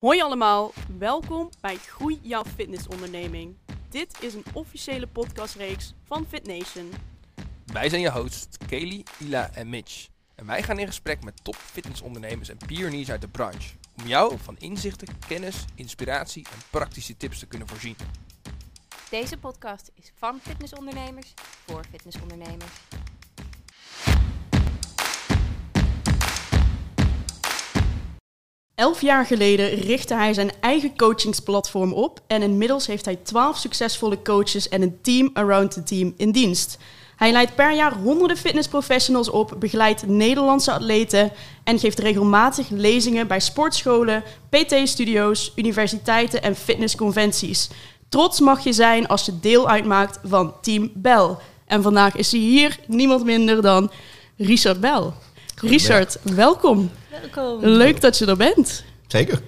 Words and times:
Hoi 0.00 0.20
allemaal, 0.20 0.72
welkom 0.98 1.50
bij 1.60 1.76
Groei 1.76 2.18
jouw 2.22 2.44
fitnessonderneming. 2.44 3.56
Dit 3.88 4.22
is 4.22 4.34
een 4.34 4.44
officiële 4.52 5.06
podcastreeks 5.06 5.94
van 6.04 6.26
FitNation. 6.28 6.92
Wij 7.66 7.88
zijn 7.88 8.00
je 8.00 8.10
hosts 8.10 8.56
Kelly, 8.66 9.04
Ila 9.18 9.50
en 9.54 9.68
Mitch. 9.68 10.08
En 10.34 10.46
wij 10.46 10.62
gaan 10.62 10.78
in 10.78 10.86
gesprek 10.86 11.24
met 11.24 11.44
top 11.44 11.54
fitnessondernemers 11.54 12.48
en 12.48 12.56
pioniers 12.66 13.10
uit 13.10 13.20
de 13.20 13.28
branche. 13.28 13.74
Om 13.96 14.06
jou 14.06 14.38
van 14.38 14.56
inzichten, 14.58 15.18
kennis, 15.26 15.64
inspiratie 15.74 16.46
en 16.52 16.58
praktische 16.70 17.16
tips 17.16 17.38
te 17.38 17.46
kunnen 17.46 17.68
voorzien. 17.68 17.96
Deze 19.10 19.38
podcast 19.38 19.90
is 19.94 20.12
van 20.16 20.40
fitnessondernemers 20.40 21.34
voor 21.66 21.84
fitnessondernemers. 21.90 22.72
Elf 28.78 29.00
jaar 29.00 29.26
geleden 29.26 29.68
richtte 29.68 30.14
hij 30.14 30.34
zijn 30.34 30.50
eigen 30.60 30.96
coachingsplatform 30.96 31.92
op 31.92 32.20
en 32.26 32.42
inmiddels 32.42 32.86
heeft 32.86 33.04
hij 33.04 33.16
twaalf 33.16 33.56
succesvolle 33.56 34.22
coaches 34.22 34.68
en 34.68 34.82
een 34.82 34.98
team 35.02 35.30
around 35.32 35.72
the 35.72 35.82
team 35.82 36.14
in 36.16 36.30
dienst. 36.30 36.78
Hij 37.16 37.32
leidt 37.32 37.54
per 37.54 37.74
jaar 37.74 37.92
honderden 37.92 38.36
fitnessprofessionals 38.36 39.30
op, 39.30 39.56
begeleidt 39.58 40.06
Nederlandse 40.06 40.72
atleten 40.72 41.32
en 41.64 41.78
geeft 41.78 41.98
regelmatig 41.98 42.68
lezingen 42.68 43.26
bij 43.26 43.40
sportscholen, 43.40 44.22
PT-studio's, 44.48 45.52
universiteiten 45.56 46.42
en 46.42 46.56
fitnessconventies. 46.56 47.68
Trots 48.08 48.40
mag 48.40 48.64
je 48.64 48.72
zijn 48.72 49.08
als 49.08 49.24
je 49.24 49.40
deel 49.40 49.68
uitmaakt 49.68 50.18
van 50.24 50.54
Team 50.60 50.90
Bel. 50.94 51.38
En 51.66 51.82
vandaag 51.82 52.16
is 52.16 52.32
hij 52.32 52.40
hier 52.40 52.78
niemand 52.86 53.24
minder 53.24 53.62
dan 53.62 53.90
Richard 54.36 54.80
Bel. 54.80 55.14
Richard, 55.54 56.18
welkom. 56.22 56.90
Welkom. 57.20 57.64
Leuk 57.64 58.00
dat 58.00 58.18
je 58.18 58.26
er 58.26 58.36
bent. 58.36 58.84
Zeker. 59.06 59.40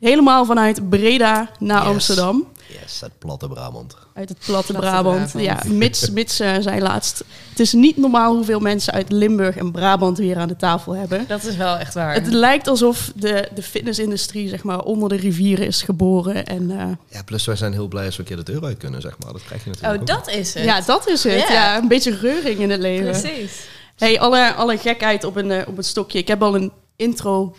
Helemaal 0.00 0.44
vanuit 0.44 0.88
Breda 0.88 1.50
naar 1.58 1.82
Yes. 1.82 1.88
Amsterdam. 1.92 2.46
Yes, 2.82 3.00
het 3.00 3.18
platte 3.18 3.48
Brabant. 3.48 3.96
Uit 4.14 4.28
het 4.28 4.38
platte, 4.38 4.72
Platte 4.72 4.88
Brabant. 4.88 5.30
Brabant. 5.32 5.64
Ja, 5.66 5.72
Mits, 5.72 6.10
Mits 6.10 6.40
eh, 6.40 6.54
zei 6.60 6.80
laatst. 6.80 7.24
Het 7.50 7.60
is 7.60 7.72
niet 7.72 7.96
normaal 7.96 8.34
hoeveel 8.34 8.60
mensen 8.60 8.92
uit 8.92 9.12
Limburg 9.12 9.56
en 9.56 9.72
Brabant 9.72 10.18
we 10.18 10.24
hier 10.24 10.36
aan 10.38 10.48
de 10.48 10.56
tafel 10.56 10.92
hebben. 10.92 11.24
Dat 11.28 11.44
is 11.44 11.56
wel 11.56 11.76
echt 11.76 11.94
waar. 11.94 12.14
Het 12.14 12.26
lijkt 12.26 12.68
alsof 12.68 13.12
de, 13.14 13.48
de 13.54 13.62
fitnessindustrie 13.62 14.48
zeg 14.48 14.62
maar, 14.62 14.80
onder 14.80 15.08
de 15.08 15.16
rivieren 15.16 15.66
is 15.66 15.82
geboren. 15.82 16.46
En 16.46 16.70
eh, 16.70 16.86
Ja, 17.08 17.22
plus 17.22 17.44
wij 17.46 17.56
zijn 17.56 17.72
heel 17.72 17.88
blij 17.88 18.06
als 18.06 18.16
we 18.16 18.22
een 18.22 18.28
keer 18.28 18.44
de 18.44 18.52
deur 18.52 18.64
uit 18.64 18.78
kunnen, 18.78 19.00
zeg 19.00 19.16
maar. 19.18 19.32
Dat 19.32 19.44
krijg 19.44 19.64
je 19.64 19.70
natuurlijk 19.70 19.94
oh, 19.94 20.00
ook. 20.00 20.24
dat 20.24 20.34
is 20.34 20.54
het. 20.54 20.64
ja, 20.64 20.80
dat 20.80 21.08
is 21.08 21.24
het. 21.24 21.32
Ja. 21.48 21.52
Ja, 21.52 21.76
een 21.76 21.88
beetje 21.88 22.16
reuring 22.16 22.58
in 22.58 22.70
het 22.70 22.80
leven. 22.80 23.20
Precies. 23.20 23.66
Hey, 23.96 24.20
alle, 24.20 24.54
alle 24.54 24.78
gekheid 24.78 25.24
op 25.24 25.36
een, 25.36 25.50
eh, 25.50 25.68
op 25.68 25.78
een 25.78 25.84
stokje. 25.84 26.18
Ik 26.18 26.28
heb 26.28 26.42
al 26.42 26.54
een 26.54 26.72
intro 26.96 27.54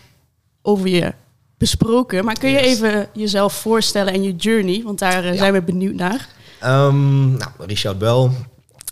over 0.62 0.88
je 0.88 1.12
besproken. 1.58 2.24
Maar 2.24 2.38
kun 2.38 2.50
je 2.50 2.56
Yes. 2.58 2.66
even 2.66 3.08
jezelf 3.12 3.52
voorstellen 3.52 4.12
en 4.12 4.22
je 4.22 4.36
journey? 4.36 4.82
Want 4.84 4.98
daar 4.98 5.24
eh, 5.24 5.30
Ja. 5.32 5.36
zijn 5.36 5.52
we 5.52 5.62
benieuwd 5.62 5.94
naar. 5.94 6.28
Ehm, 6.60 7.30
nou, 7.36 7.50
Richard 7.58 7.98
Bel. 7.98 8.30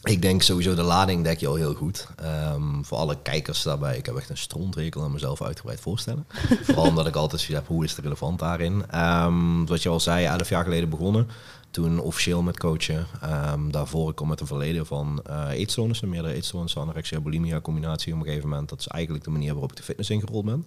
Ik 0.03 0.23
denk 0.23 0.43
sowieso 0.43 0.75
de 0.75 0.83
lading 0.83 1.25
dek 1.25 1.39
je 1.41 1.47
al 1.47 1.55
heel 1.55 1.75
goed. 1.75 2.07
Ehm, 2.17 2.83
voor 2.83 2.99
alle 2.99 3.17
kijkers 3.23 3.63
daarbij, 3.63 3.97
ik 3.97 4.07
heb 4.07 4.17
echt 4.17 4.31
een 4.31 4.37
strontrekel 4.37 5.03
aan 5.03 5.13
mezelf 5.13 5.43
uitgebreid 5.43 5.81
voorstellen. 5.81 6.27
Vooral 6.65 6.87
omdat 6.89 7.07
ik 7.07 7.15
altijd 7.17 7.41
zoiets 7.41 7.59
heb, 7.59 7.69
hoe 7.77 7.85
is 7.85 7.91
het 7.91 8.01
relevant 8.05 8.39
daarin? 8.39 8.85
Ehm, 8.91 9.65
wat 9.65 9.83
je 9.83 9.89
al 9.89 10.01
zei, 10.01 10.25
elf 10.25 10.49
jaar 10.49 10.65
geleden 10.65 10.89
begonnen. 10.89 11.29
Toen 11.77 11.99
officieel 11.99 12.43
met 12.43 12.59
coachen. 12.59 13.07
Ehm, 13.21 13.71
daarvoor 13.71 14.11
ik 14.11 14.17
kom 14.17 14.29
met 14.29 14.41
een 14.41 14.47
verleden 14.47 14.87
van 14.87 15.21
eh 15.25 15.51
eetstoornissen, 15.51 16.09
meerdere 16.09 16.35
eetstoornissen, 16.35 16.81
anorexia, 16.81 17.21
bulimia 17.21 17.61
combinatie 17.61 18.13
op 18.13 18.19
een 18.19 18.25
gegeven 18.25 18.49
moment. 18.49 18.69
Dat 18.69 18.81
is 18.81 18.87
eigenlijk 18.87 19.25
de 19.25 19.31
manier 19.31 19.53
waarop 19.53 19.71
ik 19.71 19.77
de 19.77 19.83
fitness 19.83 20.11
ingerold 20.11 20.45
ben. 20.45 20.67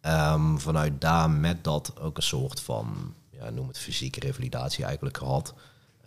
Ehm, 0.00 0.56
vanuit 0.56 1.00
daar 1.00 1.30
met 1.30 1.64
dat 1.64 1.92
ook 2.00 2.16
een 2.16 2.22
soort 2.22 2.60
van, 2.60 3.14
ja, 3.30 3.50
noem 3.50 3.68
het 3.68 3.78
fysieke 3.78 4.20
revalidatie 4.20 4.84
eigenlijk 4.84 5.16
gehad. 5.16 5.54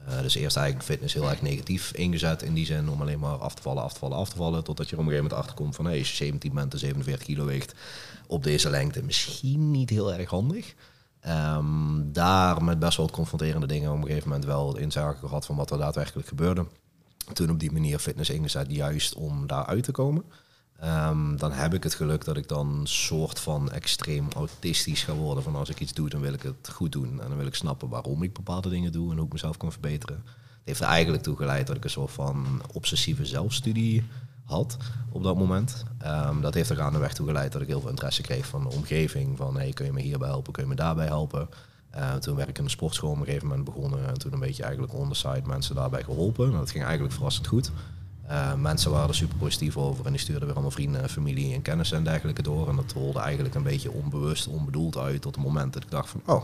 Eh, 0.06 0.22
dus 0.22 0.36
eerst 0.36 0.58
eigenlijk 0.58 0.86
fitness 0.86 1.14
heel 1.14 1.30
erg 1.30 1.42
negatief 1.42 1.92
ingezet 1.94 2.42
in 2.42 2.54
die 2.54 2.66
zin 2.66 2.90
om 2.90 3.02
alleen 3.02 3.20
maar 3.20 3.38
af 3.38 3.56
te 3.56 3.62
vallen, 3.62 3.84
af 3.84 3.94
te 3.94 4.00
vallen, 4.00 4.18
af 4.18 4.30
te 4.30 4.36
vallen. 4.36 4.64
Totdat 4.64 4.90
je 4.90 4.96
er 4.96 5.00
op 5.00 5.06
een 5.06 5.12
gegeven 5.12 5.30
moment 5.30 5.48
achterkomt 5.48 5.76
van 5.76 5.86
hey, 5.86 5.98
je 5.98 6.06
17 6.06 6.54
bent 6.54 6.74
en 6.74 6.80
47 6.80 7.26
kilo 7.26 7.46
weegt 7.46 7.74
op 8.28 8.44
deze 8.44 8.70
lengte, 8.70 9.04
misschien 9.04 9.72
niet 9.72 9.90
heel 9.90 10.14
erg 10.14 10.30
handig. 10.30 10.74
Ehm, 11.20 12.12
daar 12.12 12.64
met 12.64 12.80
best 12.80 12.98
wel 12.98 13.10
confronterende 13.10 13.68
dingen 13.68 13.92
op 13.92 13.98
een 13.98 14.08
gegeven 14.08 14.28
moment 14.28 14.46
wel 14.46 14.78
inzage 14.78 15.28
gehad 15.28 15.46
van 15.46 15.56
wat 15.56 15.72
er 15.72 15.78
daadwerkelijk 15.78 16.28
gebeurde. 16.28 16.66
Toen 17.34 17.50
op 17.50 17.60
die 17.60 17.72
manier 17.72 18.00
fitness 18.00 18.30
ingezet, 18.30 18.72
juist 18.72 19.16
om 19.16 19.48
daar 19.48 19.66
uit 19.66 19.84
te 19.84 19.92
komen. 19.92 20.24
Ehm, 20.80 21.36
dan 21.36 21.52
heb 21.52 21.74
ik 21.74 21.84
het 21.84 21.94
geluk 21.94 22.26
dat 22.26 22.38
ik 22.38 22.48
dan 22.48 22.82
soort 22.84 23.40
van 23.40 23.72
extreem 23.72 24.28
autistisch 24.36 25.04
ga 25.04 25.14
worden. 25.14 25.44
Van 25.44 25.56
als 25.56 25.70
ik 25.70 25.80
iets 25.80 25.94
doe, 25.94 26.10
dan 26.10 26.22
wil 26.22 26.34
ik 26.34 26.42
het 26.42 26.70
goed 26.70 26.92
doen. 26.92 27.22
En 27.22 27.28
dan 27.28 27.38
wil 27.38 27.48
ik 27.48 27.56
snappen 27.56 27.90
waarom 27.90 28.24
ik 28.24 28.34
bepaalde 28.34 28.70
dingen 28.70 28.92
doe 28.92 29.12
en 29.12 29.18
hoe 29.18 29.26
ik 29.26 29.32
mezelf 29.32 29.58
kan 29.58 29.72
verbeteren. 29.72 30.24
Het 30.26 30.64
heeft 30.64 30.80
er 30.80 30.88
eigenlijk 30.88 31.24
toe 31.24 31.36
geleid 31.36 31.68
dat 31.68 31.76
ik 31.76 31.84
een 31.84 31.90
soort 31.90 32.12
van 32.12 32.62
obsessieve 32.74 33.26
zelfstudie 33.26 34.04
had 34.50 34.78
op 35.12 35.24
dat 35.24 35.38
moment. 35.38 35.84
Ehm, 35.98 36.42
dat 36.42 36.54
heeft 36.54 36.70
er 36.70 36.76
gaandeweg 36.76 37.14
toe 37.14 37.28
geleid 37.28 37.52
dat 37.52 37.62
ik 37.62 37.68
heel 37.68 37.82
veel 37.82 37.90
interesse 37.90 38.22
kreeg 38.22 38.46
van 38.46 38.64
de 38.64 38.76
omgeving. 38.76 39.38
Van 39.38 39.58
hey, 39.58 39.72
kun 39.74 39.86
je 39.86 39.94
me 39.94 40.02
hierbij 40.02 40.28
helpen, 40.28 40.54
kun 40.54 40.64
je 40.64 40.70
me 40.70 40.76
daarbij 40.76 41.06
helpen. 41.06 41.50
Eh, 41.90 42.14
toen 42.14 42.36
werk 42.36 42.50
ik 42.50 42.58
in 42.58 42.64
de 42.64 42.70
sportschool 42.70 43.12
op 43.12 43.20
een 43.20 43.26
gegeven 43.26 43.48
moment 43.48 43.66
begonnen. 43.66 44.08
En 44.08 44.18
toen 44.18 44.34
een 44.34 44.40
beetje 44.40 44.64
eigenlijk 44.64 44.94
on 44.94 45.12
mensen 45.46 45.76
daarbij 45.76 46.04
geholpen. 46.04 46.46
En 46.46 46.58
dat 46.58 46.72
ging 46.72 46.84
eigenlijk 46.84 47.14
verrassend 47.14 47.48
goed. 47.48 47.72
Eh, 48.28 48.54
mensen 48.54 48.92
waren 48.92 49.08
er 49.08 49.16
super 49.16 49.38
positief 49.38 49.78
over 49.78 50.06
en 50.06 50.12
die 50.12 50.20
stuurden 50.20 50.44
weer 50.46 50.54
allemaal 50.54 50.72
vrienden, 50.72 51.10
familie 51.10 51.54
en 51.54 51.62
kennissen 51.62 51.98
en 51.98 52.04
dergelijke 52.04 52.42
door. 52.42 52.70
En 52.70 52.76
dat 52.76 52.92
rolde 52.92 53.20
eigenlijk 53.20 53.56
een 53.56 53.64
beetje 53.64 53.92
onbewust, 53.92 54.48
onbedoeld 54.48 54.98
uit 54.98 55.22
tot 55.22 55.36
het 55.36 55.44
moment 55.44 55.74
dat 55.74 55.84
ik 55.84 55.92
dacht 55.92 56.10
van, 56.10 56.22
oh, 56.26 56.44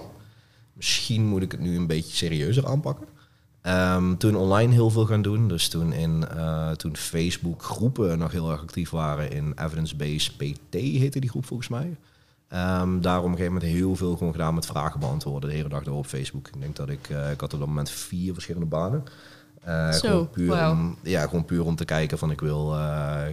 misschien 0.74 1.26
moet 1.26 1.42
ik 1.42 1.52
het 1.52 1.62
nu 1.62 1.76
een 1.76 1.88
beetje 1.88 2.16
serieuzer 2.16 2.68
aanpakken. 2.68 3.08
Ehm, 3.66 4.16
toen 4.16 4.36
online 4.36 4.74
heel 4.74 4.90
veel 4.90 5.06
gaan 5.06 5.22
doen. 5.22 5.48
Dus 5.48 5.68
toen, 5.68 5.94
in, 5.94 6.28
eh, 6.28 6.72
toen 6.72 6.98
Facebook 6.98 7.64
groepen 7.64 8.18
nog 8.18 8.32
heel 8.32 8.52
erg 8.52 8.62
actief 8.62 8.90
waren 8.90 9.32
in 9.32 9.54
Evidence-Based 9.56 10.38
PT 10.38 10.74
heette 10.74 11.20
die 11.20 11.30
groep 11.30 11.46
volgens 11.46 11.70
mij. 11.70 11.98
Ehm 12.48 13.00
daar 13.00 13.18
op 13.18 13.24
een 13.24 13.32
gegeven 13.32 13.54
moment 13.54 13.72
heel 13.72 13.96
veel 13.96 14.18
gewoon 14.18 14.32
gedaan 14.32 14.54
met 14.54 14.66
vragen 14.66 15.00
beantwoorden. 15.00 15.50
De 15.50 15.56
hele 15.56 15.70
dag 15.70 15.84
door 15.84 15.98
op 15.98 16.06
Facebook. 16.06 16.48
Ik 16.48 16.60
denk 16.60 16.76
dat 16.76 16.90
ik, 16.90 17.10
eh, 17.10 17.32
ik 17.32 17.40
had 17.40 17.54
op 17.54 17.60
dat 17.60 17.68
moment 17.68 17.90
vier 17.90 18.34
verschillende 18.34 18.68
banen. 18.68 19.04
Zo, 19.66 19.90
gewoon, 20.00 20.30
puur 20.30 20.70
om, 20.70 20.98
ja, 21.04 21.22
gewoon 21.22 21.46
puur 21.46 21.66
om 21.66 21.76
te 21.76 21.86
kijken 21.86 22.18
van 22.18 22.32
ik 22.32 22.40
wil, 22.40 22.78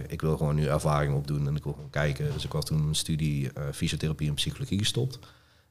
ik 0.07 0.21
wil 0.21 0.37
gewoon 0.37 0.55
nu 0.55 0.65
ervaring 0.65 1.15
opdoen 1.15 1.47
en 1.47 1.55
ik 1.55 1.63
wil 1.63 1.73
gewoon 1.73 1.89
kijken. 1.89 2.33
Dus 2.33 2.43
ik 2.45 2.51
was 2.51 2.65
toen 2.65 2.87
een 2.87 2.95
studie 2.95 3.51
fysiotherapie 3.71 4.27
en 4.27 4.33
psychologie 4.33 4.77
gestopt. 4.77 5.19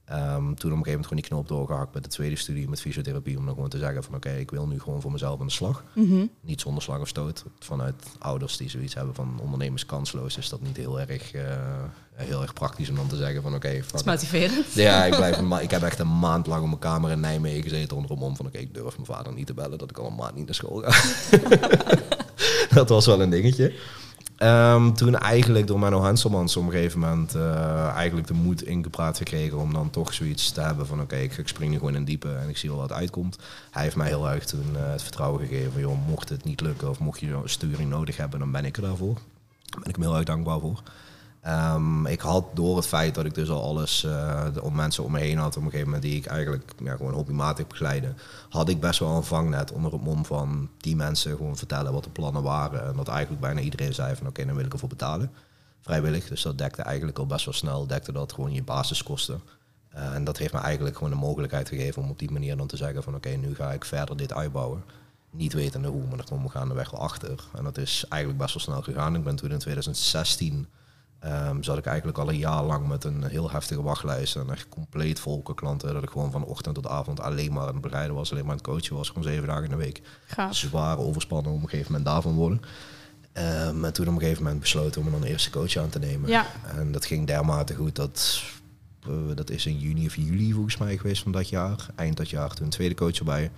Ehm, 0.05 0.39
toen 0.39 0.45
op 0.45 0.55
een 0.55 0.63
gegeven 0.63 0.91
moment 0.91 1.07
gewoon 1.07 1.19
die 1.23 1.29
knoop 1.29 1.49
doorgehakt 1.49 1.95
met 1.95 2.03
de 2.03 2.09
tweede 2.09 2.37
studie 2.37 2.69
met 2.69 2.81
fysiotherapie. 2.81 3.39
Om 3.39 3.45
dan 3.45 3.55
gewoon 3.55 3.69
te 3.69 3.79
zeggen 3.79 4.03
van 4.03 4.15
oké, 4.15 4.31
ik 4.31 4.51
wil 4.51 4.67
nu 4.67 4.81
gewoon 4.81 5.01
voor 5.01 5.13
mezelf 5.13 5.41
aan 5.41 5.47
de 5.47 5.53
slag. 5.53 5.85
Mhm. 5.95 6.27
Niet 6.41 6.61
zonder 6.61 6.83
slag 6.83 7.01
of 7.01 7.09
stoot. 7.09 7.45
Vanuit 7.59 7.95
ouders 8.19 8.57
die 8.57 8.71
zoiets 8.71 8.95
hebben 8.95 9.15
van 9.15 9.39
ondernemers 9.41 9.87
kansloos 9.87 10.37
is 10.37 10.49
dat 10.49 10.61
niet 10.61 10.77
heel 10.77 11.01
erg, 11.01 11.33
eh, 11.33 11.43
heel 12.15 12.43
erg 12.43 12.53
praktisch 12.53 12.89
om 12.89 12.97
dan 12.97 13.07
te 13.07 13.17
zeggen 13.17 13.43
van 13.43 13.55
oké, 13.55 13.83
fuck 13.83 13.95
is 13.95 14.03
motiverend. 14.03 14.73
ja, 14.75 15.05
ik, 15.05 15.17
blijf 15.41 15.61
ik 15.61 15.71
heb 15.71 15.83
echt 15.83 15.99
een 15.99 16.19
maand 16.19 16.47
lang 16.47 16.63
op 16.63 16.69
mijn 16.69 16.79
kamer 16.79 17.11
in 17.11 17.21
Nijmegen 17.21 17.63
gezeten 17.63 17.97
onder 17.97 18.11
om 18.11 18.37
van 18.37 18.47
oké, 18.47 18.59
ik 18.59 18.75
durf 18.75 18.95
mijn 18.95 19.07
vader 19.07 19.33
niet 19.33 19.47
te 19.47 19.55
bellen 19.55 19.79
dat 19.79 19.91
ik 19.91 19.99
al 19.99 20.07
een 20.07 20.15
maand 20.15 20.35
niet 20.35 20.47
naar 20.47 20.55
school 20.55 20.83
ga. 20.85 21.03
dat 22.75 22.89
was 22.89 23.07
wel 23.07 23.23
een 23.23 23.31
dingetje. 23.31 23.75
Ehm, 24.43 24.93
toen 24.93 25.19
eigenlijk 25.19 25.67
door 25.67 25.79
Menno 25.79 26.03
Henselmans 26.03 26.57
op 26.57 26.65
een 26.65 26.71
gegeven 26.71 26.99
moment 27.01 27.35
eh, 27.35 27.89
eigenlijk 27.89 28.27
de 28.27 28.35
moed 28.35 28.63
ingepraat 28.63 29.17
gekregen 29.17 29.59
om 29.59 29.73
dan 29.73 29.91
toch 29.91 30.15
zoiets 30.15 30.51
te 30.51 30.61
hebben 30.61 30.87
van 30.87 31.01
oké, 31.01 31.17
ik, 31.17 31.43
spring 31.45 31.71
nu 31.71 31.79
gewoon 31.79 31.95
in 31.95 32.05
diepe 32.05 32.35
en 32.35 32.49
ik 32.49 32.57
zie 32.57 32.71
wel 32.71 32.79
wat 32.79 32.93
uitkomt. 32.93 33.39
Hij 33.71 33.83
heeft 33.83 33.97
mij 33.97 34.07
heel 34.07 34.31
erg 34.31 34.45
toen 34.45 34.77
eh, 34.77 34.91
het 34.91 35.03
vertrouwen 35.03 35.41
gegeven 35.41 35.73
van 35.73 35.81
joh, 35.81 36.07
mocht 36.09 36.29
het 36.29 36.45
niet 36.45 36.61
lukken 36.61 36.89
of 36.91 36.99
mocht 36.99 37.21
je 37.21 37.41
sturing 37.45 37.91
nodig 37.91 38.17
hebben, 38.17 38.39
dan 38.39 38.51
ben 38.51 38.65
ik 38.65 38.77
er 38.77 38.83
daarvoor. 38.83 39.15
Daar 39.65 39.81
ben 39.81 39.89
ik 39.89 39.97
hem 39.97 40.05
heel 40.05 40.17
erg 40.17 40.25
dankbaar 40.25 40.61
voor. 40.61 40.83
Ehm, 41.43 42.07
ik 42.07 42.21
had 42.21 42.45
door 42.55 42.77
het 42.77 42.87
feit 42.87 43.15
dat 43.15 43.25
ik 43.25 43.35
dus 43.35 43.51
al 43.51 43.63
alles 43.63 44.01
de- 44.01 44.63
om 44.63 44.75
mensen 44.75 45.05
om 45.05 45.13
me 45.13 45.19
heen 45.19 45.39
had 45.39 45.57
op 45.57 45.63
een 45.63 45.71
gegeven 45.71 45.85
moment 45.87 46.03
die 46.03 46.17
ik 46.17 46.27
eigenlijk 46.27 46.73
ja, 46.83 46.97
gewoon 46.97 47.13
hobbymatig 47.13 47.67
begeleide, 47.67 48.15
had 48.49 48.69
ik 48.69 48.81
best 48.81 48.99
wel 48.99 49.17
een 49.17 49.23
vangnet 49.25 49.73
onder 49.73 49.93
het 49.93 50.03
mom 50.03 50.25
van 50.25 50.69
die 50.79 50.97
mensen 50.97 51.37
gewoon 51.37 51.57
vertellen 51.57 51.93
wat 51.93 52.05
de 52.05 52.11
plannen 52.11 52.43
waren. 52.43 52.87
En 52.87 52.97
dat 52.97 53.09
eigenlijk 53.09 53.41
bijna 53.41 53.61
iedereen 53.61 53.95
zei 53.95 54.17
van 54.17 54.27
oké, 54.27 54.45
dan 54.47 54.55
wil 54.57 54.65
ik 54.65 54.73
ervoor 54.73 54.89
betalen. 54.89 55.31
Vrijwillig. 55.81 56.29
Dus 56.29 56.43
dat 56.43 56.59
dekte 56.59 56.83
eigenlijk 56.83 57.19
al 57.19 57.27
best 57.27 57.45
wel 57.45 57.55
snel, 57.55 57.87
dekte 57.87 58.13
dat 58.13 58.33
gewoon 58.33 58.53
je 58.53 58.63
basiskosten. 58.63 59.41
Eh, 59.89 60.15
en 60.15 60.25
dat 60.25 60.39
heeft 60.39 60.53
me 60.53 60.59
eigenlijk 60.61 60.97
gewoon 60.97 61.13
de 61.13 61.19
mogelijkheid 61.19 61.69
gegeven 61.69 62.03
om 62.03 62.11
op 62.11 62.19
die 62.19 62.31
manier 62.31 62.57
dan 62.57 62.67
te 62.67 62.77
zeggen 62.77 63.03
van 63.03 63.15
oké, 63.15 63.29
nu 63.29 63.55
ga 63.55 63.73
ik 63.73 63.85
verder 63.85 64.17
dit 64.17 64.33
uitbouwen. 64.33 64.85
Niet 65.31 65.53
wetende 65.53 65.89
hoe, 65.89 66.03
maar 66.09 66.17
daar 66.17 66.27
kwam 66.27 66.45
ik 66.45 66.51
gaandeweg 66.51 66.91
wel 66.91 67.01
achter. 67.01 67.45
En 67.55 67.65
dat 67.65 67.79
is 67.79 68.05
eigenlijk 68.09 68.43
best 68.43 68.55
wel 68.55 68.63
snel 68.63 68.83
gegaan. 68.83 69.15
Ik 69.17 69.25
ben 69.25 69.37
toen 69.37 69.51
in 69.51 69.59
2016 69.59 70.67
Ehm, 71.23 71.63
zat 71.63 71.79
ik 71.79 71.87
eigenlijk 71.87 72.19
al 72.19 72.29
een 72.29 72.39
jaar 72.39 72.63
lang 72.63 72.89
met 72.89 73.05
een 73.05 73.25
heel 73.25 73.51
heftige 73.51 73.83
wachtlijst 73.83 74.37
en 74.37 74.51
echt 74.51 74.69
compleet 74.69 75.21
volke 75.21 75.55
klanten. 75.55 75.95
Dat 75.95 76.03
ik 76.03 76.11
gewoon 76.11 76.31
van 76.31 76.45
ochtend 76.45 76.75
tot 76.75 76.87
avond 76.87 77.21
alleen 77.21 77.53
maar 77.53 77.67
aan 77.67 77.73
het 77.73 77.81
begeleiden 77.81 78.15
was, 78.15 78.31
alleen 78.31 78.43
maar 78.43 78.53
aan 78.53 78.59
het 78.59 78.67
coachen 78.67 78.97
was, 78.97 79.09
gewoon 79.09 79.23
zeven 79.23 79.47
dagen 79.47 79.65
in 79.65 79.71
de 79.71 79.77
week. 79.77 80.01
Gaaf. 80.27 80.57
Zwaar 80.57 80.99
overspannen 80.99 81.53
op 81.53 81.63
een 81.63 81.69
gegeven 81.69 81.93
moment 81.93 82.11
daarvan 82.11 82.35
worden. 82.35 82.61
Ehm, 83.33 83.85
en 83.85 83.93
toen 83.93 84.09
op 84.09 84.15
een 84.15 84.21
gegeven 84.21 84.43
moment 84.43 84.61
besloten 84.61 85.07
om 85.07 85.15
een 85.15 85.23
eerste 85.23 85.51
coach 85.51 85.77
aan 85.77 85.89
te 85.89 85.99
nemen. 85.99 86.29
Ja. 86.29 86.47
En 86.77 86.93
dat 86.93 87.05
ging 87.05 87.27
dermate 87.27 87.75
goed 87.75 87.97
dat 87.97 88.43
eh, 89.07 89.13
dat 89.35 89.51
is 89.51 89.67
in 89.67 89.79
juni 89.79 90.07
of 90.07 90.17
juli 90.17 90.53
volgens 90.53 90.77
mij 90.77 90.97
geweest 90.97 91.23
van 91.23 91.33
dat 91.33 91.49
jaar. 91.49 91.87
Eind 91.95 92.17
dat 92.17 92.31
jaar 92.31 92.55
toen 92.55 92.65
een 92.65 92.71
tweede 92.71 92.95
coach 92.95 93.19
erbij. 93.19 93.51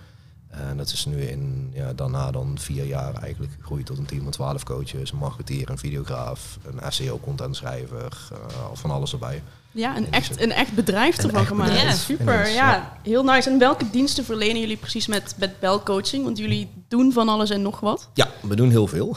En 0.58 0.76
dat 0.76 0.92
is 0.92 1.04
nu 1.04 1.22
in, 1.22 1.70
ja, 1.74 1.92
daarna 1.92 2.30
dan 2.30 2.58
vier 2.58 2.84
jaar 2.84 3.14
eigenlijk 3.14 3.52
gegroeid 3.58 3.86
tot 3.86 3.98
een 3.98 4.04
team 4.06 4.22
van 4.22 4.32
twaalf 4.32 4.62
coaches, 4.64 5.12
een 5.12 5.18
marketeer, 5.18 5.70
een 5.70 5.78
videograaf, 5.78 6.58
een 6.62 6.92
SEO-contentschrijver, 6.92 8.28
uh, 8.32 8.38
van 8.72 8.90
alles 8.90 9.12
erbij. 9.12 9.42
Ja, 9.74 9.96
een 9.96 10.12
echt, 10.12 10.40
een 10.40 10.52
echt 10.52 10.72
bedrijf 10.72 11.16
ervan 11.16 11.40
echt 11.40 11.48
gemaakt. 11.48 11.70
bedrijf. 11.70 11.90
Ja, 11.90 11.96
super. 11.96 12.48
Ja. 12.48 12.92
heel 13.02 13.24
nice. 13.24 13.50
En 13.50 13.58
welke 13.58 13.90
diensten 13.90 14.24
verlenen 14.24 14.60
jullie 14.60 14.76
precies 14.76 15.06
met, 15.06 15.34
met 15.38 15.60
belcoaching? 15.60 16.24
Want 16.24 16.38
jullie 16.38 16.70
doen 16.88 17.12
van 17.12 17.28
alles 17.28 17.50
en 17.50 17.62
nog 17.62 17.80
wat. 17.80 18.08
Ja, 18.14 18.28
we 18.40 18.56
doen 18.56 18.70
heel 18.70 18.86
veel. 18.86 19.16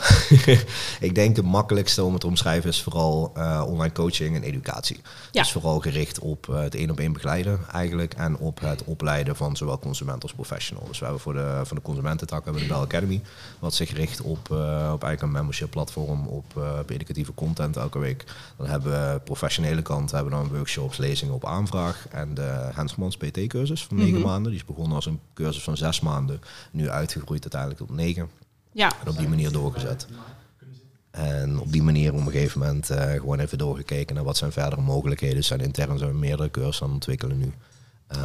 ik 1.09 1.15
denk 1.15 1.35
de 1.35 1.43
makkelijkste 1.43 2.03
om 2.03 2.11
het 2.11 2.21
te 2.21 2.27
omschrijven 2.27 2.69
is 2.69 2.81
vooral 2.81 3.33
uh, 3.37 3.63
online 3.67 3.93
coaching 3.93 4.35
en 4.35 4.43
educatie. 4.43 4.99
Ja. 5.31 5.41
Dus 5.41 5.51
vooral 5.51 5.79
gericht 5.79 6.19
op 6.19 6.47
uh, 6.49 6.59
het 6.59 6.75
één 6.75 6.89
op 6.89 6.99
één 6.99 7.13
begeleiden 7.13 7.59
eigenlijk 7.71 8.13
en 8.13 8.37
op 8.37 8.59
het 8.59 8.83
opleiden 8.83 9.35
van 9.35 9.55
zowel 9.55 9.79
consument 9.79 10.23
als 10.23 10.33
professional. 10.33 10.87
Dus 10.87 10.99
we 10.99 11.05
hebben 11.05 11.23
voor 11.23 11.33
de, 11.33 11.61
voor 11.63 11.75
de 11.75 11.83
consumententak 11.83 12.43
hebben 12.43 12.61
we 12.61 12.67
de 12.67 12.73
Bell 12.73 12.83
Academy, 12.83 13.21
wat 13.59 13.73
zich 13.73 13.93
richt 13.93 14.21
op, 14.21 14.49
uh, 14.51 14.57
op 14.93 15.03
eigenlijk 15.03 15.21
een 15.21 15.31
membership 15.31 15.69
platform, 15.69 16.27
op, 16.27 16.45
op 16.79 16.89
educatieve 16.89 17.33
content 17.33 17.77
elke 17.77 17.99
week. 17.99 18.23
Dan 18.57 18.67
hebben 18.67 18.91
we 18.91 19.19
professionele 19.19 19.81
kant, 19.81 20.11
hebben 20.11 20.31
we 20.31 20.37
workshops, 20.49 20.97
lezingen 20.97 21.33
op 21.33 21.45
aanvraag 21.45 22.07
en 22.11 22.33
de 22.33 22.69
Hensmans 22.73 23.17
PT 23.17 23.47
cursus 23.47 23.83
van 23.85 23.97
negen 23.97 24.13
Mhm. 24.19 24.27
maanden. 24.27 24.51
Die 24.51 24.59
is 24.61 24.65
begonnen 24.67 24.95
als 24.95 25.05
een 25.05 25.19
cursus 25.33 25.63
van 25.63 25.77
zes 25.77 25.99
maanden, 25.99 26.39
nu 26.71 26.89
uitgegroeid 26.89 27.41
uiteindelijk 27.41 27.81
tot 27.81 27.89
negen. 27.97 28.29
Ja, 28.71 28.91
En 29.03 29.09
op 29.09 29.17
die 29.17 29.27
manier 29.27 29.51
doorgezet. 29.51 30.07
En 31.11 31.59
op 31.59 31.71
die 31.71 31.83
manier 31.83 32.13
op 32.13 32.19
een 32.19 32.31
gegeven 32.31 32.59
moment 32.59 32.89
eh, 32.89 33.11
gewoon 33.11 33.39
even 33.39 33.57
doorgekeken 33.57 34.15
naar 34.15 34.23
wat 34.23 34.37
zijn 34.37 34.51
verdere 34.51 34.81
mogelijkheden 34.81 35.43
zijn. 35.43 35.59
Intern 35.59 35.97
zijn 35.97 36.11
we 36.11 36.17
meerdere 36.17 36.51
cursussen 36.51 36.85
aan 36.85 36.93
het 36.93 37.07
ontwikkelen 37.07 37.37
nu. 37.37 37.51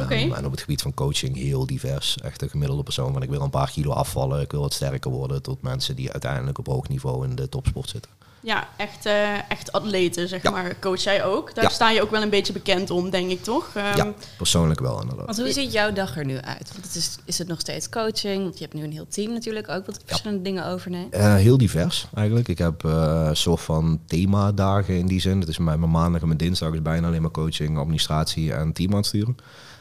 Oké. 0.01 0.13
En 0.15 0.45
op 0.45 0.51
het 0.51 0.59
gebied 0.61 0.81
van 0.81 0.93
coaching 0.93 1.35
heel 1.35 1.65
divers. 1.65 2.17
Echt 2.17 2.41
een 2.41 2.49
gemiddelde 2.49 2.83
persoon 2.83 3.13
van 3.13 3.21
ik 3.21 3.29
wil 3.29 3.41
een 3.41 3.49
paar 3.49 3.71
kilo 3.71 3.91
afvallen, 3.91 4.41
ik 4.41 4.51
wil 4.51 4.61
wat 4.61 4.73
sterker 4.73 5.11
worden. 5.11 5.41
Tot 5.41 5.61
mensen 5.61 5.95
die 5.95 6.11
uiteindelijk 6.11 6.57
op 6.57 6.67
hoog 6.67 6.87
niveau 6.89 7.27
in 7.27 7.35
de 7.35 7.49
topsport 7.49 7.89
zitten. 7.89 8.11
Ja 8.43 8.67
echt, 8.77 9.05
eh, 9.05 9.51
echt 9.51 9.71
atleten, 9.71 10.27
zeg 10.27 10.43
Ja. 10.43 10.49
maar. 10.51 10.79
Coach 10.79 11.01
jij 11.01 11.23
ook? 11.23 11.55
Daar 11.55 11.63
Ja. 11.63 11.69
sta 11.69 11.89
je 11.89 12.01
ook 12.01 12.11
wel 12.11 12.21
een 12.21 12.29
beetje 12.29 12.53
bekend 12.53 12.89
om, 12.89 13.09
denk 13.09 13.29
ik, 13.31 13.43
toch? 13.43 13.69
Ehm, 13.73 13.97
ja, 13.97 14.13
persoonlijk 14.37 14.79
wel 14.79 15.01
inderdaad. 15.01 15.25
Want 15.25 15.37
hoe 15.37 15.51
ziet 15.51 15.71
jouw 15.71 15.91
dag 15.93 16.17
er 16.17 16.25
nu 16.25 16.37
uit? 16.39 16.71
Want 16.73 16.85
het 16.85 16.95
is, 16.95 17.17
is 17.25 17.37
het 17.37 17.47
nog 17.47 17.59
steeds 17.59 17.89
coaching? 17.89 18.43
Want 18.43 18.57
je 18.57 18.63
hebt 18.63 18.75
nu 18.75 18.83
een 18.83 18.91
heel 18.91 19.07
team 19.09 19.31
natuurlijk 19.33 19.69
ook, 19.69 19.85
wat 19.85 19.99
verschillende 20.05 20.41
dingen 20.43 20.65
overneemt. 20.65 21.13
Eh, 21.13 21.35
heel 21.35 21.57
divers 21.57 22.07
eigenlijk. 22.13 22.47
Ik 22.47 22.57
heb 22.57 22.85
eh, 22.85 23.23
een 23.27 23.35
soort 23.35 23.61
van 23.61 23.99
themadagen 24.05 24.97
in 24.97 25.07
die 25.07 25.19
zin. 25.21 25.39
Het 25.39 25.49
is 25.49 25.57
bij 25.57 25.77
mijn 25.77 25.91
maandag 25.91 26.21
en 26.21 26.27
mijn 26.27 26.39
dinsdag 26.39 26.73
is 26.73 26.81
bijna 26.81 27.07
alleen 27.07 27.21
maar 27.21 27.31
coaching, 27.31 27.77
administratie 27.77 28.53
en 28.53 28.73
team 28.73 28.95
aansturen. 28.95 29.35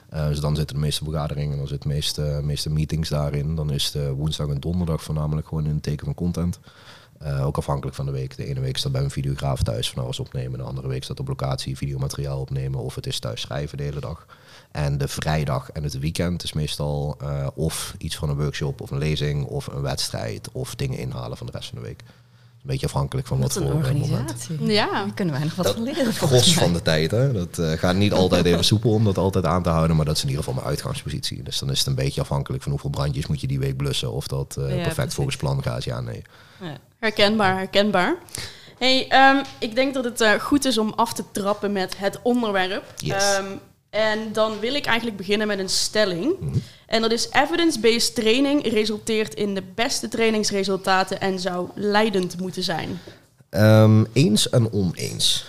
Eh, 0.09 0.27
dus 0.29 0.41
dan 0.41 0.57
zitten 0.57 0.77
de 0.77 0.83
meeste 0.83 1.05
vergaderingen, 1.05 1.57
dan 1.59 1.69
zitten 1.69 1.89
de 1.89 1.95
meeste, 1.95 2.41
meeste 2.43 2.71
meetings 2.71 3.09
daarin. 3.09 3.55
Dan 3.55 3.71
is 3.73 3.91
de 3.91 4.11
woensdag 4.13 4.49
en 4.49 4.61
donderdag 4.61 5.03
voornamelijk 5.03 5.49
gewoon 5.49 5.65
in 5.67 5.75
het 5.75 5.83
teken 5.83 6.05
van 6.05 6.15
content. 6.15 6.59
Eh, 7.23 7.47
ook 7.47 7.57
afhankelijk 7.57 7.97
van 7.97 8.07
de 8.07 8.13
week. 8.13 8.37
De 8.37 8.45
ene 8.45 8.61
week 8.61 8.77
staat 8.77 8.93
bij 8.93 9.03
een 9.03 9.11
videograaf 9.11 9.63
thuis 9.63 9.91
van 9.91 10.03
alles 10.03 10.21
opnemen. 10.21 10.59
De 10.59 10.65
andere 10.65 10.89
week 10.89 11.05
staat 11.05 11.21
op 11.21 11.29
locatie 11.29 11.77
videomateriaal 11.77 12.41
opnemen. 12.41 12.81
Of 12.81 12.95
het 12.95 13.07
is 13.07 13.19
thuis 13.19 13.41
schrijven 13.41 13.79
de 13.79 13.85
hele 13.85 14.01
dag. 14.01 14.27
En 14.71 14.99
de 14.99 15.09
vrijdag 15.09 15.71
en 15.71 15.83
het 15.83 15.99
weekend 15.99 16.43
is 16.43 16.53
meestal 16.53 17.17
eh, 17.21 17.47
of 17.55 17.95
iets 17.99 18.17
van 18.17 18.29
een 18.29 18.37
workshop 18.37 18.81
of 18.81 18.91
een 18.91 18.99
lezing 18.99 19.45
of 19.45 19.67
een 19.67 19.83
wedstrijd 19.83 20.49
of 20.53 20.75
dingen 20.75 20.99
inhalen 20.99 21.37
van 21.37 21.47
de 21.47 21.53
rest 21.53 21.69
van 21.69 21.79
de 21.79 21.85
week. 21.85 22.03
Een 22.63 22.69
beetje 22.71 22.87
afhankelijk 22.87 23.27
van 23.27 23.39
wat, 23.41 23.55
Wat 23.55 23.63
een 23.63 23.71
voor 23.71 23.81
eh, 23.81 23.93
moment. 23.93 24.11
organisatie. 24.11 24.67
Ja, 24.67 24.91
Daar 24.91 25.15
kunnen 25.15 25.35
wij 25.35 25.43
nog 25.45 25.55
wat 25.55 25.67
Dat- 25.67 25.75
van 25.75 25.83
leren. 25.85 26.13
Gros 26.13 26.55
mij. 26.55 26.65
van 26.65 26.73
de 26.73 26.83
tijd. 26.83 27.11
Hè. 27.11 27.33
Dat 27.33 27.59
eh, 27.59 27.73
gaat 27.73 27.95
niet 27.95 28.13
altijd 28.13 28.45
even 28.45 28.65
soepel 28.65 28.91
om 28.91 29.05
dat 29.05 29.19
altijd 29.19 29.45
aan 29.45 29.63
te 29.63 29.69
houden, 29.69 29.97
maar 29.97 30.05
dat 30.05 30.17
is 30.17 30.23
in 30.23 30.29
ieder 30.29 30.45
geval 30.45 30.59
mijn 30.61 30.71
uitgangspositie. 30.73 31.43
Dus 31.43 31.59
dan 31.59 31.71
is 31.71 31.79
het 31.79 31.87
een 31.87 31.95
beetje 31.95 32.21
afhankelijk 32.21 32.63
van 32.63 32.73
hoeveel 32.73 32.91
brandjes 32.91 33.27
moet 33.27 33.41
je 33.41 33.47
die 33.47 33.59
week 33.59 33.77
blussen. 33.77 34.13
Of 34.13 34.27
dat 34.27 34.57
eh, 34.59 34.77
Ja, 34.77 34.83
perfect 34.83 35.15
volgens 35.15 35.37
plan 35.37 35.63
gaat. 35.63 35.85
Ja, 35.85 36.01
nee. 36.01 36.23
Ja. 36.61 36.77
herkenbaar, 36.99 37.57
herkenbaar. 37.57 38.17
Hey, 38.79 39.09
ehm, 39.09 39.37
ik 39.59 39.75
denk 39.75 39.95
dat 39.95 40.05
het 40.05 40.21
eh, 40.21 40.33
goed 40.33 40.65
is 40.65 40.79
om 40.79 40.93
af 40.97 41.13
te 41.13 41.23
trappen 41.33 41.73
met 41.73 41.99
het 41.99 42.19
onderwerp. 42.23 42.85
Yes. 42.97 43.35
Ehm, 43.37 43.45
en 43.93 44.33
dan 44.33 44.59
wil 44.61 44.75
ik 44.75 44.87
eigenlijk 44.87 45.17
beginnen 45.17 45.47
met 45.47 45.59
een 45.59 45.69
stelling. 45.69 46.37
Mhm. 46.41 46.59
En 46.87 47.03
dat 47.03 47.13
is 47.13 47.29
evidence-based 47.31 48.15
training 48.15 48.73
resulteert 48.73 49.35
in 49.35 49.55
de 49.55 49.63
beste 49.75 50.09
trainingsresultaten 50.09 51.21
en 51.21 51.39
zou 51.39 51.69
leidend 51.75 52.41
moeten 52.41 52.63
zijn. 52.63 53.01
Ehm, 53.51 54.05
eens 54.13 54.51
en 54.51 54.73
oneens. 54.73 55.45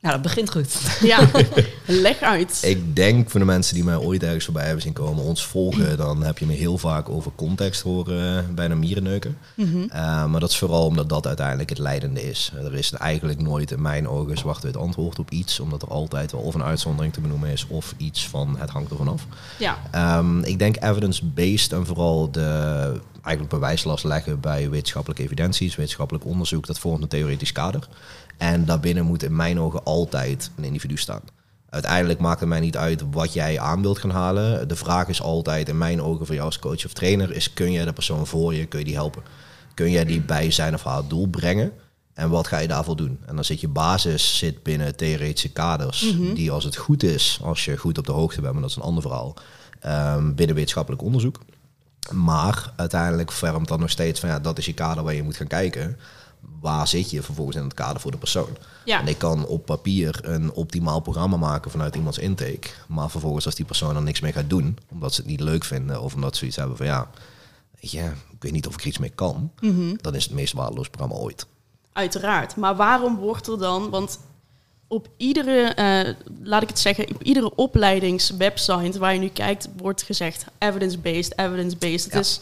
Nou, 0.00 0.14
dat 0.14 0.22
begint 0.22 0.50
goed. 0.50 0.98
Ja, 1.00 1.28
leg 1.86 2.20
uit. 2.20 2.60
Ik 2.62 2.96
denk 2.96 3.30
voor 3.30 3.40
de 3.40 3.46
mensen 3.46 3.74
die 3.74 3.84
mij 3.84 3.96
ooit 3.96 4.22
ergens 4.22 4.44
voorbij 4.44 4.64
hebben 4.64 4.82
zien 4.82 4.92
komen, 4.92 5.24
ons 5.24 5.46
volgen, 5.46 5.96
dan 5.96 6.22
heb 6.22 6.38
je 6.38 6.46
me 6.46 6.52
heel 6.52 6.78
vaak 6.78 7.08
over 7.08 7.32
context 7.34 7.82
horen, 7.82 8.38
eh, 8.38 8.54
bijna 8.54 8.74
mierenneuken. 8.74 9.38
Mhm. 9.54 9.76
Uh, 9.76 9.90
maar 10.26 10.40
dat 10.40 10.50
is 10.50 10.58
vooral 10.58 10.84
omdat 10.84 11.08
dat 11.08 11.26
uiteindelijk 11.26 11.68
het 11.68 11.78
leidende 11.78 12.28
is. 12.28 12.52
Er 12.64 12.74
is 12.74 12.92
eigenlijk 12.92 13.40
nooit 13.40 13.70
in 13.70 13.82
mijn 13.82 14.08
ogen 14.08 14.38
zwart-wit 14.38 14.76
antwoord 14.76 15.18
op 15.18 15.30
iets, 15.30 15.60
omdat 15.60 15.82
er 15.82 15.88
altijd 15.88 16.32
wel 16.32 16.40
of 16.40 16.54
een 16.54 16.62
uitzondering 16.62 17.12
te 17.12 17.20
benoemen 17.20 17.50
is 17.50 17.66
of 17.68 17.94
iets 17.96 18.28
van 18.28 18.56
het 18.58 18.70
hangt 18.70 18.90
er 18.90 18.96
vanaf. 18.96 19.26
Ja, 19.58 19.78
Um, 20.18 20.42
ik 20.42 20.58
denk 20.58 20.82
evidence-based 20.82 21.72
en 21.72 21.86
vooral 21.86 22.30
de 22.30 23.00
eigenlijk 23.22 23.48
bewijslast 23.48 24.04
leggen 24.04 24.40
bij 24.40 24.70
wetenschappelijke 24.70 25.22
evidenties, 25.22 25.76
wetenschappelijk 25.76 26.24
onderzoek, 26.24 26.66
dat 26.66 26.78
vormt 26.78 27.02
een 27.02 27.08
theoretisch 27.08 27.52
kader. 27.52 27.88
En 28.38 28.64
daarbinnen 28.64 29.04
moet 29.04 29.22
in 29.22 29.36
mijn 29.36 29.60
ogen 29.60 29.84
altijd 29.84 30.50
een 30.56 30.64
individu 30.64 30.96
staan. 30.96 31.22
Uiteindelijk 31.70 32.20
maakt 32.20 32.40
het 32.40 32.48
mij 32.48 32.60
niet 32.60 32.76
uit 32.76 33.02
wat 33.10 33.32
jij 33.32 33.60
aan 33.60 33.82
wilt 33.82 33.98
gaan 33.98 34.10
halen. 34.10 34.68
De 34.68 34.76
vraag 34.76 35.08
is 35.08 35.22
altijd 35.22 35.68
in 35.68 35.78
mijn 35.78 36.02
ogen 36.02 36.26
voor 36.26 36.34
jou 36.34 36.46
als 36.46 36.58
coach 36.58 36.84
of 36.84 36.92
trainer 36.92 37.32
is 37.32 37.52
kun 37.52 37.72
je 37.72 37.84
de 37.84 37.92
persoon 37.92 38.26
voor 38.26 38.54
je, 38.54 38.66
kun 38.66 38.78
je 38.78 38.84
die 38.84 38.94
helpen? 38.94 39.22
Kun 39.74 39.90
jij 39.90 40.04
die 40.04 40.20
bij 40.20 40.50
zijn 40.50 40.74
of 40.74 40.82
haar 40.82 41.08
doel 41.08 41.26
brengen? 41.26 41.72
En 42.14 42.30
wat 42.30 42.46
ga 42.46 42.58
je 42.58 42.68
daarvoor 42.68 42.96
doen? 42.96 43.18
En 43.26 43.34
dan 43.34 43.44
zit 43.44 43.60
je 43.60 43.68
basis 43.68 44.38
zit 44.38 44.62
binnen 44.62 44.96
theoretische 44.96 45.52
kaders, 45.52 46.14
die 46.34 46.50
als 46.50 46.64
het 46.64 46.76
goed 46.76 47.02
is, 47.02 47.40
als 47.42 47.64
je 47.64 47.76
goed 47.76 47.98
op 47.98 48.06
de 48.06 48.12
hoogte 48.12 48.40
bent, 48.40 48.52
maar 48.52 48.62
dat 48.62 48.70
is 48.70 48.76
een 48.76 48.82
ander 48.82 49.02
verhaal, 49.02 49.34
ehm, 49.80 50.34
binnen 50.34 50.54
wetenschappelijk 50.54 51.02
onderzoek. 51.02 51.38
Maar 52.12 52.72
uiteindelijk 52.76 53.32
vormt 53.32 53.68
dan 53.68 53.80
nog 53.80 53.90
steeds 53.90 54.20
van 54.20 54.28
ja, 54.28 54.38
dat 54.38 54.58
is 54.58 54.66
je 54.66 54.72
kader 54.72 55.04
waar 55.04 55.14
je 55.14 55.22
moet 55.22 55.36
gaan 55.36 55.46
kijken. 55.46 55.96
Waar 56.60 56.88
zit 56.88 57.10
je 57.10 57.22
vervolgens 57.22 57.56
in 57.56 57.62
het 57.62 57.74
kader 57.74 58.00
voor 58.00 58.10
de 58.10 58.16
persoon? 58.16 58.48
ja. 58.84 59.00
En 59.00 59.06
ik 59.08 59.18
kan 59.18 59.46
op 59.46 59.64
papier 59.66 60.18
een 60.22 60.52
optimaal 60.52 61.00
programma 61.00 61.36
maken 61.36 61.70
vanuit 61.70 61.94
iemands 61.96 62.18
intake. 62.18 62.68
Maar 62.86 63.10
vervolgens 63.10 63.44
als 63.46 63.54
die 63.54 63.64
persoon 63.64 63.96
er 63.96 64.02
niks 64.02 64.20
mee 64.20 64.32
gaat 64.32 64.50
doen, 64.50 64.78
omdat 64.88 65.14
ze 65.14 65.20
het 65.20 65.30
niet 65.30 65.40
leuk 65.40 65.64
vinden 65.64 66.02
of 66.02 66.14
omdat 66.14 66.36
ze 66.36 66.46
iets 66.46 66.56
hebben 66.56 66.76
van 66.76 66.86
ja, 66.86 67.10
weet 67.80 67.90
je, 67.90 68.04
ik 68.30 68.42
weet 68.42 68.52
niet 68.52 68.66
of 68.66 68.74
ik 68.74 68.80
er 68.80 68.86
iets 68.86 68.98
mee 68.98 69.12
kan, 69.14 69.50
Mhm. 69.60 69.94
dan 70.00 70.14
is 70.14 70.24
het 70.24 70.32
meest 70.32 70.52
waardeloos 70.52 70.88
programma 70.88 71.16
ooit. 71.20 71.46
Uiteraard. 71.92 72.56
Maar 72.56 72.76
waarom 72.76 73.16
wordt 73.16 73.46
er 73.46 73.58
dan, 73.58 73.90
want 73.90 74.18
op 74.86 75.08
iedere, 75.16 75.60
eh, 75.62 76.14
laat 76.42 76.62
ik 76.62 76.68
het 76.68 76.78
zeggen, 76.78 77.08
op 77.14 77.22
iedere 77.22 77.54
opleidingswebsite 77.54 78.98
waar 78.98 79.12
je 79.14 79.18
nu 79.20 79.28
kijkt, 79.28 79.68
wordt 79.76 80.02
gezegd 80.02 80.44
evidence-based, 80.58 81.38
evidence-based. 81.38 82.12
Het 82.12 82.24
is, 82.24 82.40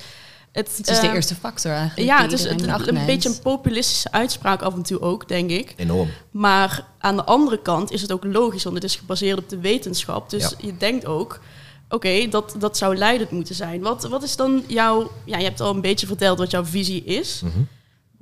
het, 0.56 0.76
Het 0.76 0.88
is 0.90 1.00
de 1.00 1.06
eh, 1.06 1.12
eerste 1.14 1.34
factor 1.34 1.72
eigenlijk. 1.72 2.08
Ja, 2.08 2.22
het 2.22 2.32
is 2.32 2.44
het- 2.44 2.86
een 2.88 3.06
beetje 3.06 3.28
een 3.28 3.40
populistische 3.42 4.12
uitspraak 4.12 4.62
af 4.62 4.74
en 4.74 4.82
toe 4.82 5.00
ook, 5.00 5.28
denk 5.28 5.50
ik. 5.50 5.74
Enorm. 5.76 6.08
Maar 6.30 6.84
aan 6.98 7.16
de 7.16 7.24
andere 7.24 7.62
kant 7.62 7.90
is 7.92 8.02
het 8.02 8.12
ook 8.12 8.24
logisch, 8.24 8.62
want 8.64 8.74
het 8.74 8.84
is 8.84 8.96
gebaseerd 8.96 9.38
op 9.38 9.48
de 9.48 9.58
wetenschap. 9.58 10.30
Dus 10.30 10.42
Ja. 10.42 10.50
je 10.60 10.76
denkt 10.76 11.06
ook, 11.06 11.40
oké, 11.88 12.28
dat, 12.28 12.54
dat 12.58 12.76
zou 12.76 12.96
leidend 12.96 13.30
moeten 13.30 13.54
zijn. 13.54 13.80
Wat, 13.80 14.04
wat 14.08 14.22
is 14.22 14.36
dan 14.36 14.64
jouw, 14.66 15.10
ja, 15.24 15.38
je 15.38 15.44
hebt 15.44 15.60
al 15.60 15.74
een 15.74 15.80
beetje 15.80 16.06
verteld 16.06 16.38
wat 16.38 16.50
jouw 16.50 16.64
visie 16.64 17.04
is. 17.04 17.40
Mhm. 17.44 17.58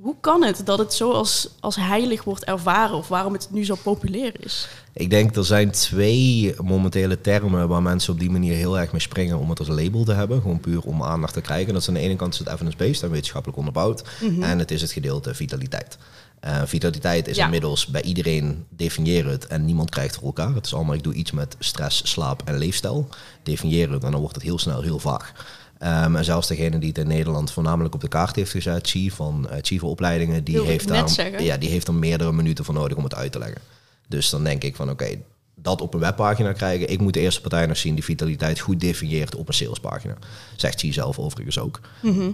Hoe 0.05 0.15
kan 0.19 0.43
het 0.43 0.61
dat 0.65 0.79
het 0.79 0.93
zo 0.93 1.11
als, 1.11 1.49
als 1.59 1.75
heilig 1.75 2.23
wordt 2.23 2.43
ervaren 2.43 2.95
of 2.97 3.07
waarom 3.07 3.33
het 3.33 3.47
nu 3.51 3.65
zo 3.65 3.75
populair 3.83 4.33
is? 4.45 4.67
Ik 4.93 5.09
denk 5.09 5.35
er 5.35 5.45
zijn 5.45 5.71
twee 5.71 6.55
momentele 6.63 7.21
termen 7.21 7.67
waar 7.67 7.81
mensen 7.81 8.13
op 8.13 8.19
die 8.19 8.29
manier 8.29 8.53
heel 8.53 8.79
erg 8.79 8.91
mee 8.91 9.01
springen 9.01 9.39
om 9.39 9.49
het 9.49 9.59
als 9.59 9.67
label 9.67 10.03
te 10.03 10.13
hebben. 10.13 10.41
Gewoon 10.41 10.59
puur 10.59 10.81
om 10.81 11.03
aandacht 11.03 11.33
te 11.33 11.41
krijgen. 11.41 11.73
Dat 11.73 11.81
is 11.81 11.87
aan 11.87 11.93
de 11.93 11.99
ene 11.99 12.15
kant 12.15 12.33
is 12.33 12.39
het 12.39 12.47
evidence-based 12.47 13.03
en 13.03 13.09
wetenschappelijk 13.09 13.57
onderbouwd. 13.57 14.03
En 14.41 14.59
het 14.59 14.71
is 14.71 14.81
het 14.81 14.91
gedeelte 14.91 15.33
vitaliteit. 15.35 15.97
Eh, 16.39 16.61
vitaliteit 16.65 17.27
is 17.27 17.35
Ja. 17.35 17.43
inmiddels 17.45 17.85
bij 17.85 18.01
iedereen 18.01 18.65
definiëren 18.69 19.31
het 19.31 19.47
en 19.47 19.65
niemand 19.65 19.89
krijgt 19.89 20.15
voor 20.15 20.25
elkaar. 20.25 20.55
Het 20.55 20.65
is 20.65 20.73
allemaal 20.73 20.95
ik 20.95 21.03
doe 21.03 21.13
iets 21.13 21.31
met 21.31 21.55
stress, 21.59 22.11
slaap 22.11 22.41
en 22.45 22.57
leefstijl. 22.57 23.07
Definiëren 23.43 23.93
het 23.93 24.03
en 24.03 24.11
dan 24.11 24.19
wordt 24.19 24.35
het 24.35 24.43
heel 24.43 24.59
snel 24.59 24.81
heel 24.81 24.99
vaag. 24.99 25.33
Ehm, 25.77 26.15
en 26.15 26.25
zelfs 26.25 26.47
degene 26.47 26.79
die 26.79 26.89
het 26.89 26.97
in 26.97 27.07
Nederland 27.07 27.51
voornamelijk 27.51 27.93
op 27.93 28.01
de 28.01 28.07
kaart 28.07 28.35
heeft 28.35 28.51
gezet, 28.51 28.87
Chief 28.87 29.13
van 29.13 29.47
uh, 29.51 29.57
Chief 29.61 29.83
opleidingen, 29.83 30.43
die 30.43 30.61
heeft, 30.61 30.87
daar, 30.87 31.41
ja, 31.41 31.57
die 31.57 31.69
heeft 31.69 31.87
er 31.87 31.93
meerdere 31.93 32.31
minuten 32.31 32.65
voor 32.65 32.73
nodig 32.73 32.97
om 32.97 33.03
het 33.03 33.15
uit 33.15 33.31
te 33.31 33.39
leggen. 33.39 33.61
Dus 34.07 34.29
dan 34.29 34.43
denk 34.43 34.63
ik 34.63 34.75
van 34.75 34.89
oké, 34.89 35.17
dat 35.55 35.81
op 35.81 35.93
een 35.93 35.99
webpagina 35.99 36.53
krijgen. 36.53 36.89
Ik 36.89 36.99
moet 36.99 37.13
de 37.13 37.19
eerste 37.19 37.41
partij 37.41 37.65
nog 37.65 37.77
zien 37.77 37.95
die 37.95 38.03
vitaliteit 38.03 38.59
goed 38.59 38.79
definieert 38.79 39.35
op 39.35 39.47
een 39.47 39.53
salespagina. 39.53 40.13
Zegt 40.55 40.79
Chi 40.79 40.93
zelf 40.93 41.19
overigens 41.19 41.59
ook. 41.59 41.79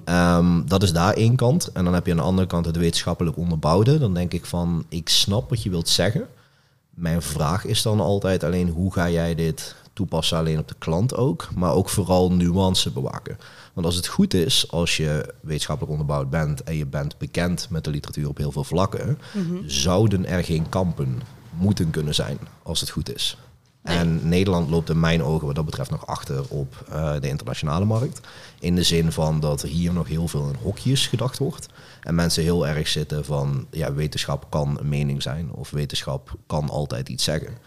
Ehm, 0.05 0.65
dat 0.65 0.83
is 0.83 0.93
daar 0.93 1.13
één 1.13 1.35
kant. 1.35 1.71
En 1.71 1.83
dan 1.83 1.93
heb 1.93 2.05
je 2.05 2.11
aan 2.11 2.17
de 2.17 2.23
andere 2.23 2.47
kant 2.47 2.65
het 2.65 2.77
wetenschappelijk 2.77 3.37
onderbouwde. 3.37 3.97
Dan 3.99 4.13
denk 4.13 4.33
ik 4.33 4.45
van, 4.45 4.85
ik 4.89 5.09
snap 5.09 5.49
wat 5.49 5.63
je 5.63 5.69
wilt 5.69 5.89
zeggen. 5.89 6.27
Mijn 6.89 7.21
vraag 7.21 7.65
is 7.65 7.81
dan 7.81 7.99
altijd 7.99 8.43
alleen 8.43 8.69
hoe 8.69 8.93
ga 8.93 9.09
jij 9.09 9.35
dit 9.35 9.75
toepassen 9.93 10.37
alleen 10.37 10.59
op 10.59 10.67
de 10.67 10.75
klant 10.77 11.15
ook, 11.15 11.49
maar 11.55 11.73
ook 11.73 11.89
vooral 11.89 12.31
nuance 12.31 12.91
bewaken. 12.91 13.37
Want 13.73 13.85
als 13.85 13.95
het 13.95 14.07
goed 14.07 14.33
is, 14.33 14.71
als 14.71 14.97
je 14.97 15.33
wetenschappelijk 15.41 15.91
onderbouwd 15.91 16.29
bent 16.29 16.63
en 16.63 16.75
je 16.75 16.85
bent 16.85 17.17
bekend 17.17 17.67
met 17.69 17.83
de 17.83 17.89
literatuur 17.89 18.27
op 18.27 18.37
heel 18.37 18.51
veel 18.51 18.63
vlakken, 18.63 19.19
zouden 19.65 20.25
er 20.25 20.43
geen 20.43 20.69
kampen 20.69 21.21
moeten 21.57 21.89
kunnen 21.89 22.15
zijn 22.15 22.37
als 22.63 22.79
het 22.79 22.89
goed 22.89 23.13
is. 23.15 23.37
En 23.81 24.27
Nederland 24.27 24.69
loopt 24.69 24.89
in 24.89 24.99
mijn 24.99 25.23
ogen 25.23 25.45
wat 25.45 25.55
dat 25.55 25.65
betreft 25.65 25.89
nog 25.89 26.07
achter 26.07 26.47
op 26.47 26.85
eh, 26.89 27.13
de 27.19 27.27
internationale 27.27 27.85
markt. 27.85 28.19
In 28.59 28.75
de 28.75 28.83
zin 28.83 29.11
van 29.11 29.39
dat 29.39 29.61
hier 29.61 29.93
nog 29.93 30.07
heel 30.07 30.27
veel 30.27 30.47
in 30.47 30.55
hokjes 30.61 31.07
gedacht 31.07 31.37
wordt. 31.37 31.67
En 32.01 32.15
mensen 32.15 32.43
heel 32.43 32.67
erg 32.67 32.87
zitten 32.87 33.25
van, 33.25 33.67
ja, 33.71 33.93
wetenschap 33.93 34.45
kan 34.49 34.77
een 34.79 34.89
mening 34.89 35.21
zijn. 35.21 35.51
Of 35.51 35.69
wetenschap 35.69 36.35
kan 36.47 36.69
altijd 36.69 37.09
iets 37.09 37.23
zeggen. 37.23 37.57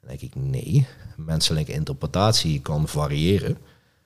Dan 0.00 0.08
denk 0.08 0.20
ik, 0.20 0.34
nee. 0.34 0.86
Menselijke 1.24 1.72
interpretatie 1.72 2.60
kan 2.60 2.88
variëren. 2.88 3.58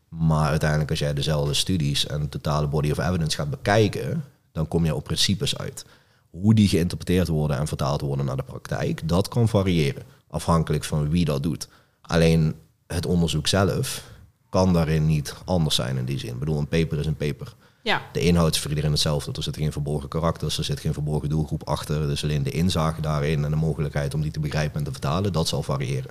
Maar 0.08 0.48
uiteindelijk 0.48 0.90
als 0.90 0.98
jij 0.98 1.14
dezelfde 1.14 1.54
studies 1.54 2.06
en 2.06 2.28
totale 2.28 2.66
body 2.66 2.90
of 2.90 2.98
evidence 2.98 3.36
gaat 3.36 3.50
bekijken, 3.50 4.24
dan 4.52 4.68
kom 4.68 4.84
je 4.84 4.94
op 4.94 5.04
principes 5.04 5.58
uit. 5.58 5.84
Hoe 6.30 6.54
die 6.54 6.68
geïnterpreteerd 6.68 7.28
worden 7.28 7.58
en 7.58 7.66
vertaald 7.66 8.00
worden 8.00 8.26
naar 8.26 8.36
de 8.36 8.42
praktijk, 8.42 9.08
dat 9.08 9.28
kan 9.28 9.48
variëren. 9.48 10.02
Afhankelijk 10.28 10.84
van 10.84 11.08
wie 11.08 11.24
dat 11.24 11.42
doet. 11.42 11.68
Alleen 12.00 12.54
het 12.86 13.06
onderzoek 13.06 13.46
zelf 13.46 14.02
kan 14.48 14.72
daarin 14.72 15.06
niet 15.06 15.34
anders 15.44 15.74
zijn 15.74 15.96
in 15.96 16.04
die 16.04 16.18
zin. 16.18 16.32
Ik 16.32 16.38
bedoel, 16.38 16.58
een 16.58 16.68
paper 16.68 16.98
is 16.98 17.06
een 17.06 17.16
paper. 17.16 17.54
Ja, 17.86 18.02
De 18.12 18.20
inhoud 18.20 18.54
is 18.54 18.60
voor 18.60 18.70
iedereen 18.70 18.90
hetzelfde. 18.90 19.32
Er 19.32 19.42
zitten 19.42 19.62
geen 19.62 19.72
verborgen 19.72 20.08
karakters, 20.08 20.58
er 20.58 20.64
zit 20.64 20.80
geen 20.80 20.92
verborgen 20.92 21.28
doelgroep 21.28 21.68
achter. 21.68 22.06
Dus 22.06 22.24
alleen 22.24 22.42
de 22.42 22.50
inzage 22.50 23.00
daarin 23.00 23.44
en 23.44 23.50
de 23.50 23.56
mogelijkheid 23.56 24.14
om 24.14 24.22
die 24.22 24.30
te 24.30 24.40
begrijpen 24.40 24.78
en 24.78 24.84
te 24.84 24.90
vertalen, 24.90 25.32
dat 25.32 25.48
zal 25.48 25.62
variëren. 25.62 26.10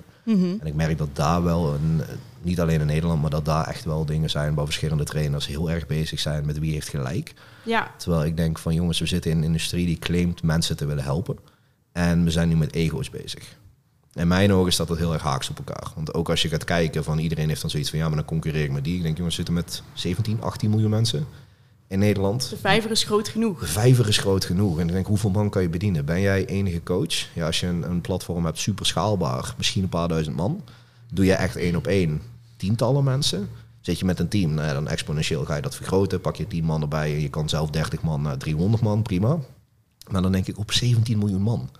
En 0.60 0.66
ik 0.66 0.74
merk 0.74 0.98
dat 0.98 1.08
daar 1.12 1.42
wel, 1.42 1.74
een, 1.74 2.02
niet 2.42 2.60
alleen 2.60 2.80
in 2.80 2.86
Nederland, 2.86 3.20
maar 3.20 3.30
dat 3.30 3.44
daar 3.44 3.66
echt 3.66 3.84
wel 3.84 4.04
dingen 4.04 4.30
zijn 4.30 4.54
waar 4.54 4.64
verschillende 4.64 5.04
trainers 5.04 5.46
heel 5.46 5.70
erg 5.70 5.86
bezig 5.86 6.20
zijn 6.20 6.46
met 6.46 6.58
wie 6.58 6.72
heeft 6.72 6.88
gelijk. 6.88 7.34
ja, 7.62 7.94
Terwijl 7.96 8.24
ik 8.24 8.36
denk 8.36 8.58
van 8.58 8.74
jongens, 8.74 8.98
we 8.98 9.06
zitten 9.06 9.30
in 9.30 9.36
een 9.36 9.44
industrie 9.44 9.86
die 9.86 9.98
claimt 9.98 10.42
mensen 10.42 10.76
te 10.76 10.86
willen 10.86 11.04
helpen. 11.04 11.38
En 11.92 12.24
we 12.24 12.30
zijn 12.30 12.48
nu 12.48 12.56
met 12.56 12.74
ego's 12.74 13.10
bezig. 13.10 13.56
In 14.12 14.28
mijn 14.28 14.52
ogen 14.52 14.72
staat 14.72 14.88
dat 14.88 14.98
heel 14.98 15.12
erg 15.12 15.22
haaks 15.22 15.50
op 15.50 15.58
elkaar. 15.58 15.92
Want 15.94 16.14
ook 16.14 16.30
als 16.30 16.42
je 16.42 16.48
gaat 16.48 16.64
kijken 16.64 17.04
van 17.04 17.18
iedereen 17.18 17.48
heeft 17.48 17.60
dan 17.60 17.70
zoiets 17.70 17.90
van 17.90 17.98
ja, 17.98 18.06
maar 18.06 18.16
dan 18.16 18.24
concurreer 18.24 18.64
ik 18.64 18.72
met 18.72 18.84
die. 18.84 18.96
Ik 18.96 19.02
denk 19.02 19.16
jongens, 19.16 19.36
we 19.36 19.44
zitten 19.44 19.64
met 19.64 19.82
17, 19.94 20.42
18 20.42 20.70
miljoen 20.70 20.90
mensen 20.90 21.26
in 21.88 21.98
Nederland. 21.98 22.50
de 22.50 22.56
vijver 22.56 22.90
is 22.90 23.04
groot 23.04 23.28
genoeg. 23.28 23.60
De 23.60 23.66
vijver 23.66 24.08
is 24.08 24.18
groot 24.18 24.44
genoeg. 24.44 24.78
En 24.78 24.86
ik 24.86 24.92
denk, 24.92 25.06
hoeveel 25.06 25.30
man 25.30 25.50
kan 25.50 25.62
je 25.62 25.68
bedienen? 25.68 26.04
Ben 26.04 26.20
jij 26.20 26.46
enige 26.46 26.82
coach? 26.82 27.34
Ja, 27.34 27.46
als 27.46 27.60
je 27.60 27.66
een, 27.66 27.90
een 27.90 28.00
platform 28.00 28.44
hebt, 28.44 28.58
super 28.58 28.86
schaalbaar, 28.86 29.54
misschien 29.56 29.82
een 29.82 29.88
paar 29.88 30.08
duizend 30.08 30.36
man. 30.36 30.62
Doe 31.12 31.24
je 31.24 31.34
echt 31.34 31.56
één 31.56 31.76
op 31.76 31.86
één 31.86 32.22
tientallen 32.56 33.04
mensen? 33.04 33.48
Zit 33.80 33.98
je 33.98 34.04
met 34.04 34.18
een 34.18 34.28
team, 34.28 34.54
nou 34.54 34.66
ja, 34.66 34.72
dan 34.72 34.88
exponentieel 34.88 35.44
ga 35.44 35.56
je 35.56 35.62
dat 35.62 35.76
vergroten. 35.76 36.20
Pak 36.20 36.36
je 36.36 36.46
10 36.46 36.64
man 36.64 36.82
erbij 36.82 37.14
en 37.14 37.20
je 37.20 37.30
kan 37.30 37.48
zelf 37.48 37.70
30 37.70 38.02
man 38.02 38.22
naar 38.22 38.36
300 38.36 38.82
man, 38.82 39.02
prima. 39.02 39.38
Maar 40.10 40.22
dan 40.22 40.32
denk 40.32 40.46
ik 40.46 40.58
op 40.58 40.72
17 40.72 41.18
miljoen 41.18 41.42
man. 41.42 41.70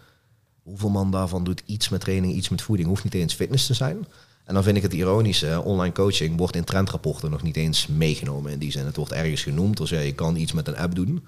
Hoeveel 0.63 0.89
man 0.89 1.11
daarvan 1.11 1.45
doet 1.45 1.63
iets 1.67 1.89
met 1.89 2.01
training, 2.01 2.33
iets 2.33 2.49
met 2.49 2.63
voeding? 2.63 2.89
Hoeft 2.89 3.05
niet 3.05 3.15
eens 3.15 3.35
fitness 3.35 3.67
te 3.67 3.75
zijn. 3.75 4.07
En 4.47 4.55
dan 4.55 4.63
vind 4.63 4.77
ik 4.77 4.83
het 4.83 4.93
ironische, 4.93 5.63
online 5.65 5.93
coaching 5.95 6.39
wordt 6.39 6.57
in 6.57 6.65
trendrapporten 6.65 7.31
nog 7.31 7.43
niet 7.43 7.57
eens 7.57 7.87
meegenomen 7.87 8.53
in 8.53 8.59
die 8.59 8.71
zin. 8.71 8.87
Het 8.87 8.97
wordt 8.97 9.13
ergens 9.13 9.43
genoemd, 9.43 9.77
dus 9.77 9.91
ja, 9.91 10.01
je 10.01 10.15
kan 10.15 10.37
iets 10.37 10.53
met 10.53 10.69
een 10.69 10.77
app 10.77 10.95
doen. 10.95 11.27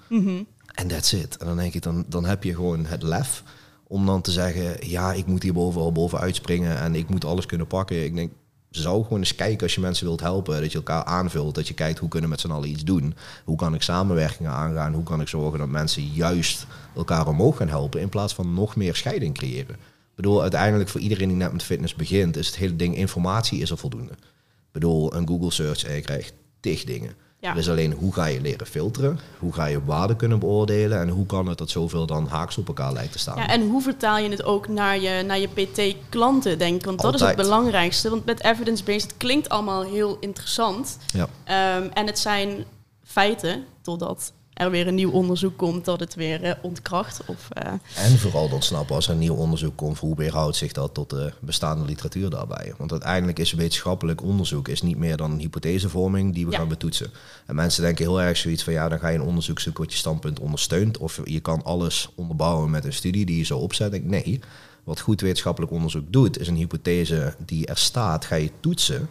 En 0.73 0.87
that's 0.87 1.11
it. 1.11 1.37
En 1.37 1.45
dan 1.45 1.57
denk 1.57 1.73
ik, 1.73 1.81
dan, 1.81 2.05
dan 2.07 2.25
heb 2.25 2.43
je 2.43 2.55
gewoon 2.55 2.85
het 2.85 3.03
lef 3.03 3.43
om 3.87 4.05
dan 4.05 4.21
te 4.21 4.31
zeggen, 4.31 4.89
ja, 4.89 5.13
ik 5.13 5.25
moet 5.25 5.43
hier 5.43 5.53
bovenal 5.53 5.91
boven 5.91 6.19
uitspringen 6.19 6.77
en 6.77 6.95
ik 6.95 7.09
moet 7.09 7.25
alles 7.25 7.45
kunnen 7.45 7.67
pakken. 7.67 8.03
Ik 8.03 8.15
denk, 8.15 8.31
zou 8.69 9.03
gewoon 9.03 9.19
eens 9.19 9.35
kijken 9.35 9.63
als 9.63 9.75
je 9.75 9.81
mensen 9.81 10.05
wilt 10.05 10.19
helpen, 10.19 10.61
dat 10.61 10.71
je 10.71 10.77
elkaar 10.77 11.03
aanvult, 11.03 11.55
dat 11.55 11.67
je 11.67 11.73
kijkt 11.73 11.99
hoe 11.99 12.09
kunnen 12.09 12.29
we 12.29 12.35
met 12.35 12.45
z'n 12.45 12.51
allen 12.51 12.69
iets 12.69 12.83
doen. 12.83 13.15
Hoe 13.45 13.57
kan 13.57 13.73
ik 13.73 13.81
samenwerkingen 13.81 14.51
aangaan? 14.51 14.93
Hoe 14.93 15.03
kan 15.03 15.21
ik 15.21 15.27
zorgen 15.27 15.59
dat 15.59 15.67
mensen 15.67 16.03
juist 16.03 16.65
elkaar 16.95 17.27
omhoog 17.27 17.57
gaan 17.57 17.69
helpen 17.69 18.01
in 18.01 18.09
plaats 18.09 18.33
van 18.33 18.53
nog 18.53 18.75
meer 18.75 18.95
scheiding 18.95 19.33
creëren? 19.33 19.75
Ik 20.19 20.25
bedoel, 20.25 20.41
uiteindelijk 20.41 20.89
voor 20.89 21.01
iedereen 21.01 21.27
die 21.27 21.37
net 21.37 21.51
met 21.51 21.63
fitness 21.63 21.95
begint, 21.95 22.37
is 22.37 22.47
het 22.47 22.55
hele 22.55 22.75
ding 22.75 22.95
informatie 22.95 23.61
is 23.61 23.69
er 23.69 23.77
voldoende. 23.77 24.11
Ik 24.11 24.71
bedoel, 24.71 25.15
een 25.15 25.27
Google 25.27 25.51
search 25.51 25.83
en 25.83 25.95
je 25.95 26.01
krijgt 26.01 26.33
tig 26.59 26.83
dingen. 26.83 27.13
Ja. 27.39 27.55
Is 27.55 27.69
alleen 27.69 27.91
hoe 27.91 28.13
ga 28.13 28.25
je 28.25 28.41
leren 28.41 28.67
filteren, 28.67 29.19
hoe 29.39 29.53
ga 29.53 29.65
je 29.65 29.83
waarde 29.83 30.15
kunnen 30.15 30.39
beoordelen 30.39 30.99
en 30.99 31.09
hoe 31.09 31.25
kan 31.25 31.47
het 31.47 31.57
dat 31.57 31.69
zoveel 31.69 32.05
dan 32.05 32.27
haaks 32.27 32.57
op 32.57 32.67
elkaar 32.67 32.93
lijkt 32.93 33.11
te 33.11 33.19
staan. 33.19 33.37
Ja, 33.37 33.47
en 33.47 33.69
hoe 33.69 33.81
vertaal 33.81 34.17
je 34.17 34.29
het 34.29 34.43
ook 34.43 34.67
naar 34.67 34.99
je, 34.99 35.23
naar 35.23 35.39
je 35.39 35.47
PT-klanten, 35.47 36.57
denk 36.57 36.75
ik? 36.75 36.85
Want 36.85 37.01
dat 37.01 37.13
is 37.13 37.21
het 37.21 37.35
belangrijkste. 37.35 38.09
Want 38.09 38.25
met 38.25 38.43
evidence-based, 38.43 39.01
het 39.01 39.17
klinkt 39.17 39.49
allemaal 39.49 39.83
heel 39.83 40.17
interessant. 40.19 40.97
Ja. 41.13 41.27
Ehm, 41.43 41.89
en 41.93 42.05
het 42.05 42.19
zijn 42.19 42.65
feiten, 43.03 43.65
totdat 43.81 44.33
er 44.59 44.71
weer 44.71 44.87
een 44.87 44.95
nieuw 44.95 45.11
onderzoek 45.11 45.57
komt 45.57 45.85
dat 45.85 45.99
het 45.99 46.15
weer 46.15 46.43
eh, 46.43 46.53
ontkracht. 46.61 47.21
Of, 47.25 47.47
eh, 47.49 47.71
En 47.95 48.17
vooral 48.17 48.49
dan 48.49 48.61
snappen 48.61 48.95
als 48.95 49.05
er 49.07 49.11
een 49.13 49.19
nieuw 49.19 49.35
onderzoek 49.35 49.75
komt, 49.77 49.97
hoe 49.97 50.15
weerhoudt 50.15 50.55
zich 50.55 50.71
dat 50.71 50.93
tot 50.93 51.09
de 51.09 51.33
bestaande 51.39 51.85
literatuur 51.85 52.29
daarbij? 52.29 52.73
Want 52.77 52.91
uiteindelijk 52.91 53.39
is 53.39 53.51
wetenschappelijk 53.53 54.23
onderzoek 54.23 54.67
is 54.67 54.81
niet 54.81 54.97
meer 54.97 55.17
dan 55.17 55.31
een 55.31 55.39
hypothesevorming 55.39 56.33
die 56.33 56.45
we 56.45 56.51
Ja. 56.51 56.57
gaan 56.57 56.67
betoetsen. 56.67 57.11
En 57.45 57.55
mensen 57.55 57.83
denken 57.83 58.05
heel 58.05 58.21
erg 58.21 58.37
zoiets 58.37 58.63
van 58.63 58.73
ja, 58.73 58.89
dan 58.89 58.99
ga 58.99 59.07
je 59.07 59.17
een 59.17 59.23
onderzoek 59.25 59.59
zoeken 59.59 59.83
wat 59.83 59.91
je 59.91 59.97
standpunt 59.97 60.39
ondersteunt. 60.39 60.97
Of 60.97 61.19
je 61.23 61.39
kan 61.39 61.63
alles 61.63 62.09
onderbouwen 62.15 62.69
met 62.69 62.85
een 62.85 62.93
studie 62.93 63.25
die 63.25 63.37
je 63.37 63.43
zo 63.43 63.57
opzet. 63.57 63.93
Ik, 63.93 64.03
nee, 64.05 64.39
wat 64.83 64.99
goed 64.99 65.21
wetenschappelijk 65.21 65.71
onderzoek 65.71 66.03
doet, 66.07 66.39
is 66.39 66.47
een 66.47 66.55
hypothese 66.55 67.35
die 67.45 67.65
er 67.65 67.77
staat, 67.77 68.25
ga 68.25 68.35
je 68.35 68.51
toetsen. 68.59 69.09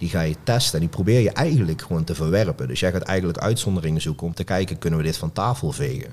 Die 0.00 0.08
ga 0.08 0.20
je 0.20 0.36
testen 0.44 0.74
en 0.74 0.80
die 0.80 0.88
probeer 0.88 1.20
je 1.20 1.30
eigenlijk 1.30 1.82
gewoon 1.82 2.04
te 2.04 2.14
verwerpen. 2.14 2.68
Dus 2.68 2.80
jij 2.80 2.92
gaat 2.92 3.02
eigenlijk 3.02 3.38
uitzonderingen 3.38 4.00
zoeken 4.00 4.26
om 4.26 4.34
te 4.34 4.44
kijken, 4.44 4.78
kunnen 4.78 4.98
we 4.98 5.04
dit 5.04 5.16
van 5.16 5.32
tafel 5.32 5.72
vegen? 5.72 6.12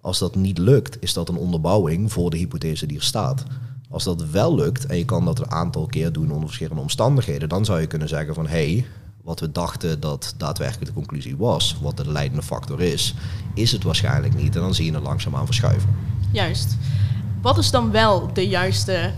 Als 0.00 0.18
dat 0.18 0.34
niet 0.34 0.58
lukt, 0.58 0.96
is 1.00 1.12
dat 1.12 1.28
een 1.28 1.36
onderbouwing 1.36 2.12
voor 2.12 2.30
de 2.30 2.36
hypothese 2.36 2.86
die 2.86 2.96
er 2.96 3.02
staat. 3.02 3.44
Als 3.90 4.04
dat 4.04 4.24
wel 4.30 4.54
lukt 4.54 4.86
en 4.86 4.96
je 4.96 5.04
kan 5.04 5.24
dat 5.24 5.38
een 5.38 5.50
aantal 5.50 5.86
keer 5.86 6.12
doen 6.12 6.30
onder 6.30 6.46
verschillende 6.46 6.82
omstandigheden, 6.82 7.48
dan 7.48 7.64
zou 7.64 7.80
je 7.80 7.86
kunnen 7.86 8.08
zeggen 8.08 8.34
van 8.34 8.46
hé, 8.46 8.74
hey, 8.74 8.86
wat 9.22 9.40
we 9.40 9.52
dachten 9.52 10.00
dat 10.00 10.34
daadwerkelijk 10.36 10.86
de 10.86 10.92
conclusie 10.92 11.36
was, 11.36 11.76
wat 11.82 11.96
de 11.96 12.10
leidende 12.10 12.42
factor 12.42 12.80
is, 12.80 13.14
is 13.54 13.72
het 13.72 13.82
waarschijnlijk 13.82 14.34
niet. 14.34 14.54
En 14.54 14.60
dan 14.60 14.74
zie 14.74 14.84
je 14.84 14.92
het 14.92 15.02
langzaamaan 15.02 15.46
verschuiven. 15.46 15.88
juist. 16.30 16.76
Wat 17.42 17.58
is 17.58 17.70
dan 17.70 17.90
wel 17.90 18.32
de 18.32 18.48
juiste 18.48 19.12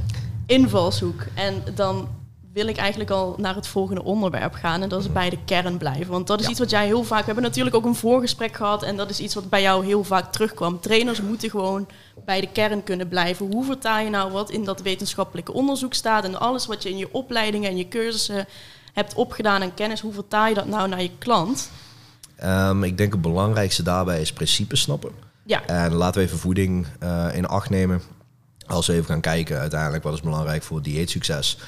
invalshoek? 0.47 1.27
En 1.35 1.55
dan 1.75 2.09
wil 2.57 2.67
ik 2.67 2.77
eigenlijk 2.77 3.11
al 3.11 3.35
naar 3.39 3.55
het 3.55 3.67
volgende 3.67 4.05
onderwerp 4.05 4.55
gaan. 4.55 4.83
En 4.83 4.89
dat 4.89 5.01
is 5.01 5.13
bij 5.13 5.31
de 5.31 5.39
kern 5.45 5.77
blijven. 5.79 6.07
Want 6.07 6.27
dat 6.27 6.39
is 6.39 6.45
Ja. 6.45 6.51
iets 6.51 6.61
wat 6.61 6.71
jij 6.71 6.87
heel 6.87 7.05
vaak... 7.05 7.19
We 7.19 7.25
hebben 7.25 7.43
natuurlijk 7.45 7.77
ook 7.77 7.85
een 7.85 7.95
voorgesprek 7.95 8.57
gehad. 8.57 8.83
En 8.83 8.97
dat 8.97 9.11
is 9.11 9.21
iets 9.21 9.35
wat 9.35 9.49
bij 9.49 9.63
jou 9.63 9.85
heel 9.87 10.05
vaak 10.05 10.33
terugkwam. 10.33 10.81
Trainers 10.81 11.21
moeten 11.21 11.51
gewoon 11.51 11.89
bij 12.25 12.41
de 12.41 12.49
kern 12.53 12.85
kunnen 12.85 13.09
blijven. 13.09 13.47
Hoe 13.53 13.65
vertaal 13.65 13.99
je 13.99 14.11
nou 14.11 14.33
wat 14.33 14.51
in 14.51 14.65
dat 14.65 14.83
wetenschappelijke 14.83 15.53
onderzoek 15.53 15.95
staat... 15.95 16.25
en 16.25 16.41
alles 16.41 16.67
wat 16.67 16.83
je 16.83 16.89
in 16.91 16.97
je 16.97 17.13
opleidingen 17.13 17.71
en 17.71 17.77
je 17.77 17.89
cursussen 17.89 18.47
hebt 18.93 19.15
opgedaan 19.15 19.63
en 19.63 19.75
kennis... 19.75 20.01
hoe 20.01 20.13
vertaal 20.13 20.47
je 20.49 20.55
dat 20.55 20.67
nou 20.67 20.89
naar 20.89 21.03
je 21.03 21.11
klant? 21.19 21.71
Ehm, 22.37 22.83
ik 22.83 22.99
denk 22.99 23.13
het 23.13 23.23
belangrijkste 23.23 23.83
daarbij 23.83 24.21
is 24.21 24.33
principes 24.33 24.81
snappen. 24.81 25.11
Ja, 25.43 25.67
En 25.67 25.93
laten 25.93 26.21
we 26.21 26.27
even 26.27 26.39
voeding 26.39 26.87
eh, 26.99 27.27
in 27.33 27.47
acht 27.47 27.71
nemen. 27.71 28.03
Als 28.67 28.87
we 28.87 28.93
even 28.93 29.05
gaan 29.05 29.21
kijken, 29.21 29.59
uiteindelijk 29.59 30.03
wat 30.03 30.13
is 30.15 30.21
belangrijk 30.21 30.63
voor 30.63 30.83
dieetsucces. 30.83 31.59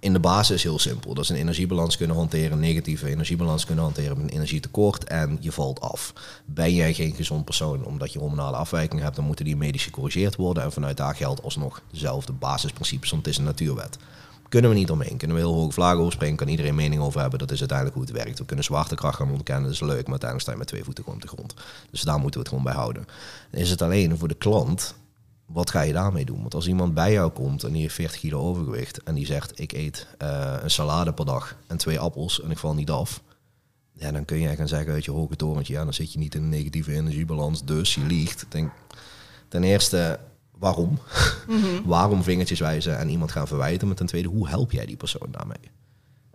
In 0.00 0.12
de 0.12 0.20
basis 0.20 0.62
heel 0.62 0.78
simpel. 0.78 1.14
Dat 1.14 1.24
is 1.24 1.30
een 1.30 1.36
energiebalans 1.36 1.96
kunnen 1.96 2.16
hanteren, 2.16 2.52
een 2.52 2.60
negatieve 2.60 3.08
energiebalans 3.08 3.64
kunnen 3.64 3.84
hanteren 3.84 4.20
een 4.20 4.28
energietekort 4.28 5.04
en 5.04 5.38
je 5.40 5.52
valt 5.52 5.80
af. 5.80 6.12
Ben 6.44 6.74
jij 6.74 6.94
geen 6.94 7.14
gezond 7.14 7.44
persoon 7.44 7.84
omdat 7.84 8.12
je 8.12 8.18
hormonale 8.18 8.56
afwijkingen 8.56 9.04
hebt, 9.04 9.16
dan 9.16 9.24
moeten 9.24 9.44
die 9.44 9.56
medisch 9.56 9.84
gecorrigeerd 9.84 10.36
worden. 10.36 10.62
En 10.62 10.72
vanuit 10.72 10.96
daar 10.96 11.14
geldt 11.14 11.42
alsnog 11.42 11.82
dezelfde 11.90 12.32
basisprincipes, 12.32 13.10
want 13.10 13.24
het 13.24 13.32
is 13.32 13.38
een 13.38 13.44
natuurwet. 13.44 13.98
Kunnen 14.48 14.70
we 14.70 14.76
niet 14.76 14.90
omheen. 14.90 15.16
Kunnen 15.16 15.36
we 15.36 15.42
heel 15.42 15.54
hoge 15.54 15.72
vlagen 15.72 15.98
overspringen, 15.98 16.36
kan 16.36 16.48
iedereen 16.48 16.74
mening 16.74 17.02
over 17.02 17.20
hebben. 17.20 17.38
Dat 17.38 17.50
is 17.50 17.58
uiteindelijk 17.58 17.98
hoe 17.98 18.06
het 18.06 18.16
werkt. 18.16 18.38
We 18.38 18.44
kunnen 18.44 18.64
zwaartekracht 18.64 19.16
gaan 19.16 19.30
ontkennen, 19.30 19.64
dat 19.64 19.72
is 19.72 19.80
leuk, 19.80 20.02
maar 20.02 20.20
uiteindelijk 20.20 20.40
sta 20.40 20.52
je 20.52 20.58
met 20.58 20.66
twee 20.66 20.84
voeten 20.84 21.04
gewoon 21.04 21.18
op 21.18 21.28
de 21.28 21.34
grond. 21.34 21.54
Dus 21.90 22.00
daar 22.00 22.18
moeten 22.18 22.32
we 22.32 22.38
het 22.38 22.48
gewoon 22.48 22.64
bij 22.64 22.74
houden. 22.74 23.06
Is 23.50 23.70
het 23.70 23.82
alleen 23.82 24.18
voor 24.18 24.28
de 24.28 24.34
klant, 24.34 24.94
wat 25.52 25.70
ga 25.70 25.80
je 25.80 25.92
daarmee 25.92 26.24
doen? 26.24 26.40
Want 26.40 26.54
als 26.54 26.66
iemand 26.68 26.94
bij 26.94 27.12
jou 27.12 27.30
komt 27.30 27.64
en 27.64 27.72
die 27.72 27.82
heeft 27.82 27.94
40 27.94 28.18
kilo 28.18 28.40
overgewicht 28.40 29.02
en 29.02 29.14
die 29.14 29.26
zegt 29.26 29.60
ik 29.60 29.72
eet 29.72 30.06
eh, 30.18 30.56
een 30.62 30.70
salade 30.70 31.12
per 31.12 31.24
dag 31.24 31.56
en 31.66 31.76
twee 31.76 31.98
appels 31.98 32.42
en 32.42 32.50
ik 32.50 32.58
val 32.58 32.74
niet 32.74 32.90
af. 32.90 33.22
Ja, 33.92 34.12
dan 34.12 34.24
kun 34.24 34.38
je 34.38 34.56
gaan 34.56 34.68
zeggen 34.68 34.92
uit 34.92 35.04
je 35.04 35.10
hoge 35.10 35.36
torentje, 35.36 35.72
ja, 35.72 35.84
dan 35.84 35.94
zit 35.94 36.12
je 36.12 36.18
niet 36.18 36.34
in 36.34 36.42
een 36.42 36.48
negatieve 36.48 36.92
energiebalans, 36.92 37.64
dus 37.64 37.94
je 37.94 38.00
liegt. 38.00 38.46
Denk, 38.48 38.72
ten 39.48 39.64
eerste, 39.64 40.18
waarom? 40.58 40.98
waarom 41.84 42.22
vingertjes 42.22 42.60
wijzen 42.60 42.98
en 42.98 43.08
iemand 43.08 43.32
gaan 43.32 43.46
verwijten? 43.46 43.86
Maar 43.86 43.96
ten 43.96 44.06
tweede, 44.06 44.28
hoe 44.28 44.48
help 44.48 44.72
jij 44.72 44.86
die 44.86 44.96
persoon 44.96 45.28
daarmee? 45.30 45.70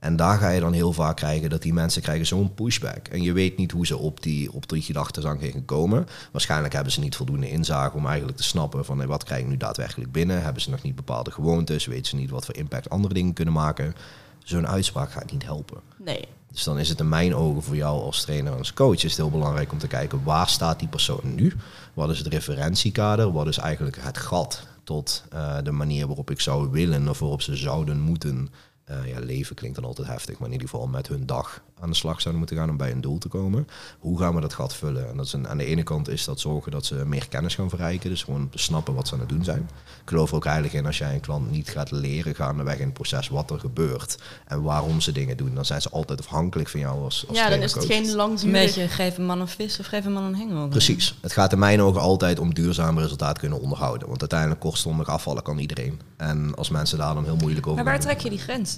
En 0.05 0.15
daar 0.15 0.37
ga 0.37 0.49
je 0.49 0.59
dan 0.59 0.73
heel 0.73 0.93
vaak 0.93 1.15
krijgen 1.15 1.49
dat 1.49 1.61
die 1.61 1.73
mensen 1.73 2.01
krijgen 2.01 2.25
zo'n 2.25 2.53
pushback. 2.53 3.07
En 3.07 3.21
je 3.21 3.33
weet 3.33 3.57
niet 3.57 3.71
hoe 3.71 3.85
ze 3.85 3.97
op 3.97 4.23
die, 4.23 4.51
op 4.51 4.69
die 4.69 4.81
gedachten 4.81 5.21
zijn 5.21 5.39
gekomen. 5.39 6.07
Waarschijnlijk 6.31 6.73
hebben 6.73 6.91
ze 6.91 6.99
niet 6.99 7.15
voldoende 7.15 7.49
inzage 7.49 7.97
om 7.97 8.07
eigenlijk 8.07 8.37
te 8.37 8.43
snappen 8.43 8.85
van 8.85 8.97
hey, 8.97 9.07
wat 9.07 9.23
krijg 9.23 9.41
ik 9.41 9.47
nu 9.47 9.57
daadwerkelijk 9.57 10.11
binnen. 10.11 10.43
Hebben 10.43 10.61
ze 10.61 10.69
nog 10.69 10.81
niet 10.81 10.95
bepaalde 10.95 11.31
gewoontes, 11.31 11.85
weten 11.85 12.05
ze 12.05 12.15
niet 12.15 12.29
wat 12.29 12.45
voor 12.45 12.55
impact 12.55 12.89
andere 12.89 13.13
dingen 13.13 13.33
kunnen 13.33 13.53
maken. 13.53 13.95
Zo'n 14.43 14.67
uitspraak 14.67 15.11
gaat 15.11 15.31
niet 15.31 15.43
helpen. 15.43 15.81
Nee. 15.97 16.27
Dus 16.51 16.63
dan 16.63 16.79
is 16.79 16.89
het 16.89 16.99
in 16.99 17.09
mijn 17.09 17.35
ogen 17.35 17.63
voor 17.63 17.75
jou 17.75 18.01
als 18.01 18.21
trainer 18.21 18.51
en 18.51 18.57
als 18.57 18.73
coach 18.73 18.95
is 18.95 19.03
het 19.03 19.17
heel 19.17 19.29
belangrijk 19.29 19.71
om 19.71 19.77
te 19.77 19.87
kijken 19.87 20.23
waar 20.23 20.49
staat 20.49 20.79
die 20.79 20.87
persoon 20.87 21.35
nu? 21.35 21.53
Wat 21.93 22.09
is 22.09 22.17
het 22.17 22.27
referentiekader? 22.27 23.31
Wat 23.31 23.47
is 23.47 23.57
eigenlijk 23.57 23.97
het 23.99 24.17
gat 24.17 24.67
tot 24.83 25.23
uh, 25.33 25.57
de 25.63 25.71
manier 25.71 26.07
waarop 26.07 26.31
ik 26.31 26.41
zou 26.41 26.69
willen 26.69 27.09
of 27.09 27.19
waarop 27.19 27.41
ze 27.41 27.55
zouden 27.55 27.99
moeten 27.99 28.49
uh, 28.91 29.07
ja, 29.07 29.19
leven 29.19 29.55
klinkt 29.55 29.75
dan 29.75 29.85
altijd 29.85 30.07
heftig, 30.07 30.37
maar 30.37 30.47
in 30.47 30.53
ieder 30.53 30.69
geval 30.69 30.87
met 30.87 31.07
hun 31.07 31.25
dag 31.25 31.61
aan 31.79 31.89
de 31.89 31.95
slag 31.95 32.21
zouden 32.21 32.37
moeten 32.37 32.57
gaan 32.57 32.69
om 32.69 32.77
bij 32.77 32.91
een 32.91 33.01
doel 33.01 33.17
te 33.17 33.27
komen. 33.27 33.67
Hoe 33.99 34.19
gaan 34.19 34.35
we 34.35 34.41
dat 34.41 34.53
gat 34.53 34.75
vullen? 34.75 35.09
En 35.09 35.17
dat 35.17 35.25
is 35.25 35.33
een, 35.33 35.47
aan 35.47 35.57
de 35.57 35.65
ene 35.65 35.83
kant 35.83 36.07
is 36.07 36.25
dat 36.25 36.39
zorgen 36.39 36.71
dat 36.71 36.85
ze 36.85 36.95
meer 37.05 37.27
kennis 37.27 37.55
gaan 37.55 37.69
verrijken, 37.69 38.09
dus 38.09 38.23
gewoon 38.23 38.49
snappen 38.53 38.93
wat 38.93 39.07
ze 39.07 39.13
aan 39.13 39.19
het 39.19 39.29
doen 39.29 39.43
zijn. 39.43 39.69
Ik 40.01 40.09
geloof 40.09 40.29
er 40.29 40.35
ook 40.35 40.45
eigenlijk 40.45 40.75
in 40.75 40.85
als 40.85 40.97
jij 40.97 41.13
een 41.13 41.19
klant 41.19 41.51
niet 41.51 41.69
gaat 41.69 41.91
leren 41.91 42.35
gaandeweg 42.35 42.77
in 42.77 42.85
het 42.85 42.93
proces 42.93 43.27
wat 43.27 43.51
er 43.51 43.59
gebeurt 43.59 44.17
en 44.47 44.61
waarom 44.61 45.01
ze 45.01 45.11
dingen 45.11 45.37
doen, 45.37 45.55
dan 45.55 45.65
zijn 45.65 45.81
ze 45.81 45.89
altijd 45.89 46.19
afhankelijk 46.19 46.69
van 46.69 46.79
jou 46.79 47.03
als, 47.03 47.25
als 47.27 47.37
Ja, 47.37 47.49
dan 47.49 47.61
is 47.61 47.73
het 47.73 47.85
geen 47.85 48.15
langdurig... 48.15 48.43
Een 48.43 48.51
beetje 48.51 48.87
geef 48.87 49.17
een 49.17 49.25
man 49.25 49.41
een 49.41 49.47
vis 49.47 49.79
of 49.79 49.85
geef 49.85 50.05
een 50.05 50.13
man 50.13 50.23
een 50.23 50.35
hengel. 50.35 50.67
Precies. 50.67 51.17
Het 51.21 51.33
gaat 51.33 51.51
in 51.51 51.59
mijn 51.59 51.81
ogen 51.81 52.01
altijd 52.01 52.39
om 52.39 52.53
duurzaam 52.53 52.99
resultaat 52.99 53.39
kunnen 53.39 53.61
onderhouden. 53.61 54.07
Want 54.07 54.19
uiteindelijk 54.19 54.59
kortstondig 54.59 55.07
afvallen 55.07 55.43
kan 55.43 55.57
iedereen. 55.57 56.01
En 56.17 56.55
als 56.55 56.69
mensen 56.69 56.97
daar 56.97 57.13
dan 57.13 57.23
heel 57.23 57.35
moeilijk 57.35 57.67
over 57.67 57.83
Maar 57.83 57.93
waar 57.93 58.01
trek 58.01 58.19
je 58.19 58.29
die 58.29 58.39
grens 58.39 58.74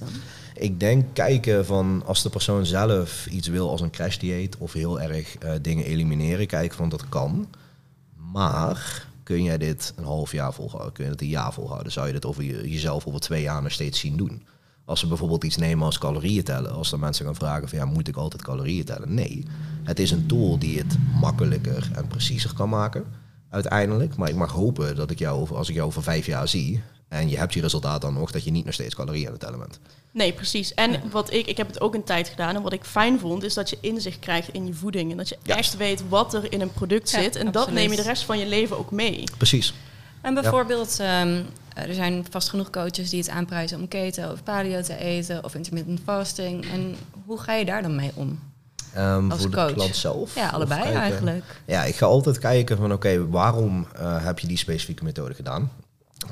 Ik 0.54 0.80
denk 0.80 1.04
kijken 1.12 1.66
van 1.66 2.02
als 2.06 2.22
de 2.22 2.30
persoon 2.30 2.66
zelf 2.66 3.26
iets 3.26 3.48
wil 3.48 3.70
als 3.70 3.80
een 3.80 3.90
crash 3.90 4.16
dieet 4.16 4.56
of 4.56 4.72
heel 4.72 5.00
erg 5.00 5.42
uh, 5.44 5.50
dingen 5.62 5.84
elimineren, 5.84 6.46
kijken 6.46 6.76
van 6.76 6.88
dat 6.88 7.08
kan. 7.08 7.48
Maar 8.32 9.06
kun 9.22 9.42
jij 9.42 9.58
dit 9.58 9.92
een 9.96 10.04
half 10.04 10.32
jaar 10.32 10.54
volhouden? 10.54 10.92
Kun 10.92 11.04
je 11.04 11.10
het 11.10 11.20
een 11.20 11.28
jaar 11.28 11.52
volhouden? 11.52 11.92
Zou 11.92 12.06
je 12.06 12.12
dit 12.12 12.26
over 12.26 12.42
je, 12.42 12.70
jezelf 12.70 13.06
over 13.06 13.20
twee 13.20 13.42
jaar 13.42 13.62
nog 13.62 13.72
steeds 13.72 13.98
zien 13.98 14.16
doen? 14.16 14.42
Als 14.84 15.00
ze 15.00 15.06
bijvoorbeeld 15.06 15.44
iets 15.44 15.56
nemen 15.56 15.86
als 15.86 15.98
calorieën 15.98 16.44
tellen, 16.44 16.72
als 16.72 16.90
dan 16.90 17.00
mensen 17.00 17.24
gaan 17.24 17.34
vragen 17.34 17.68
van 17.68 17.78
ja, 17.78 17.84
moet 17.84 18.08
ik 18.08 18.16
altijd 18.16 18.42
calorieën 18.42 18.84
tellen? 18.84 19.14
Nee, 19.14 19.44
het 19.84 19.98
is 19.98 20.10
een 20.10 20.26
tool 20.26 20.58
die 20.58 20.78
het 20.78 20.96
makkelijker 21.20 21.90
en 21.94 22.06
preciezer 22.06 22.54
kan 22.54 22.68
maken 22.68 23.04
uiteindelijk. 23.50 24.16
Maar 24.16 24.28
ik 24.28 24.34
mag 24.34 24.52
hopen 24.52 24.96
dat 24.96 25.10
ik 25.10 25.18
jou 25.18 25.40
over, 25.40 25.56
als 25.56 25.68
ik 25.68 25.74
jou 25.74 25.86
over 25.86 26.02
vijf 26.02 26.26
jaar 26.26 26.48
zie 26.48 26.82
en 27.08 27.28
je 27.28 27.36
hebt 27.38 27.54
je 27.54 27.60
resultaat 27.60 28.00
dan 28.00 28.14
nog, 28.14 28.30
dat 28.30 28.44
je 28.44 28.50
niet 28.50 28.64
nog 28.64 28.74
steeds 28.74 28.94
calorieën 28.94 29.26
aan 29.26 29.32
het 29.32 29.40
tellen 29.40 29.58
bent. 29.58 29.78
Nee, 30.12 30.32
precies. 30.32 30.74
En 30.74 31.02
wat 31.10 31.32
ik, 31.32 31.46
ik 31.46 31.56
heb 31.56 31.66
het 31.66 31.80
ook 31.80 31.94
een 31.94 32.04
tijd 32.04 32.28
gedaan. 32.28 32.54
En 32.56 32.62
wat 32.62 32.72
ik 32.72 32.84
fijn 32.84 33.18
vond, 33.18 33.42
is 33.42 33.54
dat 33.54 33.70
je 33.70 33.78
inzicht 33.80 34.18
krijgt 34.18 34.48
in 34.48 34.66
je 34.66 34.74
voeding. 34.74 35.10
En 35.10 35.16
dat 35.16 35.28
je 35.28 35.36
Ja. 35.42 35.56
echt 35.56 35.76
weet 35.76 36.02
wat 36.08 36.34
er 36.34 36.52
in 36.52 36.60
een 36.60 36.72
product 36.72 37.10
Ja, 37.10 37.22
zit. 37.22 37.36
En 37.36 37.50
dat 37.52 37.70
neem 37.72 37.90
je 37.90 37.96
de 37.96 38.02
rest 38.02 38.22
van 38.24 38.38
je 38.38 38.46
leven 38.46 38.78
ook 38.78 38.90
mee. 38.90 39.24
Precies. 39.36 39.74
En 40.20 40.34
bijvoorbeeld, 40.34 40.96
ehm, 41.00 41.42
er 41.74 41.94
zijn 41.94 42.26
vast 42.30 42.48
genoeg 42.48 42.70
coaches 42.70 43.10
die 43.10 43.18
het 43.20 43.28
aanprijzen 43.28 43.80
om 43.80 43.88
keto 43.88 44.30
of 44.32 44.42
paleo 44.42 44.82
te 44.82 44.96
eten 44.96 45.44
of 45.44 45.54
intermittent 45.54 46.00
fasting. 46.04 46.70
En 46.70 46.96
hoe 47.26 47.38
ga 47.40 47.54
je 47.54 47.64
daar 47.64 47.82
dan 47.82 47.96
mee 47.96 48.10
om? 48.14 48.40
Ehm, 48.94 49.30
Als 49.30 49.40
voor 49.40 49.50
de 49.50 49.56
coach. 49.56 49.72
klant 49.72 49.96
zelf? 49.96 50.34
Ja, 50.34 50.48
allebei 50.48 50.82
eigenlijk. 50.82 51.44
Ja, 51.64 51.84
ik 51.84 51.94
ga 51.96 52.06
altijd 52.06 52.38
kijken 52.38 52.76
van 52.76 52.92
oké, 52.92 53.28
waarom 53.28 53.86
eh, 53.96 54.24
heb 54.24 54.38
je 54.38 54.46
die 54.46 54.56
specifieke 54.58 55.04
methode 55.04 55.34
gedaan? 55.34 55.70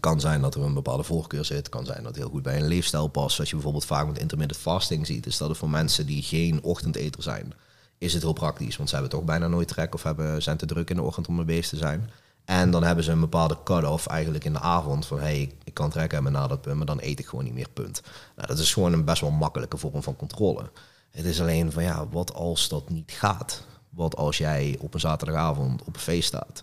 Kan 0.00 0.20
zijn 0.20 0.40
dat 0.40 0.54
er 0.54 0.62
een 0.62 0.74
bepaalde 0.74 1.02
voorkeur 1.02 1.44
zit. 1.44 1.68
Kan 1.68 1.86
zijn 1.86 1.98
dat 1.98 2.06
het 2.06 2.16
heel 2.16 2.30
goed 2.30 2.42
bij 2.42 2.56
een 2.56 2.66
leefstijl 2.66 3.08
past. 3.08 3.38
Wat 3.38 3.48
je 3.48 3.54
bijvoorbeeld 3.54 3.84
vaak 3.84 4.06
met 4.06 4.18
intermittent 4.18 4.60
fasting 4.60 5.06
ziet, 5.06 5.26
is 5.26 5.36
dat 5.36 5.48
het 5.48 5.58
voor 5.58 5.70
mensen 5.70 6.06
die 6.06 6.22
geen 6.22 6.62
ochtendeter 6.62 7.22
zijn, 7.22 7.52
is 7.98 8.12
het 8.12 8.22
heel 8.22 8.32
praktisch. 8.32 8.76
Want 8.76 8.88
ze 8.88 8.94
hebben 8.94 9.12
toch 9.12 9.24
bijna 9.24 9.48
nooit 9.48 9.68
trek 9.68 9.94
of 9.94 10.02
hebben, 10.02 10.42
zijn 10.42 10.56
te 10.56 10.66
druk 10.66 10.90
in 10.90 10.96
de 10.96 11.02
ochtend 11.02 11.28
om 11.28 11.34
mee 11.34 11.44
bezig 11.44 11.68
te 11.68 11.76
zijn. 11.76 12.10
En 12.44 12.70
dan 12.70 12.82
hebben 12.82 13.04
ze 13.04 13.10
een 13.10 13.20
bepaalde 13.20 13.56
cut-off 13.64 14.06
eigenlijk 14.06 14.44
in 14.44 14.52
de 14.52 14.60
avond 14.60 15.06
van 15.06 15.18
hey, 15.18 15.52
ik 15.64 15.74
kan 15.74 15.90
trek 15.90 16.12
hebben 16.12 16.32
na 16.32 16.46
dat 16.46 16.60
punt, 16.60 16.76
maar 16.76 16.86
dan 16.86 16.98
eet 17.00 17.18
ik 17.18 17.26
gewoon 17.26 17.44
niet 17.44 17.54
meer, 17.54 17.68
punt. 17.68 18.02
Nou, 18.36 18.48
dat 18.48 18.58
is 18.58 18.72
gewoon 18.72 18.92
een 18.92 19.04
best 19.04 19.20
wel 19.20 19.30
makkelijke 19.30 19.76
vorm 19.76 20.02
van 20.02 20.16
controle. 20.16 20.70
Het 21.10 21.24
is 21.24 21.40
alleen 21.40 21.72
van 21.72 21.82
ja, 21.82 22.08
wat 22.08 22.34
als 22.34 22.68
dat 22.68 22.90
niet 22.90 23.10
gaat? 23.10 23.62
Wat 23.90 24.16
als 24.16 24.38
jij 24.38 24.76
op 24.80 24.94
een 24.94 25.00
zaterdagavond 25.00 25.80
op 25.80 25.94
een 25.94 26.00
feest 26.00 26.28
staat 26.28 26.62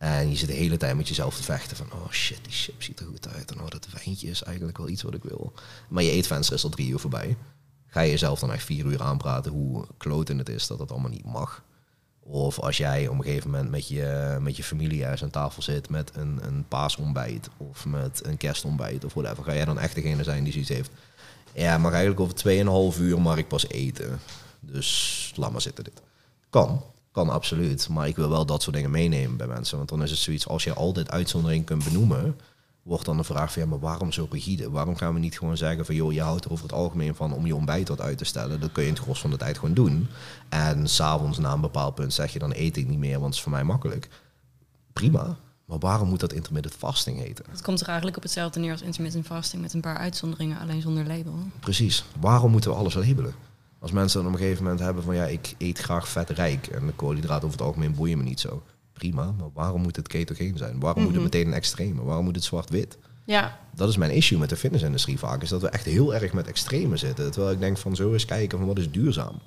en 0.00 0.30
je 0.30 0.36
zit 0.36 0.48
de 0.48 0.54
hele 0.54 0.76
tijd 0.76 0.96
met 0.96 1.08
jezelf 1.08 1.36
te 1.36 1.42
vechten 1.42 1.76
van 1.76 1.92
oh 1.92 2.10
shit, 2.10 2.38
die 2.42 2.52
chip 2.52 2.82
ziet 2.82 3.00
er 3.00 3.06
goed 3.06 3.28
uit 3.28 3.50
en 3.50 3.60
oh 3.60 3.68
dat 3.68 3.88
wijntje 4.04 4.28
is 4.28 4.42
eigenlijk 4.42 4.78
wel 4.78 4.88
iets 4.88 5.02
wat 5.02 5.14
ik 5.14 5.22
wil. 5.22 5.52
Maar 5.88 6.02
je 6.02 6.10
eetvenster 6.10 6.54
is 6.54 6.64
al 6.64 6.70
drie 6.70 6.88
uur 6.88 6.98
voorbij. 6.98 7.36
Ga 7.86 8.00
je 8.00 8.10
jezelf 8.10 8.40
dan 8.40 8.52
echt 8.52 8.64
vier 8.64 8.84
uur 8.84 9.02
aanpraten 9.02 9.52
hoe 9.52 9.86
kloten 9.96 10.38
het 10.38 10.48
is 10.48 10.66
dat 10.66 10.78
dat 10.78 10.90
allemaal 10.90 11.10
niet 11.10 11.24
mag? 11.24 11.62
Of 12.20 12.58
als 12.58 12.76
jij 12.76 13.08
op 13.08 13.18
een 13.18 13.24
gegeven 13.24 13.50
moment 13.50 13.70
met 13.70 13.88
je, 13.88 14.36
met 14.40 14.56
je 14.56 14.64
familie 14.64 15.02
ergens 15.02 15.22
aan 15.22 15.30
tafel 15.30 15.62
zit 15.62 15.88
met 15.88 16.10
een, 16.14 16.38
een 16.42 16.64
paasontbijt 16.68 17.48
of 17.56 17.86
met 17.86 18.26
een 18.26 18.36
kerstontbijt 18.36 19.04
of 19.04 19.14
whatever, 19.14 19.44
ga 19.44 19.54
jij 19.54 19.64
dan 19.64 19.78
echt 19.78 19.94
degene 19.94 20.24
zijn 20.24 20.44
die 20.44 20.52
zoiets 20.52 20.70
heeft. 20.70 20.90
Ja, 21.52 21.78
maar 21.78 21.92
eigenlijk 21.92 22.20
over 22.20 22.94
2,5 22.94 23.00
uur 23.00 23.20
mag 23.20 23.36
ik 23.36 23.48
pas 23.48 23.68
eten. 23.68 24.20
Dus 24.60 25.32
laat 25.36 25.52
maar 25.52 25.60
zitten 25.60 25.84
dit. 25.84 26.02
Kan, 26.50 26.82
kan 27.12 27.28
absoluut. 27.28 27.88
Maar 27.88 28.08
ik 28.08 28.16
wil 28.16 28.28
wel 28.28 28.46
dat 28.46 28.62
soort 28.62 28.76
dingen 28.76 28.90
meenemen 28.90 29.36
bij 29.36 29.46
mensen. 29.46 29.76
Want 29.76 29.88
dan 29.88 30.02
is 30.02 30.10
het 30.10 30.18
zoiets, 30.18 30.48
als 30.48 30.64
je 30.64 30.74
altijd 30.74 31.10
uitzondering 31.10 31.64
kunt 31.64 31.84
benoemen, 31.84 32.36
wordt 32.82 33.04
dan 33.04 33.16
de 33.16 33.24
vraag 33.24 33.52
van 33.52 33.62
ja, 33.62 33.68
maar 33.68 33.78
waarom 33.78 34.12
zo 34.12 34.26
rigide? 34.30 34.70
Waarom 34.70 34.96
gaan 34.96 35.14
we 35.14 35.20
niet 35.20 35.38
gewoon 35.38 35.56
zeggen 35.56 35.86
van 35.86 35.94
joh, 35.94 36.12
je 36.12 36.22
houdt 36.22 36.44
er 36.44 36.50
over 36.50 36.64
het 36.64 36.74
algemeen 36.74 37.14
van 37.14 37.32
om 37.32 37.46
je 37.46 37.54
ontbijt 37.54 37.88
wat 37.88 38.00
uit 38.00 38.18
te 38.18 38.24
stellen. 38.24 38.60
Dat 38.60 38.72
kun 38.72 38.82
je 38.82 38.88
in 38.88 38.94
het 38.94 39.02
gros 39.02 39.20
van 39.20 39.30
de 39.30 39.36
tijd 39.36 39.58
gewoon 39.58 39.74
doen. 39.74 40.08
En 40.48 40.88
s'avonds 40.88 41.38
na 41.38 41.52
een 41.52 41.60
bepaald 41.60 41.94
punt 41.94 42.12
zeg 42.14 42.32
je 42.32 42.38
dan 42.38 42.52
eet 42.54 42.76
ik 42.76 42.88
niet 42.88 42.98
meer, 42.98 43.12
want 43.12 43.24
het 43.24 43.34
is 43.34 43.40
voor 43.40 43.52
mij 43.52 43.64
makkelijk. 43.64 44.08
Prima. 44.92 45.36
Maar 45.64 45.78
waarom 45.78 46.08
moet 46.08 46.20
dat 46.20 46.32
intermittent 46.32 46.74
fasting 46.74 47.18
heten? 47.18 47.44
Het 47.50 47.62
komt 47.62 47.80
er 47.80 47.86
eigenlijk 47.86 48.16
op 48.16 48.22
hetzelfde 48.22 48.60
neer 48.60 48.72
als 48.72 48.82
intermittent 48.82 49.26
fasting 49.26 49.62
met 49.62 49.74
een 49.74 49.80
paar 49.80 49.96
uitzonderingen, 49.96 50.58
alleen 50.58 50.80
zonder 50.80 51.06
label. 51.06 51.34
Precies. 51.60 52.04
Waarom 52.20 52.50
moeten 52.50 52.70
we 52.70 52.76
alles 52.76 52.94
labelen? 52.94 53.34
Als 53.80 53.90
mensen 53.90 54.18
dan 54.22 54.28
op 54.28 54.34
een 54.34 54.42
gegeven 54.44 54.62
moment 54.62 54.80
hebben 54.80 55.02
van 55.02 55.14
ja, 55.14 55.24
ik 55.24 55.54
eet 55.58 55.78
graag 55.78 56.08
vetrijk 56.08 56.66
en 56.66 56.86
de 56.86 56.92
koolhydraten 56.92 57.46
over 57.46 57.58
het 57.58 57.66
algemeen 57.66 57.94
boeien 57.94 58.18
me 58.18 58.24
niet 58.24 58.40
zo. 58.40 58.62
Prima, 58.92 59.24
maar 59.38 59.48
waarom 59.54 59.82
moet 59.82 59.96
het 59.96 60.08
ketogeen 60.08 60.56
zijn? 60.56 60.80
Waarom 60.80 61.02
moet 61.02 61.14
het 61.14 61.22
meteen 61.22 61.46
een 61.46 61.52
extreme? 61.52 62.02
Waarom 62.02 62.24
moet 62.24 62.34
het 62.34 62.44
zwart-wit? 62.44 62.98
Ja, 63.24 63.58
Dat 63.74 63.88
is 63.88 63.96
mijn 63.96 64.10
issue 64.10 64.38
met 64.38 64.48
de 64.48 64.56
fitnessindustrie 64.56 65.18
vaak, 65.18 65.42
is 65.42 65.48
dat 65.48 65.60
we 65.60 65.68
echt 65.68 65.84
heel 65.84 66.14
erg 66.14 66.32
met 66.32 66.46
extreme 66.46 66.96
zitten. 66.96 67.30
Terwijl 67.30 67.52
ik 67.52 67.60
denk 67.60 67.78
van 67.78 67.96
zo 67.96 68.12
eens 68.12 68.24
kijken 68.24 68.58
van 68.58 68.66
wat 68.66 68.78
is 68.78 68.90
duurzaam 68.90 69.40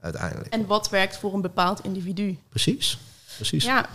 uiteindelijk. 0.00 0.52
en 0.52 0.66
wat 0.66 0.88
werkt 0.90 1.18
voor 1.18 1.34
een 1.34 1.40
bepaald 1.40 1.84
individu? 1.84 2.38
Precies, 2.48 2.98
precies. 3.36 3.64
Ja, 3.64 3.88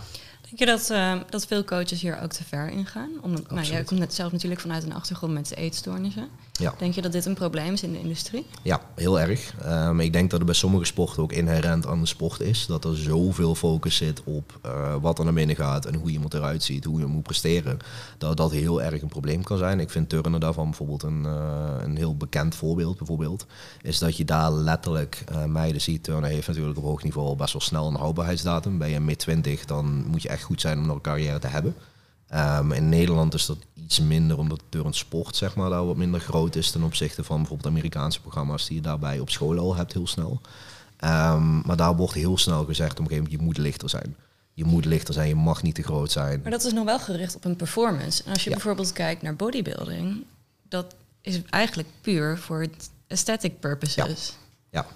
Denk 0.52 0.70
je 0.70 0.76
dat, 0.76 0.90
eh, 0.90 1.20
dat 1.30 1.46
veel 1.46 1.64
coaches 1.64 2.00
hier 2.00 2.20
ook 2.22 2.32
te 2.32 2.44
ver 2.44 2.70
in 2.70 2.86
gaan? 2.86 3.10
Omdat, 3.20 3.50
nou, 3.50 3.66
jij 3.66 3.84
komt 3.84 4.00
net 4.00 4.14
zelf 4.14 4.32
natuurlijk 4.32 4.60
vanuit 4.60 4.82
een 4.82 4.94
achtergrond 4.94 5.32
met 5.32 5.56
eetstoornissen. 5.56 6.28
Ja. 6.52 6.74
Denk 6.78 6.94
je 6.94 7.02
dat 7.02 7.12
dit 7.12 7.26
een 7.26 7.34
probleem 7.34 7.72
is 7.72 7.82
in 7.82 7.92
de 7.92 7.98
industrie? 7.98 8.46
Ja, 8.62 8.80
heel 8.94 9.20
erg. 9.20 9.54
Ehm, 9.62 10.00
ik 10.00 10.12
denk 10.12 10.30
dat 10.30 10.40
er 10.40 10.46
bij 10.46 10.54
sommige 10.54 10.84
sporten 10.84 11.22
ook 11.22 11.32
inherent 11.32 11.86
aan 11.86 12.00
de 12.00 12.06
sport 12.06 12.40
is. 12.40 12.66
Dat 12.66 12.84
er 12.84 12.96
zoveel 12.96 13.54
focus 13.54 13.96
zit 13.96 14.22
op 14.24 14.58
eh, 14.62 14.94
wat 15.00 15.18
er 15.18 15.24
naar 15.24 15.34
binnen 15.34 15.56
gaat 15.56 15.86
en 15.86 15.94
hoe 15.94 16.10
iemand 16.10 16.34
eruit 16.34 16.62
ziet, 16.62 16.84
hoe 16.84 17.00
je 17.00 17.06
moet 17.06 17.22
presteren. 17.22 17.78
Dat 18.18 18.36
dat 18.36 18.50
heel 18.50 18.82
erg 18.82 19.02
een 19.02 19.08
probleem 19.08 19.42
kan 19.42 19.58
zijn. 19.58 19.80
Ik 19.80 19.90
vind 19.90 20.08
turnen 20.08 20.40
daarvan 20.40 20.64
bijvoorbeeld 20.64 21.02
een, 21.02 21.26
eh, 21.26 21.84
een 21.84 21.96
heel 21.96 22.16
bekend 22.16 22.54
voorbeeld. 22.54 22.98
Bijvoorbeeld, 22.98 23.46
is 23.82 23.98
dat 23.98 24.16
je 24.16 24.24
daar 24.24 24.52
letterlijk 24.52 25.24
meiden 25.46 25.80
ziet. 25.80 26.04
Turnen 26.04 26.30
heeft 26.30 26.48
natuurlijk 26.48 26.78
op 26.78 26.84
hoog 26.84 27.02
niveau 27.02 27.26
al 27.26 27.36
best 27.36 27.52
wel 27.52 27.62
snel 27.62 27.86
een 27.86 27.94
houdbaarheidsdatum. 27.94 28.78
Ben 28.78 28.90
je 28.90 29.00
mid 29.00 29.18
20, 29.18 29.64
dan 29.64 30.04
moet 30.06 30.22
je 30.22 30.28
echt 30.28 30.41
goed 30.42 30.60
zijn 30.60 30.78
om 30.78 30.86
nog 30.86 30.94
een 30.96 31.00
carrière 31.02 31.38
te 31.38 31.46
hebben. 31.46 31.74
Ehm, 32.28 32.72
in 32.72 32.88
Nederland 32.88 33.34
is 33.34 33.46
dat 33.46 33.58
iets 33.74 34.00
minder, 34.00 34.38
omdat 34.38 34.62
turn 34.68 34.92
sport 34.92 35.36
zeg 35.36 35.54
maar, 35.54 35.70
daar 35.70 35.86
wat 35.86 35.96
minder 35.96 36.20
groot 36.20 36.56
is 36.56 36.70
ten 36.70 36.82
opzichte 36.82 37.24
van 37.24 37.36
bijvoorbeeld 37.36 37.68
Amerikaanse 37.68 38.20
programma's 38.20 38.66
die 38.66 38.76
je 38.76 38.82
daarbij 38.82 39.18
op 39.18 39.30
school 39.30 39.58
al 39.58 39.76
hebt 39.76 39.92
heel 39.92 40.06
snel. 40.06 40.40
Ehm, 40.96 41.60
maar 41.66 41.76
daar 41.76 41.96
wordt 41.96 42.14
heel 42.14 42.38
snel 42.38 42.64
gezegd 42.64 42.92
op 42.92 42.98
een 42.98 43.04
gegeven 43.06 43.22
moment, 43.24 43.40
je 43.40 43.46
moet 43.46 43.58
lichter 43.58 43.88
zijn. 43.88 44.16
Je 44.54 44.64
moet 44.64 44.84
lichter 44.84 45.14
zijn, 45.14 45.28
je 45.28 45.34
mag 45.34 45.62
niet 45.62 45.74
te 45.74 45.82
groot 45.82 46.10
zijn. 46.12 46.40
Maar 46.42 46.50
dat 46.50 46.64
is 46.64 46.72
nog 46.72 46.84
wel 46.84 46.98
gericht 46.98 47.36
op 47.36 47.44
een 47.44 47.56
performance. 47.56 48.22
En 48.24 48.32
als 48.32 48.44
je 48.44 48.50
Ja. 48.50 48.56
bijvoorbeeld 48.56 48.92
kijkt 48.92 49.22
naar 49.22 49.36
bodybuilding, 49.36 50.24
dat 50.68 50.94
is 51.20 51.40
eigenlijk 51.50 51.88
puur 52.00 52.38
voor 52.38 52.60
het 52.60 52.90
aesthetic 53.08 53.60
purposes. 53.60 54.36
Ja. 54.70 54.86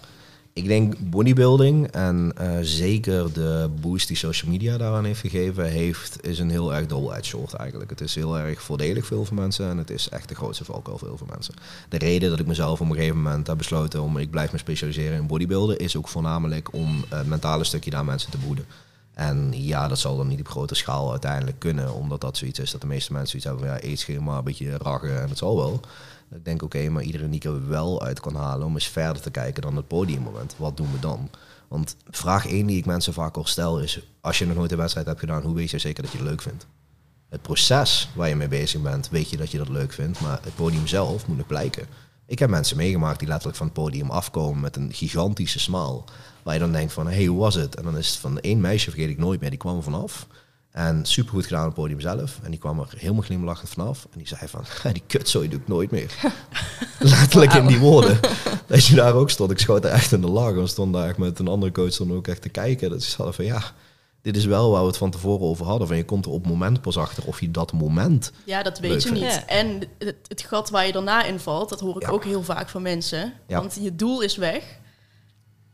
Ik 0.57 0.67
denk 0.67 0.99
bodybuilding 0.99 1.87
en 1.87 2.33
eh, 2.37 2.59
zeker 2.61 3.33
de 3.33 3.71
boost 3.81 4.09
die 4.09 4.17
social 4.17 4.51
media 4.51 4.77
daaraan 4.77 5.05
heeft 5.05 5.21
gegeven, 5.21 5.65
heeft, 5.65 6.27
is 6.27 6.39
een 6.39 6.51
heel 6.51 6.75
erg 6.75 6.87
double-edged 6.87 7.27
sword 7.27 7.53
eigenlijk. 7.53 7.91
Het 7.91 8.01
is 8.01 8.15
heel 8.15 8.39
erg 8.39 8.63
voordelig 8.63 9.07
voor 9.07 9.27
veel 9.27 9.37
mensen 9.37 9.69
en 9.69 9.79
het 9.79 9.91
is 9.91 10.09
echt 10.09 10.29
de 10.29 10.35
grootste 10.35 10.65
valkuil 10.65 10.99
voor 10.99 11.19
veel 11.19 11.27
mensen. 11.31 11.55
De 11.89 11.99
reden 11.99 12.31
dat 12.31 12.39
ik 12.39 12.47
mezelf 12.47 12.81
op 12.81 12.89
een 12.89 12.95
gegeven 12.95 13.17
moment 13.17 13.47
heb 13.47 13.57
besloten 13.57 14.03
om, 14.03 14.19
ik 14.19 14.31
blijf 14.31 14.53
me 14.53 14.59
specialiseren 14.59 15.19
in 15.19 15.27
bodybuilden, 15.27 15.79
is 15.79 15.97
ook 15.97 16.09
voornamelijk 16.09 16.73
om 16.73 17.05
het 17.09 17.27
mentale 17.27 17.65
stukje 17.65 17.91
daar 17.91 18.05
mensen 18.05 18.31
te 18.31 18.39
behoeden. 18.39 18.67
En 19.15 19.53
ja, 19.53 19.89
dat 19.89 19.99
zal 19.99 20.17
dan 20.17 20.29
niet 20.29 20.41
op 20.41 20.49
grote 20.49 20.75
schaal 20.75 21.11
uiteindelijk 21.11 21.59
kunnen, 21.59 21.95
omdat 21.95 22.21
dat 22.21 22.37
zoiets 22.37 22.59
is 22.59 22.71
dat 22.71 22.81
de 22.81 22.87
meeste 22.87 23.13
mensen 23.13 23.41
zoiets 23.41 23.49
hebben 23.49 23.67
van 23.67 23.89
ja, 23.89 23.93
eetschema, 23.93 24.39
een 24.39 24.45
beetje 24.45 24.77
raggen 24.77 25.23
en 25.23 25.29
het 25.29 25.39
zal 25.39 25.57
wel. 25.57 25.81
Ik 26.35 26.45
denk, 26.45 26.63
oké, 26.63 26.89
maar 26.89 27.03
iedereen 27.03 27.31
die 27.31 27.41
ik 27.41 27.45
er 27.45 27.69
wel 27.69 28.03
uit 28.03 28.21
kan 28.21 28.35
halen 28.35 28.67
om 28.67 28.75
eens 28.75 28.89
verder 28.89 29.23
te 29.23 29.31
kijken 29.31 29.63
dan 29.63 29.77
het 29.77 29.89
podiummoment. 29.89 30.55
Wat 30.57 30.77
doen 30.77 30.93
we 30.93 30.99
dan? 30.99 31.31
Want 31.69 31.97
vraag 32.11 32.47
één 32.47 32.67
die 32.67 32.77
ik 32.77 32.87
mensen 32.87 33.13
vaak 33.13 33.37
al 33.37 33.45
stel 33.45 33.81
is, 33.81 34.01
als 34.21 34.39
je 34.39 34.47
nog 34.47 34.57
nooit 34.57 34.73
een 34.73 34.79
wedstrijd 34.79 35.07
hebt 35.07 35.21
gedaan, 35.21 35.43
hoe 35.43 35.55
weet 35.55 35.71
je 35.71 35.79
zeker 35.79 36.03
dat 36.03 36.13
je 36.13 36.19
het 36.19 36.27
leuk 36.27 36.43
vindt? 36.43 36.67
Het 37.29 37.43
proces 37.43 38.11
waar 38.15 38.29
je 38.29 38.37
mee 38.37 38.49
bezig 38.49 38.83
bent, 38.83 39.09
weet 39.09 39.31
je 39.31 39.37
dat 39.37 39.51
je 39.51 39.59
dat 39.59 39.69
leuk 39.69 39.93
vindt, 39.93 40.21
maar 40.21 40.39
het 40.43 40.55
podium 40.55 40.87
zelf 40.87 41.27
moet 41.27 41.37
nog 41.37 41.47
blijken. 41.47 41.87
Ik 42.27 42.39
heb 42.39 42.51
mensen 42.51 42.77
meegemaakt 42.77 43.19
die 43.19 43.29
letterlijk 43.29 43.59
van 43.59 43.67
het 43.67 43.75
podium 43.75 44.11
afkomen 44.11 44.61
met 44.61 44.77
een 44.77 44.93
gigantische 44.93 45.59
smaal. 45.59 46.05
Waar 46.43 46.55
je 46.55 46.61
dan 46.61 46.73
denkt 46.73 46.93
van, 46.93 47.07
hey, 47.07 47.25
hoe 47.25 47.39
was 47.39 47.55
het? 47.55 47.77
En 47.77 47.85
dan 47.85 47.97
is 47.97 48.09
het 48.09 48.19
van 48.19 48.41
één 48.41 48.61
meisje, 48.61 48.91
vergeet 48.91 49.11
ik 49.11 49.19
nooit 49.19 49.41
meer, 49.41 49.51
die 49.51 49.59
kwam 49.59 49.77
er 49.77 49.83
vanaf. 49.83 50.27
En 50.77 51.05
supergoed 51.05 51.45
gedaan 51.47 51.61
op 51.61 51.67
het 51.67 51.75
podium 51.75 52.01
zelf. 52.01 52.39
En 52.43 52.51
die 52.51 52.61
kwam 52.61 52.79
er 52.81 52.89
helemaal 52.97 53.23
glimlachend 53.23 53.69
vanaf. 53.69 54.05
En 54.13 54.19
die 54.19 54.29
zei 54.29 54.41
van, 54.49 54.65
die 54.93 55.03
kutzooi 55.07 55.49
doe 55.49 55.61
ik 55.61 55.69
nooit 55.69 55.91
meer. 55.91 56.15
Letterlijk 56.99 57.53
in 57.53 57.67
die 57.67 57.79
woorden. 57.79 58.21
Dat 58.67 58.87
je 58.87 58.95
daar 58.95 59.15
ook 59.15 59.31
stond. 59.31 59.51
Ik 59.51 59.59
schoot 59.59 59.85
er 59.85 59.91
echt 59.91 60.13
in 60.13 60.21
de 60.21 60.27
lach. 60.29 60.57
En 60.57 60.69
stond 60.69 60.93
daar 60.93 61.09
echt 61.09 61.19
met 61.19 61.39
een 61.39 61.49
andere 61.49 61.73
coach 61.73 61.97
dan 61.97 62.13
ook 62.13 62.29
echt 62.29 62.43
te 62.43 62.49
kijken. 62.49 62.91
Dat 62.91 63.03
ze 63.03 63.17
hadden 63.17 63.35
van, 63.35 63.45
ja, 63.45 63.63
dit 64.23 64.37
is 64.37 64.45
wel 64.45 64.71
waar 64.71 64.81
we 64.81 64.87
het 64.87 64.97
van 64.97 65.11
tevoren 65.11 65.47
over 65.47 65.67
hadden. 65.67 65.87
Van 65.89 65.97
je 65.97 66.05
komt 66.05 66.25
er 66.25 66.31
op 66.31 66.43
het 66.43 66.53
moment 66.53 66.81
pas 66.81 66.97
achter 66.99 67.25
of 67.27 67.41
je 67.41 67.51
dat 67.51 67.73
moment... 67.73 68.33
Ja, 68.45 68.63
dat 68.63 68.79
weet 68.79 69.03
je 69.03 69.11
niet. 69.13 69.23
Ja. 69.23 69.47
En 69.47 69.83
het, 69.99 70.17
het 70.29 70.43
gat 70.43 70.71
waar 70.71 70.87
je 70.87 70.93
daarna 70.93 71.25
invalt, 71.25 71.69
dat 71.69 71.81
hoor 71.81 71.97
ik 71.97 72.03
Ja. 72.03 72.09
ook 72.09 72.25
heel 72.25 72.43
vaak 72.43 72.69
van 72.69 72.83
mensen. 72.83 73.33
Ja. 73.47 73.59
Want 73.61 73.79
je 73.81 73.97
doel 73.97 74.21
is 74.21 74.37
weg. 74.37 74.63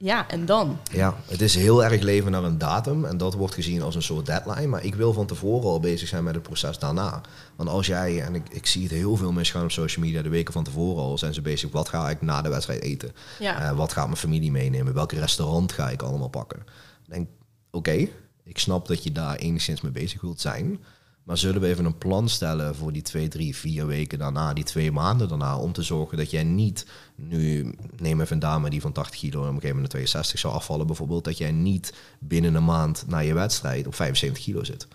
Ja, 0.03 0.29
en 0.29 0.47
dan? 0.47 0.79
Ja, 0.93 1.17
het 1.27 1.41
is 1.41 1.55
heel 1.55 1.85
erg 1.85 2.01
leven 2.01 2.31
naar 2.31 2.45
een 2.45 2.59
datum. 2.59 3.05
En 3.05 3.17
dat 3.17 3.35
wordt 3.35 3.55
gezien 3.55 3.83
als 3.83 3.95
een 3.95 4.03
soort 4.03 4.27
deadline. 4.27 4.67
Maar 4.67 4.85
ik 4.85 4.95
wil 4.95 5.13
van 5.13 5.27
tevoren 5.27 5.71
al 5.71 5.81
bezig 5.81 6.09
zijn 6.09 6.25
met 6.25 6.35
het 6.35 6.43
proces 6.43 6.79
daarna. 6.79 7.21
Want 7.57 7.69
als 7.69 7.87
jij, 7.87 8.23
en 8.23 8.35
ik, 8.35 8.49
ik 8.51 8.67
zie 8.67 8.83
het 8.83 8.91
heel 8.91 9.17
veel 9.17 9.33
misgaan 9.33 9.63
op 9.63 9.71
social 9.71 10.05
media, 10.05 10.23
de 10.23 10.29
weken 10.29 10.53
van 10.53 10.65
tevoren 10.65 11.03
al 11.03 11.19
zijn 11.19 11.35
ze 11.35 11.41
bezig. 11.41 11.71
Wat 11.71 11.89
ga 11.89 12.11
ik 12.11 12.23
na 12.23 12.43
de 12.43 12.49
wedstrijd 12.49 12.83
eten? 12.83 13.13
Ja. 13.39 13.61
Eh, 13.61 13.77
wat 13.77 13.93
gaat 13.93 14.07
mijn 14.07 14.17
familie 14.17 14.51
meenemen? 14.51 14.95
Welk 14.95 15.13
restaurant 15.13 15.73
ga 15.73 15.91
ik 15.91 16.03
allemaal 16.03 16.29
pakken? 16.29 16.59
Ik 17.05 17.13
denk, 17.13 17.29
oké, 17.71 18.09
ik 18.45 18.59
snap 18.59 18.89
dat 18.89 19.03
je 19.03 19.13
daar 19.13 19.37
enigszins 19.37 19.81
mee 19.81 19.93
bezig 19.93 20.21
wilt 20.21 20.41
zijn. 20.41 20.79
Maar 21.23 21.39
zullen 21.39 21.61
we 21.61 21.67
even 21.67 21.85
een 21.85 21.99
plan 21.99 22.29
stellen 22.29 22.75
voor 22.75 22.93
die 22.93 23.03
twee, 23.03 23.29
drie, 23.29 23.57
vier 23.57 23.87
weken 23.87 24.19
daarna, 24.19 24.53
die 24.53 24.65
twee 24.65 24.93
maanden 24.93 25.29
daarna, 25.29 25.59
om 25.59 25.73
te 25.73 25.83
zorgen 25.83 26.17
dat 26.17 26.31
jij 26.31 26.45
niet, 26.45 26.87
nu 27.15 27.75
neem 27.97 28.21
even 28.21 28.33
een 28.33 28.39
dame 28.39 28.71
die 28.71 28.81
van 28.81 28.93
80 28.93 29.21
kilo 29.21 29.33
en 29.33 29.49
op 29.49 29.55
een 29.55 29.61
gegeven 29.61 29.77
moment 29.77 29.93
naar 29.93 30.03
62 30.03 30.39
zou 30.39 30.55
afvallen 30.55 30.87
bijvoorbeeld, 30.87 31.25
dat 31.25 31.39
jij 31.39 31.53
niet 31.53 31.95
binnen 32.19 32.55
een 32.55 32.65
maand 32.65 33.05
na 33.07 33.19
je 33.19 33.35
wedstrijd 33.35 33.87
op 33.87 33.95
75 33.95 34.45
kilo 34.45 34.65
zit. 34.65 34.87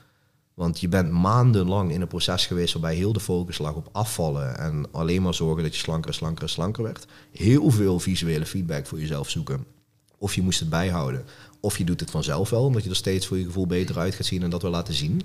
Want 0.54 0.80
je 0.80 0.88
bent 0.88 1.12
maandenlang 1.12 1.92
in 1.92 2.02
een 2.02 2.08
proces 2.08 2.46
geweest 2.46 2.74
waarbij 2.74 2.96
heel 2.96 3.13
de 3.13 3.20
focus 3.20 3.58
lag 3.58 3.74
op 3.74 3.90
afvallen 3.92 4.58
en 4.58 4.86
alleen 4.92 5.22
maar 5.22 5.34
zorgen 5.34 5.63
dat 5.63 5.74
je 5.74 5.82
slanker, 5.82 6.13
slanker, 6.13 6.50
slanker 6.50 6.84
werd. 6.84 7.06
Heel 7.32 7.72
veel 7.72 8.00
visuele 8.00 8.46
feedback 8.46 8.86
voor 8.86 9.00
jezelf 9.00 9.30
zoeken. 9.30 9.66
Of 10.18 10.36
je 10.36 10.42
moest 10.42 10.60
het 10.60 10.70
bijhouden, 10.70 11.26
of 11.60 11.78
je 11.78 11.84
doet 11.84 12.00
het 12.00 12.12
vanzelf 12.12 12.50
wel, 12.50 12.63
omdat 12.63 12.84
je 12.84 12.90
er 12.90 12.96
steeds 12.96 13.28
voor 13.28 13.38
je 13.38 13.46
gevoel 13.46 13.68
beter 13.68 13.98
uit 13.98 14.16
gaat 14.16 14.26
zien 14.26 14.44
en 14.44 14.50
dat 14.50 14.62
wil 14.62 14.72
laten 14.72 14.94
zien. 14.94 15.22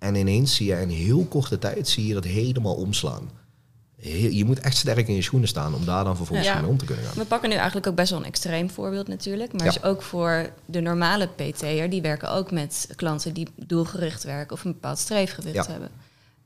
En 0.00 0.14
ineens 0.14 0.54
zie 0.54 0.66
je 0.66 0.80
in 0.80 0.88
heel 0.88 1.24
korte 1.28 1.58
tijd 1.58 1.88
zie 1.88 2.06
je 2.06 2.14
dat 2.14 2.24
helemaal 2.24 2.74
omslaan. 2.74 3.30
Heel- 3.96 4.30
je 4.30 4.44
moet 4.44 4.60
echt 4.60 4.76
sterk 4.76 5.08
in 5.08 5.14
je 5.14 5.22
schoenen 5.22 5.48
staan 5.48 5.74
om 5.74 5.84
daar 5.84 6.04
dan 6.04 6.16
vervolgens 6.16 6.48
Ja. 6.48 6.60
mee 6.60 6.70
om 6.70 6.76
te 6.78 6.84
kunnen 6.84 7.04
gaan. 7.04 7.14
We 7.16 7.24
pakken 7.24 7.48
nu 7.48 7.54
eigenlijk 7.54 7.86
ook 7.86 7.94
best 7.94 8.10
wel 8.10 8.18
een 8.18 8.24
extreem 8.24 8.70
voorbeeld 8.70 9.08
natuurlijk. 9.08 9.52
Maar 9.52 9.64
Ja. 9.66 9.72
dus 9.72 9.82
ook 9.82 10.02
voor 10.02 10.50
de 10.66 10.80
normale 10.80 11.26
PT'er, 11.26 11.90
die 11.90 12.02
werken 12.02 12.30
ook 12.32 12.50
met 12.50 12.88
klanten 12.96 13.34
die 13.34 13.48
doelgericht 13.56 14.24
werken 14.24 14.52
of 14.56 14.64
een 14.64 14.72
bepaald 14.72 14.98
streefgewicht 14.98 15.54
Ja. 15.54 15.66
hebben. 15.70 15.90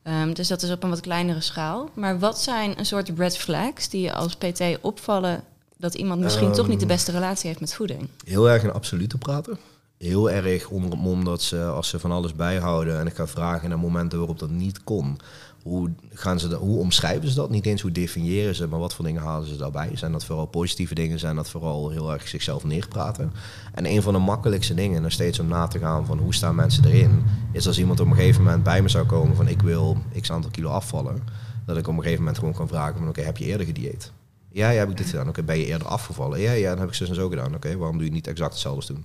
Ehm, 0.03 0.33
dus 0.33 0.49
dat 0.49 0.63
is 0.63 0.71
op 0.71 0.83
een 0.83 0.91
wat 0.91 1.01
kleinere 1.01 1.41
schaal. 1.41 1.91
Maar 1.95 2.19
wat 2.19 2.41
zijn 2.41 2.79
een 2.79 2.87
soort 2.87 3.11
red 3.17 3.37
flags 3.37 3.89
die 3.89 4.01
je 4.01 4.13
als 4.13 4.35
PT 4.37 4.63
opvallen 4.81 5.43
dat 5.77 5.95
iemand 5.95 6.21
misschien 6.21 6.53
toch 6.53 6.69
niet 6.69 6.79
de 6.81 6.85
Ehm. 6.87 6.95
beste 6.95 7.11
relatie 7.13 7.49
heeft 7.49 7.61
met 7.61 7.75
voeding? 7.75 8.09
heel 8.25 8.51
erg 8.51 8.63
in 8.63 8.73
absolute 8.73 9.19
praten. 9.19 9.59
Heel 10.05 10.31
erg 10.31 10.69
onder 10.69 10.91
het 10.91 11.01
mom 11.01 11.25
dat 11.25 11.43
ze, 11.43 11.65
als 11.65 11.89
ze 11.89 11.99
van 11.99 12.11
alles 12.11 12.35
bijhouden 12.35 12.99
en 12.99 13.07
ik 13.07 13.15
ga 13.15 13.27
vragen 13.27 13.69
naar 13.69 13.79
momenten 13.79 14.19
waarop 14.19 14.39
dat 14.39 14.51
niet 14.51 14.85
kon, 14.85 15.17
hoe, 15.63 15.91
gaan 16.13 16.41
ze 16.41 16.55
hoe 16.55 16.79
omschrijven 16.79 17.29
ze 17.29 17.35
dat? 17.35 17.51
Niet 17.51 17.67
eens 17.67 17.81
hoe 17.81 17.93
definiëren 17.93 18.55
ze, 18.55 18.69
maar 18.69 18.79
wat 18.79 18.95
voor 18.95 19.05
dingen 19.05 19.23
halen 19.23 19.49
ze 19.49 19.57
daarbij? 19.57 19.91
Zijn 19.95 20.13
dat 20.13 20.25
vooral 20.25 20.47
positieve 20.47 20.95
dingen? 20.95 21.19
Zijn 21.19 21.37
dat 21.37 21.51
vooral 21.51 21.91
heel 21.91 22.13
erg 22.13 22.29
zichzelf 22.29 22.65
neerpraten? 22.65 23.33
En 23.75 23.87
een 23.87 24.03
van 24.03 24.13
de 24.13 24.19
makkelijkste 24.19 24.75
dingen, 24.75 25.03
nog 25.03 25.13
steeds 25.13 25.39
om 25.39 25.49
na 25.49 25.67
te 25.67 25.79
gaan 25.79 26.07
van 26.07 26.19
hoe 26.19 26.35
staan 26.35 26.55
mensen 26.55 26.85
erin, 26.85 27.23
is 27.53 27.67
als 27.67 27.79
iemand 27.79 28.01
op 28.01 28.07
een 28.07 28.17
gegeven 28.17 28.43
moment 28.43 28.63
bij 28.63 28.83
me 28.83 28.89
zou 28.89 29.07
komen 29.07 29.37
van 29.37 29.49
ik 29.49 29.63
wil 29.63 29.97
x 30.21 30.33
aantal 30.33 30.51
kilo 30.51 30.69
afvallen, 30.69 31.23
dat 31.67 31.77
ik 31.77 31.89
op 31.89 31.95
een 31.95 32.03
gegeven 32.03 32.19
moment 32.19 32.39
gewoon 32.39 32.55
kan 32.55 32.69
vragen 32.69 32.99
van 32.99 33.09
oké, 33.09 33.21
heb 33.21 33.37
je 33.37 33.45
eerder 33.45 33.67
gedieet? 33.67 34.13
Ja, 34.51 34.71
ja, 34.71 34.79
heb 34.79 34.91
ik 34.91 34.97
dit 34.97 35.09
gedaan. 35.09 35.29
Oké, 35.29 35.43
ben 35.43 35.59
je 35.59 35.67
eerder 35.67 35.89
afgevallen? 35.89 36.41
Ja, 36.41 36.53
ja, 36.53 36.71
dan 36.71 36.79
heb 36.79 36.89
ik 36.89 36.95
zo 36.95 37.05
en 37.05 37.15
zo 37.15 37.29
gedaan. 37.29 37.55
Oké, 37.55 37.77
waarom 37.77 37.97
doe 37.97 38.07
je 38.07 38.13
niet 38.13 38.27
exact 38.27 38.53
hetzelfde 38.53 38.93
doen? 38.93 39.05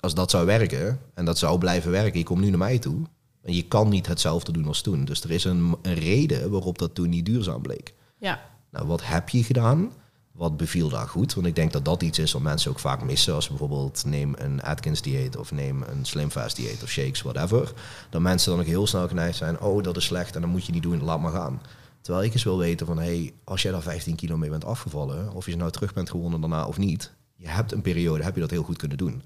Als 0.00 0.14
dat 0.14 0.30
zou 0.30 0.46
werken 0.46 1.00
en 1.14 1.24
dat 1.24 1.38
zou 1.38 1.58
blijven 1.58 1.90
werken, 1.90 2.18
je 2.18 2.24
komt 2.24 2.40
nu 2.40 2.48
naar 2.48 2.58
mij 2.58 2.78
toe 2.78 3.02
en 3.42 3.54
je 3.54 3.62
kan 3.62 3.88
niet 3.88 4.06
hetzelfde 4.06 4.52
doen 4.52 4.66
als 4.66 4.80
toen. 4.80 5.04
Dus 5.04 5.22
er 5.22 5.30
is 5.30 5.44
een, 5.44 5.76
een 5.82 5.94
reden 5.94 6.50
waarop 6.50 6.78
dat 6.78 6.94
toen 6.94 7.08
niet 7.08 7.26
duurzaam 7.26 7.62
bleek. 7.62 7.94
Ja. 8.18 8.40
Nou, 8.70 8.86
wat 8.86 9.06
heb 9.06 9.28
je 9.28 9.44
gedaan? 9.44 9.92
Wat 10.32 10.56
beviel 10.56 10.88
daar 10.88 11.08
goed? 11.08 11.34
Want 11.34 11.46
ik 11.46 11.54
denk 11.54 11.72
dat 11.72 11.84
dat 11.84 12.02
iets 12.02 12.18
is 12.18 12.32
wat 12.32 12.42
mensen 12.42 12.70
ook 12.70 12.78
vaak 12.78 13.04
missen. 13.04 13.34
Als 13.34 13.48
bijvoorbeeld 13.48 14.04
neem 14.06 14.34
een 14.38 14.62
Atkins 14.62 15.02
dieet 15.02 15.36
of 15.36 15.52
neem 15.52 15.82
een 15.82 16.04
Slim 16.04 16.30
Fast 16.30 16.56
dieet 16.56 16.82
of 16.82 16.88
shakes, 16.88 17.22
whatever. 17.22 17.72
Dat 18.10 18.20
mensen 18.20 18.50
dan 18.50 18.60
ook 18.60 18.66
heel 18.66 18.86
snel 18.86 19.08
geneigd 19.08 19.36
zijn, 19.36 19.60
oh 19.60 19.82
dat 19.82 19.96
is 19.96 20.04
slecht 20.04 20.34
en 20.34 20.40
dan 20.40 20.50
moet 20.50 20.66
je 20.66 20.72
niet 20.72 20.82
doen, 20.82 21.02
laat 21.02 21.20
maar 21.20 21.32
gaan. 21.32 21.60
Terwijl 22.00 22.24
ik 22.24 22.32
eens 22.32 22.44
wil 22.44 22.58
weten 22.58 22.86
van, 22.86 22.98
hey, 22.98 23.34
als 23.44 23.62
jij 23.62 23.72
daar 23.72 23.82
15 23.82 24.16
kilo 24.16 24.36
mee 24.36 24.50
bent 24.50 24.64
afgevallen, 24.64 25.32
of 25.32 25.46
je 25.46 25.56
nou 25.56 25.70
terug 25.70 25.94
bent 25.94 26.10
gewonnen 26.10 26.40
daarna 26.40 26.66
of 26.66 26.78
niet, 26.78 27.12
je 27.36 27.48
hebt 27.48 27.72
een 27.72 27.82
periode, 27.82 28.24
heb 28.24 28.34
je 28.34 28.40
dat 28.40 28.50
heel 28.50 28.62
goed 28.62 28.76
kunnen 28.76 28.98
doen. 28.98 29.22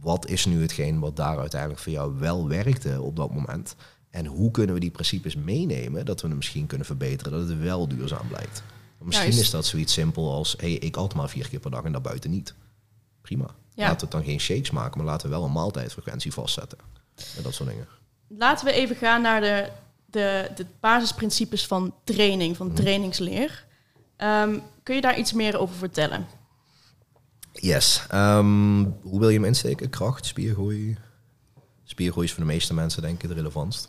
Wat 0.00 0.26
is 0.28 0.44
nu 0.44 0.60
hetgeen 0.60 0.98
wat 1.00 1.16
daar 1.16 1.38
uiteindelijk 1.38 1.80
voor 1.80 1.92
jou 1.92 2.18
wel 2.18 2.48
werkte 2.48 3.00
op 3.02 3.16
dat 3.16 3.34
moment? 3.34 3.74
En 4.10 4.26
hoe 4.26 4.50
kunnen 4.50 4.74
we 4.74 4.80
die 4.80 4.90
principes 4.90 5.36
meenemen 5.36 6.04
dat 6.06 6.20
we 6.20 6.28
hem 6.28 6.36
misschien 6.36 6.66
kunnen 6.66 6.86
verbeteren, 6.86 7.32
dat 7.32 7.48
het 7.48 7.58
wel 7.58 7.88
duurzaam 7.88 8.28
blijkt? 8.28 8.62
Misschien 8.98 9.26
Juist. 9.28 9.42
is 9.44 9.50
dat 9.50 9.66
zoiets 9.66 9.92
simpel 9.92 10.32
als, 10.32 10.54
hey, 10.58 10.72
ik 10.72 10.96
at 10.96 11.14
maar 11.14 11.28
vier 11.28 11.48
keer 11.48 11.60
per 11.60 11.70
dag 11.70 11.84
en 11.84 11.92
daarbuiten 11.92 12.30
niet. 12.30 12.54
Prima. 13.20 13.44
Ja. 13.74 13.82
Laten 13.86 13.94
we 13.96 14.02
het 14.02 14.10
dan 14.10 14.24
geen 14.24 14.40
shakes 14.40 14.70
maken, 14.70 14.96
maar 14.98 15.06
laten 15.06 15.28
we 15.28 15.34
wel 15.36 15.44
een 15.44 15.52
maaltijdfrequentie 15.52 16.32
vastzetten. 16.32 16.78
En 17.36 17.42
dat 17.42 17.54
soort 17.54 17.68
dingen. 17.68 17.86
Laten 18.28 18.66
we 18.66 18.72
even 18.72 18.96
gaan 18.96 19.22
naar 19.22 19.40
de, 19.40 19.68
de, 20.06 20.50
de 20.56 20.66
basisprincipes 20.80 21.66
van 21.66 21.94
training, 22.04 22.56
van 22.56 22.66
Mhm. 22.66 22.76
trainingsleer. 22.76 23.64
Ehm, 24.16 24.58
kun 24.82 24.94
je 24.94 25.00
daar 25.00 25.18
iets 25.18 25.32
meer 25.32 25.58
over 25.58 25.74
vertellen? 25.74 26.26
Yes. 27.52 28.04
Ehm, 28.08 28.84
hoe 29.02 29.20
wil 29.20 29.28
je 29.28 29.38
hem 29.38 29.44
insteken? 29.44 29.90
Kracht, 29.90 30.26
spiergroei? 30.26 30.96
Spiergroei 31.84 32.26
is 32.26 32.32
voor 32.32 32.44
de 32.44 32.50
meeste 32.52 32.74
mensen 32.74 33.02
denk 33.02 33.14
ik 33.14 33.28
het 33.28 33.38
relevantst. 33.38 33.88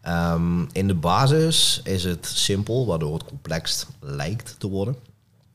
Ehm, 0.00 0.64
in 0.72 0.86
de 0.86 0.94
basis 0.94 1.80
is 1.84 2.04
het 2.04 2.26
simpel, 2.26 2.86
waardoor 2.86 3.12
het 3.14 3.24
complex 3.24 3.86
lijkt 4.00 4.54
te 4.58 4.68
worden. 4.68 4.96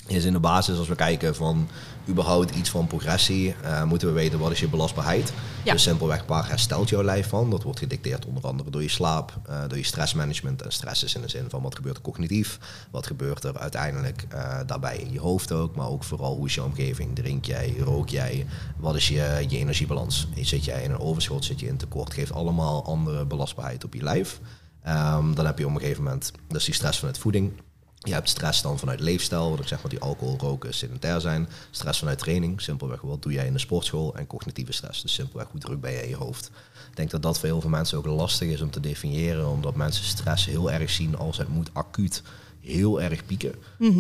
Is 0.08 0.26
in 0.26 0.34
de 0.34 0.40
basis, 0.40 0.78
als 0.78 0.88
we 0.88 0.96
kijken 0.96 1.36
van 1.36 1.68
überhaupt 2.10 2.56
iets 2.56 2.70
van 2.70 2.88
progressie, 2.88 3.56
eh, 3.64 3.84
moeten 3.84 4.08
we 4.08 4.14
weten 4.14 4.40
wat 4.40 4.52
is 4.52 4.60
je 4.60 4.68
belastbaarheid. 4.68 5.34
Ja. 5.64 5.74
Dus 5.74 5.84
simpelweg 5.84 6.24
waar 6.26 6.48
herstelt 6.48 6.90
jouw 6.90 7.04
lijf 7.04 7.28
van? 7.28 7.50
Dat 7.50 7.64
wordt 7.64 7.80
gedicteerd 7.80 8.26
onder 8.26 8.44
andere 8.44 8.70
door 8.70 8.82
je 8.82 8.90
slaap, 8.90 9.40
eh, 9.46 9.62
door 9.68 9.78
je 9.78 9.84
stressmanagement. 9.84 10.62
En 10.62 10.72
stress 10.72 11.04
is 11.04 11.16
in 11.16 11.22
de 11.22 11.30
zin 11.30 11.50
van 11.50 11.62
wat 11.62 11.76
gebeurt 11.76 11.96
er 11.96 12.02
cognitief, 12.02 12.60
wat 12.92 13.08
gebeurt 13.08 13.44
er 13.44 13.58
uiteindelijk 13.58 14.26
eh, 14.30 14.60
daarbij 14.66 14.98
in 14.98 15.12
je 15.12 15.20
hoofd 15.20 15.52
ook, 15.52 15.76
maar 15.76 15.88
ook 15.88 16.04
vooral 16.04 16.36
hoe 16.36 16.46
is 16.46 16.56
je 16.56 16.64
omgeving? 16.64 17.16
Drink 17.16 17.46
jij, 17.46 17.76
rook 17.84 18.10
jij? 18.10 18.46
Wat 18.78 18.96
is 18.96 19.08
je, 19.08 19.46
je 19.48 19.58
energiebalans? 19.58 20.28
Zit 20.36 20.66
jij 20.66 20.84
in 20.84 20.92
een 20.92 21.00
overschot, 21.00 21.46
zit 21.46 21.60
je 21.60 21.68
in 21.68 21.78
tekort? 21.78 22.14
Geeft 22.14 22.32
allemaal 22.32 22.86
andere 22.86 23.26
belastbaarheid 23.26 23.84
op 23.84 23.94
je 23.94 24.04
lijf. 24.04 24.40
Ehm, 24.84 25.34
dan 25.34 25.46
heb 25.46 25.58
je 25.58 25.66
op 25.66 25.74
een 25.74 25.80
gegeven 25.80 26.04
moment, 26.04 26.32
dus 26.48 26.66
die 26.66 26.74
stress 26.74 27.00
vanuit 27.00 27.18
voeding. 27.18 27.52
Je 28.00 28.14
hebt 28.14 28.30
stress 28.30 28.62
dan 28.62 28.80
vanuit 28.80 29.00
leefstijl, 29.00 29.50
wat 29.50 29.60
ik 29.60 29.68
zeg 29.68 29.82
maar 29.82 29.90
die 29.90 30.00
alcohol, 30.00 30.38
roken, 30.38 30.74
sedentair 30.74 31.22
zijn. 31.22 31.48
Stress 31.72 32.00
vanuit 32.00 32.20
training, 32.20 32.62
simpelweg 32.62 33.02
wat 33.02 33.22
doe 33.22 33.32
jij 33.32 33.46
in 33.46 33.54
de 33.54 33.60
sportschool. 33.60 34.16
En 34.16 34.28
cognitieve 34.28 34.72
stress, 34.72 35.02
dus 35.02 35.14
simpelweg 35.14 35.48
hoe 35.52 35.60
druk 35.60 35.82
ben 35.82 35.92
je 35.92 36.04
in 36.04 36.10
je 36.10 36.16
hoofd. 36.16 36.52
Ik 36.90 36.96
denk 36.96 37.10
dat 37.12 37.22
dat 37.22 37.40
voor 37.40 37.48
heel 37.48 37.62
veel 37.62 37.70
mensen 37.70 37.98
ook 37.98 38.06
lastig 38.06 38.50
is 38.50 38.62
om 38.62 38.72
te 38.72 38.80
definiëren, 38.80 39.48
omdat 39.48 39.76
mensen 39.76 40.06
stress 40.06 40.46
heel 40.46 40.72
erg 40.72 40.90
zien 40.90 41.18
als 41.18 41.38
het 41.38 41.48
moet 41.48 41.70
acuut 41.74 42.24
heel 42.60 43.02
erg 43.02 43.26
pieken. 43.26 43.56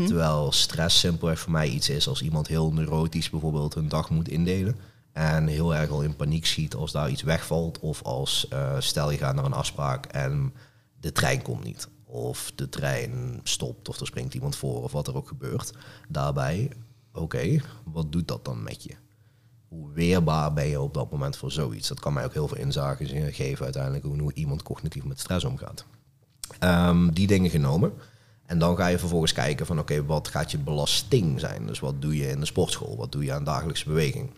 Terwijl 0.06 0.52
stress 0.52 1.00
simpelweg 1.00 1.40
voor 1.40 1.52
mij 1.52 1.70
iets 1.70 1.90
is 1.90 2.08
als 2.08 2.22
iemand 2.22 2.48
heel 2.48 2.74
neurotisch 2.74 3.30
bijvoorbeeld 3.30 3.76
een 3.76 3.90
dag 3.90 4.10
moet 4.10 4.28
indelen. 4.30 4.78
En 5.12 5.48
heel 5.48 5.76
erg 5.76 5.90
al 5.90 6.02
in 6.02 6.16
paniek 6.16 6.46
schiet 6.46 6.76
als 6.76 6.92
daar 6.92 7.10
iets 7.10 7.22
wegvalt. 7.22 7.80
Of 7.80 8.04
als 8.04 8.48
eh, 8.48 8.76
stel 8.80 9.12
je 9.12 9.18
gaat 9.18 9.36
naar 9.36 9.46
een 9.46 9.54
afspraak 9.54 10.06
en 10.06 10.54
de 11.00 11.12
trein 11.12 11.42
komt 11.42 11.64
niet. 11.64 11.88
Of 12.12 12.52
de 12.56 12.70
trein 12.70 13.40
stopt 13.44 13.90
of 13.90 14.00
er 14.00 14.06
springt 14.06 14.34
iemand 14.34 14.56
voor 14.56 14.84
of 14.84 14.92
wat 14.92 15.08
er 15.08 15.16
ook 15.16 15.28
gebeurt. 15.28 15.72
Daarbij, 16.08 16.72
oké, 17.14 17.62
wat 17.84 18.12
doet 18.12 18.28
dat 18.28 18.46
dan 18.46 18.64
met 18.64 18.84
je? 18.84 18.96
Hoe 19.68 19.92
weerbaar 19.92 20.54
ben 20.54 20.68
je 20.68 20.82
op 20.82 20.94
dat 20.94 21.12
moment 21.12 21.38
voor 21.38 21.52
zoiets? 21.52 21.88
Dat 21.88 22.00
kan 22.00 22.14
mij 22.14 22.26
ook 22.26 22.34
heel 22.34 22.48
veel 22.48 22.58
inzage 22.58 23.32
geven 23.32 23.64
uiteindelijk 23.64 24.04
hoe, 24.04 24.20
hoe 24.20 24.34
iemand 24.34 24.64
cognitief 24.64 25.04
met 25.04 25.20
stress 25.20 25.46
omgaat. 25.46 25.86
Ehm, 26.60 27.10
die 27.10 27.28
dingen 27.28 27.50
genomen. 27.50 27.94
En 28.46 28.60
dan 28.60 28.76
ga 28.76 28.88
je 28.88 29.00
vervolgens 29.00 29.34
kijken 29.34 29.66
van 29.66 29.80
oké, 29.80 30.06
wat 30.06 30.28
gaat 30.28 30.52
je 30.52 30.58
belasting 30.58 31.40
zijn? 31.40 31.66
Dus 31.66 31.80
wat 31.80 32.02
doe 32.02 32.18
je 32.18 32.28
in 32.28 32.40
de 32.40 32.46
sportschool? 32.46 32.98
Wat 32.98 33.12
doe 33.12 33.24
je 33.24 33.34
aan 33.34 33.44
dagelijkse 33.44 33.86
beweging? 33.86 34.30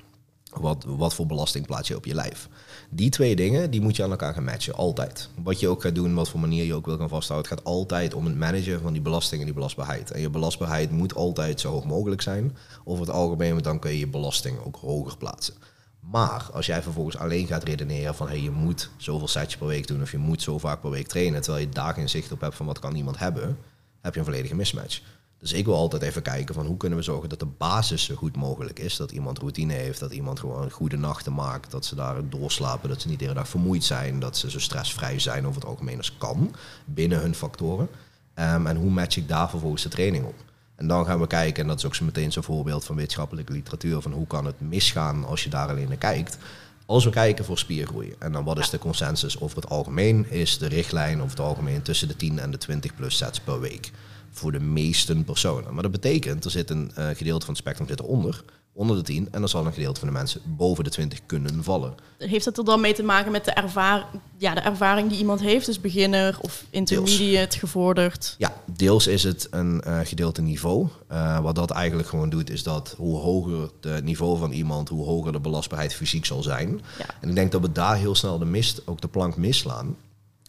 Wat, 0.60 0.86
wat 0.88 1.14
voor 1.14 1.26
belasting 1.26 1.66
plaats 1.66 1.88
je 1.88 1.96
op 1.96 2.06
je 2.06 2.16
lijf? 2.16 2.50
Die 2.90 3.10
twee 3.10 3.36
dingen, 3.36 3.72
die 3.72 3.82
moet 3.82 3.96
je 3.96 4.04
aan 4.04 4.12
elkaar 4.12 4.34
gaan 4.34 4.44
matchen, 4.44 4.76
altijd. 4.76 5.30
Wat 5.44 5.60
je 5.60 5.68
ook 5.68 5.82
gaat 5.82 5.96
doen, 5.96 6.14
wat 6.14 6.30
voor 6.30 6.40
manier 6.40 6.64
je 6.64 6.74
ook 6.74 6.86
wil 6.86 6.98
gaan 6.98 7.10
vasthouden, 7.10 7.50
het 7.50 7.60
gaat 7.60 7.68
altijd 7.68 8.14
om 8.14 8.26
het 8.26 8.36
managen 8.36 8.82
van 8.82 8.94
die 8.94 9.02
belasting 9.02 9.40
en 9.40 9.46
die 9.46 9.56
belastbaarheid. 9.56 10.12
En 10.12 10.22
je 10.22 10.30
belastbaarheid 10.30 10.92
moet 10.92 11.16
altijd 11.16 11.60
zo 11.60 11.72
hoog 11.72 11.86
mogelijk 11.86 12.22
zijn. 12.22 12.58
Over 12.84 13.06
het 13.06 13.16
algemeen, 13.16 13.52
want 13.52 13.64
dan 13.64 13.80
kun 13.80 13.92
je 13.92 14.00
je 14.00 14.08
belasting 14.08 14.60
ook 14.66 14.76
hoger 14.76 15.18
plaatsen. 15.18 15.54
Maar 16.00 16.50
als 16.54 16.66
jij 16.66 16.82
vervolgens 16.82 17.18
alleen 17.18 17.48
gaat 17.48 17.64
redeneren 17.64 18.16
van 18.16 18.28
hey, 18.28 18.42
je 18.42 18.52
moet 18.52 18.90
zoveel 18.98 19.28
sets 19.28 19.58
per 19.58 19.68
week 19.68 19.88
doen 19.88 20.02
of 20.02 20.12
je 20.12 20.18
moet 20.18 20.42
zo 20.42 20.58
vaak 20.58 20.82
per 20.82 20.90
week 20.90 21.08
trainen, 21.08 21.42
terwijl 21.42 21.66
je 21.66 21.72
daar 21.72 21.94
geen 21.94 22.10
zicht 22.10 22.32
op 22.32 22.42
hebt 22.42 22.56
van 22.56 22.66
wat 22.66 22.80
kan 22.80 22.96
iemand 22.96 23.20
hebben, 23.20 23.58
heb 24.02 24.14
je 24.14 24.20
een 24.20 24.26
volledige 24.26 24.56
mismatch. 24.56 25.02
Dus 25.42 25.54
ik 25.54 25.66
wil 25.66 25.76
altijd 25.76 26.02
even 26.02 26.22
kijken 26.22 26.56
van 26.56 26.66
hoe 26.66 26.78
kunnen 26.78 26.98
we 26.98 27.04
zorgen 27.04 27.30
dat 27.30 27.40
de 27.40 27.48
basis 27.58 28.04
zo 28.04 28.16
goed 28.16 28.36
mogelijk 28.36 28.80
is. 28.80 28.98
Dat 28.98 29.12
iemand 29.12 29.38
routine 29.38 29.74
heeft, 29.74 30.00
dat 30.00 30.12
iemand 30.12 30.40
gewoon 30.40 30.72
goede 30.72 30.98
nachten 30.98 31.34
maakt, 31.34 31.72
dat 31.72 31.86
ze 31.86 31.96
daar 31.96 32.30
doorslapen, 32.30 32.90
dat 32.90 33.02
ze 33.02 33.08
niet 33.08 33.20
de 33.20 33.24
hele 33.26 33.38
dag 33.38 33.48
vermoeid 33.48 33.84
zijn, 33.84 34.20
dat 34.20 34.38
ze 34.38 34.52
zo 34.52 34.60
stressvrij 34.60 35.20
zijn 35.20 35.48
over 35.48 35.62
het 35.62 35.70
algemeen 35.70 35.98
als 35.98 36.18
kan 36.18 36.56
binnen 36.86 37.20
hun 37.20 37.36
factoren. 37.36 37.90
Ehm, 38.34 38.68
en 38.68 38.76
hoe 38.76 38.90
match 38.90 39.18
ik 39.18 39.28
daar 39.28 39.50
vervolgens 39.50 39.84
de 39.84 39.90
training 39.90 40.26
op? 40.26 40.36
En 40.76 40.88
dan 40.88 41.06
gaan 41.06 41.20
we 41.20 41.28
kijken, 41.28 41.62
en 41.62 41.68
dat 41.68 41.78
is 41.78 41.86
ook 41.86 41.96
zo 41.96 42.06
meteen 42.06 42.32
zo'n 42.32 42.44
voorbeeld 42.44 42.86
van 42.86 42.96
wetenschappelijke 42.96 43.54
literatuur, 43.54 44.02
van 44.02 44.12
hoe 44.12 44.28
kan 44.28 44.46
het 44.46 44.60
misgaan 44.62 45.26
als 45.26 45.44
je 45.44 45.50
daar 45.50 45.70
alleen 45.70 45.88
naar 45.88 45.98
kijkt. 45.98 46.38
Als 46.86 47.04
we 47.04 47.10
kijken 47.10 47.46
voor 47.46 47.58
spiergroei, 47.58 48.16
en 48.20 48.32
dan 48.32 48.44
wat 48.44 48.60
is 48.60 48.70
de 48.70 48.80
consensus 48.80 49.40
over 49.40 49.56
het 49.56 49.70
algemeen, 49.70 50.30
is 50.30 50.58
de 50.58 50.68
richtlijn 50.68 51.18
over 51.18 51.38
het 51.38 51.46
algemeen 51.46 51.82
tussen 51.82 52.08
de 52.08 52.16
10 52.16 52.40
en 52.40 52.52
de 52.52 52.58
20 52.58 52.96
plus 52.96 53.18
sets 53.18 53.40
per 53.40 53.60
week. 53.60 53.92
Voor 54.32 54.52
de 54.52 54.60
meeste 54.60 55.16
personen. 55.16 55.74
Maar 55.74 55.84
dat 55.84 55.92
betekent, 55.92 56.46
er 56.46 56.52
zit 56.52 56.70
een 56.70 56.92
uh, 56.98 57.08
gedeelte 57.14 57.46
van 57.46 57.54
het 57.54 57.64
spectrum 57.64 57.88
zit 57.88 58.00
eronder, 58.00 58.44
onder 58.74 58.96
de 58.96 59.02
10, 59.02 59.28
en 59.32 59.40
dan 59.40 59.50
zal 59.50 59.66
een 59.66 59.74
gedeelte 59.74 60.00
van 60.00 60.10
de 60.10 60.14
mensen 60.14 60.42
boven 60.46 60.84
de 60.84 60.90
20 60.90 61.20
kunnen 61.26 61.64
vallen. 61.64 61.96
Heeft 62.18 62.46
dat 62.46 62.58
er 62.58 62.66
dan 62.66 62.82
mee 62.82 62.94
te 62.94 63.04
maken 63.04 63.32
met 63.32 63.46
de, 63.46 63.52
ervaar 63.52 64.06
ja, 64.38 64.54
de 64.54 64.60
ervaring 64.60 65.10
die 65.10 65.18
iemand 65.18 65.42
heeft? 65.42 65.66
Dus 65.66 65.82
beginner 65.82 66.38
of 66.42 66.66
intermediate, 66.70 67.60
gevorderd? 67.60 68.36
Ja, 68.38 68.54
deels 68.66 69.08
is 69.08 69.24
het 69.24 69.48
een 69.50 69.84
uh, 69.88 70.00
gedeelte 70.04 70.42
niveau. 70.42 70.88
Uh, 71.12 71.40
wat 71.40 71.56
dat 71.56 71.72
eigenlijk 71.72 72.10
gewoon 72.10 72.30
doet, 72.30 72.50
is 72.50 72.64
dat 72.64 72.94
hoe 72.98 73.18
hoger 73.18 73.70
het 73.82 74.04
niveau 74.04 74.38
van 74.38 74.52
iemand, 74.52 74.90
hoe 74.90 75.06
hoger 75.06 75.32
de 75.32 75.40
belastbaarheid 75.40 75.94
fysiek 75.94 76.26
zal 76.26 76.44
zijn. 76.44 76.82
Ja. 76.98 77.06
En 77.22 77.30
ik 77.30 77.36
denk 77.36 77.52
dat 77.52 77.62
we 77.62 77.72
daar 77.72 77.98
heel 77.98 78.16
snel 78.16 78.40
de 78.40 78.46
mist, 78.46 78.82
ook 78.86 79.02
de 79.02 79.08
plank 79.08 79.38
misslaan. 79.38 79.96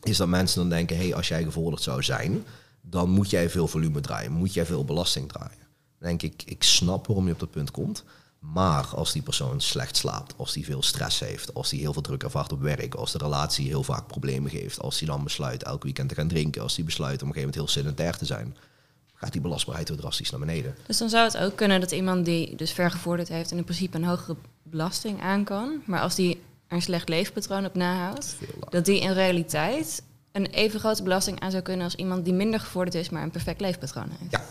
Is 0.03 0.17
dat 0.17 0.29
mensen 0.29 0.61
dan 0.61 0.69
denken, 0.69 0.97
hé, 0.97 1.03
hey, 1.03 1.15
als 1.15 1.29
jij 1.29 1.43
gevorderd 1.43 1.83
zou 1.83 2.03
zijn, 2.03 2.45
dan 2.83 3.11
moet 3.11 3.31
jij 3.31 3.51
veel 3.51 3.69
volume 3.69 4.01
draaien, 4.01 4.33
moet 4.33 4.55
jij 4.55 4.67
veel 4.67 4.85
belasting 4.85 5.29
draaien. 5.29 5.67
Dan 5.99 6.09
denk 6.09 6.23
ik, 6.23 6.43
ik 6.47 6.63
snap 6.63 7.07
waarom 7.07 7.27
je 7.27 7.33
op 7.33 7.41
dat 7.41 7.51
punt 7.51 7.71
komt. 7.71 8.05
Maar 8.39 8.87
als 8.87 9.13
die 9.13 9.23
persoon 9.23 9.61
slecht 9.61 9.97
slaapt, 9.97 10.35
als 10.37 10.53
die 10.53 10.65
veel 10.65 10.83
stress 10.83 11.21
heeft, 11.21 11.55
als 11.55 11.69
die 11.69 11.81
heel 11.81 11.93
veel 11.93 12.03
druk 12.03 12.23
ervaart 12.23 12.53
op 12.53 12.61
werk, 12.61 12.95
als 12.95 13.13
de 13.13 13.19
relatie 13.19 13.67
heel 13.67 13.83
vaak 13.83 14.07
problemen 14.07 14.51
geeft, 14.51 14.81
als 14.81 14.99
die 14.99 15.09
dan 15.09 15.25
besluit 15.25 15.63
elk 15.63 15.83
weekend 15.83 16.09
te 16.09 16.15
gaan 16.15 16.29
drinken, 16.29 16.63
als 16.63 16.75
die 16.75 16.85
besluit 16.85 17.23
om 17.23 17.29
op 17.29 17.35
een 17.37 17.41
gegeven 17.43 17.61
moment 17.61 17.75
heel 17.75 17.83
sedentair 17.83 18.17
te 18.17 18.25
zijn, 18.25 18.57
gaat 19.15 19.33
die 19.33 19.41
belastbaarheid 19.41 19.89
weer 19.89 19.99
drastisch 19.99 20.31
naar 20.31 20.41
beneden. 20.41 20.75
Dus 20.87 20.99
dan 20.99 21.09
zou 21.09 21.25
het 21.25 21.37
ook 21.37 21.57
kunnen 21.57 21.81
dat 21.81 21.91
iemand 21.91 22.25
die 22.25 22.57
dus 22.57 22.73
vergevorderd 22.73 23.29
heeft 23.29 23.51
en 23.51 23.57
in 23.57 23.65
principe 23.65 23.97
een 23.97 24.05
hogere 24.05 24.37
belasting 24.63 25.23
aan 25.23 25.45
kan, 25.45 25.83
maar 25.87 26.01
als 26.01 26.15
die 26.15 26.41
er 26.67 26.77
een 26.77 26.83
slecht 26.83 27.09
leefpatroon 27.09 27.65
op 27.65 27.75
nahoudt, 27.75 28.37
dat 28.69 28.85
die 28.85 29.01
in 29.01 29.13
realiteit 29.13 30.03
een 30.33 30.47
even 30.47 30.81
grote 30.81 31.03
belasting 31.03 31.41
aan 31.41 31.51
zou 31.51 31.63
kunnen 31.63 31.85
als 31.85 31.95
iemand 31.95 32.25
die 32.25 32.35
minder 32.35 32.61
gevorderd 32.61 32.95
is, 32.95 33.11
maar 33.11 33.23
een 33.23 33.31
perfect 33.31 33.61
leefpatroon 33.61 34.09
heeft. 34.19 34.31
Ja, 34.31 34.43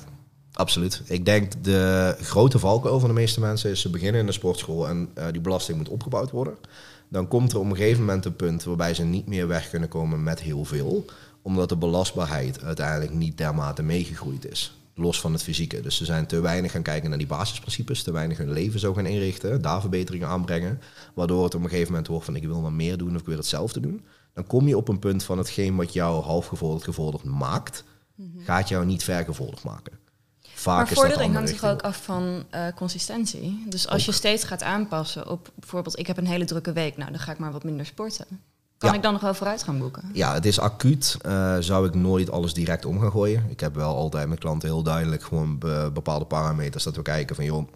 Absoluut. 0.53 1.01
Ik 1.05 1.25
denk 1.25 1.63
de 1.63 2.15
grote 2.21 2.59
valkuil 2.59 2.99
van 2.99 3.09
de 3.09 3.15
meeste 3.15 3.39
mensen 3.39 3.71
is 3.71 3.81
ze 3.81 3.89
beginnen 3.89 4.21
in 4.21 4.25
de 4.25 4.31
sportschool 4.31 4.87
en 4.87 5.09
uh, 5.17 5.25
die 5.31 5.41
belasting 5.41 5.77
moet 5.77 5.89
opgebouwd 5.89 6.31
worden. 6.31 6.57
Dan 7.07 7.27
komt 7.27 7.51
er 7.51 7.59
op 7.59 7.65
een 7.65 7.75
gegeven 7.75 7.99
moment 7.99 8.25
een 8.25 8.35
punt 8.35 8.63
waarbij 8.63 8.93
ze 8.93 9.03
niet 9.03 9.27
meer 9.27 9.47
weg 9.47 9.69
kunnen 9.69 9.89
komen 9.89 10.23
met 10.23 10.41
heel 10.41 10.65
veel, 10.65 11.05
omdat 11.41 11.69
de 11.69 11.77
belastbaarheid 11.77 12.63
uiteindelijk 12.63 13.13
niet 13.13 13.37
dermate 13.37 13.83
meegegroeid 13.83 14.51
is. 14.51 14.75
Los 14.95 15.21
van 15.21 15.33
het 15.33 15.43
fysieke. 15.43 15.81
Dus 15.81 15.97
ze 15.97 16.05
zijn 16.05 16.25
te 16.25 16.41
weinig 16.41 16.71
gaan 16.71 16.81
kijken 16.81 17.09
naar 17.09 17.17
die 17.17 17.27
basisprincipes, 17.27 18.03
te 18.03 18.11
weinig 18.11 18.37
hun 18.37 18.51
leven 18.51 18.79
zo 18.79 18.93
gaan 18.93 19.05
inrichten, 19.05 19.61
daar 19.61 19.81
verbeteringen 19.81 20.27
aanbrengen, 20.27 20.81
waardoor 21.13 21.43
het 21.43 21.55
op 21.55 21.63
een 21.63 21.69
gegeven 21.69 21.89
moment 21.89 22.07
wordt 22.07 22.25
van 22.25 22.35
ik 22.35 22.43
wil 22.43 22.61
maar 22.61 22.73
meer 22.73 22.97
doen 22.97 23.15
of 23.15 23.21
ik 23.21 23.27
wil 23.27 23.37
hetzelfde 23.37 23.79
doen. 23.79 24.05
Dan 24.33 24.47
kom 24.47 24.67
je 24.67 24.77
op 24.77 24.87
een 24.87 24.99
punt 24.99 25.23
van 25.23 25.37
hetgeen 25.37 25.75
wat 25.75 25.93
jou 25.93 26.23
halfgevorderd 26.23 26.83
gevorderd 26.83 27.23
maakt, 27.23 27.83
gaat 28.37 28.69
jou 28.69 28.85
niet 28.85 29.03
vergevorderd 29.03 29.63
maken. 29.63 29.99
Vaak 30.41 30.85
maar 30.85 30.95
vordering 30.95 31.33
hangt 31.33 31.59
toch 31.59 31.69
ook 31.69 31.81
af 31.81 32.03
van 32.03 32.43
uh, 32.55 32.67
consistentie. 32.75 33.63
Dus 33.67 33.87
als 33.87 34.01
ook. 34.01 34.05
je 34.05 34.11
steeds 34.11 34.43
gaat 34.43 34.63
aanpassen 34.63 35.29
op 35.29 35.51
bijvoorbeeld, 35.55 35.99
ik 35.99 36.07
heb 36.07 36.17
een 36.17 36.27
hele 36.27 36.45
drukke 36.45 36.73
week, 36.73 36.97
nou 36.97 37.11
dan 37.11 37.19
ga 37.19 37.31
ik 37.31 37.37
maar 37.37 37.51
wat 37.51 37.63
minder 37.63 37.85
sporten. 37.85 38.25
Kan 38.77 38.89
ja. 38.89 38.95
ik 38.95 39.03
dan 39.03 39.13
nog 39.13 39.21
wel 39.21 39.33
vooruit 39.33 39.63
gaan 39.63 39.77
boeken? 39.77 40.09
Ja, 40.13 40.33
het 40.33 40.45
is 40.45 40.59
acuut. 40.59 41.17
Uh, 41.25 41.57
zou 41.59 41.87
ik 41.87 41.93
nooit 41.93 42.31
alles 42.31 42.53
direct 42.53 42.85
om 42.85 42.99
gaan 42.99 43.11
gooien. 43.11 43.45
Ik 43.49 43.59
heb 43.59 43.75
wel 43.75 43.95
altijd 43.95 44.27
met 44.27 44.39
klanten 44.39 44.69
heel 44.69 44.83
duidelijk 44.83 45.23
gewoon 45.23 45.57
be 45.57 45.89
bepaalde 45.93 46.25
parameters 46.25 46.83
dat 46.83 46.95
we 46.95 47.01
kijken 47.01 47.35
van 47.35 47.45
joh, 47.45 47.67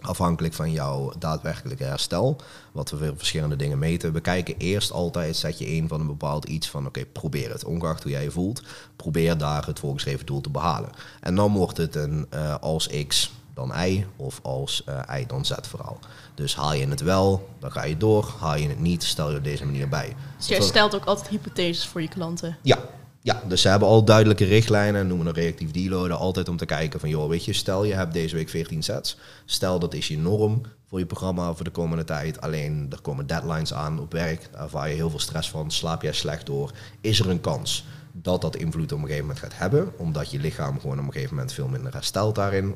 afhankelijk 0.00 0.54
van 0.54 0.72
jouw 0.72 1.12
daadwerkelijke 1.18 1.84
herstel, 1.84 2.36
wat 2.72 2.90
we 2.90 2.96
weer 2.96 3.16
verschillende 3.16 3.56
dingen 3.56 3.78
meten. 3.78 4.12
We 4.12 4.20
kijken 4.20 4.54
eerst 4.58 4.92
altijd, 4.92 5.36
zet 5.36 5.58
je 5.58 5.70
een 5.70 5.88
van 5.88 6.00
een 6.00 6.06
bepaald 6.06 6.44
iets 6.44 6.70
van, 6.70 6.86
oké, 6.86 6.98
okay, 6.98 7.10
probeer 7.12 7.50
het. 7.50 7.64
Ongeacht 7.64 8.02
hoe 8.02 8.12
jij 8.12 8.22
je 8.22 8.30
voelt, 8.30 8.62
probeer 8.96 9.38
daar 9.38 9.66
het 9.66 9.78
voorgeschreven 9.78 10.26
doel 10.26 10.40
te 10.40 10.50
behalen. 10.50 10.90
En 11.20 11.34
dan 11.34 11.52
wordt 11.52 11.76
het 11.76 11.94
een 11.94 12.26
uh, 12.34 12.54
als 12.60 12.88
x 13.06 13.32
dan 13.54 13.72
y 13.84 14.06
of 14.16 14.40
als 14.42 14.84
uh, 14.88 15.20
y 15.20 15.26
dan 15.26 15.44
z 15.44 15.52
verhaal. 15.62 15.98
Dus 16.34 16.56
haal 16.56 16.72
je 16.72 16.88
het 16.88 17.00
wel, 17.00 17.48
dan 17.58 17.72
ga 17.72 17.84
je 17.84 17.96
door. 17.96 18.34
Haal 18.38 18.56
je 18.56 18.68
het 18.68 18.80
niet, 18.80 19.04
stel 19.04 19.30
je 19.30 19.36
op 19.36 19.44
deze 19.44 19.64
manier 19.64 19.88
bij. 19.88 20.16
Dus 20.36 20.46
jij 20.46 20.60
stelt 20.60 20.94
ook 20.94 21.04
altijd 21.04 21.28
hypotheses 21.28 21.86
voor 21.86 22.02
je 22.02 22.08
klanten? 22.08 22.56
Ja, 22.62 22.78
ja, 23.24 23.42
dus 23.48 23.60
ze 23.60 23.68
hebben 23.68 23.88
al 23.88 24.04
duidelijke 24.04 24.44
richtlijnen, 24.44 25.06
noemen 25.06 25.26
we 25.26 25.40
reactief 25.40 25.70
deloaden, 25.70 26.18
altijd 26.18 26.48
om 26.48 26.56
te 26.56 26.66
kijken 26.66 27.00
van, 27.00 27.08
joh, 27.08 27.28
weet 27.28 27.44
je, 27.44 27.52
stel 27.52 27.84
je 27.84 27.94
hebt 27.94 28.12
deze 28.12 28.36
week 28.36 28.48
14 28.48 28.82
sets, 28.82 29.16
stel 29.44 29.78
dat 29.78 29.94
is 29.94 30.08
je 30.08 30.18
norm 30.18 30.62
voor 30.88 30.98
je 30.98 31.06
programma 31.06 31.54
voor 31.54 31.64
de 31.64 31.70
komende 31.70 32.04
tijd, 32.04 32.40
alleen 32.40 32.86
er 32.90 33.00
komen 33.00 33.26
deadlines 33.26 33.74
aan 33.74 34.00
op 34.00 34.12
werk, 34.12 34.48
daar 34.52 34.62
ervaar 34.62 34.88
je 34.88 34.94
heel 34.94 35.10
veel 35.10 35.18
stress 35.18 35.50
van, 35.50 35.70
slaap 35.70 36.02
jij 36.02 36.12
slecht 36.12 36.46
door, 36.46 36.70
is 37.00 37.20
er 37.20 37.30
een 37.30 37.40
kans 37.40 37.84
dat 38.12 38.40
dat 38.40 38.56
invloed 38.56 38.92
op 38.92 38.98
een 38.98 39.04
gegeven 39.04 39.26
moment 39.26 39.44
gaat 39.44 39.58
hebben, 39.58 39.92
omdat 39.96 40.30
je 40.30 40.38
lichaam 40.38 40.80
gewoon 40.80 40.98
op 40.98 41.06
een 41.06 41.12
gegeven 41.12 41.34
moment 41.34 41.52
veel 41.52 41.68
minder 41.68 41.92
herstelt 41.92 42.34
daarin. 42.34 42.74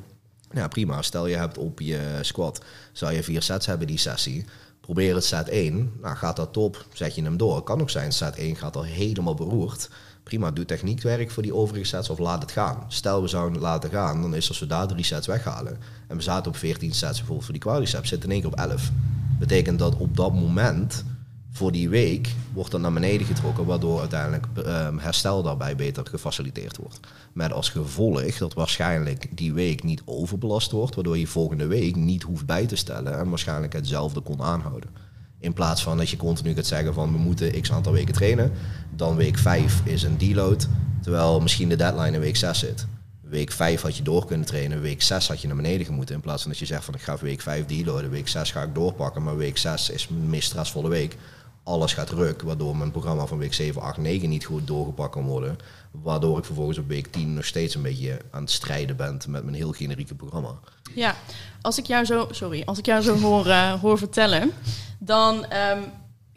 Ja, 0.51 0.69
prima. 0.69 1.03
Stel 1.03 1.27
je 1.27 1.37
hebt 1.37 1.59
op 1.59 1.81
je 1.81 2.19
squat, 2.21 2.61
zou 2.93 3.13
je 3.13 3.23
vier 3.23 3.43
sets 3.43 3.67
hebben 3.67 3.87
die 3.87 3.99
sessie, 3.99 4.45
probeer 4.81 5.15
het 5.15 5.25
set 5.25 5.49
1, 5.49 5.93
nou 6.03 6.17
gaat 6.17 6.37
dat 6.37 6.53
top, 6.53 6.87
zet 6.93 7.15
je 7.15 7.23
hem 7.23 7.37
door. 7.37 7.63
Kan 7.63 7.81
ook 7.81 7.91
zijn, 7.91 8.13
set 8.13 8.37
1 8.37 8.57
gaat 8.57 8.77
al 8.77 8.83
helemaal 8.83 9.35
beroerd, 9.35 9.91
prima, 10.29 10.51
doe 10.51 10.65
techniekwerk 10.65 11.31
voor 11.31 11.43
die 11.43 11.55
overige 11.55 11.85
sets 11.85 12.11
of 12.11 12.19
laat 12.19 12.43
het 12.43 12.53
gaan. 12.53 12.85
Stel 12.89 13.23
we 13.23 13.29
zouden 13.29 13.61
laten 13.61 13.91
gaan, 13.91 14.23
dan 14.23 14.35
is 14.35 14.49
als 14.49 14.59
we 14.59 14.67
daar 14.67 14.87
drie 14.87 15.05
sets 15.05 15.27
weghalen 15.27 15.79
en 16.07 16.17
we 16.17 16.23
zaten 16.23 16.51
op 16.51 16.57
14 16.57 16.93
sets 16.93 17.17
bijvoorbeeld 17.17 17.45
voor 17.45 17.55
die 17.55 17.63
quadriceps, 17.63 18.09
zitten 18.09 18.29
in 18.29 18.35
één 18.35 18.43
keer 18.43 18.53
op 18.53 18.71
11. 18.71 18.91
Betekent 19.39 19.79
dat 19.79 19.97
op 19.97 20.17
dat 20.17 20.35
moment 20.35 21.05
voor 21.51 21.73
die 21.73 21.89
week 21.89 22.35
wordt 22.53 22.71
dat 22.71 22.81
naar 22.81 22.93
beneden 22.93 23.27
getrokken, 23.27 23.65
waardoor 23.65 24.01
uiteindelijk 24.01 24.47
um, 24.57 24.99
herstel 24.99 25.43
daarbij 25.43 25.77
beter 25.77 26.07
gefaciliteerd 26.07 26.77
wordt. 26.77 27.01
Met 27.33 27.53
als 27.53 27.69
gevolg 27.69 28.39
dat 28.39 28.55
waarschijnlijk 28.55 29.37
die 29.37 29.53
week 29.53 29.83
niet 29.83 30.03
overbelast 30.05 30.71
wordt, 30.71 30.95
waardoor 30.95 31.19
je 31.19 31.27
volgende 31.27 31.67
week 31.67 31.97
niet 31.97 32.23
hoeft 32.23 32.47
bij 32.47 32.67
te 32.67 32.77
stellen 32.77 33.19
en 33.19 33.29
waarschijnlijk 33.29 33.73
hetzelfde 33.73 34.21
kon 34.21 34.43
aanhouden. 34.43 34.91
In 35.41 35.53
plaats 35.53 35.83
van 35.83 35.97
dat 35.97 36.11
je 36.11 36.17
continu 36.17 36.55
gaat 36.55 36.67
zeggen 36.67 36.95
van 36.95 37.13
we 37.13 37.19
moeten 37.19 37.61
x 37.61 37.73
aantal 37.73 37.93
weken 37.93 38.15
trainen. 38.15 38.53
Dan 38.91 39.17
week 39.17 39.39
5 39.39 39.81
is 39.85 40.03
een 40.03 40.19
deload. 40.19 40.69
Terwijl 41.03 41.41
misschien 41.41 41.69
de 41.69 41.77
deadline 41.77 42.13
in 42.13 42.21
week 42.21 42.37
6 42.37 42.59
zit. 42.59 42.87
Week 43.21 43.53
5 43.53 43.81
had 43.81 43.97
je 43.97 44.03
door 44.03 44.27
kunnen 44.27 44.47
trainen. 44.47 44.81
Week 44.81 45.03
6 45.03 45.29
had 45.29 45.41
je 45.41 45.47
naar 45.47 45.57
beneden 45.57 45.87
gemoeten. 45.87 46.15
In 46.15 46.21
plaats 46.21 46.43
van 46.43 46.51
dat 46.51 46.61
je 46.61 46.67
zegt 46.67 46.85
van 46.85 46.95
ik 46.95 47.01
ga 47.01 47.17
week 47.21 47.41
5 47.41 47.67
deloaden. 47.67 48.11
Week 48.11 48.29
6 48.29 48.51
ga 48.51 48.63
ik 48.63 48.75
doorpakken. 48.75 49.23
Maar 49.23 49.37
week 49.37 49.59
6 49.59 49.91
is 49.91 50.09
mijn 50.09 50.31
meest 50.31 50.49
stressvolle 50.49 50.89
week. 50.89 51.17
Alles 51.63 51.93
gaat 51.93 52.11
ruk. 52.11 52.43
Waardoor 52.43 52.77
mijn 52.77 52.91
programma 52.91 53.27
van 53.27 53.39
week 53.39 53.55
7, 53.55 53.83
8, 53.83 53.97
9 53.97 54.29
niet 54.29 54.45
goed 54.45 54.67
doorgepakt 54.67 55.13
kan 55.13 55.25
worden. 55.25 55.59
Waardoor 55.91 56.39
ik 56.39 56.45
vervolgens 56.45 56.79
op 56.79 56.89
week 56.89 57.07
10 57.07 57.35
nog 57.35 57.45
steeds 57.45 57.75
een 57.75 57.83
beetje 57.83 58.21
aan 58.31 58.43
het 58.43 58.51
strijden 58.51 58.97
ben 58.97 59.21
met 59.29 59.45
mijn 59.45 59.57
heel 59.57 59.73
generieke 59.73 60.15
programma. 60.15 60.55
Ja, 60.95 61.15
als 61.61 61.79
ik 61.79 61.87
jou 61.87 62.05
zo, 62.05 62.29
sorry, 62.31 62.63
als 62.67 62.79
ik 62.79 62.87
jou 62.87 63.03
zo 63.03 63.19
hoor, 63.19 63.47
uh, 63.47 63.73
hoor 63.73 63.99
vertellen, 63.99 64.53
dan 64.99 65.35
um, 65.35 65.85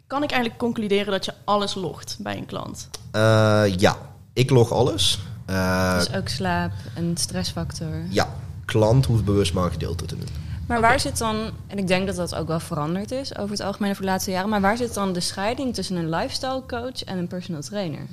kan 0.06 0.22
ik 0.22 0.30
eigenlijk 0.30 0.60
concluderen 0.60 1.12
dat 1.12 1.24
je 1.24 1.34
alles 1.44 1.74
logt 1.74 2.16
bij 2.20 2.36
een 2.36 2.46
klant. 2.46 2.88
Uh, 3.16 3.64
ja, 3.76 3.96
ik 4.32 4.50
log 4.50 4.72
alles. 4.72 5.18
Uh, 5.50 5.98
dus 5.98 6.14
ook 6.14 6.28
slaap, 6.28 6.72
een 6.96 7.16
stressfactor. 7.16 8.02
Ja, 8.08 8.34
klant 8.64 9.06
hoeft 9.06 9.24
bewust 9.24 9.54
maar 9.54 9.64
een 9.64 9.70
gedeelte 9.70 10.04
te 10.04 10.16
doen. 10.16 10.28
Maar 10.66 10.78
okay. 10.78 10.90
waar 10.90 11.00
zit 11.00 11.18
dan, 11.18 11.50
en 11.66 11.78
ik 11.78 11.86
denk 11.86 12.06
dat 12.06 12.16
dat 12.16 12.34
ook 12.34 12.48
wel 12.48 12.60
veranderd 12.60 13.10
is 13.10 13.36
over 13.36 13.50
het 13.50 13.60
algemeen 13.60 13.90
over 13.90 14.02
de 14.02 14.08
laatste 14.08 14.30
jaren, 14.30 14.48
maar 14.48 14.60
waar 14.60 14.76
zit 14.76 14.94
dan 14.94 15.12
de 15.12 15.20
scheiding 15.20 15.74
tussen 15.74 15.96
een 15.96 16.10
lifestyle 16.10 16.62
coach 16.66 17.04
en 17.04 17.18
een 17.18 17.26
personal 17.26 17.62
trainer? 17.62 18.06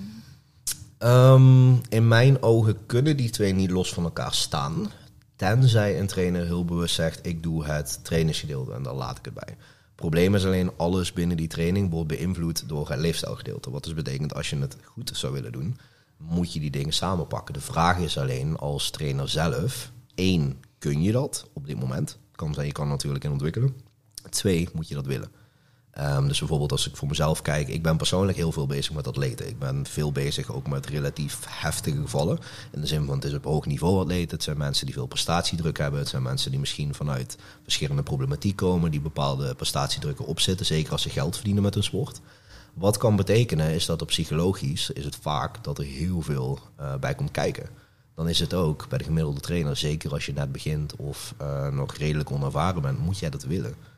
Ehm, 1.00 1.74
in 1.90 2.08
mijn 2.08 2.44
ogen 2.44 2.86
kunnen 2.86 3.18
die 3.18 3.30
twee 3.30 3.54
niet 3.54 3.72
los 3.72 3.94
van 3.94 4.04
elkaar 4.04 4.34
staan. 4.34 4.92
Tenzij 5.36 6.00
een 6.00 6.08
trainer 6.08 6.46
heel 6.46 6.66
bewust 6.66 6.96
zegt, 6.96 7.26
ik 7.26 7.44
doe 7.44 7.66
het 7.66 8.00
trainersgedeelte 8.04 8.74
en 8.74 8.84
daar 8.84 8.94
laat 8.94 9.18
ik 9.18 9.26
het 9.26 9.34
bij. 9.34 9.58
Probleem 9.96 10.36
is 10.36 10.46
alleen, 10.46 10.72
alles 10.78 11.14
binnen 11.14 11.38
die 11.38 11.48
training 11.48 11.90
wordt 11.92 12.08
beïnvloed 12.08 12.70
door 12.70 12.90
het 12.90 13.00
leefstijlgedeelte. 13.00 13.72
Wat 13.72 13.84
dus 13.84 13.94
betekent, 13.94 14.34
als 14.34 14.50
je 14.50 14.58
het 14.58 14.78
goed 14.84 15.12
zou 15.14 15.34
willen 15.34 15.52
doen, 15.52 15.78
moet 16.18 16.54
je 16.54 16.60
die 16.60 16.72
dingen 16.72 16.94
samenpakken. 16.94 17.54
De 17.54 17.62
vraag 17.62 17.98
is 17.98 18.18
alleen, 18.18 18.58
als 18.58 18.90
trainer 18.90 19.30
zelf, 19.30 19.92
één, 20.16 20.62
kun 20.78 21.02
je 21.02 21.12
dat 21.12 21.50
op 21.54 21.68
dit 21.68 21.80
moment? 21.80 22.18
Kan 22.32 22.54
zijn, 22.54 22.66
je 22.66 22.72
kan 22.72 22.88
natuurlijk 22.88 23.24
in 23.24 23.32
ontwikkelen. 23.32 23.76
Twee, 24.30 24.70
moet 24.74 24.88
je 24.88 24.96
dat 24.96 25.06
willen. 25.06 25.32
Um, 26.04 26.28
dus 26.28 26.40
bijvoorbeeld 26.40 26.72
als 26.72 26.88
ik 26.88 26.96
voor 26.96 27.08
mezelf 27.08 27.42
kijk, 27.42 27.68
ik 27.68 27.84
ben 27.84 27.98
persoonlijk 27.98 28.38
heel 28.38 28.52
veel 28.52 28.68
bezig 28.68 28.94
met 28.94 29.08
atleten. 29.08 29.48
Ik 29.48 29.60
ben 29.60 29.86
veel 29.86 30.12
bezig 30.12 30.52
ook 30.52 30.68
met 30.68 30.86
relatief 30.86 31.40
heftige 31.48 32.02
gevallen. 32.02 32.40
In 32.72 32.82
de 32.82 32.88
zin 32.88 33.06
van 33.06 33.16
het 33.16 33.24
is 33.24 33.34
op 33.34 33.44
hoog 33.44 33.66
niveau 33.66 34.00
atleten. 34.00 34.36
Het 34.36 34.44
zijn 34.44 34.58
mensen 34.58 34.86
die 34.86 34.96
veel 34.96 35.06
prestatiedruk 35.06 35.78
hebben. 35.78 36.00
Het 36.00 36.10
zijn 36.10 36.24
mensen 36.24 36.52
die 36.52 36.60
misschien 36.60 36.94
vanuit 36.94 37.38
verschillende 37.64 38.04
problematiek 38.04 38.56
komen, 38.56 38.92
die 38.92 39.02
bepaalde 39.02 39.56
prestatiedrukken 39.56 40.26
opzitten, 40.26 40.66
zeker 40.66 40.92
als 40.92 41.02
ze 41.02 41.10
geld 41.10 41.36
verdienen 41.36 41.64
met 41.64 41.74
hun 41.74 41.84
sport. 41.84 42.20
Wat 42.74 42.98
kan 42.98 43.16
betekenen 43.16 43.74
is 43.74 43.86
dat 43.86 44.02
op 44.02 44.08
psychologisch 44.08 44.90
is 44.90 45.06
het 45.06 45.18
vaak 45.22 45.64
dat 45.64 45.78
er 45.78 45.86
heel 45.86 46.22
veel 46.22 46.60
uh, 46.80 46.96
bij 46.96 47.16
komt 47.16 47.32
kijken. 47.32 47.70
Dan 48.16 48.30
is 48.30 48.40
het 48.40 48.54
ook 48.54 48.90
bij 48.90 48.98
de 48.98 49.04
gemiddelde 49.04 49.40
trainer, 49.40 49.78
zeker 49.78 50.12
als 50.12 50.26
je 50.26 50.34
net 50.34 50.52
begint 50.52 50.96
of 50.96 51.34
uh, 51.42 51.68
nog 51.68 51.96
redelijk 51.96 52.32
onervaren 52.32 52.82
bent, 52.82 53.00
moet 53.00 53.20
jij 53.20 53.30
dat 53.30 53.44
willen 53.44 53.89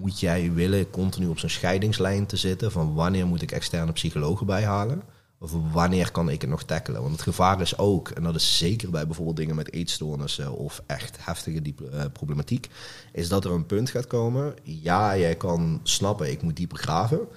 moet 0.00 0.20
jij 0.20 0.52
willen 0.52 0.90
continu 0.90 1.26
op 1.26 1.38
zo'n 1.38 1.48
scheidingslijn 1.48 2.26
te 2.26 2.36
zitten 2.36 2.72
van 2.72 2.94
wanneer 2.94 3.26
moet 3.26 3.42
ik 3.42 3.52
externe 3.52 3.92
psychologen 3.92 4.46
bijhalen? 4.46 5.02
Of 5.38 5.52
wanneer 5.72 6.10
kan 6.10 6.28
ik 6.28 6.40
het 6.40 6.50
nog 6.50 6.62
tackelen? 6.62 7.00
Want 7.00 7.12
het 7.12 7.22
gevaar 7.22 7.60
is 7.60 7.78
ook, 7.78 8.08
en 8.08 8.22
dat 8.22 8.34
is 8.34 8.58
zeker 8.58 8.90
bij 8.90 9.06
bijvoorbeeld 9.06 9.36
dingen 9.36 9.54
met 9.54 9.72
eetstoornissen 9.72 10.52
of 10.52 10.82
echt 10.86 11.24
heftige 11.24 11.62
diep, 11.62 11.80
uh, 11.80 12.04
problematiek, 12.12 12.68
is 13.12 13.28
dat 13.28 13.44
er 13.44 13.50
een 13.50 13.66
punt 13.66 13.90
gaat 13.90 14.06
komen. 14.06 14.54
Ja, 14.62 15.16
jij 15.16 15.34
kan 15.34 15.80
snappen, 15.82 16.30
ik 16.30 16.42
moet 16.42 16.56
dieper 16.56 16.78
graven. 16.78 17.28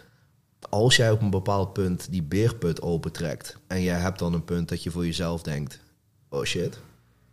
Als 0.70 0.96
jij 0.96 1.12
op 1.12 1.22
een 1.22 1.30
bepaald 1.30 1.74
punt 1.74 2.12
die 2.12 2.24
beerput 2.24 2.82
opentrekt 2.82 3.58
en 3.68 3.82
jij 3.82 4.00
hebt 4.00 4.20
dan 4.20 4.34
een 4.34 4.46
punt 4.46 4.70
dat 4.70 4.84
je 4.84 4.92
voor 4.92 5.06
jezelf 5.06 5.42
denkt, 5.42 5.80
oh 6.30 6.44
shit, 6.44 6.80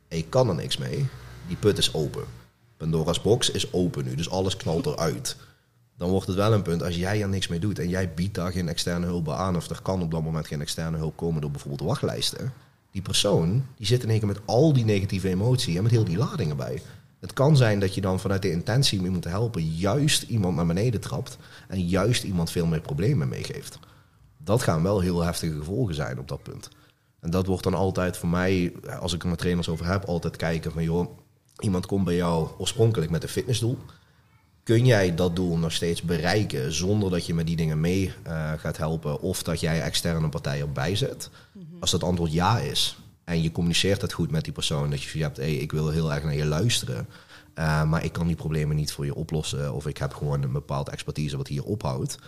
ik 0.08 0.30
kan 0.30 0.48
er 0.48 0.54
niks 0.54 0.76
mee. 0.76 1.06
Die 1.46 1.56
put 1.56 1.78
is 1.78 1.94
open. 1.94 2.43
Pandora's 2.84 3.20
box 3.20 3.50
is 3.50 3.72
open 3.72 4.04
nu, 4.04 4.14
dus 4.14 4.30
alles 4.30 4.56
knalt 4.56 4.86
eruit. 4.86 5.36
Dan 5.96 6.10
wordt 6.10 6.26
het 6.26 6.36
wel 6.36 6.52
een 6.52 6.62
punt 6.62 6.82
als 6.82 6.96
jij 6.96 7.22
er 7.22 7.28
niks 7.28 7.48
mee 7.48 7.58
doet 7.58 7.78
en 7.78 7.88
jij 7.88 8.14
biedt 8.14 8.34
daar 8.34 8.52
geen 8.52 8.68
externe 8.68 9.06
hulp 9.06 9.30
aan, 9.30 9.56
of 9.56 9.70
er 9.70 9.82
kan 9.82 10.02
op 10.02 10.10
dat 10.10 10.22
moment 10.22 10.46
geen 10.46 10.60
externe 10.60 10.96
hulp 10.96 11.16
komen 11.16 11.40
door 11.40 11.50
bijvoorbeeld 11.50 11.88
wachtlijsten. 11.88 12.52
Die 12.90 13.02
persoon 13.02 13.64
die 13.76 13.86
zit 13.86 14.02
in 14.02 14.10
één 14.10 14.18
keer 14.18 14.28
met 14.28 14.40
al 14.44 14.72
die 14.72 14.84
negatieve 14.84 15.28
emotie 15.28 15.76
en 15.76 15.82
met 15.82 15.92
heel 15.92 16.04
die 16.04 16.16
ladingen 16.16 16.56
bij. 16.56 16.82
Het 17.20 17.32
kan 17.32 17.56
zijn 17.56 17.80
dat 17.80 17.94
je 17.94 18.00
dan 18.00 18.20
vanuit 18.20 18.42
de 18.42 18.50
intentie 18.50 19.00
mee 19.00 19.10
moet 19.10 19.24
helpen, 19.24 19.74
juist 19.74 20.22
iemand 20.22 20.56
naar 20.56 20.66
beneden 20.66 21.00
trapt 21.00 21.38
en 21.68 21.86
juist 21.86 22.24
iemand 22.24 22.50
veel 22.50 22.66
meer 22.66 22.80
problemen 22.80 23.28
meegeeft. 23.28 23.78
Dat 24.38 24.62
gaan 24.62 24.82
wel 24.82 25.00
heel 25.00 25.22
heftige 25.22 25.56
gevolgen 25.56 25.94
zijn 25.94 26.18
op 26.18 26.28
dat 26.28 26.42
punt. 26.42 26.68
En 27.20 27.30
dat 27.30 27.46
wordt 27.46 27.64
dan 27.64 27.74
altijd 27.74 28.16
voor 28.16 28.28
mij, 28.28 28.72
als 29.00 29.12
ik 29.12 29.22
er 29.22 29.28
met 29.28 29.38
trainers 29.38 29.68
over 29.68 29.86
heb, 29.86 30.04
altijd 30.04 30.36
kijken 30.36 30.72
van 30.72 30.82
joh, 30.82 31.18
Iemand 31.58 31.86
komt 31.86 32.04
bij 32.04 32.16
jou 32.16 32.48
oorspronkelijk 32.58 33.10
met 33.10 33.22
een 33.22 33.28
fitnessdoel. 33.28 33.78
Kun 34.62 34.86
jij 34.86 35.14
dat 35.14 35.36
doel 35.36 35.56
nog 35.56 35.72
steeds 35.72 36.02
bereiken 36.02 36.72
zonder 36.72 37.10
dat 37.10 37.26
je 37.26 37.34
met 37.34 37.46
die 37.46 37.56
dingen 37.56 37.80
mee 37.80 38.12
uh, 38.26 38.52
gaat 38.56 38.76
helpen 38.76 39.20
of 39.20 39.42
dat 39.42 39.60
jij 39.60 39.82
externe 39.82 40.28
partijen 40.28 40.66
erbij 40.66 40.96
zet? 40.96 41.30
Mm 41.52 41.66
-hmm. 41.70 41.80
Als 41.80 41.90
dat 41.90 42.02
antwoord 42.02 42.32
ja 42.32 42.58
is 42.58 42.96
en 43.24 43.42
je 43.42 43.52
communiceert 43.52 44.00
het 44.00 44.12
goed 44.12 44.30
met 44.30 44.44
die 44.44 44.52
persoon, 44.52 44.90
dat 44.90 45.02
je 45.02 45.22
hebt, 45.22 45.36
hey, 45.36 45.54
ik 45.54 45.72
wil 45.72 45.88
heel 45.88 46.12
erg 46.12 46.24
naar 46.24 46.34
je 46.34 46.44
luisteren, 46.44 47.08
uh, 47.54 47.84
maar 47.84 48.04
ik 48.04 48.12
kan 48.12 48.26
die 48.26 48.36
problemen 48.36 48.76
niet 48.76 48.92
voor 48.92 49.04
je 49.04 49.14
oplossen 49.14 49.74
of 49.74 49.86
ik 49.86 49.96
heb 49.96 50.14
gewoon 50.14 50.42
een 50.42 50.52
bepaalde 50.52 50.90
expertise 50.90 51.36
wat 51.36 51.48
hier 51.48 51.64
ophoudt, 51.64 52.18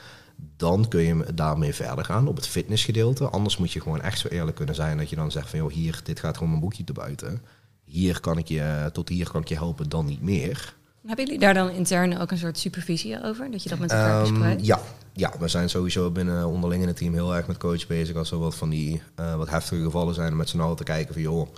dan 0.56 0.88
kun 0.88 1.00
je 1.00 1.34
daarmee 1.34 1.74
verder 1.74 2.04
gaan 2.04 2.28
op 2.28 2.36
het 2.36 2.48
fitnessgedeelte. 2.48 3.28
Anders 3.28 3.56
moet 3.56 3.72
je 3.72 3.80
gewoon 3.80 4.00
echt 4.00 4.18
zo 4.18 4.28
eerlijk 4.28 4.56
kunnen 4.56 4.74
zijn 4.74 4.98
dat 4.98 5.10
je 5.10 5.16
dan 5.16 5.30
zegt 5.30 5.50
van 5.50 5.58
joh, 5.58 5.72
hier, 5.72 6.00
dit 6.04 6.20
gaat 6.20 6.34
gewoon 6.34 6.48
mijn 6.48 6.62
boekje 6.62 6.84
te 6.84 6.92
buiten 6.92 7.40
hier 7.86 8.20
kan 8.20 8.38
ik 8.38 8.48
je, 8.48 8.90
tot 8.92 9.08
hier 9.08 9.30
kan 9.30 9.40
ik 9.40 9.48
je 9.48 9.54
helpen, 9.54 9.88
dan 9.88 10.06
niet 10.06 10.22
meer. 10.22 10.74
Hebben 11.06 11.24
jullie 11.24 11.40
daar 11.40 11.54
dan 11.54 11.70
intern 11.70 12.18
ook 12.18 12.30
een 12.30 12.38
soort 12.38 12.58
supervisie 12.58 13.22
over? 13.22 13.50
Dat 13.50 13.62
je 13.62 13.68
dat 13.68 13.78
met 13.78 13.90
elkaar 13.90 14.26
um, 14.26 14.32
bespreekt? 14.32 14.66
Ja. 14.66 14.80
ja, 15.12 15.32
we 15.38 15.48
zijn 15.48 15.68
sowieso 15.68 16.10
binnen 16.10 16.46
onderling 16.46 16.82
in 16.82 16.88
het 16.88 16.96
team 16.96 17.12
heel 17.12 17.34
erg 17.36 17.46
met 17.46 17.56
coach 17.56 17.86
bezig. 17.86 18.16
Als 18.16 18.30
er 18.30 18.38
wat 18.38 18.54
van 18.54 18.70
die 18.70 19.02
uh, 19.20 19.36
wat 19.36 19.50
heftige 19.50 19.82
gevallen 19.82 20.14
zijn, 20.14 20.30
om 20.30 20.36
met 20.36 20.48
z'n 20.48 20.60
allen 20.60 20.76
te 20.76 20.84
kijken 20.84 21.12
van 21.12 21.22
joh, 21.22 21.48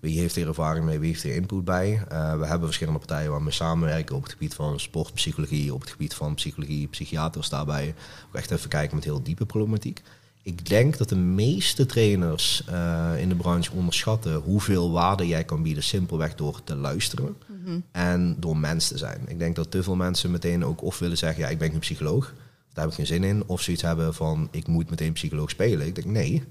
wie 0.00 0.18
heeft 0.18 0.34
hier 0.34 0.46
ervaring 0.46 0.84
mee, 0.84 0.98
wie 0.98 1.08
heeft 1.08 1.22
hier 1.22 1.34
input 1.34 1.64
bij. 1.64 2.02
Uh, 2.12 2.38
we 2.38 2.46
hebben 2.46 2.66
verschillende 2.66 2.98
partijen 2.98 3.30
waar 3.30 3.44
we 3.44 3.50
samenwerken 3.50 4.16
op 4.16 4.22
het 4.22 4.32
gebied 4.32 4.54
van 4.54 4.80
sportpsychologie, 4.80 5.74
op 5.74 5.80
het 5.80 5.90
gebied 5.90 6.14
van 6.14 6.34
psychologie, 6.34 6.86
psychiaters 6.86 7.48
daarbij. 7.48 7.94
Ook 8.28 8.34
echt 8.34 8.50
even 8.50 8.68
kijken 8.68 8.94
met 8.94 9.04
heel 9.04 9.22
diepe 9.22 9.46
problematiek. 9.46 10.02
Ik 10.42 10.68
denk 10.68 10.96
dat 10.96 11.08
de 11.08 11.16
meeste 11.16 11.86
trainers 11.86 12.62
uh, 12.70 13.12
in 13.18 13.28
de 13.28 13.34
branche 13.34 13.72
onderschatten 13.72 14.34
hoeveel 14.34 14.90
waarde 14.90 15.26
jij 15.26 15.44
kan 15.44 15.62
bieden 15.62 15.82
simpelweg 15.82 16.34
door 16.34 16.64
te 16.64 16.76
luisteren 16.76 17.36
mm 17.46 17.64
-hmm. 17.64 17.84
en 17.92 18.36
door 18.38 18.56
mens 18.56 18.88
te 18.88 18.98
zijn. 18.98 19.20
Ik 19.26 19.38
denk 19.38 19.56
dat 19.56 19.70
te 19.70 19.82
veel 19.82 19.96
mensen 19.96 20.30
meteen 20.30 20.64
ook 20.64 20.82
of 20.82 20.98
willen 20.98 21.18
zeggen, 21.18 21.42
ja, 21.42 21.48
ik 21.48 21.58
ben 21.58 21.70
geen 21.70 21.78
psycholoog, 21.78 22.34
daar 22.72 22.84
heb 22.84 22.88
ik 22.88 22.94
geen 22.94 23.06
zin 23.06 23.24
in, 23.24 23.42
of 23.46 23.62
zoiets 23.62 23.82
hebben 23.82 24.14
van, 24.14 24.48
ik 24.50 24.66
moet 24.66 24.90
meteen 24.90 25.12
psycholoog 25.12 25.50
spelen. 25.50 25.86
Ik 25.86 25.94
denk, 25.94 26.06
nee, 26.06 26.42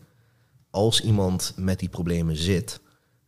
als 0.69 1.01
iemand 1.01 1.53
met 1.55 1.79
die 1.79 1.89
problemen 1.89 2.35
zit 2.35 2.79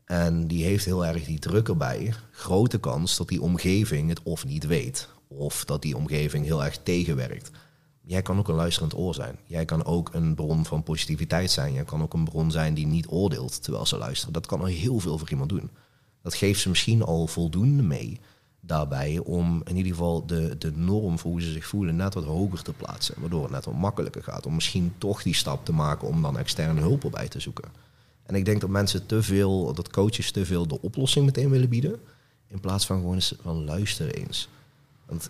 en 0.06 0.48
die 0.48 0.64
heeft 0.64 0.86
heel 0.86 1.06
erg 1.06 1.26
die 1.26 1.40
druk 1.40 1.68
erbij, 1.68 2.14
grote 2.32 2.80
kans 2.80 3.18
dat 3.18 3.28
die 3.28 3.42
omgeving 3.42 4.10
het 4.10 4.24
of 4.24 4.46
niet 4.46 4.66
weet, 4.66 5.08
of 5.28 5.66
dat 5.66 5.82
die 5.82 5.98
omgeving 5.98 6.46
heel 6.46 6.64
erg 6.64 6.78
tegenwerkt 6.84 7.52
jij 8.10 8.22
kan 8.22 8.38
ook 8.38 8.48
een 8.48 8.56
luisterend 8.56 8.96
oor 8.96 9.14
zijn. 9.14 9.36
Jij 9.46 9.66
kan 9.66 9.86
ook 9.86 10.14
een 10.14 10.36
bron 10.36 10.66
van 10.66 10.84
positiviteit 10.84 11.52
zijn. 11.52 11.74
Jij 11.74 11.84
kan 11.84 12.02
ook 12.02 12.14
een 12.14 12.24
bron 12.24 12.52
zijn 12.52 12.74
die 12.74 12.88
niet 12.88 13.08
oordeelt 13.08 13.64
terwijl 13.64 13.86
ze 13.86 13.98
luisteren. 13.98 14.34
Dat 14.34 14.46
kan 14.46 14.60
al 14.60 14.66
heel 14.66 15.00
veel 15.00 15.18
voor 15.18 15.30
iemand 15.30 15.50
doen. 15.50 15.70
Dat 16.22 16.34
geeft 16.34 16.60
ze 16.60 16.70
misschien 16.70 17.04
al 17.04 17.28
voldoende 17.28 17.84
mee 17.84 18.20
daarbij 18.60 19.18
om 19.18 19.62
in 19.66 19.76
ieder 19.76 19.92
geval 19.92 20.26
de, 20.26 20.58
de 20.58 20.72
norm 20.72 21.20
voor 21.20 21.32
hoe 21.32 21.42
ze 21.42 21.52
zich 21.52 21.66
voelen 21.66 21.96
net 21.96 22.14
wat 22.14 22.24
hoger 22.24 22.62
te 22.62 22.74
plaatsen. 22.74 23.16
Waardoor 23.18 23.44
het 23.44 23.52
net 23.52 23.66
wat 23.66 23.74
makkelijker 23.74 24.24
gaat 24.24 24.46
om 24.46 24.54
misschien 24.54 24.94
toch 24.98 25.24
die 25.24 25.36
stap 25.36 25.66
te 25.66 25.74
maken 25.74 26.08
om 26.08 26.22
dan 26.22 26.38
externe 26.38 26.82
hulp 26.82 27.04
erbij 27.04 27.28
te 27.28 27.40
zoeken. 27.40 27.72
En 28.24 28.36
ik 28.36 28.46
denk 28.46 28.62
dat 28.62 28.70
mensen 28.70 29.06
te 29.06 29.24
veel, 29.24 29.74
dat 29.74 29.90
coaches 29.90 30.32
te 30.32 30.46
veel 30.46 30.68
de 30.68 30.82
oplossing 30.82 31.26
meteen 31.26 31.50
willen 31.50 31.70
bieden. 31.70 32.00
In 32.48 32.60
plaats 32.60 32.86
van 32.86 33.00
gewoon 33.00 33.16
eens 33.16 33.36
van 33.42 33.64
luisteren 33.64 34.14
eens. 34.14 34.50
Want 35.06 35.30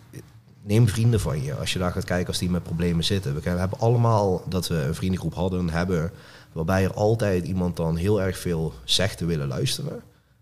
neem 0.61 0.87
vrienden 0.87 1.19
van 1.19 1.43
je 1.43 1.55
als 1.55 1.73
je 1.73 1.79
daar 1.79 1.91
gaat 1.91 2.03
kijken 2.03 2.27
als 2.27 2.37
die 2.37 2.49
met 2.49 2.63
problemen 2.63 3.03
zitten. 3.03 3.41
We 3.41 3.49
hebben 3.49 3.79
allemaal 3.79 4.43
dat 4.47 4.67
we 4.67 4.75
een 4.75 4.95
vriendengroep 4.95 5.33
hadden, 5.33 5.69
hebben, 5.69 6.11
waarbij 6.51 6.83
er 6.83 6.93
altijd 6.93 7.45
iemand 7.45 7.75
dan 7.75 7.95
heel 7.95 8.21
erg 8.21 8.37
veel 8.37 8.73
zegt 8.83 9.17
te 9.17 9.25
willen 9.25 9.47
luisteren, 9.47 10.01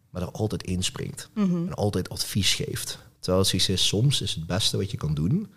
maar 0.10 0.22
er 0.22 0.32
altijd 0.32 0.64
inspringt 0.64 1.30
mm 1.34 1.50
-hmm. 1.50 1.68
en 1.68 1.74
altijd 1.74 2.10
advies 2.10 2.54
geeft. 2.54 3.00
Terwijl 3.20 3.40
het 3.40 3.48
zoiets 3.48 3.70
is, 3.70 3.88
soms 3.88 4.22
is 4.22 4.36
het 4.36 4.48
beste 4.48 4.78
wat 4.78 4.92
je 4.92 4.98
kan 4.98 5.14
doen, 5.14 5.48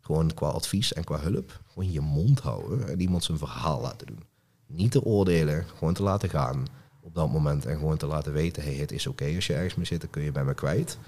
gewoon 0.00 0.34
qua 0.34 0.48
advies 0.48 0.92
en 0.92 1.04
qua 1.04 1.18
hulp, 1.18 1.60
gewoon 1.72 1.92
je 1.92 2.00
mond 2.00 2.40
houden 2.40 2.88
en 2.88 3.00
iemand 3.00 3.24
zijn 3.24 3.38
verhaal 3.38 3.80
laten 3.80 4.06
doen. 4.06 4.22
Niet 4.66 4.90
te 4.90 5.04
oordelen, 5.04 5.66
gewoon 5.76 5.94
te 5.94 6.02
laten 6.02 6.28
gaan 6.28 6.66
op 7.00 7.14
dat 7.14 7.30
moment 7.30 7.66
en 7.66 7.78
gewoon 7.78 7.96
te 7.96 8.06
laten 8.06 8.32
weten, 8.32 8.62
hey, 8.62 8.74
het 8.74 8.92
is 8.92 9.06
oké 9.06 9.34
als 9.34 9.46
je 9.46 9.54
ergens 9.54 9.74
mee 9.74 9.86
zit, 9.86 10.00
dan 10.00 10.10
kun 10.10 10.22
je 10.22 10.32
bij 10.32 10.44
me 10.44 10.54
kwijt. 10.54 10.98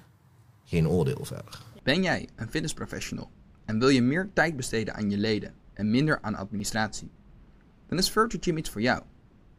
Geen 0.64 0.88
oordeel 0.88 1.24
verder. 1.24 1.62
Ben 1.82 2.02
jij 2.02 2.28
een 2.36 2.50
fitnessprofessional 2.50 3.30
en 3.64 3.78
wil 3.78 3.88
je 3.88 4.02
meer 4.02 4.30
tijd 4.32 4.56
besteden 4.56 4.94
aan 4.94 5.10
je 5.10 5.18
leden 5.18 5.54
en 5.72 5.90
minder 5.90 6.18
aan 6.20 6.34
administratie? 6.34 7.10
Dan 7.86 7.98
is 7.98 8.10
Virtual 8.10 8.56
iets 8.56 8.70
voor 8.70 8.80
jou. 8.80 9.02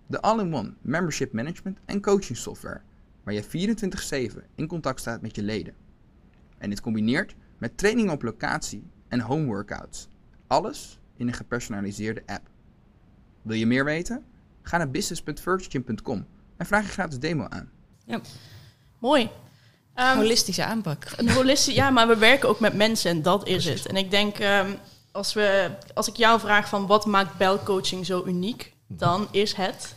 De 0.08 0.22
all-in-one 0.22 0.74
membership 0.82 1.34
management 1.34 1.80
en 1.86 2.02
coaching 2.02 2.38
software 2.38 2.82
waar 3.24 3.34
je 3.34 3.44
24/7 3.44 4.44
in 4.56 4.68
contact 4.68 5.00
staat 5.00 5.22
met 5.22 5.36
je 5.36 5.44
leden. 5.44 5.74
En 6.58 6.70
dit 6.70 6.82
combineert 6.82 7.36
met 7.58 7.78
training 7.78 8.10
op 8.12 8.22
locatie 8.22 8.84
en 9.08 9.20
home 9.20 9.46
workouts. 9.46 10.08
Alles 10.48 11.00
in 11.16 11.28
een 11.28 11.34
gepersonaliseerde 11.34 12.24
app. 12.26 12.50
Wil 13.42 13.56
je 13.56 13.66
meer 13.66 13.86
weten? 13.86 14.24
Ga 14.62 14.78
naar 14.78 14.90
business.virtualgym.com 14.90 16.26
en 16.58 16.66
vraag 16.66 16.86
je 16.86 16.92
gratis 16.92 17.20
demo 17.20 17.48
aan. 17.48 17.72
Ja. 18.06 18.22
Mooi. 19.00 19.30
Um, 19.96 20.18
holistische 20.18 20.64
aanpak. 20.64 21.06
Een 21.16 21.30
holistische, 21.30 21.80
ja, 21.80 21.90
maar 21.90 22.08
we 22.08 22.18
werken 22.18 22.50
ook 22.50 22.60
met 22.60 22.74
mensen 22.74 23.12
en 23.12 23.22
dat 23.22 23.48
is 23.48 23.66
het. 23.66 23.86
En 23.86 23.96
ik 23.96 24.12
denk, 24.12 24.40
um, 24.40 24.78
als, 25.12 25.34
we, 25.34 25.70
als 25.94 26.08
ik 26.08 26.16
jou 26.16 26.40
vraag 26.40 26.70
van 26.70 26.88
wat 26.88 27.06
maakt 27.06 27.38
belcoaching 27.38 28.06
zo 28.06 28.24
uniek, 28.26 28.74
dan 28.88 29.28
is 29.32 29.54
het... 29.54 29.94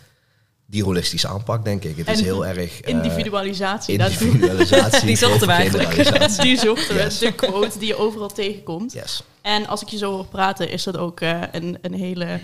Die 0.67 0.85
holistische 0.85 1.29
aanpak, 1.29 1.65
denk 1.65 1.85
ik. 1.85 1.97
Het 1.97 2.09
is 2.09 2.21
heel 2.21 2.47
erg... 2.47 2.83
Uh, 2.83 2.89
individualisatie. 2.89 3.99
Individualisatie. 3.99 5.07
die 5.13 5.17
zochten 5.17 5.47
we 5.47 5.53
eigenlijk. 5.53 5.95
Die 6.41 6.59
zochten 6.59 6.95
we. 6.95 7.03
Yes. 7.03 7.19
De 7.19 7.33
quote 7.33 7.79
die 7.79 7.89
je 7.89 7.97
overal 7.97 8.29
tegenkomt. 8.29 8.93
Yes. 8.93 9.23
En 9.43 9.67
als 9.67 9.83
ik 9.83 9.89
je 9.89 9.97
zo 9.97 10.13
hoor 10.13 10.27
praten, 10.27 10.71
is 10.71 10.83
dat 10.83 10.97
ook 10.97 11.21
uh, 11.21 11.43
een, 11.53 11.79
een 11.83 11.95
hele 11.95 12.41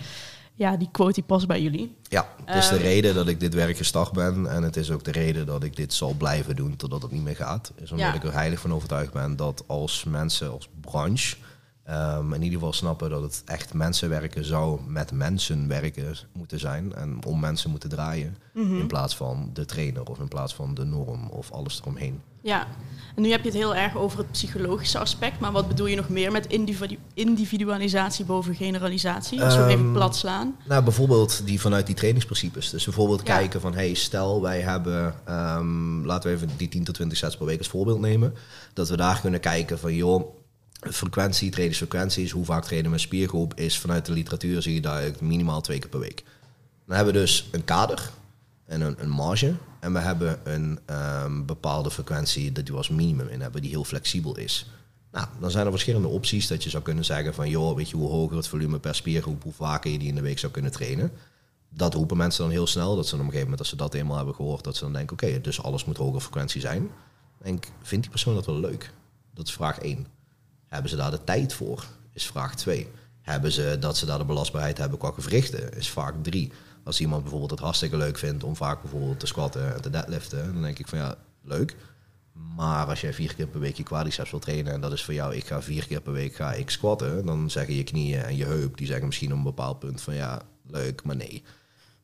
ja, 0.55 0.76
die 0.76 0.88
quote 0.92 1.12
die 1.12 1.22
past 1.22 1.46
bij 1.46 1.62
jullie. 1.62 1.96
Ja, 2.03 2.28
het 2.44 2.57
is 2.57 2.68
de 2.68 2.74
Ehm. 2.74 2.84
reden 2.84 3.14
dat 3.14 3.28
ik 3.28 3.40
dit 3.40 3.55
werk 3.55 3.76
gestart 3.76 4.12
ben. 4.12 4.46
En 4.46 4.62
het 4.62 4.76
is 4.76 4.90
ook 4.90 5.05
de 5.05 5.11
reden 5.12 5.46
dat 5.46 5.62
ik 5.64 5.76
dit 5.76 5.92
zal 5.94 6.14
blijven 6.14 6.57
doen 6.57 6.76
totdat 6.76 7.03
het 7.03 7.11
niet 7.11 7.22
meer 7.22 7.36
gaat. 7.36 7.72
Is 7.76 7.90
omdat 7.90 8.07
Ja. 8.07 8.14
ik 8.14 8.24
er 8.24 8.32
heilig 8.32 8.61
van 8.61 8.72
overtuigd 8.74 9.12
ben 9.12 9.36
dat 9.36 9.64
als 9.66 10.05
mensen, 10.05 10.50
als 10.50 10.68
branche, 10.80 11.36
ehm, 11.84 12.32
in 12.32 12.42
ieder 12.42 12.58
geval 12.58 12.72
snappen 12.72 13.10
dat 13.10 13.22
het 13.22 13.42
echt 13.46 13.74
mensen 13.74 14.08
werken 14.08 14.44
zou 14.44 14.80
met 14.86 15.12
mensen 15.12 15.68
werken 15.68 16.14
moeten 16.32 16.58
zijn. 16.58 16.94
En 16.94 17.24
om 17.26 17.40
mensen 17.40 17.70
moeten 17.70 17.88
draaien. 17.88 18.36
Mhm. 18.54 18.76
In 18.78 18.86
plaats 18.86 19.16
van 19.16 19.50
de 19.52 19.64
trainer 19.64 20.02
of 20.04 20.18
in 20.18 20.28
plaats 20.28 20.54
van 20.54 20.74
de 20.74 20.84
norm 20.84 21.28
of 21.30 21.50
alles 21.50 21.80
eromheen. 21.80 22.20
Ja, 22.44 22.66
en 23.16 23.22
nu 23.22 23.30
heb 23.30 23.40
je 23.42 23.48
het 23.48 23.58
heel 23.58 23.74
erg 23.74 23.96
over 23.96 24.18
het 24.18 24.30
psychologische 24.30 24.98
aspect. 24.98 25.40
Maar 25.40 25.52
wat 25.52 25.68
bedoel 25.68 25.86
je 25.86 25.96
nog 25.96 26.08
meer 26.08 26.32
met 26.32 26.46
individu- 26.46 26.98
individualisatie 27.14 28.24
boven 28.24 28.54
generalisatie? 28.54 29.42
Als 29.42 29.56
we 29.56 29.64
even 29.66 29.84
Ehm, 29.84 29.92
plat 29.92 30.16
slaan. 30.16 30.56
Nou, 30.68 30.82
bijvoorbeeld 30.84 31.46
die 31.46 31.60
vanuit 31.60 31.86
die 31.86 31.94
trainingsprincipes. 31.94 32.70
Dus 32.70 32.84
bijvoorbeeld 32.84 33.26
Ja. 33.26 33.36
kijken 33.36 33.60
van, 33.60 33.74
hey, 33.74 33.94
stel 33.94 34.42
wij 34.42 34.60
hebben, 34.60 35.14
ehm, 35.24 36.04
laten 36.04 36.30
we 36.30 36.36
even 36.36 36.50
die 36.56 36.68
10 36.68 36.84
tot 36.84 36.94
20 36.94 37.18
sets 37.18 37.36
per 37.36 37.46
week 37.46 37.58
als 37.58 37.68
voorbeeld 37.68 38.00
nemen. 38.00 38.34
Dat 38.72 38.88
we 38.88 38.96
daar 38.96 39.20
kunnen 39.20 39.40
kijken 39.40 39.78
van, 39.78 39.94
joh, 39.94 40.34
frequentie, 40.90 41.50
trainingsfrequenties, 41.50 42.30
hoe 42.30 42.44
vaak 42.44 42.64
trainen 42.64 42.92
een 42.92 43.00
spiergroep, 43.00 43.54
is 43.54 43.78
vanuit 43.78 44.06
de 44.06 44.12
literatuur 44.12 44.62
zie 44.62 44.74
je 44.74 44.80
duidelijk 44.80 45.20
minimaal 45.20 45.60
twee 45.60 45.78
keer 45.78 45.90
per 45.90 46.00
week. 46.00 46.24
Dan 46.86 46.96
hebben 46.96 47.14
we 47.14 47.20
dus 47.20 47.48
een 47.50 47.64
kader 47.64 48.10
en 48.64 48.80
een, 48.80 48.94
een 48.98 49.10
marge. 49.10 49.54
En 49.80 49.92
we 49.92 49.98
hebben 49.98 50.40
een 50.44 50.78
ehm, 50.84 51.44
bepaalde 51.44 51.90
frequentie 51.90 52.52
dat 52.52 52.68
we 52.68 52.76
als 52.76 52.88
minimum 52.88 53.28
in 53.28 53.40
hebben, 53.40 53.60
die 53.60 53.70
heel 53.70 53.84
flexibel 53.84 54.36
is. 54.36 54.66
Nou, 55.12 55.26
dan 55.40 55.50
zijn 55.50 55.64
er 55.64 55.70
verschillende 55.72 56.08
opties 56.08 56.46
dat 56.46 56.62
je 56.62 56.70
zou 56.70 56.82
kunnen 56.82 57.04
zeggen 57.04 57.34
van, 57.34 57.48
joh, 57.48 57.76
weet 57.76 57.90
je 57.90 57.96
hoe 57.96 58.08
hoger 58.08 58.36
het 58.36 58.48
volume 58.48 58.78
per 58.78 58.94
spiergroep, 58.94 59.42
hoe 59.42 59.52
vaker 59.52 59.90
je 59.90 59.98
die 59.98 60.08
in 60.08 60.14
de 60.14 60.20
week 60.20 60.38
zou 60.38 60.52
kunnen 60.52 60.72
trainen. 60.72 61.12
Dat 61.68 61.94
roepen 61.94 62.16
mensen 62.16 62.42
dan 62.42 62.52
heel 62.52 62.66
snel, 62.66 62.96
dat 62.96 63.06
ze 63.06 63.14
op 63.14 63.18
een 63.18 63.26
gegeven 63.26 63.42
moment, 63.42 63.60
als 63.60 63.68
ze 63.68 63.76
dat 63.76 63.94
eenmaal 63.94 64.16
hebben 64.16 64.34
gehoord, 64.34 64.64
dat 64.64 64.76
ze 64.76 64.84
dan 64.84 64.92
denken, 64.92 65.12
oké, 65.12 65.40
dus 65.40 65.62
alles 65.62 65.84
moet 65.84 65.96
hoge 65.96 66.20
frequentie 66.20 66.60
zijn. 66.60 66.90
Denk, 67.38 67.64
vindt 67.82 68.02
die 68.02 68.10
persoon 68.10 68.34
dat 68.34 68.46
wel 68.46 68.60
leuk? 68.60 68.92
Dat 69.34 69.46
is 69.46 69.52
vraag 69.52 69.78
1. 69.78 70.06
Hebben 70.72 70.90
ze 70.90 70.96
daar 70.96 71.10
de 71.10 71.24
tijd 71.24 71.52
voor? 71.54 71.86
Is 72.12 72.26
vraag 72.26 72.54
2. 72.56 72.88
Hebben 73.22 73.52
ze 73.52 73.76
dat 73.80 73.96
ze 73.96 74.06
daar 74.06 74.18
de 74.18 74.24
belastbaarheid 74.24 74.78
hebben 74.78 74.98
qua 74.98 75.10
gewrichten? 75.10 75.72
Is 75.76 75.90
vraag 75.90 76.12
3. 76.22 76.52
Als 76.84 77.00
iemand 77.00 77.20
bijvoorbeeld 77.22 77.50
het 77.50 77.60
hartstikke 77.60 77.96
leuk 77.96 78.18
vindt 78.18 78.44
om 78.44 78.56
vaak 78.56 78.82
bijvoorbeeld 78.82 79.20
te 79.20 79.26
squatten 79.26 79.74
en 79.74 79.82
te 79.82 79.90
deadliften, 79.90 80.52
dan 80.52 80.62
denk 80.62 80.78
ik 80.78 80.88
van 80.88 80.98
ja, 80.98 81.14
leuk. 81.42 81.76
Maar 82.56 82.86
als 82.86 83.00
jij 83.00 83.12
vier 83.12 83.34
keer 83.34 83.46
per 83.46 83.60
week 83.60 83.76
je 83.76 83.82
quadriceps 83.82 84.30
wil 84.30 84.40
trainen 84.40 84.72
en 84.72 84.80
dat 84.80 84.92
is 84.92 85.04
voor 85.04 85.14
jou, 85.14 85.34
ik 85.34 85.46
ga 85.46 85.62
vier 85.62 85.86
keer 85.86 86.00
per 86.00 86.12
week 86.12 86.34
ga 86.34 86.52
ik 86.52 86.70
squatten, 86.70 87.26
dan 87.26 87.50
zeggen 87.50 87.74
je 87.74 87.84
knieën 87.84 88.22
en 88.22 88.36
je 88.36 88.44
heup, 88.44 88.76
die 88.76 88.86
zeggen 88.86 89.06
misschien 89.06 89.30
op 89.30 89.36
een 89.36 89.42
bepaald 89.42 89.78
punt 89.78 90.00
van 90.00 90.14
ja, 90.14 90.42
leuk, 90.66 91.04
maar 91.04 91.16
nee. 91.16 91.42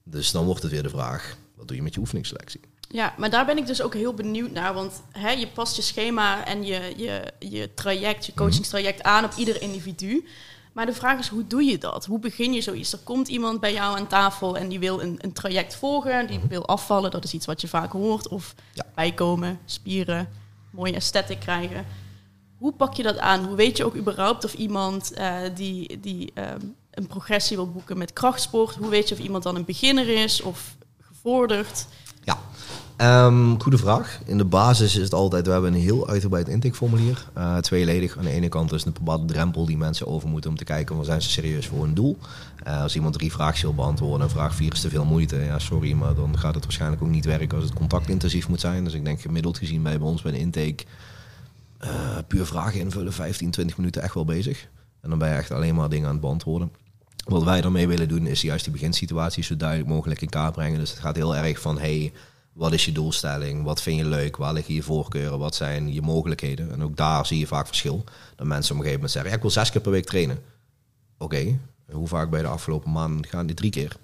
Dus 0.04 0.30
dan 0.30 0.44
wordt 0.44 0.62
het 0.62 0.70
weer 0.70 0.82
de 0.82 0.88
vraag, 0.88 1.36
wat 1.54 1.68
doe 1.68 1.76
je 1.76 1.82
met 1.82 1.94
je 1.94 2.00
oefeningsselectie? 2.00 2.60
Ja, 2.88 3.14
maar 3.16 3.30
daar 3.30 3.46
ben 3.46 3.58
ik 3.58 3.66
dus 3.66 3.82
ook 3.82 3.94
heel 3.94 4.14
benieuwd 4.14 4.50
naar. 4.50 4.74
Want 4.74 5.02
hè, 5.12 5.30
je 5.30 5.46
past 5.48 5.76
je 5.76 5.82
schema 5.82 6.44
en 6.44 6.64
je, 6.64 6.92
je, 6.96 7.32
je 7.38 7.74
traject, 7.74 8.26
je 8.26 8.34
coachingstraject 8.34 9.02
aan 9.02 9.24
op 9.24 9.32
ieder 9.36 9.62
individu. 9.62 10.26
Maar 10.72 10.86
de 10.86 10.92
vraag 10.92 11.18
is, 11.18 11.28
hoe 11.28 11.46
doe 11.46 11.64
je 11.64 11.78
dat? 11.78 12.06
Hoe 12.06 12.18
begin 12.18 12.52
je 12.52 12.60
zoiets? 12.60 12.92
Er 12.92 12.98
komt 12.98 13.28
iemand 13.28 13.60
bij 13.60 13.72
jou 13.72 13.98
aan 13.98 14.06
tafel 14.06 14.56
en 14.56 14.68
die 14.68 14.78
wil 14.78 15.02
een, 15.02 15.18
een 15.20 15.32
traject 15.32 15.76
volgen. 15.76 16.26
Die 16.26 16.40
wil 16.48 16.66
afvallen, 16.66 17.10
dat 17.10 17.24
is 17.24 17.32
iets 17.34 17.46
wat 17.46 17.60
je 17.60 17.68
vaak 17.68 17.92
hoort. 17.92 18.28
Of 18.28 18.54
Ja. 18.72 18.84
bijkomen, 18.94 19.58
spieren, 19.64 20.28
mooie 20.70 20.94
aesthetic 20.94 21.40
krijgen. 21.40 21.86
Hoe 22.58 22.72
pak 22.72 22.94
je 22.94 23.02
dat 23.02 23.18
aan? 23.18 23.44
Hoe 23.44 23.56
weet 23.56 23.76
je 23.76 23.84
ook 23.84 23.96
überhaupt 23.96 24.44
of 24.44 24.54
iemand 24.54 25.12
eh, 25.12 25.36
die, 25.54 26.00
die 26.00 26.30
ehm, 26.34 26.60
een 26.90 27.06
progressie 27.06 27.56
wil 27.56 27.70
boeken 27.70 27.98
met 27.98 28.12
krachtsport... 28.12 28.74
hoe 28.74 28.88
weet 28.88 29.08
je 29.08 29.14
of 29.14 29.20
iemand 29.20 29.42
dan 29.42 29.56
een 29.56 29.64
beginner 29.64 30.08
is 30.08 30.40
of 30.42 30.76
gevorderd? 31.00 31.86
Ehm, 32.98 33.58
goede 33.58 33.78
vraag. 33.78 34.20
In 34.24 34.38
de 34.38 34.44
basis 34.44 34.96
is 34.96 35.02
het 35.02 35.14
altijd, 35.14 35.46
we 35.46 35.52
hebben 35.52 35.74
een 35.74 35.80
heel 35.80 36.08
uitgebreid 36.08 36.48
intakeformulier. 36.48 37.26
eh 37.34 37.56
tweeledig. 37.56 38.18
Aan 38.18 38.24
de 38.24 38.30
ene 38.30 38.48
kant 38.48 38.72
is 38.72 38.84
het 38.84 38.86
een 38.86 39.04
bepaalde 39.04 39.32
drempel 39.32 39.66
die 39.66 39.76
mensen 39.76 40.06
over 40.06 40.28
moeten 40.28 40.50
om 40.50 40.56
te 40.56 40.64
kijken, 40.64 40.96
van 40.96 41.04
zijn 41.04 41.22
ze 41.22 41.30
serieus 41.30 41.66
voor 41.66 41.84
hun 41.84 41.94
doel? 41.94 42.18
Eh, 42.62 42.82
als 42.82 42.94
iemand 42.94 43.14
drie 43.14 43.32
vraagjes 43.32 43.62
wil 43.62 43.74
beantwoorden 43.74 44.26
en 44.26 44.32
vraag 44.32 44.54
vier 44.54 44.72
is 44.72 44.80
te 44.80 44.88
veel 44.88 45.04
moeite, 45.04 45.36
ja 45.36 45.58
sorry, 45.58 45.92
maar 45.92 46.14
dan 46.14 46.38
gaat 46.38 46.54
het 46.54 46.64
waarschijnlijk 46.64 47.02
ook 47.02 47.08
niet 47.08 47.24
werken 47.24 47.56
als 47.56 47.64
het 47.64 47.74
contactintensief 47.74 48.48
moet 48.48 48.60
zijn. 48.60 48.84
Dus 48.84 48.94
ik 48.94 49.04
denk 49.04 49.20
gemiddeld 49.20 49.58
gezien 49.58 49.82
bij 49.82 49.96
ons 49.96 50.22
bij 50.22 50.32
de 50.32 50.38
intake 50.38 50.84
eh, 51.78 51.90
puur 52.28 52.46
vragen 52.46 52.80
invullen, 52.80 53.12
15, 53.12 53.50
20 53.50 53.76
minuten 53.76 54.02
echt 54.02 54.14
wel 54.14 54.24
bezig. 54.24 54.68
En 55.00 55.10
dan 55.10 55.18
ben 55.18 55.28
je 55.28 55.34
echt 55.34 55.50
alleen 55.50 55.74
maar 55.74 55.88
dingen 55.88 56.06
aan 56.06 56.12
het 56.12 56.20
beantwoorden. 56.20 56.70
Wat 57.24 57.44
wij 57.44 57.70
mee 57.70 57.88
willen 57.88 58.08
doen 58.08 58.26
is 58.26 58.40
juist 58.40 58.64
die 58.64 58.72
beginsituatie 58.72 59.44
zo 59.44 59.56
duidelijk 59.56 59.88
mogelijk 59.88 60.22
in 60.22 60.28
kaart 60.28 60.52
brengen. 60.52 60.78
Dus 60.78 60.90
het 60.90 60.98
gaat 60.98 61.16
heel 61.16 61.36
erg 61.36 61.60
van, 61.60 61.78
hey, 61.78 62.12
wat 62.58 62.72
is 62.72 62.84
je 62.84 62.92
doelstelling? 62.92 63.62
Wat 63.62 63.82
vind 63.82 63.98
je 63.98 64.04
leuk? 64.04 64.36
Waar 64.36 64.52
liggen 64.52 64.74
je 64.74 64.82
voorkeuren? 64.82 65.38
Wat 65.38 65.54
zijn 65.54 65.92
je 65.92 66.02
mogelijkheden? 66.02 66.72
En 66.72 66.82
ook 66.82 66.96
daar 66.96 67.26
zie 67.26 67.38
je 67.38 67.46
vaak 67.46 67.66
verschil. 67.66 68.04
Dat 68.36 68.46
mensen 68.46 68.74
op 68.74 68.80
een 68.80 68.86
gegeven 68.86 68.92
moment 68.92 69.10
zeggen, 69.10 69.30
ja, 69.30 69.36
ik 69.36 69.42
wil 69.42 69.50
zes 69.50 69.70
keer 69.70 69.80
per 69.80 69.90
week 69.90 70.06
trainen. 70.06 70.38
Oké, 71.18 71.58
hoe 71.90 72.08
vaak 72.08 72.30
bij 72.30 72.42
de 72.42 72.48
afgelopen 72.48 72.92
maanden 72.92 73.26
gaan 73.26 73.46
die 73.46 73.56
drie 73.56 73.70
keer? 73.70 73.96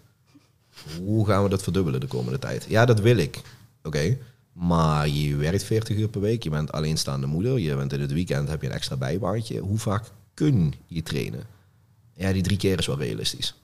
Hoe 1.02 1.26
gaan 1.26 1.42
we 1.42 1.48
dat 1.48 1.62
verdubbelen 1.62 2.00
de 2.00 2.07
komende 2.07 2.38
tijd? 2.38 2.66
Ja, 2.68 2.84
dat 2.84 3.00
wil 3.00 3.16
ik. 3.16 3.40
Oké, 3.82 4.18
maar 4.52 5.09
je 5.09 5.36
werkt 5.36 5.64
40 5.64 5.96
uur 5.96 6.09
per 6.09 6.20
week, 6.20 6.42
je 6.42 6.50
bent 6.50 6.72
alleenstaande 6.72 7.26
moeder, 7.26 7.59
je 7.59 7.76
bent 7.76 7.92
in 7.92 8.00
het 8.00 8.12
weekend, 8.12 8.48
heb 8.48 8.61
je 8.61 8.66
een 8.66 8.74
extra 8.74 8.96
bijbaantje. 8.96 9.59
Hoe 9.59 9.78
vaak 9.78 10.11
kun 10.34 10.74
je 10.86 11.02
trainen? 11.02 11.46
Ja, 12.12 12.32
die 12.32 12.42
drie 12.42 12.57
keer 12.57 12.78
is 12.78 12.86
wel 12.86 12.98
realistisch. 12.98 13.55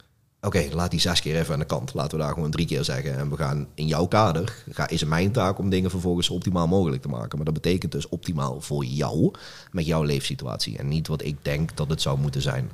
Oké, 0.43 0.69
laat 0.73 0.91
die 0.91 1.01
zes 1.01 1.21
keer 1.21 1.37
even 1.37 1.53
aan 1.53 1.59
de 1.59 1.67
kant. 1.67 1.95
Laten 1.95 2.19
we 2.19 2.25
daar 2.25 2.33
gewoon 2.33 2.51
drie 2.51 2.67
keer 2.67 2.85
zeggen. 2.85 3.19
En 3.19 3.31
we 3.31 3.37
gaan 3.37 3.67
in 3.75 3.87
jouw 3.87 4.07
kader, 4.07 4.65
ga, 4.71 4.89
is 4.89 5.01
het 5.01 5.09
mijn 5.09 5.33
taak 5.33 5.59
om 5.59 5.71
dingen 5.71 5.91
vervolgens 5.91 6.27
zo 6.27 6.33
optimaal 6.33 6.69
mogelijk 6.69 7.03
te 7.03 7.09
maken. 7.09 7.37
Maar 7.37 7.45
dat 7.45 7.55
betekent 7.55 7.93
dus 7.93 8.09
optimaal 8.09 8.61
voor 8.61 8.85
jou, 8.85 9.31
met 9.71 9.87
jouw 9.87 10.03
leefsituatie. 10.03 10.79
En 10.79 10.89
niet 10.89 11.09
wat 11.09 11.25
ik 11.25 11.37
denk 11.43 11.77
dat 11.77 11.89
het 11.89 12.03
zou 12.03 12.19
moeten 12.19 12.43
zijn. 12.43 12.71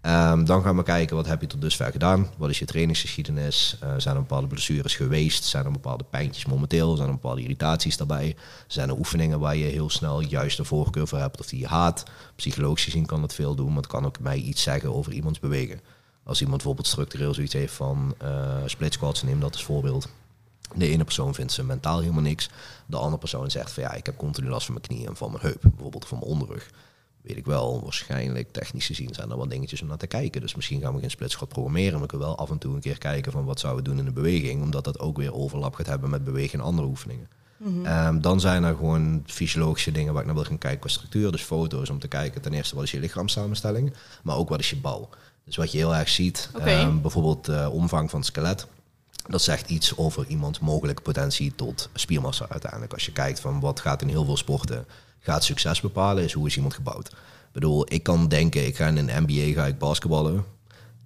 Ehm, 0.00 0.44
dan 0.44 0.62
gaan 0.62 0.76
we 0.76 0.82
kijken, 0.82 1.16
wat 1.16 1.26
heb 1.26 1.40
je 1.40 1.46
tot 1.46 1.60
dusver 1.60 1.92
gedaan? 1.92 2.30
Wat 2.36 2.50
is 2.50 2.58
je 2.58 2.64
trainingsgeschiedenis? 2.64 3.76
Eh, 3.80 3.88
zijn 3.96 4.14
er 4.14 4.20
bepaalde 4.20 4.46
blessures 4.46 4.96
geweest? 4.96 5.44
Zijn 5.44 5.64
er 5.64 5.72
bepaalde 5.72 6.04
pijntjes 6.10 6.46
momenteel? 6.46 6.96
Zijn 6.96 7.08
er 7.08 7.14
bepaalde 7.14 7.42
irritaties 7.42 7.96
daarbij? 7.96 8.36
Zijn 8.66 8.88
er 8.88 8.98
oefeningen 8.98 9.40
waar 9.40 9.56
je 9.56 9.64
heel 9.64 9.90
snel 9.90 10.20
juist 10.20 10.56
de 10.56 10.64
voorkeur 10.64 11.08
voor 11.08 11.18
hebt 11.18 11.40
of 11.40 11.46
die 11.46 11.60
je 11.60 11.66
haat? 11.66 12.04
Psychologisch 12.36 12.84
gezien 12.84 13.06
kan 13.06 13.20
dat 13.20 13.34
veel 13.34 13.54
doen, 13.54 13.68
maar 13.68 13.82
het 13.82 13.86
kan 13.86 14.06
ook 14.06 14.20
mij 14.20 14.38
iets 14.38 14.62
zeggen 14.62 14.94
over 14.94 15.12
iemands 15.12 15.40
bewegen. 15.40 15.80
Als 16.24 16.40
iemand 16.40 16.56
bijvoorbeeld 16.56 16.86
structureel 16.86 17.34
zoiets 17.34 17.52
heeft 17.52 17.74
van 17.74 18.14
eh 18.18 18.62
split 18.66 18.92
squats, 18.92 19.22
neem 19.22 19.40
dat 19.40 19.52
als 19.52 19.64
voorbeeld. 19.64 20.08
De 20.74 20.88
ene 20.88 21.04
persoon 21.04 21.34
vindt 21.34 21.52
ze 21.52 21.64
mentaal 21.64 22.00
helemaal 22.00 22.22
niks. 22.22 22.48
De 22.86 22.96
andere 22.96 23.18
persoon 23.18 23.50
zegt 23.50 23.72
van 23.72 23.82
ja, 23.82 23.92
ik 23.92 24.06
heb 24.06 24.16
continu 24.16 24.48
last 24.48 24.64
van 24.64 24.74
mijn 24.74 24.86
knieën 24.86 25.06
en 25.06 25.16
van 25.16 25.30
mijn 25.30 25.42
heup, 25.42 25.60
bijvoorbeeld 25.60 26.06
van 26.06 26.18
mijn 26.18 26.30
onderrug. 26.30 26.70
Weet 27.22 27.36
ik 27.36 27.44
wel, 27.44 27.82
waarschijnlijk 27.82 28.52
technisch 28.52 28.86
gezien 28.86 29.14
zijn 29.14 29.30
er 29.30 29.36
wel 29.36 29.48
dingetjes 29.48 29.82
om 29.82 29.88
naar 29.88 29.96
te 29.96 30.06
kijken. 30.06 30.40
Dus 30.40 30.54
misschien 30.54 30.80
gaan 30.80 30.94
we 30.94 31.00
geen 31.00 31.10
split 31.10 31.30
squat 31.30 31.48
programmeren, 31.48 31.92
maar 31.92 32.00
we 32.00 32.06
kunnen 32.06 32.26
wel 32.26 32.38
af 32.38 32.50
en 32.50 32.58
toe 32.58 32.74
een 32.74 32.80
keer 32.80 32.98
kijken 32.98 33.32
van 33.32 33.44
wat 33.44 33.60
zouden 33.60 33.82
we 33.84 33.90
doen 33.90 33.98
in 33.98 34.04
de 34.04 34.12
beweging, 34.12 34.62
omdat 34.62 34.84
dat 34.84 34.98
ook 34.98 35.16
weer 35.16 35.34
overlap 35.34 35.74
gaat 35.74 35.86
hebben 35.86 36.10
met 36.10 36.24
bewegen 36.24 36.58
en 36.58 36.64
andere 36.64 36.88
oefeningen. 36.88 37.28
Ehm, 37.84 38.20
dan 38.20 38.40
zijn 38.40 38.64
er 38.64 38.74
gewoon 38.74 39.22
fysiologische 39.26 39.92
dingen 39.92 40.12
waar 40.12 40.20
ik 40.20 40.26
naar 40.26 40.36
wil 40.36 40.44
gaan 40.44 40.58
kijken 40.58 40.80
qua 40.80 40.88
structuur. 40.88 41.32
Dus 41.32 41.42
foto's 41.42 41.90
om 41.90 41.98
te 41.98 42.08
kijken 42.08 42.40
ten 42.40 42.52
eerste 42.52 42.74
wat 42.74 42.84
is 42.84 42.90
je 42.90 43.00
lichaamssamenstelling, 43.00 43.92
maar 44.22 44.36
ook 44.36 44.48
wat 44.48 44.60
is 44.60 44.70
je 44.70 44.76
bouw. 44.76 45.08
Dus 45.44 45.56
wat 45.56 45.72
je 45.72 45.78
heel 45.78 45.94
erg 45.94 46.08
ziet, 46.08 46.50
ehm, 46.64 47.00
bijvoorbeeld 47.00 47.44
de 47.44 47.70
omvang 47.72 48.10
van 48.10 48.18
het 48.18 48.28
skelet. 48.28 48.66
Dat 49.26 49.42
zegt 49.42 49.70
iets 49.70 49.96
over 49.96 50.26
iemands 50.26 50.58
mogelijke 50.58 51.02
potentie 51.02 51.54
tot 51.54 51.88
spiermassa 51.94 52.46
uiteindelijk. 52.48 52.92
Als 52.92 53.04
je 53.06 53.12
kijkt 53.12 53.40
van 53.40 53.60
wat 53.60 53.80
gaat 53.80 54.02
in 54.02 54.08
heel 54.08 54.24
veel 54.24 54.36
sporten, 54.36 54.86
gaat 55.20 55.44
succes 55.44 55.80
bepalen, 55.80 56.24
is 56.24 56.32
hoe 56.32 56.46
is 56.46 56.56
iemand 56.56 56.74
gebouwd. 56.74 57.06
Ik 57.08 57.52
bedoel, 57.52 57.86
ik 57.92 58.02
kan 58.02 58.28
denken, 58.28 58.66
ik 58.66 58.76
ga 58.76 58.86
in 58.86 58.96
een 58.96 59.22
NBA 59.22 59.60
ga 59.60 59.66
ik 59.66 59.78
basketballen. 59.78 60.44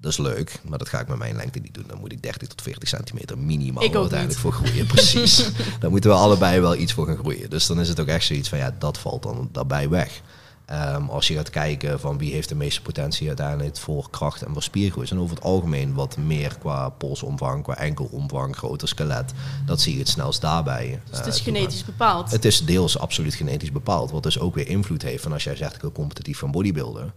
Dat 0.01 0.11
is 0.11 0.19
leuk, 0.19 0.61
maar 0.69 0.79
dat 0.79 0.89
ga 0.89 1.01
ik 1.01 1.09
met 1.09 1.19
mijn 1.19 1.37
lengte 1.37 1.59
niet 1.59 1.75
doen. 1.75 1.85
Dan 1.87 1.99
moet 1.99 2.13
ik 2.13 2.23
30 2.23 2.49
tot 2.49 2.63
40 2.63 2.89
centimeter 2.89 3.39
minimaal 3.39 3.83
uiteindelijk 3.83 4.29
niet. 4.29 4.37
voor 4.37 4.53
groeien. 4.53 4.87
Precies. 4.97 5.51
Daar 5.81 5.91
moeten 5.91 6.11
we 6.11 6.17
allebei 6.17 6.61
wel 6.61 6.77
iets 6.77 6.93
voor 6.93 7.07
gaan 7.07 7.17
groeien. 7.17 7.51
Dus 7.51 7.67
dan 7.67 7.81
is 7.81 7.89
het 7.89 8.01
ook 8.01 8.07
echt 8.07 8.25
zoiets 8.25 8.49
van, 8.49 8.59
ja, 8.59 8.75
dat 8.79 8.99
valt 8.99 9.23
dan 9.23 9.49
daarbij 9.53 9.89
weg. 9.89 10.21
Ehm, 10.67 11.09
als 11.09 11.29
je 11.29 11.35
gaat 11.35 11.51
kijken 11.51 12.01
van 12.01 12.19
wie 12.19 12.33
heeft 12.33 12.49
de 12.49 12.55
meeste 12.55 12.83
potentie 12.83 13.29
uiteindelijk 13.29 13.77
voor 13.77 14.11
kracht 14.11 14.43
en 14.43 14.53
voor 14.53 14.63
spiergroei, 14.63 15.09
en 15.11 15.19
over 15.19 15.35
het 15.37 15.45
algemeen 15.45 15.95
wat 15.95 16.17
meer 16.17 16.57
qua 16.59 16.89
polsomvang, 16.89 17.63
qua 17.63 17.77
enkelomvang, 17.77 18.57
groter 18.57 18.89
skelet. 18.89 19.33
Dat 19.67 19.81
zie 19.81 19.93
je 19.93 19.99
het 19.99 20.09
snelst 20.09 20.41
daarbij. 20.41 21.01
Dus 21.09 21.19
het 21.19 21.27
eh, 21.27 21.33
is 21.33 21.43
toe 21.43 21.53
genetisch 21.53 21.85
bepaald. 21.85 22.31
het 22.31 22.45
is 22.45 22.65
deels 22.65 22.99
absoluut 22.99 23.35
genetisch 23.35 23.73
bepaald, 23.73 24.11
wat 24.11 24.23
dus 24.23 24.39
ook 24.39 24.55
weer 24.55 24.69
invloed 24.69 25.03
heeft. 25.03 25.23
van 25.23 25.33
als 25.33 25.45
jij 25.45 25.57
zegt 25.57 25.75
ik 25.75 25.81
wil 25.81 25.93
competitief 25.93 26.39
van 26.39 26.51
bodybuilden, 26.51 27.15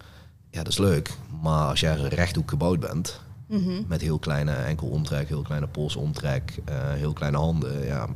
ja 0.49 0.63
dat 0.63 0.71
is 0.71 0.77
leuk. 0.77 1.11
Maar 1.41 1.67
als 1.69 1.79
jij 1.79 1.95
rechthoek 1.95 2.49
gebouwd 2.49 2.79
bent, 2.79 3.19
Mhm. 3.47 3.81
met 3.87 4.01
heel 4.01 4.19
kleine 4.19 4.51
enkelomtrek, 4.51 5.27
heel 5.27 5.41
kleine 5.41 5.67
polsomtrek, 5.67 6.59
eh, 6.65 6.75
heel 6.93 7.13
kleine 7.13 7.37
handen, 7.37 7.85
ja. 7.85 8.07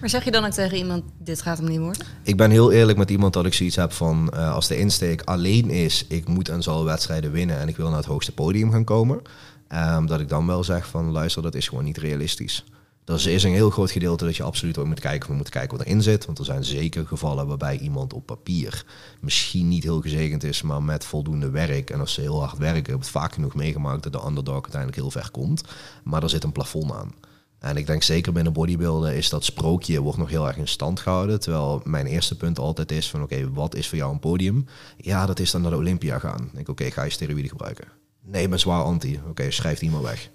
Maar 0.00 0.08
zeg 0.08 0.24
je 0.24 0.30
dan 0.30 0.44
ook 0.44 0.52
tegen 0.52 0.76
iemand, 0.76 1.04
dit 1.18 1.42
gaat 1.42 1.58
hem 1.58 1.68
niet 1.68 1.78
worden? 1.78 2.06
Ik 2.22 2.36
ben 2.36 2.50
heel 2.50 2.72
eerlijk 2.72 2.98
met 2.98 3.10
iemand 3.10 3.32
dat 3.32 3.46
ik 3.46 3.54
zoiets 3.54 3.76
heb 3.76 3.92
van, 3.92 4.30
eh, 4.30 4.54
als 4.54 4.68
de 4.68 4.78
insteek 4.78 5.22
alleen 5.22 5.70
is, 5.70 6.04
ik 6.08 6.28
moet 6.28 6.48
en 6.48 6.62
zal 6.62 6.84
wedstrijden 6.84 7.32
winnen 7.32 7.58
en 7.58 7.68
ik 7.68 7.76
wil 7.76 7.88
naar 7.88 7.96
het 7.96 8.06
hoogste 8.06 8.34
podium 8.34 8.70
gaan 8.70 8.84
komen. 8.84 9.20
Ehm, 9.68 10.06
dat 10.06 10.20
ik 10.20 10.28
dan 10.28 10.46
wel 10.46 10.64
zeg 10.64 10.86
van 10.86 11.10
luister, 11.10 11.42
dat 11.42 11.54
is 11.54 11.68
gewoon 11.68 11.84
niet 11.84 11.98
realistisch. 11.98 12.64
Er 13.04 13.28
is 13.28 13.42
een 13.42 13.52
heel 13.52 13.70
groot 13.70 13.90
gedeelte 13.90 14.24
dat 14.24 14.36
je 14.36 14.42
absoluut 14.42 14.78
ook 14.78 14.86
moet 14.86 15.00
kijken. 15.00 15.28
We 15.28 15.34
moeten 15.34 15.52
kijken 15.52 15.76
wat 15.76 15.86
erin 15.86 16.02
zit. 16.02 16.26
Want 16.26 16.38
er 16.38 16.44
zijn 16.44 16.64
zeker 16.64 17.06
gevallen 17.06 17.46
waarbij 17.46 17.78
iemand 17.78 18.12
op 18.12 18.26
papier 18.26 18.84
misschien 19.20 19.68
niet 19.68 19.82
heel 19.82 20.00
gezegend 20.00 20.44
is, 20.44 20.62
maar 20.62 20.82
met 20.82 21.04
voldoende 21.04 21.50
werk. 21.50 21.90
En 21.90 22.00
als 22.00 22.12
ze 22.12 22.20
heel 22.20 22.40
hard 22.40 22.58
werken, 22.58 22.76
heb 22.76 22.94
ik 22.94 23.00
het 23.00 23.08
vaak 23.08 23.32
genoeg 23.32 23.54
meegemaakt 23.54 24.02
dat 24.02 24.12
de 24.12 24.26
underdog 24.26 24.62
uiteindelijk 24.62 25.00
heel 25.00 25.10
ver 25.10 25.30
komt. 25.30 25.62
Maar 26.04 26.22
er 26.22 26.30
zit 26.30 26.44
een 26.44 26.52
plafond 26.52 26.92
aan. 26.92 27.14
En 27.58 27.76
ik 27.76 27.86
denk 27.86 28.02
zeker 28.02 28.32
binnen 28.32 28.52
bodybuilden 28.52 29.16
is 29.16 29.28
dat 29.28 29.44
sprookje 29.44 30.00
wordt 30.00 30.18
nog 30.18 30.28
heel 30.28 30.46
erg 30.46 30.56
in 30.56 30.68
stand 30.68 31.00
gehouden. 31.00 31.40
Terwijl 31.40 31.80
mijn 31.84 32.06
eerste 32.06 32.36
punt 32.36 32.58
altijd 32.58 32.92
is 32.92 33.10
van 33.10 33.22
oké, 33.22 33.52
wat 33.52 33.74
is 33.74 33.88
voor 33.88 33.98
jou 33.98 34.12
een 34.12 34.18
podium? 34.18 34.66
Ja, 34.96 35.26
dat 35.26 35.38
is 35.38 35.50
dan 35.50 35.60
naar 35.60 35.70
de 35.70 35.76
Olympia 35.76 36.18
gaan. 36.18 36.44
Ik 36.44 36.54
denk 36.54 36.68
oké, 36.68 36.90
ga 36.90 37.02
je 37.02 37.10
steroïden 37.10 37.50
gebruiken? 37.50 37.88
Nee, 38.22 38.48
maar 38.48 38.58
zwaar 38.58 38.82
anti. 38.82 39.20
Oké, 39.28 39.50
schrijf 39.50 39.78
die 39.78 39.90
maar 39.90 40.02
weg. 40.02 40.30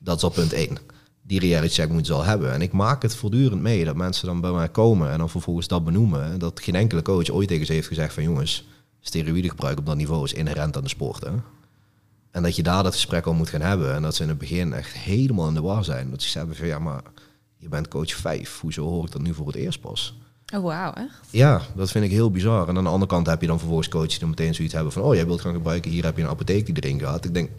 Dat 0.00 0.16
is 0.16 0.22
al 0.22 0.30
punt 0.30 0.52
1. 0.52 0.78
Die 1.22 1.40
reality 1.40 1.74
check 1.74 1.88
moeten 1.88 2.06
ze 2.06 2.12
al 2.12 2.24
hebben. 2.24 2.52
En 2.52 2.62
ik 2.62 2.72
maak 2.72 3.02
het 3.02 3.14
voortdurend 3.14 3.60
mee 3.62 3.84
dat 3.84 3.96
mensen 3.96 4.26
dan 4.26 4.40
bij 4.40 4.50
mij 4.50 4.68
komen 4.68 5.10
en 5.10 5.18
dan 5.18 5.30
vervolgens 5.30 5.68
dat 5.68 5.84
benoemen. 5.84 6.38
Dat 6.38 6.60
geen 6.60 6.74
enkele 6.74 7.02
coach 7.02 7.30
ooit 7.30 7.48
tegen 7.48 7.66
ze 7.66 7.72
heeft 7.72 7.88
gezegd 7.88 8.14
van 8.14 8.22
jongens, 8.22 8.66
steroïden 9.00 9.50
gebruik 9.50 9.78
op 9.78 9.86
dat 9.86 9.96
niveau 9.96 10.24
is 10.24 10.32
inherent 10.32 10.76
aan 10.76 10.82
de 10.82 10.88
sport. 10.88 11.24
Hè? 11.24 11.30
En 12.36 12.42
dat 12.42 12.56
je 12.56 12.62
daar 12.62 12.82
dat 12.82 12.94
gesprek 12.94 13.26
al 13.26 13.34
moet 13.34 13.48
gaan 13.48 13.60
hebben. 13.60 13.94
En 13.94 14.02
dat 14.02 14.14
ze 14.14 14.22
in 14.22 14.28
het 14.28 14.38
begin 14.38 14.72
echt 14.72 14.92
helemaal 14.92 15.48
in 15.48 15.54
de 15.54 15.60
war 15.60 15.84
zijn. 15.84 16.10
Dat 16.10 16.22
ze 16.22 16.28
zeggen 16.28 16.56
van 16.56 16.66
ja, 16.66 16.78
maar 16.78 17.02
je 17.56 17.68
bent 17.68 17.88
coach 17.88 18.12
5. 18.12 18.60
Hoezo 18.60 18.88
hoor 18.88 19.04
ik 19.04 19.12
dat 19.12 19.22
nu 19.22 19.34
voor 19.34 19.46
het 19.46 19.56
eerst 19.56 19.80
pas? 19.80 20.18
Oh, 20.54 20.62
wauw, 20.62 20.92
echt? 20.92 21.20
Ja, 21.30 21.60
dat 21.74 21.90
vind 21.90 22.04
ik 22.04 22.10
heel 22.10 22.30
bizar. 22.30 22.68
En 22.68 22.76
aan 22.76 22.84
de 22.84 22.90
andere 22.90 23.10
kant 23.10 23.26
heb 23.26 23.40
je 23.40 23.46
dan 23.46 23.58
vervolgens 23.58 23.88
coaches 23.88 24.10
die 24.10 24.18
dan 24.18 24.28
meteen 24.28 24.54
zoiets 24.54 24.74
hebben 24.74 24.92
van... 24.92 25.02
oh, 25.02 25.14
jij 25.14 25.26
wilt 25.26 25.40
gaan 25.40 25.52
gebruiken, 25.52 25.90
hier 25.90 26.04
heb 26.04 26.16
je 26.16 26.22
een 26.22 26.28
apotheek 26.28 26.66
die 26.66 26.74
erin 26.84 27.00
gaat. 27.00 27.24
Ik 27.24 27.34
denk, 27.34 27.50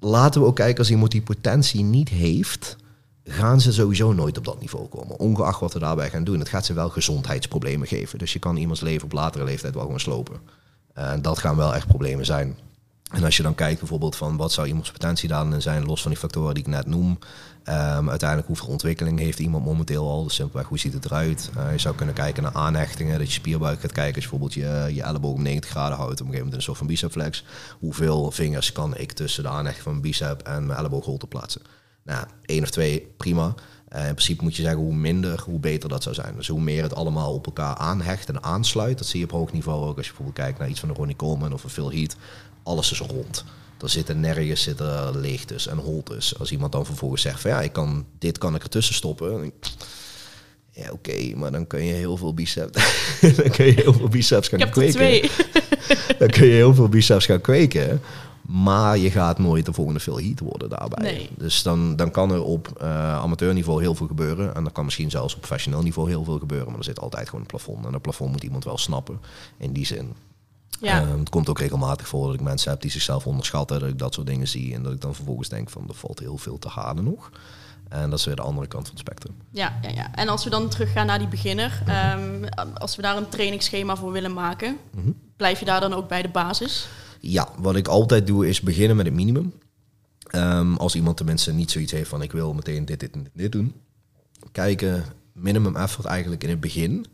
laten 0.00 0.40
we 0.40 0.46
ook 0.46 0.56
kijken 0.56 0.78
als 0.78 0.90
iemand 0.90 1.10
die 1.10 1.22
potentie 1.22 1.82
niet 1.82 2.08
heeft... 2.08 2.76
gaan 3.24 3.60
ze 3.60 3.72
sowieso 3.72 4.12
nooit 4.12 4.38
op 4.38 4.44
dat 4.44 4.60
niveau 4.60 4.86
komen. 4.88 5.18
Ongeacht 5.18 5.60
wat 5.60 5.72
we 5.72 5.78
daarbij 5.78 6.10
gaan 6.10 6.24
doen. 6.24 6.38
Het 6.38 6.48
gaat 6.48 6.66
ze 6.66 6.72
wel 6.72 6.88
gezondheidsproblemen 6.88 7.86
geven. 7.86 8.18
Dus 8.18 8.32
je 8.32 8.38
kan 8.38 8.56
iemands 8.56 8.80
leven 8.80 9.04
op 9.04 9.12
latere 9.12 9.44
leeftijd 9.44 9.74
wel 9.74 9.82
gewoon 9.82 10.00
slopen. 10.00 10.40
En 10.92 11.22
dat 11.22 11.38
gaan 11.38 11.56
wel 11.56 11.74
echt 11.74 11.86
problemen 11.86 12.24
zijn. 12.24 12.56
En 13.12 13.24
als 13.24 13.36
je 13.36 13.42
dan 13.42 13.54
kijkt 13.54 13.78
bijvoorbeeld 13.78 14.16
van 14.16 14.36
wat 14.36 14.52
zou 14.52 14.66
iemands 14.66 14.90
potentie 14.90 15.28
dan 15.28 15.62
zijn, 15.62 15.84
los 15.84 16.02
van 16.02 16.10
die 16.10 16.20
factoren 16.20 16.54
die 16.54 16.62
ik 16.62 16.68
net 16.68 16.86
noem. 16.86 17.18
Um, 17.68 18.10
uiteindelijk 18.10 18.48
hoeveel 18.48 18.68
ontwikkeling 18.68 19.18
heeft 19.18 19.38
iemand 19.38 19.64
momenteel 19.64 20.08
al? 20.08 20.22
Dus 20.22 20.34
simpelweg 20.34 20.68
hoe 20.68 20.78
ziet 20.78 20.92
het 20.92 21.04
eruit? 21.04 21.50
Uh, 21.56 21.72
je 21.72 21.78
zou 21.78 21.94
kunnen 21.94 22.14
kijken 22.14 22.42
naar 22.42 22.52
aanhechtingen, 22.52 23.18
dat 23.18 23.26
je 23.26 23.32
spierbuik 23.32 23.80
gaat 23.80 23.92
kijken. 23.92 24.14
Als 24.14 24.24
je 24.24 24.30
bijvoorbeeld 24.30 24.54
je, 24.54 24.94
je 24.94 25.02
elleboog 25.02 25.32
op 25.32 25.38
90 25.38 25.70
graden 25.70 25.96
houdt, 25.96 26.12
op 26.12 26.18
een 26.18 26.24
gegeven 26.24 26.38
moment 26.38 26.56
een 26.56 26.62
soort 26.62 26.78
van 26.78 26.86
bicepflex. 26.86 27.44
Hoeveel 27.78 28.30
vingers 28.30 28.72
kan 28.72 28.96
ik 28.96 29.12
tussen 29.12 29.42
de 29.42 29.48
aanhechting 29.48 29.82
van 29.82 29.92
mijn 29.92 30.04
bicep 30.04 30.42
en 30.42 30.66
mijn 30.66 30.78
elleboogholte 30.78 31.26
plaatsen? 31.26 31.62
Nou, 32.04 32.26
één 32.44 32.62
of 32.62 32.70
twee, 32.70 33.14
prima. 33.16 33.54
Uh, 33.96 34.06
in 34.06 34.14
principe 34.14 34.42
moet 34.42 34.56
je 34.56 34.62
zeggen 34.62 34.80
hoe 34.80 34.94
minder, 34.94 35.42
hoe 35.44 35.58
beter 35.58 35.88
dat 35.88 36.02
zou 36.02 36.14
zijn. 36.14 36.34
Dus 36.36 36.48
hoe 36.48 36.60
meer 36.60 36.82
het 36.82 36.94
allemaal 36.94 37.34
op 37.34 37.46
elkaar 37.46 37.76
aanhecht 37.76 38.28
en 38.28 38.42
aansluit. 38.42 38.98
Dat 38.98 39.06
zie 39.06 39.18
je 39.18 39.24
op 39.24 39.30
hoog 39.30 39.52
niveau 39.52 39.86
ook 39.86 39.96
als 39.96 40.06
je 40.06 40.12
bijvoorbeeld 40.12 40.36
kijkt 40.36 40.58
naar 40.58 40.68
iets 40.68 40.80
van 40.80 40.88
de 40.88 40.94
Ronnie 40.94 41.16
Coleman 41.16 41.52
of 41.52 41.64
een 41.64 41.70
Phil 41.70 41.92
Heath 41.92 42.16
alles 42.62 42.92
is 42.92 43.00
rond. 43.00 43.44
Er 43.80 43.88
zitten 43.88 44.20
nergens 44.20 44.62
zitten 44.62 45.20
leegtes 45.20 45.66
en 45.66 45.78
holtes. 45.78 46.38
Als 46.38 46.52
iemand 46.52 46.72
dan 46.72 46.86
vervolgens 46.86 47.22
zegt 47.22 47.40
van 47.40 47.50
ja, 47.50 47.60
ik 47.60 47.72
kan, 47.72 48.06
dit 48.18 48.38
kan 48.38 48.54
ik 48.54 48.62
ertussen 48.62 48.94
stoppen. 48.94 49.52
Ja, 50.70 50.90
oké, 50.90 51.36
maar 51.36 51.52
dan 51.52 51.66
kun 51.66 51.84
je 51.84 51.92
heel 51.92 52.16
veel 52.16 52.34
biceps. 52.34 52.72
dan 53.42 53.50
kun 53.50 53.66
je 53.66 53.72
heel 53.72 53.92
veel 53.92 54.08
biceps 54.08 54.48
gaan 54.48 54.58
Ik 54.58 54.64
heb 54.64 54.74
kweken. 54.74 54.94
twee. 54.94 55.30
dan 56.18 56.28
kun 56.28 56.46
je 56.46 56.52
heel 56.52 56.74
veel 56.74 56.88
biceps 56.88 57.26
gaan 57.26 57.40
kweken. 57.40 58.00
Maar 58.42 58.98
je 58.98 59.10
gaat 59.10 59.38
nooit 59.38 59.66
de 59.66 59.72
volgende 59.72 60.00
veel 60.00 60.20
heat 60.20 60.40
worden 60.40 60.68
daarbij. 60.68 61.12
Nee. 61.12 61.28
Dus 61.36 61.62
dan, 61.62 61.96
dan 61.96 62.10
kan 62.10 62.30
er 62.30 62.42
op 62.42 62.78
uh, 62.82 63.14
amateurniveau 63.14 63.82
heel 63.82 63.94
veel 63.94 64.06
gebeuren. 64.06 64.54
En 64.54 64.62
dan 64.62 64.72
kan 64.72 64.84
misschien 64.84 65.10
zelfs 65.10 65.34
op 65.34 65.40
professioneel 65.40 65.82
niveau 65.82 66.08
heel 66.08 66.24
veel 66.24 66.38
gebeuren. 66.38 66.68
Maar 66.68 66.78
er 66.78 66.84
zit 66.84 67.00
altijd 67.00 67.26
gewoon 67.26 67.40
een 67.40 67.46
plafond. 67.46 67.86
En 67.86 67.92
dat 67.92 68.02
plafond 68.02 68.32
moet 68.32 68.42
iemand 68.42 68.64
wel 68.64 68.78
snappen. 68.78 69.20
In 69.58 69.72
die 69.72 69.86
zin. 69.86 70.12
Ja. 70.80 71.00
Ehm, 71.00 71.18
het 71.18 71.28
komt 71.28 71.48
ook 71.48 71.58
regelmatig 71.58 72.08
voor 72.08 72.26
dat 72.26 72.34
ik 72.34 72.40
mensen 72.40 72.70
heb 72.70 72.80
die 72.80 72.90
zichzelf 72.90 73.26
onderschatten. 73.26 73.80
Dat 73.80 73.88
ik 73.88 73.98
dat 73.98 74.14
soort 74.14 74.26
dingen 74.26 74.48
zie. 74.48 74.74
En 74.74 74.82
dat 74.82 74.92
ik 74.92 75.00
dan 75.00 75.14
vervolgens 75.14 75.48
denk 75.48 75.70
van 75.70 75.84
er 75.88 75.94
valt 75.94 76.18
heel 76.18 76.38
veel 76.38 76.58
te 76.58 76.68
halen 76.68 77.04
nog. 77.04 77.30
En 77.88 78.10
dat 78.10 78.18
is 78.18 78.24
weer 78.24 78.36
de 78.36 78.42
andere 78.42 78.66
kant 78.66 78.82
van 78.86 78.96
het 78.96 79.06
spectrum. 79.06 79.34
Ja, 79.50 79.78
ja, 79.82 79.88
ja. 79.88 80.14
En 80.14 80.28
als 80.28 80.44
we 80.44 80.50
dan 80.50 80.68
teruggaan 80.68 81.06
naar 81.06 81.18
die 81.18 81.28
beginner, 81.28 81.82
ehm, 81.86 82.44
als 82.74 82.96
we 82.96 83.02
daar 83.02 83.16
een 83.16 83.28
trainingsschema 83.28 83.96
voor 83.96 84.12
willen 84.12 84.32
maken, 84.32 84.76
Mhm. 84.90 85.10
blijf 85.36 85.58
je 85.58 85.64
daar 85.64 85.80
dan 85.80 85.92
ook 85.92 86.08
bij 86.08 86.22
de 86.22 86.28
basis? 86.28 86.88
Ja, 87.20 87.48
wat 87.58 87.76
ik 87.76 87.88
altijd 87.88 88.26
doe 88.26 88.48
is 88.48 88.60
beginnen 88.60 88.96
met 88.96 89.06
het 89.06 89.14
minimum. 89.14 89.52
Ehm, 90.26 90.74
als 90.74 90.94
iemand 90.94 91.16
tenminste 91.16 91.52
niet 91.52 91.70
zoiets 91.70 91.92
heeft 91.92 92.08
van 92.08 92.22
ik 92.22 92.32
wil 92.32 92.52
meteen 92.54 92.84
dit, 92.84 93.00
dit 93.00 93.12
en 93.12 93.26
dit 93.34 93.52
doen. 93.52 93.74
Kijken, 94.52 95.04
minimum 95.32 95.76
effort 95.76 96.06
eigenlijk 96.06 96.42
in 96.44 96.50
het 96.50 96.60
begin 96.60 97.06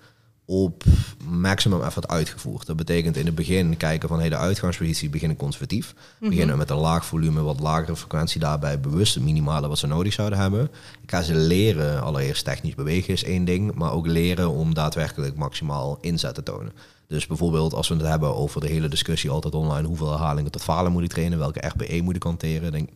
op 0.50 0.84
maximum 1.24 1.82
effort 1.82 2.08
uitgevoerd. 2.08 2.66
Dat 2.66 2.76
betekent 2.76 3.16
in 3.16 3.26
het 3.26 3.34
begin 3.34 3.76
kijken 3.76 4.08
van 4.08 4.18
hey, 4.18 4.28
de 4.28 4.36
uitgangspositie 4.36 5.10
beginnen 5.10 5.36
conservatief. 5.36 5.94
Beginnen 6.20 6.58
met 6.58 6.70
een 6.70 6.76
laag 6.76 7.06
volume, 7.06 7.42
wat 7.42 7.60
lagere 7.60 7.96
frequentie 7.96 8.40
daarbij 8.40 8.80
bewust, 8.80 9.14
het 9.14 9.24
minimale 9.24 9.68
wat 9.68 9.78
ze 9.78 9.86
nodig 9.86 10.12
zouden 10.12 10.38
hebben. 10.38 10.70
Ik 11.02 11.10
ga 11.10 11.22
ze 11.22 11.34
leren, 11.34 12.02
allereerst 12.02 12.44
technisch 12.44 12.74
bewegen 12.74 13.12
is 13.12 13.24
één 13.24 13.44
ding, 13.44 13.74
maar 13.74 13.92
ook 13.92 14.06
leren 14.06 14.50
om 14.50 14.74
daadwerkelijk 14.74 15.36
maximaal 15.36 15.98
inzet 16.00 16.34
te 16.34 16.42
tonen. 16.42 16.72
Dus 17.06 17.26
bijvoorbeeld 17.26 17.74
als 17.74 17.88
we 17.88 17.94
het 17.94 18.06
hebben 18.06 18.34
over 18.36 18.60
de 18.60 18.68
hele 18.68 18.88
discussie 18.88 19.30
altijd 19.30 19.54
online, 19.54 19.86
hoeveel 19.86 20.10
herhalingen 20.10 20.50
tot 20.50 20.62
falen 20.62 20.92
moet 20.92 21.02
ik 21.02 21.10
trainen, 21.10 21.38
welke 21.38 21.66
RPE 21.66 22.00
moet 22.02 22.16
ik 22.16 22.22
hanteren. 22.22 22.72
Denk, 22.72 22.88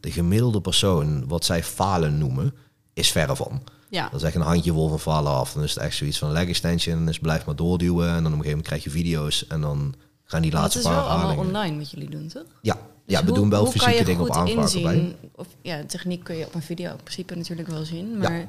de 0.00 0.10
gemiddelde 0.10 0.60
persoon, 0.60 1.28
wat 1.28 1.44
zij 1.44 1.64
falen 1.64 2.18
noemen, 2.18 2.54
is 2.92 3.10
verre 3.10 3.36
van. 3.36 3.62
Ja. 3.90 4.08
Dat 4.08 4.20
is 4.20 4.26
echt 4.26 4.34
een 4.34 4.40
handjevol 4.40 4.88
van 4.88 5.00
falen 5.00 5.32
af. 5.32 5.52
Dan 5.52 5.62
is 5.62 5.74
het 5.74 5.82
echt 5.82 5.96
zoiets 5.96 6.18
van 6.18 6.32
leg 6.32 6.48
extension. 6.48 6.96
En 6.96 7.06
dus 7.06 7.18
blijf 7.18 7.46
maar 7.46 7.56
doorduwen. 7.56 8.06
En 8.08 8.12
dan 8.12 8.18
op 8.18 8.24
een 8.24 8.30
gegeven 8.44 8.48
moment 8.50 8.66
krijg 8.66 8.84
je 8.84 8.90
video's. 8.90 9.46
En 9.46 9.60
dan 9.60 9.94
gaan 10.24 10.42
die 10.42 10.50
het 10.50 10.60
laatste 10.60 10.78
is 10.78 10.84
paar 10.84 10.94
wel 10.94 11.02
allemaal 11.02 11.18
herhalingen. 11.28 11.46
online 11.56 11.78
wat 11.78 11.90
jullie 11.90 12.10
doen, 12.10 12.28
toch? 12.28 12.44
Ja, 12.62 12.74
Dus 12.74 12.82
ja 13.06 13.20
we 13.20 13.26
hoe- 13.30 13.34
doen 13.38 13.50
wel 13.50 13.66
fysieke 13.66 14.04
dingen 14.04 14.20
op 14.22 14.30
aanvraag. 14.30 14.96
Of, 15.34 15.46
ja, 15.62 15.84
techniek 15.86 16.24
kun 16.24 16.36
je 16.36 16.46
op 16.46 16.54
een 16.54 16.62
video 16.62 16.90
in 16.90 16.96
principe 17.02 17.34
natuurlijk 17.36 17.68
wel 17.68 17.84
zien. 17.84 18.10
Ja. 18.10 18.16
Maar 18.28 18.48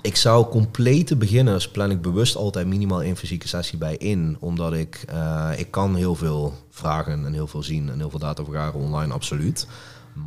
Ik 0.00 0.16
zou 0.16 0.46
complete 0.48 1.16
beginners 1.16 1.68
plan 1.70 1.90
ik 1.90 2.02
bewust 2.02 2.36
altijd 2.36 2.66
minimaal 2.66 3.02
één 3.02 3.16
fysieke 3.16 3.48
sessie 3.48 3.78
bij 3.78 3.96
in. 3.96 4.36
Omdat 4.40 4.72
ik, 4.72 5.04
eh, 5.08 5.50
ik 5.56 5.70
kan 5.70 5.94
heel 5.94 6.14
veel 6.14 6.54
vragen 6.70 7.24
en 7.26 7.32
heel 7.32 7.46
veel 7.46 7.62
zien 7.62 7.90
en 7.90 7.98
heel 7.98 8.10
veel 8.10 8.18
data 8.18 8.44
vergaren 8.44 8.80
online, 8.80 9.12
absoluut. 9.12 9.66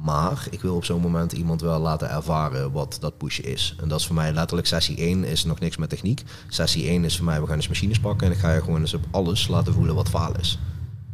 Maar 0.04 0.48
ik 0.50 0.62
wil 0.62 0.76
op 0.76 0.86
zo'n 0.86 1.02
moment 1.02 1.32
iemand 1.32 1.62
wel 1.62 1.80
laten 1.80 2.10
ervaren 2.10 2.72
wat 2.72 2.98
dat 3.00 3.18
pushen 3.18 3.44
is. 3.44 3.76
En 3.82 3.88
dat 3.88 4.00
is 4.00 4.06
voor 4.06 4.16
mij 4.16 4.34
letterlijk 4.34 4.68
sessie 4.68 4.98
1 4.98 5.24
is 5.24 5.44
nog 5.44 5.60
niks 5.60 5.78
met 5.78 5.90
techniek. 5.90 6.24
Sessie 6.48 6.88
1 6.88 7.04
is 7.04 7.16
voor 7.16 7.26
mij, 7.26 7.42
we 7.42 7.48
gaan 7.48 7.56
eens 7.56 7.68
machines 7.68 8.00
pakken 8.00 8.28
en 8.28 8.34
ik 8.34 8.40
ga 8.40 8.54
je 8.54 8.62
gewoon 8.62 8.80
eens 8.80 8.94
op 8.94 9.06
alles 9.12 9.48
laten 9.48 9.74
voelen 9.74 9.96
wat 9.96 10.10
faal 10.10 10.38
is. 10.40 10.60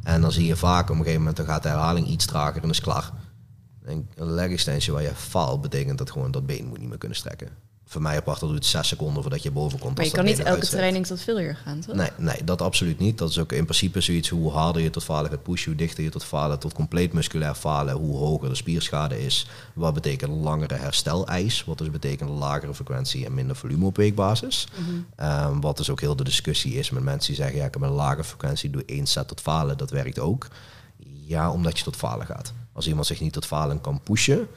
En 0.04 0.22
dan 0.22 0.32
zie 0.32 0.46
je 0.46 0.56
vaak 0.56 0.84
op 0.84 0.90
een 0.90 0.96
gegeven 0.96 1.20
moment, 1.20 1.38
dan 1.38 1.46
gaat 1.46 1.64
de 1.64 1.70
herhaling 1.70 2.08
iets 2.08 2.26
trager 2.26 2.64
en 2.64 2.70
is 2.70 2.82
klaar. 2.82 3.12
En 3.84 4.10
een 4.16 4.32
leg 4.32 4.50
extension 4.50 4.96
waar 4.96 5.06
je 5.06 5.16
faalt, 5.16 5.62
betekent 5.62 5.98
dat 5.98 6.12
gewoon 6.12 6.32
dat 6.32 6.46
been 6.46 6.68
moet 6.68 6.80
niet 6.80 6.90
meer 6.90 6.98
kunnen 6.98 7.18
strekken. 7.18 7.50
Voor 7.88 8.02
mij 8.02 8.18
apart, 8.18 8.40
dat 8.40 8.50
doet 8.50 8.66
6 8.66 8.88
seconden 8.88 9.22
voordat 9.22 9.44
je 9.44 9.52
boven 9.52 9.80
komt. 9.80 9.98
Maar 9.98 10.06
je 10.06 10.12
kan 10.12 10.26
niet 10.26 10.40
elke 10.40 10.68
training 10.68 11.06
tot 11.06 11.22
failure 11.22 11.56
gaan, 11.56 11.80
toch? 11.80 11.96
Nee, 11.96 12.10
nee, 12.18 12.44
dat 12.44 12.62
absoluut 12.62 13.00
niet. 13.00 13.18
Dat 13.18 13.30
is 13.30 13.40
ook 13.40 13.52
in 13.52 13.64
principe 13.64 14.02
zoiets 14.02 14.30
hoe 14.30 14.52
harder 14.52 14.82
je 14.82 14.90
tot 14.90 15.04
falen 15.04 15.30
gaat 15.30 15.44
pushen, 15.44 15.72
hoe 15.72 15.80
dichter 15.80 16.04
je 16.04 16.10
tot 16.10 16.24
falen, 16.24 16.60
tot 16.60 16.74
compleet 16.74 17.14
musculair 17.14 17.56
falen, 17.56 17.96
hoe 17.96 18.18
hoger 18.18 18.50
de 18.50 18.56
spierschade 18.56 19.26
is. 19.26 19.48
Wat 19.74 19.94
betekent 19.94 20.32
een 20.32 20.40
langere 20.40 20.76
hersteleis, 20.76 21.64
wat 21.64 21.78
dus 21.78 21.90
betekent 21.92 22.30
lagere 22.30 22.74
frequentie 22.74 23.26
en 23.26 23.34
minder 23.34 23.56
volume 23.56 23.86
op 23.86 23.98
weekbasis. 23.98 24.68
Ehm, 25.16 25.60
wat 25.60 25.78
dus 25.78 25.90
ook 25.90 26.02
heel 26.02 26.16
de 26.16 26.24
discussie 26.24 26.74
is 26.74 26.90
met 26.90 27.04
mensen 27.04 27.34
die 27.34 27.44
zeggen, 27.44 27.60
ja, 27.60 27.66
ik 27.66 27.74
heb 27.74 27.84
een 27.84 27.90
lage 27.90 28.24
frequentie, 28.24 28.70
doe 28.70 28.84
één 28.86 29.08
set 29.08 29.28
tot 29.28 29.42
falen, 29.42 29.78
dat 29.78 29.90
werkt 29.90 30.20
ook. 30.20 30.48
Ja, 31.26 31.52
omdat 31.52 31.78
je 31.78 31.84
tot 31.84 31.96
falen 31.96 32.26
gaat. 32.26 32.54
Als 32.74 32.88
iemand 32.88 33.08
zich 33.08 33.20
niet 33.20 33.34
tot 33.34 33.46
falen 33.46 33.82
kan 33.82 34.02
pushen, 34.04 34.48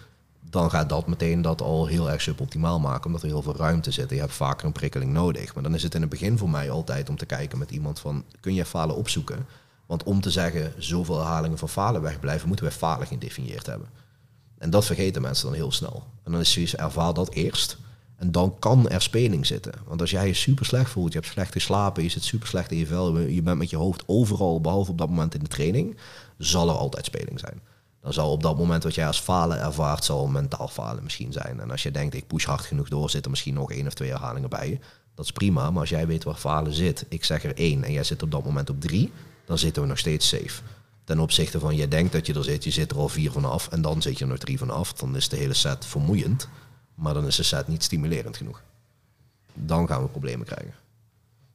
dan 0.51 0.71
gaat 0.71 0.89
dat 0.89 1.07
meteen 1.07 1.43
dat 1.43 1.63
al 1.63 1.87
heel 1.87 2.11
erg 2.11 2.21
suboptimaal 2.21 2.81
maken, 2.81 3.07
omdat 3.07 3.23
er 3.23 3.29
heel 3.29 3.43
veel 3.43 3.57
ruimte 3.57 3.91
zit. 3.91 4.11
Je 4.11 4.19
hebt 4.19 4.33
vaker 4.33 4.67
een 4.67 4.73
prikkeling 4.73 5.13
nodig. 5.13 5.55
Maar 5.55 5.63
dan 5.63 5.75
is 5.75 5.83
het 5.83 5.95
in 5.95 6.01
het 6.01 6.11
begin 6.11 6.39
voor 6.39 6.51
mij 6.51 6.71
altijd 6.71 7.09
om 7.09 7.17
te 7.17 7.27
kijken 7.27 7.59
met 7.59 7.71
iemand 7.71 8.01
van, 8.01 8.25
kun 8.41 8.55
je 8.55 8.65
falen 8.65 8.97
opzoeken? 8.97 9.47
Want 9.87 10.03
om 10.03 10.21
te 10.21 10.31
zeggen, 10.31 10.73
zoveel 10.79 11.17
herhalingen 11.17 11.59
van 11.59 11.69
falen 11.69 12.03
wegblijven, 12.03 12.49
moeten 12.49 12.67
we 12.67 12.73
falen 12.73 13.07
gedefinieerd 13.07 13.67
hebben. 13.67 13.89
En 14.59 14.71
dat 14.71 14.85
vergeten 14.85 15.23
mensen 15.23 15.47
dan 15.47 15.55
heel 15.55 15.73
snel. 15.73 16.03
En 16.25 16.33
dan 16.33 16.41
is 16.41 16.53
zoiets, 16.53 16.77
ervaar 16.77 17.15
dat 17.15 17.31
eerst. 17.31 17.77
En 18.17 18.33
dan 18.33 18.57
kan 18.59 18.89
er 18.89 19.03
speling 19.03 19.47
zitten. 19.47 19.73
Want 19.87 20.01
als 20.01 20.11
jij 20.11 20.27
je 20.27 20.35
super 20.35 20.67
slecht 20.67 20.91
voelt, 20.91 21.13
je 21.13 21.19
hebt 21.19 21.31
slecht 21.31 21.53
geslapen, 21.53 22.03
je 22.03 22.09
zit 22.09 22.25
super 22.25 22.49
slecht 22.49 22.71
in 22.71 22.79
je 22.79 22.87
vel, 22.87 23.19
je 23.19 23.43
bent 23.43 23.59
met 23.59 23.71
je 23.71 23.77
hoofd 23.77 24.03
overal, 24.07 24.61
behalve 24.61 24.91
op 24.91 24.99
dat 24.99 25.09
moment 25.09 25.35
in 25.35 25.41
de 25.41 25.49
training, 25.49 25.97
zal 26.39 26.69
er 26.69 26.75
altijd 26.75 27.05
speling 27.05 27.41
zijn. 27.41 27.61
Dan 28.09 28.17
zal 28.17 28.33
op 28.33 28.43
dat 28.43 28.59
moment 28.59 28.83
wat 28.83 28.95
jij 28.95 29.07
als 29.07 29.21
falen 29.21 29.61
ervaart, 29.61 30.05
zal 30.05 30.27
mentaal 30.27 30.69
falen 30.69 31.03
misschien 31.03 31.33
zijn. 31.33 31.61
En 31.61 31.71
als 31.71 31.83
je 31.83 31.91
denkt, 31.91 32.15
ik 32.15 32.27
push 32.27 32.45
hard 32.45 32.61
genoeg 32.61 32.89
door, 32.89 33.11
zit 33.11 33.25
er 33.25 33.31
misschien 33.31 33.55
nog 33.55 33.73
één 33.73 33.87
of 33.87 33.95
twee 33.95 34.11
herhalingen 34.11 34.49
bij. 34.49 34.81
Dat 35.15 35.25
is 35.25 35.33
prima, 35.33 35.71
maar 35.71 35.81
als 35.81 35.89
jij 35.89 36.07
weet 36.07 36.25
waar 36.25 36.35
falen 36.35 36.73
zit, 36.73 37.07
ik 37.09 37.25
zeg 37.25 37.45
er 37.45 37.57
één 37.57 37.85
en 37.85 37.93
jij 37.93 38.05
zit 38.05 38.23
op 38.23 38.31
dat 38.31 38.45
moment 38.45 38.71
op 38.71 38.81
drie, 38.81 39.13
dan 39.47 39.59
zitten 39.59 39.83
we 39.83 39.89
nog 39.89 39.99
steeds 39.99 40.29
safe. 40.29 40.63
Ten 41.05 41.21
opzichte 41.21 41.61
van, 41.61 41.77
je 41.77 41.89
denkt 41.89 42.13
dat 42.13 42.27
je 42.27 42.35
er 42.35 42.45
zit, 42.45 42.65
je 42.65 42.71
zit 42.71 42.91
er 42.91 42.97
al 42.97 43.09
vier 43.09 43.31
vanaf 43.33 43.69
en 43.69 43.83
dan 43.83 44.03
zit 44.03 44.19
je 44.19 44.25
er 44.25 44.31
nog 44.31 44.39
drie 44.39 44.59
vanaf. 44.59 44.93
Dan 44.93 45.17
is 45.17 45.29
de 45.29 45.37
hele 45.37 45.55
set 45.55 45.87
vermoeiend, 45.87 46.49
maar 46.95 47.15
dan 47.15 47.27
is 47.27 47.37
de 47.37 47.43
set 47.43 47.69
niet 47.69 47.83
stimulerend 47.83 48.37
genoeg. 48.37 48.63
Dan 49.55 49.87
gaan 49.87 50.03
we 50.03 50.09
problemen 50.09 50.47
krijgen. 50.47 50.75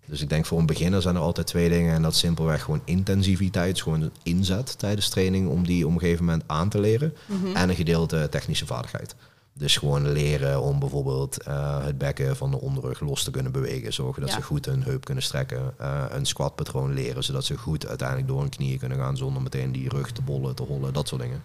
Dus 0.05 0.21
ik 0.21 0.29
denk 0.29 0.45
voor 0.45 0.59
een 0.59 0.65
beginner 0.65 1.01
zijn 1.01 1.15
er 1.15 1.21
altijd 1.21 1.47
twee 1.47 1.69
dingen. 1.69 1.93
En 1.93 2.01
dat 2.01 2.13
is 2.13 2.19
simpelweg 2.19 2.63
gewoon 2.63 2.81
intensiviteit, 2.85 3.81
gewoon 3.81 4.01
een 4.01 4.11
inzet 4.23 4.79
tijdens 4.79 5.09
training 5.09 5.49
om 5.49 5.65
die 5.65 5.85
op 5.87 5.93
een 5.93 5.99
gegeven 5.99 6.25
moment 6.25 6.43
aan 6.47 6.69
te 6.69 6.79
leren. 6.79 7.13
En 7.53 7.69
een 7.69 7.75
gedeelte 7.75 8.27
technische 8.29 8.65
vaardigheid. 8.65 9.15
Dus 9.55 9.77
gewoon 9.77 10.11
leren 10.11 10.61
om 10.61 10.79
bijvoorbeeld 10.79 11.43
eh, 11.43 11.83
het 11.85 11.97
bekken 11.97 12.35
van 12.35 12.51
de 12.51 12.59
onderrug 12.61 12.99
los 12.99 13.23
te 13.23 13.31
kunnen 13.31 13.51
bewegen. 13.51 13.93
Zorgen 13.93 14.21
dat 14.21 14.29
Ja. 14.31 14.35
ze 14.35 14.41
goed 14.41 14.65
hun 14.65 14.83
heup 14.83 15.05
kunnen 15.05 15.23
strekken. 15.23 15.73
Eh, 15.77 16.03
een 16.09 16.25
squatpatroon 16.25 16.93
leren, 16.93 17.23
zodat 17.23 17.45
ze 17.45 17.57
goed 17.57 17.87
uiteindelijk 17.87 18.27
door 18.27 18.39
hun 18.39 18.49
knieën 18.49 18.79
kunnen 18.79 18.97
gaan 18.97 19.17
zonder 19.17 19.41
meteen 19.41 19.71
die 19.71 19.89
rug 19.89 20.11
te 20.11 20.21
bollen, 20.21 20.55
te 20.55 20.63
hollen, 20.63 20.93
dat 20.93 21.07
soort 21.07 21.21
dingen. 21.21 21.41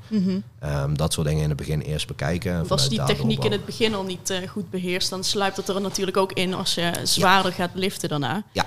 Ehm, 0.58 0.94
dat 0.94 1.12
soort 1.12 1.26
dingen 1.26 1.42
in 1.42 1.48
het 1.48 1.58
begin 1.58 1.80
eerst 1.80 2.06
bekijken. 2.06 2.54
Want 2.56 2.70
als 2.70 2.82
je 2.82 2.88
die 2.88 3.04
techniek 3.04 3.44
in 3.44 3.52
het 3.52 3.64
begin 3.64 3.94
al 3.94 4.04
niet 4.04 4.30
eh, 4.30 4.48
goed 4.48 4.70
beheerst, 4.70 5.10
dan 5.10 5.24
sluipt 5.24 5.56
het 5.56 5.68
er 5.68 5.80
natuurlijk 5.80 6.16
ook 6.16 6.32
in 6.32 6.54
als 6.54 6.74
je 6.74 6.92
zwaarder 7.02 7.52
gaat 7.52 7.70
liften 7.74 8.08
daarna. 8.08 8.42
Ja, 8.52 8.64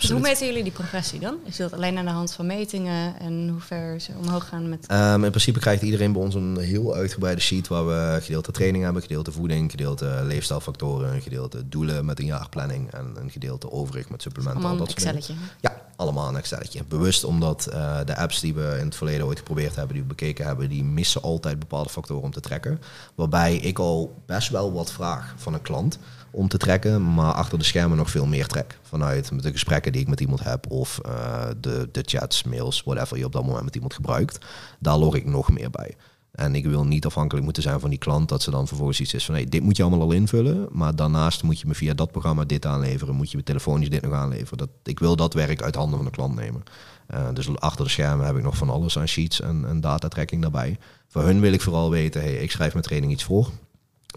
Hoe 0.00 0.20
meten 0.20 0.46
jullie 0.46 0.62
die 0.62 0.72
progressie 0.72 1.20
dan? 1.20 1.36
Is 1.44 1.56
dat 1.56 1.72
alleen 1.72 1.98
aan 1.98 2.04
de 2.04 2.10
hand 2.10 2.32
van 2.32 2.46
metingen 2.46 3.18
en 3.18 3.48
hoe 3.48 3.60
ver 3.60 4.00
ze 4.00 4.12
omhoog 4.22 4.48
gaan 4.48 4.68
met... 4.68 4.86
Ehm, 4.86 5.24
in 5.24 5.30
principe 5.30 5.58
krijgt 5.58 5.82
iedereen 5.82 6.12
bij 6.12 6.22
ons 6.22 6.34
een 6.34 6.58
heel 6.58 6.94
uitgebreide 6.94 7.40
sheet 7.40 7.68
waar 7.68 7.86
we 7.86 8.18
gedeelte 8.22 8.52
training 8.52 8.84
hebben, 8.84 9.02
gedeelte 9.02 9.32
voeding, 9.32 9.70
gedeelte 9.70 10.20
leefstijlfactoren, 10.22 11.14
een 11.14 11.22
gedeelte 11.22 11.68
doelen 11.68 12.04
met 12.04 12.18
een 12.18 12.26
jaarplanning 12.26 12.90
en 12.90 13.12
een 13.14 13.30
gedeelte 13.30 13.70
overig 13.70 14.08
met 14.08 14.22
supplementen. 14.22 14.64
Allemaal 14.64 14.86
dat 14.86 15.00
soort 15.00 15.26
dingen. 15.26 15.40
Ja, 15.60 15.82
allemaal 15.96 16.28
een 16.28 16.36
Excelletje. 16.36 16.84
Bewust 16.88 17.24
omdat 17.24 17.66
eh, 17.66 17.98
de 18.04 18.16
apps 18.16 18.40
die 18.40 18.54
we 18.54 18.76
in 18.78 18.84
het 18.84 18.96
verleden 18.96 19.26
ooit 19.26 19.38
geprobeerd 19.38 19.74
hebben, 19.74 19.94
die 19.94 20.02
we 20.02 20.08
bekeken 20.08 20.46
hebben, 20.46 20.68
die 20.68 20.84
missen 20.84 21.22
altijd 21.22 21.58
bepaalde 21.58 21.88
factoren 21.88 22.22
om 22.22 22.30
te 22.30 22.40
trekken. 22.40 22.80
Waarbij 23.14 23.56
ik 23.56 23.78
al 23.78 24.22
best 24.26 24.48
wel 24.48 24.72
wat 24.72 24.92
vraag 24.92 25.34
van 25.36 25.54
een 25.54 25.62
klant 25.62 25.98
om 26.32 26.48
te 26.48 26.56
trekken, 26.58 27.14
maar 27.14 27.32
achter 27.32 27.58
de 27.58 27.64
schermen 27.64 27.96
nog 27.96 28.10
veel 28.10 28.26
meer 28.26 28.46
trek. 28.46 28.78
Vanuit 28.82 29.42
de 29.42 29.52
gesprekken 29.52 29.92
die 29.92 30.00
ik 30.00 30.08
met 30.08 30.20
iemand 30.20 30.44
heb 30.44 30.70
of 30.70 30.98
eh, 30.98 31.44
de, 31.60 31.88
de 31.92 32.02
chats, 32.06 32.42
mails, 32.42 32.82
whatever 32.82 33.18
je 33.18 33.24
op 33.24 33.32
dat 33.32 33.44
moment 33.44 33.64
met 33.64 33.74
iemand 33.74 33.94
gebruikt. 33.94 34.46
Daar 34.78 34.96
log 34.96 35.14
ik 35.14 35.26
nog 35.26 35.50
meer 35.50 35.70
bij. 35.70 35.96
En 36.32 36.54
ik 36.54 36.66
wil 36.66 36.84
niet 36.84 37.06
afhankelijk 37.06 37.44
moeten 37.44 37.62
zijn 37.62 37.80
van 37.80 37.90
die 37.90 37.98
klant 37.98 38.28
dat 38.28 38.42
ze 38.42 38.50
dan 38.50 38.66
vervolgens 38.66 39.00
iets 39.00 39.14
is 39.14 39.24
van 39.24 39.34
hey, 39.34 39.44
dit 39.44 39.62
moet 39.62 39.76
je 39.76 39.82
allemaal 39.82 40.00
al 40.00 40.12
invullen, 40.12 40.68
maar 40.70 40.96
daarnaast 40.96 41.42
moet 41.42 41.60
je 41.60 41.66
me 41.66 41.74
via 41.74 41.94
dat 41.94 42.10
programma 42.10 42.44
dit 42.44 42.66
aanleveren, 42.66 43.14
moet 43.14 43.30
je 43.30 43.36
me 43.36 43.42
telefonisch 43.42 43.90
dit 43.90 44.02
nog 44.02 44.12
aanleveren. 44.12 44.58
Dat, 44.58 44.68
ik 44.84 44.98
wil 44.98 45.16
dat 45.16 45.34
werk 45.34 45.62
uit 45.62 45.74
handen 45.74 45.96
van 45.96 46.06
de 46.06 46.12
klant 46.12 46.34
nemen. 46.34 46.62
Eh, 47.06 47.28
dus 47.32 47.56
achter 47.58 47.84
de 47.84 47.90
schermen 47.90 48.26
heb 48.26 48.36
ik 48.36 48.42
nog 48.42 48.56
van 48.56 48.70
alles 48.70 48.98
aan 48.98 49.08
sheets 49.08 49.40
en, 49.40 49.64
en 49.68 49.80
datatracking 49.80 50.42
daarbij. 50.42 50.78
Voor 51.08 51.22
hun 51.22 51.40
wil 51.40 51.52
ik 51.52 51.60
vooral 51.60 51.90
weten, 51.90 52.20
hey, 52.20 52.34
ik 52.34 52.50
schrijf 52.50 52.72
mijn 52.72 52.84
training 52.84 53.12
iets 53.12 53.24
voor 53.24 53.50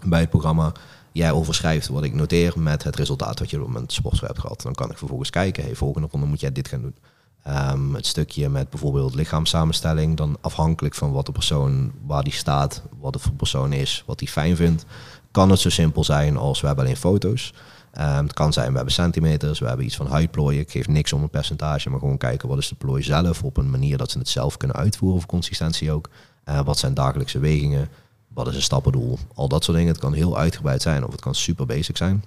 bij 0.04 0.20
het 0.20 0.30
programma. 0.30 0.72
Jij 1.16 1.32
overschrijft 1.32 1.88
wat 1.88 2.04
ik 2.04 2.14
noteer 2.14 2.52
met 2.56 2.82
het 2.82 2.96
resultaat 2.96 3.38
wat 3.38 3.50
je 3.50 3.62
op 3.62 3.68
mijn 3.68 3.84
sportschool 3.86 4.28
hebt 4.28 4.40
gehad. 4.40 4.62
Dan 4.62 4.74
kan 4.74 4.90
ik 4.90 4.98
vervolgens 4.98 5.30
kijken, 5.30 5.64
hey, 5.64 5.74
volgende 5.74 6.08
ronde 6.10 6.26
moet 6.26 6.40
jij 6.40 6.52
dit 6.52 6.68
gaan 6.68 6.80
doen. 6.80 6.94
Ehm, 7.42 7.94
het 7.94 8.06
stukje 8.06 8.48
met 8.48 8.70
bijvoorbeeld 8.70 9.14
lichaamssamenstelling, 9.14 10.16
dan 10.16 10.36
afhankelijk 10.40 10.94
van 10.94 11.12
wat 11.12 11.26
de 11.26 11.32
persoon, 11.32 11.92
waar 12.06 12.22
die 12.22 12.32
staat, 12.32 12.82
wat 13.00 13.14
het 13.14 13.22
voor 13.22 13.32
persoon 13.32 13.72
is, 13.72 14.02
wat 14.06 14.20
hij 14.20 14.28
fijn 14.28 14.56
vindt, 14.56 14.84
kan 15.30 15.50
het 15.50 15.58
zo 15.60 15.70
simpel 15.70 16.04
zijn 16.04 16.36
als 16.36 16.60
we 16.60 16.66
hebben 16.66 16.84
alleen 16.84 16.96
foto's. 16.96 17.54
Ehm, 17.92 18.22
het 18.22 18.32
kan 18.32 18.52
zijn, 18.52 18.70
we 18.70 18.76
hebben 18.76 18.94
centimeters, 18.94 19.58
we 19.58 19.66
hebben 19.66 19.86
iets 19.86 19.96
van 19.96 20.06
huidplooien. 20.06 20.60
Ik 20.60 20.70
geef 20.70 20.88
niks 20.88 21.12
om 21.12 21.22
een 21.22 21.30
percentage, 21.30 21.90
maar 21.90 21.98
gewoon 21.98 22.18
kijken 22.18 22.48
wat 22.48 22.58
is 22.58 22.68
de 22.68 22.74
plooi 22.74 23.02
zelf 23.02 23.42
op 23.42 23.56
een 23.56 23.70
manier 23.70 23.98
dat 23.98 24.10
ze 24.10 24.18
het 24.18 24.28
zelf 24.28 24.56
kunnen 24.56 24.76
uitvoeren, 24.76 25.18
of 25.18 25.26
consistentie 25.26 25.92
ook. 25.92 26.10
Eh, 26.44 26.60
wat 26.60 26.78
zijn 26.78 26.94
dagelijkse 26.94 27.38
wegingen? 27.38 27.88
Wat 28.36 28.48
is 28.48 28.54
een 28.54 28.62
stappendoel? 28.62 29.18
Al 29.34 29.48
dat 29.48 29.64
soort 29.64 29.76
dingen. 29.76 29.92
Het 29.92 30.02
kan 30.02 30.12
heel 30.12 30.38
uitgebreid 30.38 30.82
zijn 30.82 31.04
of 31.04 31.12
het 31.12 31.20
kan 31.20 31.34
super 31.34 31.66
basic 31.66 31.96
zijn. 31.96 32.24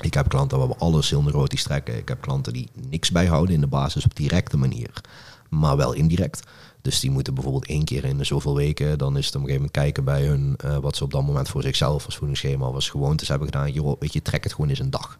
Ik 0.00 0.14
heb 0.14 0.28
klanten 0.28 0.58
waar 0.58 0.68
we 0.68 0.76
alles 0.76 1.10
heel 1.10 1.22
neurotisch 1.22 1.62
trekken. 1.62 1.96
Ik 1.96 2.08
heb 2.08 2.20
klanten 2.20 2.52
die 2.52 2.68
niks 2.88 3.10
bijhouden 3.10 3.54
in 3.54 3.60
de 3.60 3.66
basis 3.66 4.04
op 4.04 4.16
directe 4.16 4.56
manier, 4.56 5.00
maar 5.48 5.76
wel 5.76 5.92
indirect. 5.92 6.42
Dus 6.80 7.00
die 7.00 7.10
moeten 7.10 7.34
bijvoorbeeld 7.34 7.66
één 7.66 7.84
keer 7.84 8.04
in 8.04 8.18
de 8.18 8.24
zoveel 8.24 8.56
weken, 8.56 8.98
dan 8.98 9.16
is 9.16 9.26
het 9.26 9.34
op 9.34 9.40
een 9.40 9.46
gegeven 9.46 9.70
moment 9.70 9.70
kijken 9.70 10.04
bij 10.04 10.26
hun 10.26 10.54
eh, 10.56 10.76
wat 10.76 10.96
ze 10.96 11.04
op 11.04 11.10
dat 11.10 11.22
moment 11.22 11.48
voor 11.48 11.62
zichzelf 11.62 12.04
als 12.04 12.16
voedingsschema 12.16 12.66
of 12.66 12.74
als 12.74 12.90
gewoontes 12.90 13.28
hebben 13.28 13.48
gedaan. 13.48 13.72
Joh, 13.72 14.00
weet 14.00 14.12
je, 14.12 14.22
trek 14.22 14.44
het 14.44 14.52
gewoon 14.52 14.70
eens 14.70 14.78
een 14.78 14.90
dag. 14.90 15.18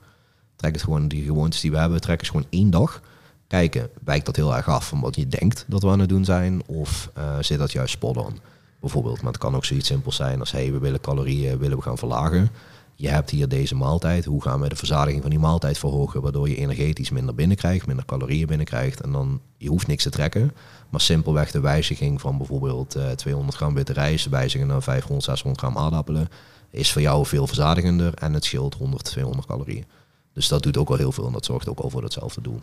Trek 0.57 0.73
het 0.73 0.83
gewoon, 0.83 1.09
die 1.09 1.25
gewoontes 1.25 1.61
die 1.61 1.71
we 1.71 1.79
hebben, 1.79 2.01
trek 2.01 2.21
eens 2.21 2.31
gewoon 2.31 2.47
één 2.51 2.71
dag. 2.71 3.01
Kijken, 3.47 3.89
wijkt 4.05 4.27
dat 4.27 4.37
heel 4.37 4.57
erg 4.57 4.69
af 4.69 4.89
van 4.89 5.01
wat 5.01 5.17
je 5.17 5.29
denkt 5.29 5.65
dat 5.69 5.83
we 5.83 5.89
aan 5.89 6.01
het 6.01 6.09
doen 6.09 6.25
zijn? 6.25 6.63
Of 6.67 7.11
eh, 7.15 7.39
zit 7.41 7.59
dat 7.59 7.73
juist 7.73 7.93
spot 7.93 8.17
on? 8.17 8.39
Bijvoorbeeld, 8.83 9.23
maar 9.23 9.33
het 9.33 9.41
kan 9.41 9.55
ook 9.55 9.65
zoiets 9.65 9.87
simpels 9.87 10.17
zijn 10.17 10.41
als, 10.41 10.53
hey, 10.53 10.73
we 10.73 10.79
willen 10.79 11.01
calorieën 11.01 11.59
willen 11.59 11.77
we 11.77 11.83
gaan 11.83 11.99
verlagen. 11.99 12.51
Je 12.95 13.09
hebt 13.09 13.31
hier 13.31 13.49
deze 13.49 13.75
maaltijd. 13.75 14.25
Hoe 14.25 14.43
gaan 14.43 14.61
we 14.61 14.69
de 14.69 14.77
verzadiging 14.77 15.23
van 15.23 15.31
die 15.31 15.39
maaltijd 15.39 15.79
verhogen? 15.79 16.23
Waardoor 16.23 16.49
je 16.49 16.57
energetisch 16.57 17.11
minder 17.11 17.35
binnenkrijgt, 17.35 17.87
minder 17.87 18.05
calorieën 18.05 18.47
binnenkrijgt. 18.47 19.01
En 19.01 19.13
dan, 19.13 19.41
je 19.57 19.69
hoeft 19.69 19.87
niks 19.87 20.03
te 20.03 20.11
trekken. 20.11 20.53
Maar 20.89 21.01
simpelweg 21.01 21.51
de 21.51 21.61
wijziging 21.61 22.21
van 22.21 22.37
bijvoorbeeld 22.37 22.95
eh, 22.95 23.11
200 23.11 23.57
gram 23.57 23.75
witte 23.75 23.93
rijst, 23.93 24.29
wijzigen 24.29 24.67
naar 24.67 24.83
500, 24.83 25.25
600 25.25 25.65
gram 25.65 25.79
aardappelen, 25.79 26.29
is 26.71 26.93
voor 26.93 27.03
jou 27.03 27.27
veel 27.27 27.47
verzadigender 27.47 28.15
en 28.15 28.33
het 28.33 28.45
scheelt 28.45 28.75
100, 28.75 29.05
200 29.05 29.47
calorieën. 29.47 29.85
Dus 30.33 30.49
dat 30.49 30.63
doet 30.63 30.77
ook 30.77 30.91
al 30.91 30.97
heel 30.97 31.13
veel 31.13 31.27
en 31.27 31.33
dat 31.33 31.45
zorgt 31.45 31.69
ook 31.69 31.79
al 31.79 31.91
voor 31.91 32.03
hetzelfde 32.03 32.41
doel. 32.41 32.61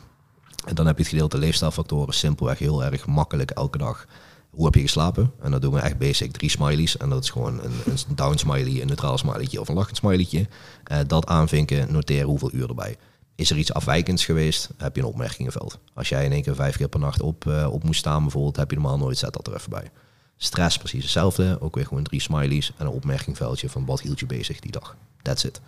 En 0.66 0.76
dan 0.76 0.86
heb 0.86 0.96
je 0.96 1.02
het 1.02 1.12
gedeelte 1.12 1.38
leefstijlfactoren, 1.38 2.14
simpelweg 2.14 2.60
heel 2.60 2.84
erg 2.84 3.06
makkelijk 3.06 3.52
elke 3.52 3.78
dag. 3.78 4.06
Hoe 4.60 4.68
heb 4.68 4.78
je 4.78 4.84
geslapen? 4.84 5.32
En 5.42 5.52
dat 5.52 5.62
doen 5.62 5.74
we 5.74 5.80
echt 5.80 5.98
basic 5.98 6.32
drie 6.32 6.50
smileys. 6.50 6.98
En 6.98 7.10
dat 7.10 7.24
is 7.24 7.30
gewoon 7.30 7.64
een, 7.64 7.72
een 7.86 8.16
down 8.16 8.38
smiley, 8.38 8.82
een 8.82 8.88
neutraal 8.88 9.18
smileytje 9.18 9.60
of 9.60 9.68
een 9.68 9.76
lachend 9.76 9.98
smileytje. 9.98 10.48
Eh, 10.84 11.00
dat 11.08 11.28
aanvinken, 11.28 11.92
noteren 11.92 12.28
hoeveel 12.28 12.54
uur 12.54 12.70
erbij. 12.70 12.98
Is 13.36 13.52
er 13.52 13.58
iets 13.58 13.74
afwijkends 13.74 14.26
geweest, 14.26 14.70
heb 14.78 14.96
je 14.96 15.02
een 15.02 15.08
opmerkingenveld. 15.08 15.80
Als 15.94 16.10
jij 16.10 16.26
in 16.26 16.32
één 16.32 16.42
keer 16.42 16.56
vijf 16.56 16.78
keer 16.78 16.88
per 16.88 17.00
nacht 17.00 17.22
op, 17.22 17.48
eh, 17.48 17.68
op 17.72 17.84
moest 17.84 18.00
staan 18.00 18.22
bijvoorbeeld, 18.22 18.56
heb 18.56 18.70
je 18.70 18.76
normaal 18.76 18.98
nooit, 18.98 19.18
zet 19.18 19.34
dat 19.34 19.48
er 19.48 19.56
even 19.56 19.70
bij. 19.70 19.92
Stress 20.38 20.78
precies 20.78 21.04
hetzelfde, 21.04 21.58
ook 21.62 21.76
weer 21.76 21.86
gewoon 21.86 22.04
drie 22.04 22.22
smileys 22.22 22.74
en 22.78 22.86
een 22.86 22.92
opmerkingveldje 22.92 23.70
van 23.70 23.86
wat 23.86 24.02
hield 24.02 24.20
je 24.20 24.26
bezig 24.26 24.60
die 24.60 24.72
dag. 24.72 24.96
That's 25.22 25.44
it. 25.44 25.62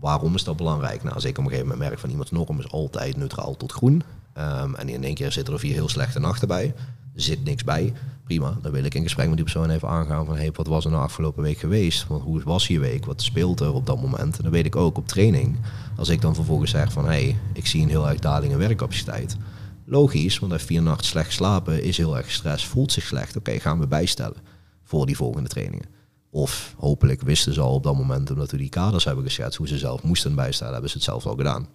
Waarom 0.00 0.34
is 0.34 0.44
dat 0.44 0.56
belangrijk? 0.56 1.02
Nou, 1.02 1.14
als 1.14 1.24
ik 1.24 1.38
op 1.38 1.44
een 1.44 1.50
gegeven 1.50 1.68
moment 1.68 1.88
merk 1.88 2.00
van 2.00 2.10
iemands 2.10 2.30
norm 2.30 2.58
is 2.58 2.70
altijd 2.70 3.16
neutraal 3.16 3.56
tot 3.56 3.72
groen. 3.72 4.02
Ehm, 4.32 4.74
en 4.74 4.88
in 4.88 5.04
één 5.04 5.14
keer 5.14 5.32
zitten 5.32 5.54
er 5.54 5.60
vier 5.60 5.74
heel 5.74 5.88
slechte 5.88 6.18
nachten 6.18 6.48
bij. 6.48 6.74
Zit 7.16 7.44
niks 7.44 7.64
bij. 7.64 7.92
Prima. 8.24 8.58
Dan 8.62 8.72
wil 8.72 8.84
ik 8.84 8.94
in 8.94 9.02
gesprek 9.02 9.26
met 9.26 9.36
die 9.36 9.44
persoon 9.44 9.70
even 9.70 9.88
aangaan 9.88 10.26
van 10.26 10.36
hey, 10.36 10.50
wat 10.52 10.66
was 10.66 10.84
er 10.84 10.90
nou 10.90 11.02
afgelopen 11.02 11.42
week 11.42 11.58
geweest? 11.58 12.06
Want 12.06 12.22
hoe 12.22 12.42
was 12.44 12.66
je 12.66 12.78
week? 12.78 13.04
Wat 13.04 13.22
speelt 13.22 13.60
er 13.60 13.72
op 13.72 13.86
dat 13.86 14.00
moment? 14.00 14.36
En 14.36 14.42
dan 14.42 14.52
weet 14.52 14.66
ik 14.66 14.76
ook 14.76 14.96
op 14.96 15.08
training. 15.08 15.56
Als 15.96 16.08
ik 16.08 16.20
dan 16.20 16.34
vervolgens 16.34 16.70
zeg 16.70 16.92
van 16.92 17.04
hey, 17.04 17.36
ik 17.52 17.66
zie 17.66 17.82
een 17.82 17.88
heel 17.88 18.08
erg 18.08 18.18
daling 18.18 18.52
in 18.52 18.58
werkcapaciteit. 18.58 19.36
Logisch, 19.84 20.38
want 20.38 20.52
hij 20.52 20.60
vier 20.60 20.82
nachten 20.82 21.06
slecht 21.06 21.26
geslapen, 21.26 21.82
is 21.82 21.96
heel 21.96 22.16
erg 22.16 22.26
gestrest, 22.26 22.66
voelt 22.66 22.92
zich 22.92 23.04
slecht. 23.04 23.36
Oké, 23.36 23.58
gaan 23.58 23.78
we 23.78 23.86
bijstellen 23.86 24.36
voor 24.82 25.06
die 25.06 25.16
volgende 25.16 25.48
trainingen. 25.48 25.86
Of 26.30 26.74
hopelijk 26.76 27.22
wisten 27.22 27.54
ze 27.54 27.60
al 27.60 27.74
op 27.74 27.82
dat 27.82 27.96
moment, 27.96 28.30
omdat 28.30 28.50
we 28.50 28.56
die 28.56 28.68
kaders 28.68 29.04
hebben 29.04 29.24
geschetst, 29.24 29.58
hoe 29.58 29.68
ze 29.68 29.78
zelf 29.78 30.02
moesten 30.02 30.34
bijstellen, 30.34 30.72
hebben 30.72 30.90
ze 30.90 30.96
het 30.96 31.06
zelf 31.06 31.26
al 31.26 31.36
gedaan. 31.36 31.68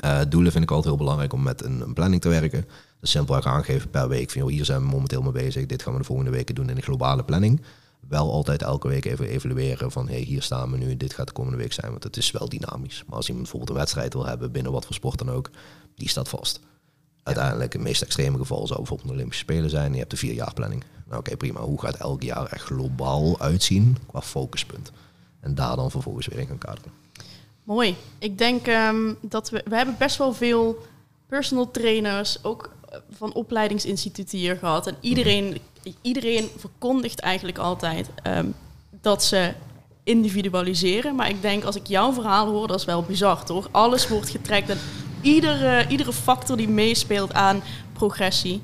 Eh, 0.00 0.20
doelen 0.28 0.52
vind 0.52 0.64
ik 0.64 0.70
altijd 0.70 0.88
heel 0.88 1.04
belangrijk 1.04 1.32
om 1.32 1.42
met 1.42 1.64
een, 1.64 1.80
een 1.80 1.92
planning 1.92 2.22
te 2.22 2.28
werken. 2.28 2.64
Simpelweg 3.06 3.46
aangeven 3.46 3.90
per 3.90 4.08
week 4.08 4.30
van 4.30 4.40
joh, 4.40 4.50
hier 4.50 4.64
zijn 4.64 4.80
we 4.80 4.86
momenteel 4.86 5.22
mee 5.22 5.32
bezig. 5.32 5.66
Dit 5.66 5.82
gaan 5.82 5.92
we 5.92 5.98
de 5.98 6.04
volgende 6.04 6.30
weken 6.30 6.54
doen 6.54 6.70
in 6.70 6.76
een 6.76 6.82
globale 6.82 7.24
planning. 7.24 7.60
Wel 8.08 8.32
altijd 8.32 8.62
elke 8.62 8.88
week 8.88 9.04
even 9.04 9.28
evalueren 9.28 9.90
van 9.90 10.08
hey, 10.08 10.20
hier 10.20 10.42
staan 10.42 10.70
we 10.70 10.76
nu, 10.76 10.96
dit 10.96 11.14
gaat 11.14 11.26
de 11.26 11.32
komende 11.32 11.58
week 11.58 11.72
zijn. 11.72 11.90
Want 11.90 12.02
het 12.02 12.16
is 12.16 12.30
wel 12.30 12.48
dynamisch. 12.48 13.04
Maar 13.06 13.16
als 13.16 13.28
iemand 13.28 13.42
bijvoorbeeld 13.42 13.70
een 13.70 13.84
wedstrijd 13.84 14.12
wil 14.12 14.26
hebben, 14.26 14.52
binnen 14.52 14.72
wat 14.72 14.84
voor 14.86 14.94
sport 14.94 15.18
dan 15.18 15.30
ook, 15.30 15.50
die 15.94 16.08
staat 16.08 16.28
vast. 16.28 16.60
Uiteindelijk, 17.22 17.72
het 17.72 17.82
meest 17.82 18.02
extreme 18.02 18.38
geval 18.38 18.66
zou 18.66 18.78
bijvoorbeeld 18.78 19.08
een 19.08 19.14
Olympische 19.14 19.42
Spelen 19.42 19.70
zijn. 19.70 19.92
Je 19.92 19.98
hebt 19.98 20.10
de 20.10 20.16
vierjaarplanning. 20.16 20.84
Nou 21.06 21.18
oké, 21.18 21.36
prima. 21.36 21.60
Hoe 21.60 21.80
gaat 21.80 21.96
elk 21.96 22.22
jaar 22.22 22.52
er 22.52 22.58
globaal 22.58 23.40
uitzien 23.40 23.96
qua 24.06 24.20
focuspunt? 24.20 24.92
En 25.40 25.54
daar 25.54 25.76
dan 25.76 25.90
vervolgens 25.90 26.26
weer 26.26 26.38
in 26.38 26.46
gaan 26.46 26.58
kaderen. 26.58 26.92
Mooi. 27.64 27.96
Ik 28.18 28.38
denk 28.38 28.66
ehm, 28.66 29.12
dat 29.20 29.50
we... 29.50 29.62
We 29.64 29.76
hebben 29.76 29.94
best 29.98 30.16
wel 30.16 30.32
veel 30.32 30.86
personal 31.26 31.70
trainers, 31.70 32.44
ook 32.44 32.70
van 33.10 33.34
opleidingsinstituten 33.34 34.38
hier 34.38 34.56
gehad. 34.56 34.86
En 34.86 34.96
iedereen, 35.00 35.58
iedereen 36.02 36.48
verkondigt 36.56 37.20
eigenlijk 37.20 37.58
altijd 37.58 38.10
ehm, 38.22 38.46
dat 39.00 39.24
ze 39.24 39.52
individualiseren. 40.04 41.14
Maar 41.14 41.28
ik 41.28 41.42
denk, 41.42 41.64
als 41.64 41.76
ik 41.76 41.86
jouw 41.86 42.12
verhaal 42.12 42.46
hoor, 42.46 42.66
dat 42.66 42.78
is 42.78 42.84
wel 42.84 43.02
bizar, 43.02 43.44
toch? 43.44 43.68
Alles 43.70 44.08
wordt 44.08 44.30
getrekt 44.30 44.68
en 44.68 44.78
iedere, 45.20 45.86
iedere 45.88 46.12
factor 46.12 46.56
die 46.56 46.68
meespeelt 46.68 47.32
aan 47.32 47.62
progressie. 47.92 48.62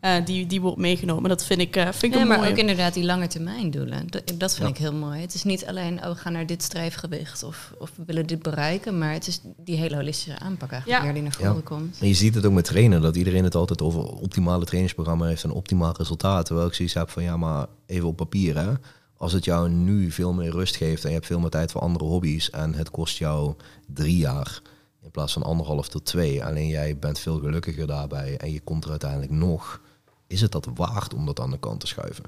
Eh, 0.00 0.24
die, 0.24 0.46
die 0.46 0.60
wordt 0.60 0.78
meegenomen. 0.78 1.28
Dat 1.28 1.44
vind 1.44 1.60
ik, 1.60 1.76
eh, 1.76 1.88
vind 1.92 2.14
ik 2.14 2.26
maar 2.26 2.50
ook 2.50 2.56
inderdaad 2.56 2.94
die 2.94 3.04
lange 3.04 3.26
termijn 3.26 3.70
doelen. 3.70 4.06
Dat, 4.10 4.22
dat 4.34 4.54
vind 4.54 4.68
Ja. 4.68 4.74
ik 4.74 4.78
heel 4.80 4.92
mooi. 4.92 5.20
Het 5.20 5.34
is 5.34 5.44
niet 5.44 5.66
alleen, 5.66 5.98
oh, 6.04 6.08
we 6.08 6.14
gaan 6.14 6.32
naar 6.32 6.46
dit 6.46 6.62
strijfgewicht 6.62 7.42
of, 7.42 7.72
of 7.78 7.92
we 7.96 8.02
willen 8.06 8.26
dit 8.26 8.42
bereiken. 8.42 8.98
Maar 8.98 9.12
het 9.12 9.26
is 9.26 9.40
die 9.56 9.76
hele 9.76 9.96
holistische 9.96 10.38
aanpak 10.38 10.70
eigenlijk 10.70 11.04
Ja. 11.04 11.12
die 11.12 11.22
naar 11.22 11.36
Ja. 11.40 11.46
voren 11.48 11.62
komt. 11.62 11.96
En 12.00 12.08
je 12.08 12.14
ziet 12.14 12.34
het 12.34 12.46
ook 12.46 12.52
met 12.52 12.64
trainen, 12.64 13.00
dat 13.02 13.16
iedereen 13.16 13.44
het 13.44 13.54
altijd 13.54 13.82
over 13.82 14.02
optimale 14.04 14.64
trainingsprogramma 14.64 15.26
heeft 15.26 15.44
en 15.44 15.50
optimaal 15.50 15.94
resultaat. 15.96 16.46
Terwijl 16.46 16.66
ik 16.68 16.74
zoiets 16.74 16.94
heb 16.94 17.10
van 17.10 17.22
ja, 17.22 17.36
maar 17.36 17.66
even 17.86 18.08
op 18.08 18.16
papier 18.16 18.56
hè. 18.58 18.72
Als 19.18 19.32
het 19.32 19.44
jou 19.44 19.68
nu 19.68 20.10
veel 20.10 20.32
meer 20.32 20.50
rust 20.50 20.76
geeft 20.76 21.02
en 21.02 21.08
je 21.08 21.14
hebt 21.14 21.26
veel 21.26 21.40
meer 21.40 21.50
tijd 21.50 21.72
voor 21.72 21.80
andere 21.80 22.04
hobby's 22.04 22.50
en 22.50 22.74
het 22.74 22.90
kost 22.90 23.18
jou 23.18 23.54
drie 23.86 24.16
jaar 24.16 24.60
in 25.02 25.10
plaats 25.10 25.32
van 25.32 25.42
anderhalf 25.42 25.88
tot 25.88 26.04
twee. 26.04 26.44
Alleen 26.44 26.68
jij 26.68 26.98
bent 26.98 27.18
veel 27.18 27.38
gelukkiger 27.38 27.86
daarbij 27.86 28.36
en 28.36 28.52
je 28.52 28.60
komt 28.60 28.84
er 28.84 28.90
uiteindelijk 28.90 29.30
nog. 29.32 29.80
Is 30.26 30.40
het 30.40 30.52
dat 30.52 30.68
waard 30.74 31.14
om 31.14 31.26
dat 31.26 31.40
aan 31.40 31.50
de 31.50 31.58
kant 31.58 31.80
te 31.80 31.86
schuiven? 31.86 32.24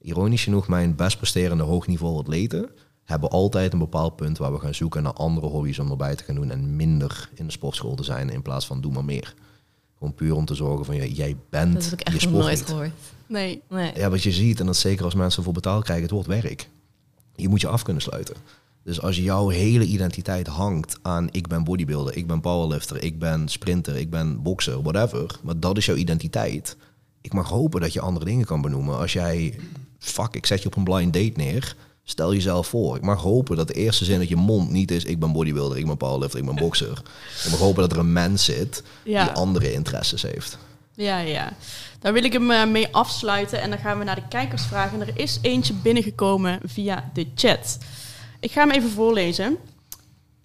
Ironisch 0.00 0.44
genoeg, 0.44 0.68
mijn 0.68 0.94
best 0.96 1.16
presterende 1.16 1.62
hoogniveau 1.62 2.18
atleten 2.18 2.70
hebben 3.04 3.30
altijd 3.30 3.72
een 3.72 3.78
bepaald 3.78 4.16
punt 4.16 4.38
waar 4.38 4.52
we 4.52 4.58
gaan 4.58 4.74
zoeken 4.74 5.02
naar 5.02 5.12
andere 5.12 5.46
hobby's 5.46 5.78
om 5.78 5.90
erbij 5.90 6.14
te 6.14 6.24
gaan 6.24 6.34
doen 6.34 6.50
en 6.50 6.76
minder 6.76 7.28
in 7.34 7.46
de 7.46 7.52
sportschool 7.52 7.94
te 7.94 8.04
zijn 8.04 8.30
in 8.30 8.42
plaats 8.42 8.66
van 8.66 8.80
doe 8.80 8.92
maar 8.92 9.04
meer. 9.04 9.34
Gewoon 9.98 10.14
puur 10.14 10.34
om 10.34 10.44
te 10.44 10.54
zorgen 10.54 10.84
van 10.84 10.96
ja, 10.96 11.04
jij 11.04 11.36
bent 11.50 11.72
Dat 11.74 11.84
heb 11.84 12.00
ik 12.00 12.08
je 12.08 12.14
echt 12.14 12.24
nog 12.30 12.32
nooit 12.32 12.58
niet. 12.58 12.66
gehoord. 12.68 12.90
Nee. 13.26 13.62
Nee. 13.68 13.92
Ja, 13.94 14.10
wat 14.10 14.22
je 14.22 14.32
ziet, 14.32 14.60
en 14.60 14.66
dat 14.66 14.76
zeker 14.76 15.04
als 15.04 15.14
mensen 15.14 15.42
voor 15.42 15.52
betaald 15.52 15.82
krijgen, 15.84 16.04
het 16.04 16.12
wordt 16.14 16.28
werk. 16.28 16.68
Je 17.34 17.48
moet 17.48 17.60
je 17.60 17.68
af 17.68 17.82
kunnen 17.82 18.02
sluiten. 18.02 18.36
Dus 18.82 19.00
als 19.00 19.16
jouw 19.16 19.48
hele 19.48 19.84
identiteit 19.84 20.46
hangt 20.46 20.98
aan 21.02 21.28
ik 21.30 21.48
ben 21.48 21.64
bodybuilder, 21.64 22.16
ik 22.16 22.26
ben 22.26 22.40
powerlifter, 22.40 23.02
ik 23.02 23.18
ben 23.18 23.48
sprinter, 23.48 23.96
ik 23.96 24.10
ben 24.10 24.42
bokser, 24.42 24.82
whatever. 24.82 25.38
Maar 25.42 25.60
dat 25.60 25.76
is 25.76 25.86
jouw 25.86 25.96
identiteit. 25.96 26.76
Ik 27.24 27.32
mag 27.32 27.48
hopen 27.48 27.80
dat 27.80 27.92
je 27.92 28.00
andere 28.00 28.24
dingen 28.24 28.46
kan 28.46 28.60
benoemen. 28.60 28.98
Als 28.98 29.12
jij, 29.12 29.58
fuck, 29.98 30.34
ik 30.34 30.46
zet 30.46 30.62
je 30.62 30.66
op 30.66 30.76
een 30.76 30.84
blind 30.84 31.12
date 31.12 31.32
neer. 31.36 31.76
Stel 32.04 32.32
jezelf 32.32 32.66
voor. 32.66 32.96
Ik 32.96 33.02
mag 33.02 33.20
hopen 33.22 33.56
dat 33.56 33.66
de 33.68 33.74
eerste 33.74 34.04
zin 34.04 34.18
uit 34.18 34.28
je 34.28 34.36
mond 34.36 34.70
niet 34.70 34.90
is 34.90 35.04
ik 35.04 35.18
ben 35.18 35.32
bodybuilder, 35.32 35.78
ik 35.78 35.86
ben 35.86 35.96
powerlifter, 35.96 36.38
ik 36.40 36.46
ben 36.46 36.54
bokser. 36.54 37.02
Ik 37.44 37.50
mag 37.50 37.58
hopen 37.58 37.82
dat 37.82 37.92
er 37.92 37.98
een 37.98 38.12
mens 38.12 38.44
zit 38.44 38.82
Ja. 39.04 39.24
die 39.24 39.32
andere 39.32 39.72
interesses 39.72 40.22
heeft. 40.22 40.58
Ja, 40.94 41.18
ja. 41.18 41.52
Daar 42.00 42.12
wil 42.12 42.24
ik 42.24 42.32
hem 42.32 42.50
eh, 42.50 42.66
mee 42.66 42.88
afsluiten. 42.94 43.60
En 43.60 43.70
dan 43.70 43.78
gaan 43.78 43.98
we 43.98 44.04
naar 44.04 44.14
de 44.14 44.28
kijkersvragen. 44.28 45.00
Er 45.00 45.18
is 45.18 45.38
eentje 45.42 45.72
binnengekomen 45.72 46.60
via 46.64 47.10
de 47.14 47.26
chat. 47.34 47.78
Ik 48.40 48.52
ga 48.52 48.60
hem 48.60 48.70
even 48.70 48.90
voorlezen. 48.90 49.56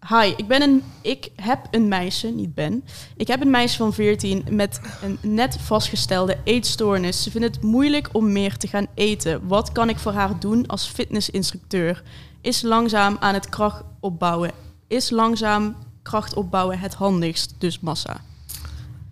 Hi, 0.07 0.33
ik, 0.37 0.47
ben 0.47 0.61
een, 0.61 0.83
ik 1.01 1.29
heb 1.35 1.67
een 1.71 1.87
meisje, 1.87 2.27
niet 2.27 2.53
ben. 2.53 2.83
Ik 3.15 3.27
heb 3.27 3.41
een 3.41 3.49
meisje 3.49 3.77
van 3.77 3.93
14 3.93 4.45
met 4.49 4.81
een 5.03 5.17
net 5.21 5.57
vastgestelde 5.59 6.37
eetstoornis. 6.43 7.23
Ze 7.23 7.31
vindt 7.31 7.55
het 7.55 7.63
moeilijk 7.63 8.09
om 8.11 8.31
meer 8.31 8.57
te 8.57 8.67
gaan 8.67 8.87
eten. 8.93 9.47
Wat 9.47 9.71
kan 9.71 9.89
ik 9.89 9.99
voor 9.99 10.11
haar 10.11 10.39
doen 10.39 10.67
als 10.67 10.87
fitnessinstructeur? 10.87 12.03
Is 12.41 12.61
langzaam 12.61 13.17
aan 13.19 13.33
het 13.33 13.49
kracht 13.49 13.83
opbouwen. 13.99 14.51
Is 14.87 15.09
langzaam 15.09 15.75
kracht 16.01 16.33
opbouwen 16.33 16.79
het 16.79 16.93
handigst? 16.93 17.55
Dus 17.57 17.79
massa. 17.79 18.21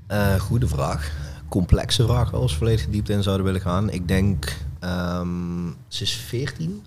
Eh, 0.08 0.40
goede 0.40 0.68
vraag. 0.68 1.12
Complexe 1.50 2.04
vraag 2.04 2.34
als 2.34 2.52
we 2.52 2.58
volledig 2.58 2.88
diepte 2.90 3.14
in 3.14 3.24
zouden 3.24 3.46
willen 3.46 3.62
gaan. 3.62 3.90
Ik 3.90 4.08
denk, 4.08 4.58
ehm, 4.80 5.68
ze 5.88 6.04
is 6.04 6.14
14. 6.14 6.84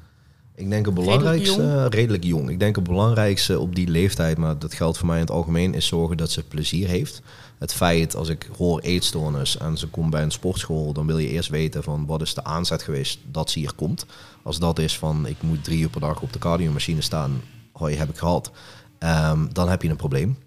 Ik 0.60 0.70
denk 0.70 0.86
het 0.86 0.94
belangrijkste, 0.94 1.88
redelijk 1.88 2.24
jong. 2.24 2.50
Ik 2.50 2.58
denk 2.58 2.76
het 2.76 2.84
belangrijkste 2.84 3.58
op 3.58 3.74
die 3.74 3.88
leeftijd, 3.88 4.38
maar 4.38 4.58
dat 4.58 4.74
geldt 4.74 4.98
voor 4.98 5.06
mij 5.06 5.16
in 5.16 5.22
het 5.22 5.30
algemeen, 5.30 5.74
is 5.74 5.86
zorgen 5.86 6.16
dat 6.16 6.30
ze 6.30 6.42
plezier 6.42 6.88
heeft. 6.88 7.22
Het 7.58 7.72
feit, 7.72 8.16
als 8.16 8.28
ik 8.28 8.48
hoor 8.56 8.80
eetstoornis 8.80 9.56
en 9.56 9.78
ze 9.78 9.86
komt 9.86 10.10
bij 10.10 10.22
een 10.22 10.30
sportschool, 10.30 10.92
dan 10.92 11.06
wil 11.06 11.18
je 11.18 11.28
eerst 11.28 11.48
weten 11.48 11.82
van 11.82 12.06
wat 12.06 12.22
is 12.22 12.34
de 12.34 12.44
aanzet 12.44 12.82
geweest 12.82 13.18
dat 13.30 13.50
ze 13.50 13.58
hier 13.58 13.74
komt. 13.74 14.06
Als 14.42 14.58
dat 14.58 14.78
is 14.78 14.98
van 14.98 15.26
ik 15.26 15.36
moet 15.42 15.64
drie 15.64 15.80
uur 15.80 15.90
per 15.90 16.00
dag 16.00 16.20
op 16.20 16.32
de 16.32 16.38
cardiomachine 16.38 17.00
staan, 17.00 17.42
hoi, 17.72 17.96
heb 17.96 18.08
ik 18.08 18.18
gehad. 18.18 18.50
Ehm, 18.98 19.46
dan 19.52 19.68
heb 19.68 19.82
je 19.82 19.88
een 19.88 19.96
probleem. 19.96 20.38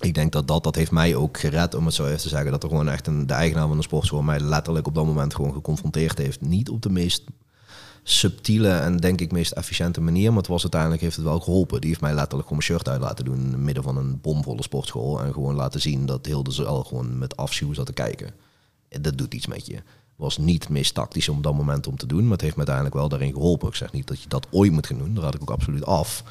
Ik 0.00 0.14
denk 0.14 0.32
dat, 0.32 0.48
dat 0.48 0.64
dat 0.64 0.74
heeft 0.74 0.90
mij 0.90 1.14
ook 1.14 1.38
gered, 1.38 1.74
om 1.74 1.84
het 1.84 1.94
zo 1.94 2.06
even 2.06 2.18
te 2.18 2.28
zeggen. 2.28 2.50
Dat 2.50 2.62
er 2.62 2.68
gewoon 2.68 2.88
echt 2.88 3.06
een, 3.06 3.26
de 3.26 3.34
eigenaar 3.34 3.68
van 3.68 3.76
de 3.76 3.82
sportschool 3.82 4.22
mij 4.22 4.40
letterlijk 4.40 4.86
op 4.86 4.94
dat 4.94 5.06
moment 5.06 5.34
gewoon 5.34 5.52
geconfronteerd 5.52 6.18
heeft. 6.18 6.40
Niet 6.40 6.68
op 6.68 6.82
de 6.82 6.90
meest 6.90 7.24
subtiele 8.10 8.70
en 8.70 8.96
denk 8.96 9.20
ik 9.20 9.32
meest 9.32 9.52
efficiënte 9.52 10.00
manier. 10.00 10.28
Maar 10.28 10.38
het 10.38 10.46
was 10.46 10.62
uiteindelijk 10.62 11.02
heeft 11.02 11.16
het 11.16 11.24
wel 11.24 11.40
geholpen. 11.40 11.80
Die 11.80 11.88
heeft 11.88 12.00
mij 12.00 12.14
letterlijk 12.14 12.48
gewoon 12.48 12.64
mijn 12.66 12.78
shirt 12.78 12.88
uit 12.88 13.00
laten 13.00 13.24
doen 13.24 13.40
in 13.40 13.52
het 13.52 13.60
midden 13.60 13.82
van 13.82 13.96
een 13.96 14.20
bomvolle 14.20 14.62
sportschool. 14.62 15.22
En 15.22 15.32
gewoon 15.32 15.54
laten 15.54 15.80
zien 15.80 16.06
dat 16.06 16.26
heel 16.26 16.42
de 16.42 16.50
zaal 16.50 16.84
gewoon 16.84 17.18
met 17.18 17.36
afschuw 17.36 17.72
zat 17.72 17.86
te 17.86 17.92
kijken. 17.92 18.30
Dat 19.00 19.18
doet 19.18 19.34
iets 19.34 19.46
met 19.46 19.66
je. 19.66 19.82
Was 20.18 20.38
niet 20.38 20.68
meest 20.68 20.94
tactisch 20.94 21.28
om 21.28 21.42
dat 21.42 21.54
moment 21.54 21.86
om 21.86 21.96
te 21.96 22.06
doen. 22.06 22.22
Maar 22.22 22.32
het 22.32 22.40
heeft 22.40 22.52
me 22.56 22.58
uiteindelijk 22.66 22.96
wel 22.96 23.08
daarin 23.08 23.32
geholpen. 23.32 23.68
Ik 23.68 23.74
zeg 23.74 23.92
niet 23.92 24.06
dat 24.06 24.22
je 24.22 24.28
dat 24.28 24.46
ooit 24.50 24.72
moet 24.72 24.86
gaan 24.86 24.98
doen. 24.98 25.14
Daar 25.14 25.24
had 25.24 25.34
ik 25.34 25.40
ook 25.42 25.50
absoluut 25.50 25.84
af. 25.86 26.22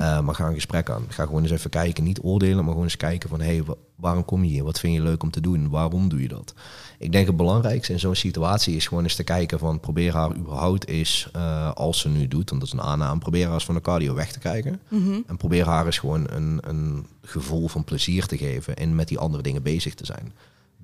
Eh, 0.00 0.20
maar 0.20 0.34
ga 0.34 0.46
een 0.48 0.54
gesprek 0.54 0.90
aan. 0.90 1.04
Ga 1.08 1.24
gewoon 1.24 1.42
eens 1.42 1.50
even 1.50 1.70
kijken. 1.70 2.04
Niet 2.04 2.20
oordelen, 2.20 2.56
maar 2.56 2.68
gewoon 2.68 2.82
eens 2.82 2.96
kijken 2.96 3.28
van... 3.28 3.40
hé, 3.40 3.46
hey, 3.46 3.64
wa- 3.64 3.74
waarom 3.96 4.24
kom 4.24 4.44
je 4.44 4.50
hier? 4.50 4.64
Wat 4.64 4.78
vind 4.78 4.94
je 4.94 5.02
leuk 5.02 5.22
om 5.22 5.30
te 5.30 5.40
doen? 5.40 5.68
Waarom 5.68 6.08
doe 6.08 6.22
je 6.22 6.28
dat? 6.28 6.54
Ik 6.98 7.12
denk 7.12 7.26
het 7.26 7.36
belangrijkste 7.36 7.92
in 7.92 7.98
zo'n 8.00 8.14
situatie 8.14 8.76
is 8.76 8.86
gewoon 8.86 9.02
eens 9.02 9.14
te 9.14 9.24
kijken 9.24 9.58
van... 9.58 9.80
probeer 9.80 10.12
haar 10.14 10.36
überhaupt 10.36 10.86
eens, 10.86 11.28
eh, 11.32 11.72
als 11.72 11.98
ze 12.00 12.08
nu 12.08 12.28
doet... 12.28 12.50
want 12.50 12.60
dat 12.62 12.72
is 12.72 12.78
een 12.78 12.88
aanname... 12.88 13.18
probeer 13.20 13.44
haar 13.44 13.54
eens 13.54 13.64
van 13.64 13.74
de 13.74 13.80
cardio 13.80 14.14
weg 14.14 14.32
te 14.32 14.38
krijgen. 14.38 14.80
En 15.26 15.36
probeer 15.36 15.66
haar 15.66 15.86
eens 15.86 15.98
gewoon 15.98 16.26
een, 16.30 16.58
een 16.60 17.06
gevoel 17.22 17.68
van 17.68 17.84
plezier 17.84 18.26
te 18.26 18.36
geven... 18.36 18.76
en 18.76 18.94
met 18.94 19.08
die 19.08 19.18
andere 19.18 19.42
dingen 19.42 19.62
bezig 19.62 19.94
te 19.94 20.06
zijn. 20.06 20.32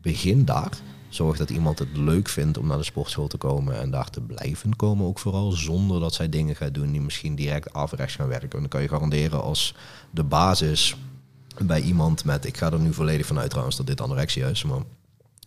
Begin 0.03 0.45
daar. 0.45 0.73
Zorg 1.17 1.37
dat 1.37 1.51
iemand 1.51 1.79
het 1.79 1.97
leuk 1.97 2.29
vindt 2.29 2.59
om 2.59 2.67
naar 2.67 2.77
de 2.79 2.85
sportschool 2.85 3.27
te 3.27 3.37
komen 3.37 3.81
en 3.81 3.91
daar 3.91 4.11
te 4.11 4.21
blijven 4.21 4.77
komen 4.77 5.07
ook 5.07 5.19
vooral, 5.19 5.53
zonder 5.53 6.01
dat 6.01 6.14
zij 6.14 6.29
dingen 6.29 6.57
gaat 6.57 6.75
doen 6.75 6.91
die 6.93 7.01
misschien 7.01 7.35
direct 7.35 7.73
averechts 7.73 8.14
gaan 8.14 8.29
werken. 8.29 8.51
En 8.51 8.59
dan 8.61 8.69
kan 8.69 8.83
je 8.83 8.89
garanderen 8.89 9.43
als 9.43 9.75
de 10.11 10.23
basis 10.25 10.97
bij 11.64 11.81
iemand 11.81 12.25
met, 12.25 12.45
ik 12.45 12.57
ga 12.57 12.73
er 12.73 12.81
nu 12.81 12.93
volledig 12.93 13.27
vanuit 13.27 13.51
trouwens 13.51 13.77
dat 13.77 13.87
dit 13.87 14.01
anorexia 14.01 14.49
is, 14.49 14.64
maar 14.64 14.81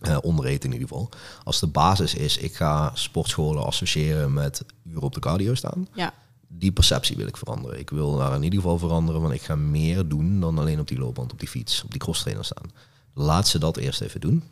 eh 0.02 0.18
ondereten 0.22 0.70
in 0.70 0.74
ieder 0.80 0.88
geval. 0.88 1.10
Als 1.44 1.60
de 1.60 1.68
basis 1.68 2.14
is, 2.16 2.38
ik 2.38 2.56
ga 2.56 2.92
sportscholen 2.94 3.66
associëren 3.66 4.34
met 4.34 4.66
uren 4.84 5.02
op 5.02 5.14
de 5.14 5.20
cardio 5.20 5.54
staan, 5.56 5.88
Ja. 5.94 6.14
die 6.48 6.72
perceptie 6.72 7.16
wil 7.16 7.28
ik 7.28 7.38
veranderen. 7.38 7.80
Ik 7.80 7.90
wil 7.90 8.18
daar 8.18 8.36
in 8.36 8.44
ieder 8.44 8.60
geval 8.60 8.78
veranderen, 8.78 9.22
want 9.22 9.34
ik 9.34 9.42
ga 9.42 9.56
meer 9.56 10.08
doen 10.08 10.40
dan 10.40 10.58
alleen 10.58 10.80
op 10.80 10.88
die 10.88 10.98
loopband, 11.00 11.32
op 11.32 11.40
die 11.40 11.48
fiets, 11.50 11.84
op 11.84 11.92
die 11.92 12.00
crosstrainer 12.00 12.46
staan. 12.46 12.72
Laat 13.14 13.48
ze 13.48 13.60
dat 13.60 13.78
eerst 13.78 14.02
even 14.02 14.22
doen. 14.22 14.44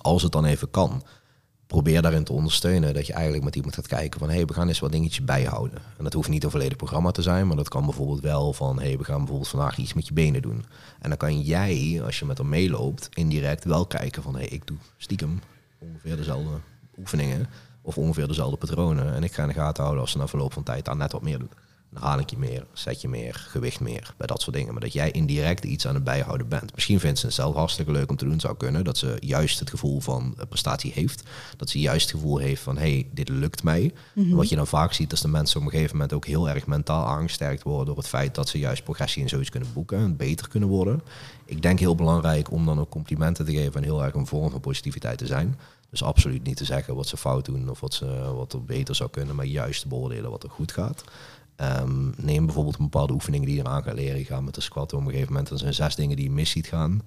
Als 0.00 0.22
het 0.22 0.32
dan 0.32 0.44
even 0.44 0.70
kan, 0.70 1.02
probeer 1.66 2.02
daarin 2.02 2.24
te 2.24 2.32
ondersteunen 2.32 2.94
dat 2.94 3.06
je 3.06 3.12
eigenlijk 3.12 3.44
met 3.44 3.56
iemand 3.56 3.74
gaat 3.74 3.86
kijken 3.86 4.18
van 4.18 4.28
hé, 4.28 4.34
hey, 4.34 4.44
we 4.44 4.52
gaan 4.52 4.68
eens 4.68 4.78
wat 4.78 4.92
dingetjes 4.92 5.24
bijhouden. 5.24 5.78
En 5.98 6.04
dat 6.04 6.12
hoeft 6.12 6.28
niet 6.28 6.44
een 6.44 6.50
volledig 6.50 6.76
programma 6.76 7.10
te 7.10 7.22
zijn, 7.22 7.46
maar 7.46 7.56
dat 7.56 7.68
kan 7.68 7.84
bijvoorbeeld 7.84 8.20
wel 8.20 8.52
van 8.52 8.78
hé, 8.78 8.86
hey, 8.86 8.98
we 8.98 9.04
gaan 9.04 9.18
bijvoorbeeld 9.18 9.48
vandaag 9.48 9.76
iets 9.76 9.94
met 9.94 10.06
je 10.06 10.12
benen 10.12 10.42
doen. 10.42 10.64
En 11.00 11.08
dan 11.08 11.18
kan 11.18 11.40
jij, 11.40 12.00
als 12.04 12.18
je 12.18 12.24
met 12.24 12.38
hem 12.38 12.48
meeloopt, 12.48 13.08
indirect 13.12 13.64
wel 13.64 13.86
kijken 13.86 14.22
van 14.22 14.34
hé, 14.34 14.40
hey, 14.40 14.48
ik 14.48 14.66
doe 14.66 14.76
stiekem 14.96 15.40
ongeveer 15.78 16.16
dezelfde 16.16 16.50
oefeningen 16.98 17.46
of 17.82 17.98
ongeveer 17.98 18.26
dezelfde 18.28 18.56
patronen. 18.56 19.14
En 19.14 19.24
ik 19.24 19.32
ga 19.32 19.42
in 19.42 19.48
de 19.48 19.54
gaten 19.54 19.82
houden 19.82 20.02
als 20.02 20.12
ze 20.12 20.18
na 20.18 20.28
verloop 20.28 20.52
van 20.52 20.62
tijd 20.62 20.84
daar 20.84 20.96
net 20.96 21.12
wat 21.12 21.22
meer 21.22 21.38
doen. 21.38 21.50
Ik 22.18 22.30
je 22.30 22.38
meer, 22.38 22.66
zet 22.72 23.00
je 23.00 23.08
meer, 23.08 23.34
gewicht 23.34 23.80
meer, 23.80 24.14
bij 24.16 24.26
dat 24.26 24.42
soort 24.42 24.56
dingen. 24.56 24.72
Maar 24.72 24.82
dat 24.82 24.92
jij 24.92 25.10
indirect 25.10 25.64
iets 25.64 25.86
aan 25.86 25.94
het 25.94 26.04
bijhouden 26.04 26.48
bent. 26.48 26.74
Misschien 26.74 27.00
vindt 27.00 27.18
ze 27.18 27.26
het 27.26 27.34
zelf 27.34 27.54
hartstikke 27.54 27.92
leuk 27.92 28.10
om 28.10 28.16
te 28.16 28.24
doen, 28.24 28.40
zou 28.40 28.56
kunnen. 28.56 28.84
Dat 28.84 28.98
ze 28.98 29.16
juist 29.20 29.58
het 29.58 29.70
gevoel 29.70 30.00
van 30.00 30.34
eh, 30.38 30.46
prestatie 30.48 30.92
heeft. 30.92 31.22
Dat 31.56 31.70
ze 31.70 31.80
juist 31.80 32.10
het 32.10 32.20
gevoel 32.20 32.38
heeft 32.38 32.62
van, 32.62 32.76
hé, 32.76 32.92
hey, 32.92 33.08
dit 33.12 33.28
lukt 33.28 33.62
mij. 33.62 33.92
En 34.14 34.34
Wat 34.34 34.48
je 34.48 34.56
dan 34.56 34.66
vaak 34.66 34.92
ziet, 34.92 35.12
is 35.12 35.20
dat 35.20 35.30
mensen 35.30 35.60
op 35.60 35.66
een 35.66 35.72
gegeven 35.72 35.92
moment 35.92 36.12
ook 36.12 36.26
heel 36.26 36.48
erg 36.48 36.66
mentaal 36.66 37.06
aangesterkt 37.06 37.62
worden 37.62 37.86
door 37.86 37.96
het 37.96 38.08
feit 38.08 38.34
dat 38.34 38.48
ze 38.48 38.58
juist 38.58 38.84
progressie 38.84 39.22
in 39.22 39.28
zoiets 39.28 39.50
kunnen 39.50 39.72
boeken 39.72 39.98
en 39.98 40.16
beter 40.16 40.48
kunnen 40.48 40.68
worden. 40.68 41.02
Ik 41.44 41.62
denk 41.62 41.78
heel 41.78 41.94
belangrijk 41.94 42.50
om 42.50 42.66
dan 42.66 42.80
ook 42.80 42.90
complimenten 42.90 43.44
te 43.44 43.52
geven 43.52 43.74
en 43.74 43.82
heel 43.82 44.04
erg 44.04 44.14
een 44.14 44.26
vorm 44.26 44.50
van 44.50 44.60
positiviteit 44.60 45.18
te 45.18 45.26
zijn. 45.26 45.56
Dus 45.90 46.02
absoluut 46.02 46.42
niet 46.42 46.56
te 46.56 46.64
zeggen 46.64 46.94
wat 46.94 47.08
ze 47.08 47.16
fout 47.16 47.44
doen 47.44 47.68
of 47.68 47.80
wat, 47.80 47.94
ze, 47.94 48.32
wat 48.34 48.52
er 48.52 48.64
beter 48.64 48.94
zou 48.94 49.10
kunnen, 49.10 49.36
maar 49.36 49.46
juist 49.46 49.80
te 49.80 49.88
beoordelen 49.88 50.30
wat 50.30 50.42
er 50.42 50.50
goed 50.50 50.72
gaat. 50.72 51.04
Ehm, 51.56 52.10
neem 52.16 52.44
bijvoorbeeld 52.44 52.78
bepaalde 52.78 53.12
oefeningen 53.12 53.46
die 53.46 53.56
je 53.56 53.62
eraan 53.62 53.82
gaat 53.82 53.94
leren. 53.94 54.18
Je 54.18 54.24
gaat 54.24 54.42
met 54.42 54.54
de 54.54 54.60
squat 54.60 54.92
op 54.92 55.00
een 55.00 55.10
gegeven 55.10 55.32
moment. 55.32 55.50
Er 55.50 55.58
zijn 55.58 55.74
zes 55.74 55.94
dingen 55.94 56.16
die 56.16 56.24
je 56.24 56.30
mis 56.30 56.50
ziet 56.50 56.66
gaan. 56.66 57.02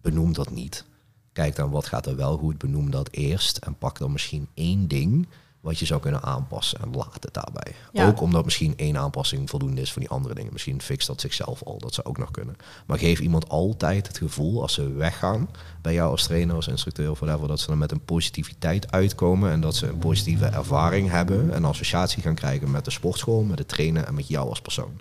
Benoem 0.00 0.32
dat 0.32 0.50
niet. 0.50 0.84
Kijk 1.32 1.56
dan 1.56 1.70
wat 1.70 1.86
gaat 1.86 2.06
er 2.06 2.16
wel 2.16 2.36
goed. 2.36 2.58
Benoem 2.58 2.90
dat 2.90 3.08
eerst. 3.10 3.56
En 3.56 3.78
pak 3.78 3.98
dan 3.98 4.12
misschien 4.12 4.48
één 4.54 4.88
ding 4.88 5.26
wat 5.62 5.78
je 5.78 5.86
zou 5.86 6.00
kunnen 6.00 6.22
aanpassen. 6.22 6.80
En 6.80 6.90
laat 6.94 7.18
het 7.20 7.34
daarbij. 7.34 7.74
Ja. 7.92 8.06
Ook 8.06 8.20
omdat 8.20 8.44
misschien 8.44 8.76
één 8.76 8.96
aanpassing 8.96 9.50
voldoende 9.50 9.80
is 9.80 9.92
voor 9.92 10.00
die 10.00 10.10
andere 10.10 10.34
dingen. 10.34 10.52
Misschien 10.52 10.82
fixt 10.82 11.06
dat 11.06 11.20
zichzelf 11.20 11.62
al. 11.62 11.78
Dat 11.78 11.94
zou 11.94 12.06
ook 12.06 12.18
nog 12.18 12.30
kunnen. 12.30 12.56
Maar 12.86 12.98
geef 12.98 13.20
iemand 13.20 13.48
altijd 13.48 14.06
het 14.06 14.18
gevoel 14.18 14.62
als 14.62 14.72
ze 14.72 14.92
weggaan 14.92 15.48
bij 15.82 15.92
jou 15.92 16.10
als 16.10 16.22
trainer, 16.22 16.54
als 16.54 16.68
instructeur 16.68 17.10
of 17.10 17.18
whatever, 17.18 17.48
dat 17.48 17.60
ze 17.60 17.66
dan 17.66 17.78
met 17.78 17.90
een 17.90 18.04
positiviteit 18.04 18.92
uitkomen 18.92 19.50
en 19.50 19.60
dat 19.60 19.76
ze 19.76 19.86
een 19.86 19.98
positieve 19.98 20.46
ervaring 20.46 21.10
hebben 21.10 21.52
en 21.52 21.64
associatie 21.64 22.22
gaan 22.22 22.34
krijgen 22.34 22.70
met 22.70 22.84
de 22.84 22.90
sportschool, 22.90 23.42
met 23.42 23.58
het 23.58 23.68
trainen 23.68 24.06
en 24.06 24.14
met 24.14 24.28
jou 24.28 24.48
als 24.48 24.60
persoon. 24.60 24.92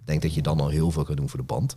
Ik 0.00 0.06
denk 0.06 0.22
dat 0.22 0.34
je 0.34 0.42
dan 0.42 0.60
al 0.60 0.68
heel 0.68 0.90
veel 0.90 1.04
gaat 1.04 1.16
doen 1.16 1.28
voor 1.28 1.40
de 1.40 1.46
band. 1.46 1.74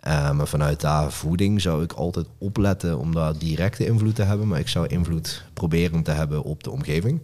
Eh, 0.00 0.30
maar 0.30 0.48
vanuit 0.48 0.80
daar 0.80 1.12
voeding 1.12 1.60
zou 1.60 1.82
ik 1.82 1.92
altijd 1.92 2.26
opletten 2.38 2.98
om 2.98 3.14
daar 3.14 3.38
directe 3.38 3.86
invloed 3.86 4.14
te 4.14 4.22
hebben. 4.22 4.48
Maar 4.48 4.58
ik 4.58 4.68
zou 4.68 4.86
invloed 4.86 5.44
proberen 5.54 6.02
te 6.02 6.10
hebben 6.10 6.42
op 6.42 6.62
de 6.62 6.70
omgeving. 6.70 7.20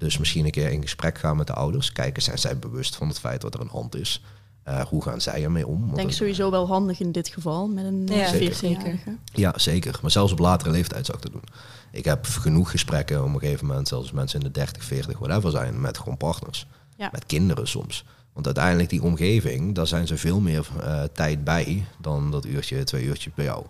Dus 0.00 0.18
misschien 0.18 0.44
een 0.44 0.50
keer 0.50 0.70
in 0.70 0.82
gesprek 0.82 1.18
gaan 1.18 1.36
met 1.36 1.46
de 1.46 1.52
ouders. 1.52 1.92
Kijken, 1.92 2.22
zijn 2.22 2.38
zij 2.38 2.58
bewust 2.58 2.96
van 2.96 3.08
het 3.08 3.18
feit 3.18 3.42
wat 3.42 3.54
er 3.54 3.60
een 3.60 3.68
hand 3.68 3.96
is? 3.96 4.22
Uh, 4.68 4.80
hoe 4.80 5.02
gaan 5.02 5.20
zij 5.20 5.44
ermee 5.44 5.66
om? 5.66 5.88
Ik 5.88 5.94
denk 5.94 6.12
sowieso 6.12 6.50
wel 6.50 6.66
handig 6.66 7.00
in 7.00 7.12
dit 7.12 7.28
geval 7.28 7.68
met 7.68 7.84
een 7.84 8.06
ja, 8.06 8.34
14-jarige. 8.34 9.16
Ja, 9.32 9.52
zeker. 9.56 9.98
Maar 10.02 10.10
zelfs 10.10 10.32
op 10.32 10.38
latere 10.38 10.70
leeftijd 10.70 11.06
zou 11.06 11.18
ik 11.18 11.22
dat 11.22 11.32
doen. 11.32 11.44
Ik 11.92 12.04
heb 12.04 12.26
genoeg 12.26 12.70
gesprekken 12.70 13.24
op 13.24 13.34
een 13.34 13.38
gegeven 13.38 13.66
moment, 13.66 13.88
zelfs 13.88 14.12
mensen 14.12 14.40
in 14.40 14.46
de 14.46 14.52
30, 14.52 14.84
40, 14.84 15.18
whatever 15.18 15.50
zijn, 15.50 15.80
met 15.80 15.98
gewoon 15.98 16.16
partners. 16.16 16.66
Ja. 16.96 17.08
Met 17.12 17.26
kinderen 17.26 17.68
soms. 17.68 18.04
Want 18.32 18.46
uiteindelijk 18.46 18.88
die 18.88 19.02
omgeving, 19.02 19.74
daar 19.74 19.86
zijn 19.86 20.06
ze 20.06 20.16
veel 20.16 20.40
meer 20.40 20.68
uh, 20.80 21.02
tijd 21.12 21.44
bij 21.44 21.84
dan 21.98 22.30
dat 22.30 22.44
uurtje, 22.44 22.84
twee 22.84 23.04
uurtjes 23.04 23.34
bij 23.34 23.44
jou. 23.44 23.64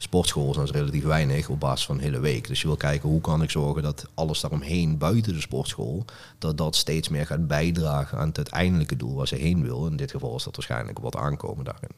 Sportschool 0.00 0.50
is 0.50 0.56
dan 0.56 0.66
relatief 0.66 1.04
weinig 1.04 1.48
op 1.48 1.60
basis 1.60 1.86
van 1.86 1.94
een 1.94 2.02
hele 2.02 2.20
week. 2.20 2.46
Dus 2.46 2.60
je 2.60 2.66
wil 2.66 2.76
kijken 2.76 3.08
hoe 3.08 3.20
kan 3.20 3.42
ik 3.42 3.50
zorgen 3.50 3.82
dat 3.82 4.06
alles 4.14 4.40
daaromheen 4.40 4.98
buiten 4.98 5.32
de 5.32 5.40
sportschool, 5.40 6.04
dat 6.38 6.58
dat 6.58 6.76
steeds 6.76 7.08
meer 7.08 7.26
gaat 7.26 7.46
bijdragen 7.46 8.18
aan 8.18 8.28
het 8.28 8.36
uiteindelijke 8.36 8.96
doel 8.96 9.14
waar 9.14 9.28
ze 9.28 9.34
heen 9.34 9.62
wil. 9.62 9.86
In 9.86 9.96
dit 9.96 10.10
geval 10.10 10.36
is 10.36 10.44
dat 10.44 10.56
waarschijnlijk 10.56 10.98
wat 10.98 11.16
aankomen 11.16 11.64
daarin. 11.64 11.90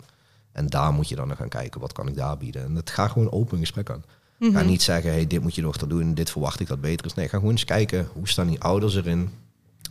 En 0.52 0.66
daar 0.66 0.92
moet 0.92 1.08
je 1.08 1.16
dan 1.16 1.26
naar 1.26 1.36
gaan 1.36 1.48
kijken, 1.48 1.80
wat 1.80 1.92
kan 1.92 2.08
ik 2.08 2.16
daar 2.16 2.36
bieden. 2.36 2.64
En 2.64 2.74
het 2.74 2.90
gaat 2.90 3.10
gewoon 3.10 3.32
open 3.32 3.58
gesprek 3.58 3.90
aan. 3.90 4.04
Ga 4.40 4.46
mhm. 4.46 4.66
niet 4.66 4.82
zeggen, 4.82 5.10
hey, 5.10 5.26
dit 5.26 5.42
moet 5.42 5.54
je 5.54 5.62
dochter 5.62 5.88
doen, 5.88 6.14
dit 6.14 6.30
verwacht 6.30 6.60
ik 6.60 6.66
dat 6.66 6.80
beter 6.80 7.06
is. 7.06 7.14
Nee, 7.14 7.28
ga 7.28 7.36
gewoon 7.36 7.52
eens 7.52 7.64
kijken, 7.64 8.08
hoe 8.12 8.28
staan 8.28 8.46
die 8.46 8.60
ouders 8.60 8.94
erin? 8.94 9.30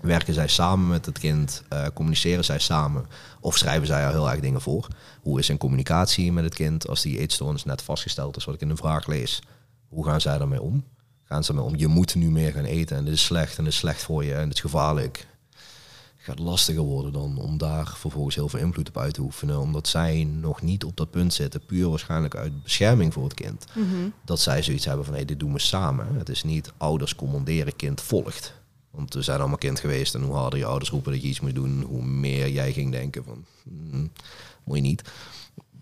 Werken 0.01 0.33
zij 0.33 0.47
samen 0.47 0.87
met 0.87 1.05
het 1.05 1.19
kind? 1.19 1.63
Uh, 1.73 1.85
communiceren 1.93 2.45
zij 2.45 2.59
samen? 2.59 3.05
Of 3.39 3.57
schrijven 3.57 3.87
zij 3.87 4.05
al 4.05 4.11
heel 4.11 4.31
erg 4.31 4.39
dingen 4.39 4.61
voor? 4.61 4.87
Hoe 5.21 5.39
is 5.39 5.45
zijn 5.45 5.57
communicatie 5.57 6.31
met 6.31 6.43
het 6.43 6.53
kind 6.53 6.87
als 6.87 7.01
die 7.01 7.19
eetstoornis 7.19 7.63
net 7.63 7.81
vastgesteld 7.81 8.37
is, 8.37 8.45
wat 8.45 8.55
ik 8.55 8.61
in 8.61 8.67
de 8.67 8.75
vraag 8.75 9.07
lees? 9.07 9.41
Hoe 9.87 10.05
gaan 10.05 10.21
zij 10.21 10.37
daarmee 10.37 10.61
om? 10.61 10.83
Gaan 11.23 11.43
ze 11.43 11.49
ermee 11.49 11.65
om? 11.65 11.75
Je 11.75 11.87
moet 11.87 12.15
nu 12.15 12.29
meer 12.29 12.51
gaan 12.51 12.63
eten 12.63 12.97
en 12.97 13.05
dit 13.05 13.13
is 13.13 13.23
slecht 13.23 13.57
en 13.57 13.63
dit 13.63 13.73
is 13.73 13.79
slecht 13.79 14.03
voor 14.03 14.23
je 14.23 14.33
en 14.33 14.43
dit 14.43 14.53
is 14.53 14.61
gevaarlijk. 14.61 15.27
Het 16.15 16.27
gaat 16.27 16.39
lastiger 16.39 16.81
worden 16.81 17.13
dan 17.13 17.37
om 17.37 17.57
daar 17.57 17.93
vervolgens 17.97 18.35
heel 18.35 18.49
veel 18.49 18.59
invloed 18.59 18.87
op 18.87 18.97
uit 18.97 19.13
te 19.13 19.21
oefenen. 19.21 19.59
Omdat 19.59 19.87
zij 19.87 20.23
nog 20.23 20.61
niet 20.61 20.83
op 20.83 20.97
dat 20.97 21.11
punt 21.11 21.33
zitten, 21.33 21.65
puur 21.65 21.89
waarschijnlijk 21.89 22.35
uit 22.35 22.63
bescherming 22.63 23.13
voor 23.13 23.23
het 23.23 23.33
kind. 23.33 23.65
Mhm. 23.73 24.09
Dat 24.25 24.39
zij 24.39 24.61
zoiets 24.61 24.85
hebben 24.85 25.05
van 25.05 25.13
hé, 25.13 25.25
dit 25.25 25.39
doen 25.39 25.53
we 25.53 25.59
samen. 25.59 26.15
Het 26.15 26.29
is 26.29 26.43
niet 26.43 26.71
ouders 26.77 27.15
commanderen, 27.15 27.75
kind 27.75 28.01
volgt. 28.01 28.53
Want 28.91 29.13
we 29.13 29.21
zijn 29.21 29.39
allemaal 29.39 29.57
kind 29.57 29.79
geweest 29.79 30.15
en 30.15 30.21
hoe 30.21 30.35
harder 30.35 30.59
je 30.59 30.65
ouders 30.65 30.89
roepen 30.89 31.11
dat 31.11 31.21
je 31.21 31.27
iets 31.27 31.39
moet 31.39 31.55
doen, 31.55 31.81
hoe 31.81 32.03
meer 32.03 32.49
jij 32.49 32.73
ging 32.73 32.91
denken 32.91 33.23
van, 33.23 33.45
hmm, 33.63 34.11
moet 34.63 34.75
je 34.75 34.81
niet. 34.81 35.01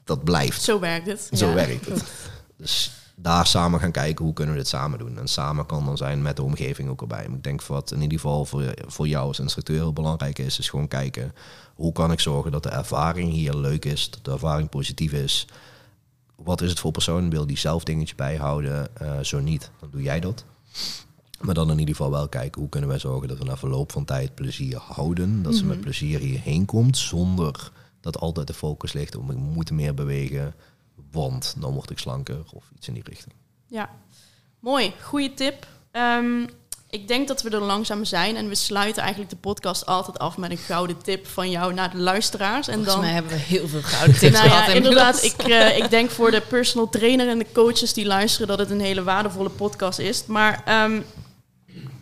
Dat 0.04 0.24
blijft. 0.24 0.62
Zo 0.62 0.80
werkt 0.80 1.08
het. 1.08 1.30
Zo 1.32 1.54
werkt 1.54 1.86
het. 1.86 2.04
Dus 2.58 2.92
daar 3.16 3.48
samen 3.48 3.80
gaan 3.80 3.92
kijken 3.92 4.26
hoe 4.26 4.34
kunnen 4.34 4.54
we 4.54 4.60
dit 4.60 4.70
samen 4.70 5.00
doen. 5.00 5.18
En 5.18 5.28
samen 5.28 5.66
kan 5.66 5.86
dan 5.86 5.98
zijn 5.98 6.22
met 6.22 6.36
de 6.36 6.44
omgeving 6.44 6.90
ook 6.90 7.02
erbij. 7.02 7.28
Maar 7.28 7.38
ik 7.38 7.44
denk 7.44 7.62
wat 7.64 7.92
in 7.92 8.02
ieder 8.02 8.20
geval 8.20 8.46
voor, 8.46 8.74
voor 8.88 9.08
jou 9.08 9.28
als 9.28 9.40
instructeur 9.40 9.76
heel 9.76 9.94
belangrijk 9.94 10.40
is, 10.40 10.60
is 10.60 10.70
gewoon 10.70 10.88
kijken 10.88 11.34
hoe 11.78 11.92
kan 11.92 12.12
ik 12.12 12.20
zorgen 12.20 12.52
dat 12.52 12.64
de 12.64 12.70
ervaring 12.70 13.32
hier 13.32 13.54
leuk 13.54 13.86
is, 13.86 14.10
dat 14.10 14.26
de 14.26 14.32
ervaring 14.32 14.70
positief 14.70 15.12
is. 15.12 15.48
Wat 16.36 16.62
is 16.62 16.70
het 16.70 16.80
voor 16.80 16.92
personenbeeld 16.92 17.48
die 17.48 17.58
zelf 17.58 17.84
dingetjes 17.84 18.16
bijhouden? 18.16 18.88
Uh, 19.02 19.20
zo 19.20 19.40
niet, 19.40 19.72
dan 19.80 19.90
doe 19.92 20.02
jij 20.02 20.20
dat. 20.20 20.46
Maar 21.42 21.54
dan 21.54 21.72
in 21.72 21.80
ieder 21.80 21.96
geval 21.96 22.12
wel 22.12 22.28
kijken 22.28 22.62
hoe 22.62 22.70
kunnen 22.70 22.90
wij 22.90 23.00
zorgen 23.00 23.28
dat 23.28 23.38
we 23.38 23.44
na 23.44 23.58
verloop 23.58 23.92
van 23.92 24.06
tijd 24.06 24.36
plezier 24.36 24.78
houden. 24.78 25.44
Dat 25.44 25.56
ze 25.56 25.66
met 25.66 25.76
mhm. 25.76 25.84
plezier 25.84 26.20
hierheen 26.20 26.66
komt 26.66 26.98
zonder 26.98 27.72
dat 28.02 28.20
altijd 28.20 28.48
de 28.48 28.54
focus 28.54 28.94
ligt 28.94 29.16
op 29.16 29.32
ik 29.32 29.38
moet 29.38 29.72
meer 29.72 29.94
bewegen, 29.94 30.56
want 31.12 31.56
dan 31.58 31.74
word 31.74 31.90
ik 31.90 32.00
slanker 32.00 32.44
of 32.54 32.72
iets 32.76 32.88
in 32.88 32.94
die 32.94 33.04
richting. 33.06 33.34
Ja, 33.68 33.90
mooi. 34.60 34.94
Goede 35.02 35.34
tip. 35.34 35.68
Ehm, 35.92 36.46
ik 36.90 37.08
denk 37.08 37.28
dat 37.28 37.42
we 37.42 37.50
er 37.50 37.62
langzaam 37.62 38.06
zijn 38.06 38.36
en 38.36 38.48
we 38.48 38.56
sluiten 38.56 39.02
eigenlijk 39.02 39.32
de 39.32 39.38
podcast 39.38 39.86
altijd 39.86 40.20
af 40.20 40.38
met 40.38 40.52
een 40.52 40.58
gouden 40.58 40.98
tip 40.98 41.28
van 41.28 41.50
jou 41.50 41.74
naar 41.74 41.92
de 41.92 41.98
luisteraars. 41.98 42.68
En 42.68 42.74
Volgens 42.74 42.94
dan 42.94 43.04
mij 43.04 43.14
hebben 43.14 43.32
we 43.32 43.38
heel 43.38 43.68
veel 43.68 43.82
gouden 43.82 44.18
tips 44.20 44.34
nou 44.38 44.50
gehad. 44.50 44.68
Ja, 44.68 44.74
inderdaad, 44.74 45.24
ik, 45.24 45.48
uh, 45.48 45.78
ik 45.78 45.90
denk 45.90 46.10
voor 46.10 46.32
de 46.32 46.42
personal 46.42 46.90
trainer 46.90 47.30
en 47.30 47.38
de 47.38 47.52
coaches 47.54 47.94
die 47.94 48.06
luisteren 48.06 48.48
dat 48.48 48.60
het 48.60 48.70
een 48.70 48.80
hele 48.80 49.04
waardevolle 49.04 49.50
podcast 49.50 50.00
is. 50.00 50.26
Maar 50.26 50.84
um, 50.84 51.06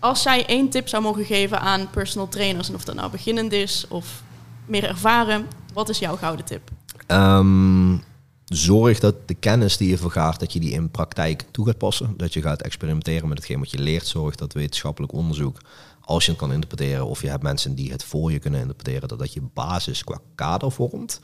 als 0.05 0.21
zij 0.21 0.45
één 0.45 0.69
tip 0.69 0.87
zou 0.87 1.03
mogen 1.03 1.25
geven 1.25 1.59
aan 1.59 1.89
personal 1.89 2.27
trainers, 2.27 2.69
en 2.69 2.75
of 2.75 2.83
dat 2.83 2.95
nou 2.95 3.11
beginnend 3.11 3.51
is 3.51 3.85
of 3.89 4.23
meer 4.65 4.83
ervaren, 4.83 5.47
wat 5.73 5.89
is 5.89 5.99
jouw 5.99 6.15
gouden 6.15 6.45
tip? 6.45 6.71
Um, 7.07 8.03
zorg 8.45 8.99
dat 8.99 9.15
de 9.27 9.33
kennis 9.33 9.77
die 9.77 9.89
je 9.89 9.97
vergaart, 9.97 10.39
dat 10.39 10.53
je 10.53 10.59
die 10.59 10.71
in 10.71 10.89
praktijk 10.89 11.45
toe 11.51 11.65
gaat 11.65 11.77
passen. 11.77 12.13
Dat 12.17 12.33
je 12.33 12.41
gaat 12.41 12.61
experimenteren 12.61 13.27
met 13.27 13.37
hetgeen 13.37 13.59
wat 13.59 13.71
je 13.71 13.79
leert. 13.79 14.07
Zorg 14.07 14.35
dat 14.35 14.53
wetenschappelijk 14.53 15.13
onderzoek, 15.13 15.61
als 16.01 16.25
je 16.25 16.31
het 16.31 16.39
kan 16.39 16.51
interpreteren, 16.51 17.05
of 17.05 17.21
je 17.21 17.29
hebt 17.29 17.43
mensen 17.43 17.75
die 17.75 17.91
het 17.91 18.03
voor 18.03 18.31
je 18.31 18.39
kunnen 18.39 18.59
interpreteren, 18.59 19.07
dat 19.07 19.19
dat 19.19 19.33
je 19.33 19.41
basis 19.53 20.03
qua 20.03 20.19
kader 20.35 20.71
vormt 20.71 21.19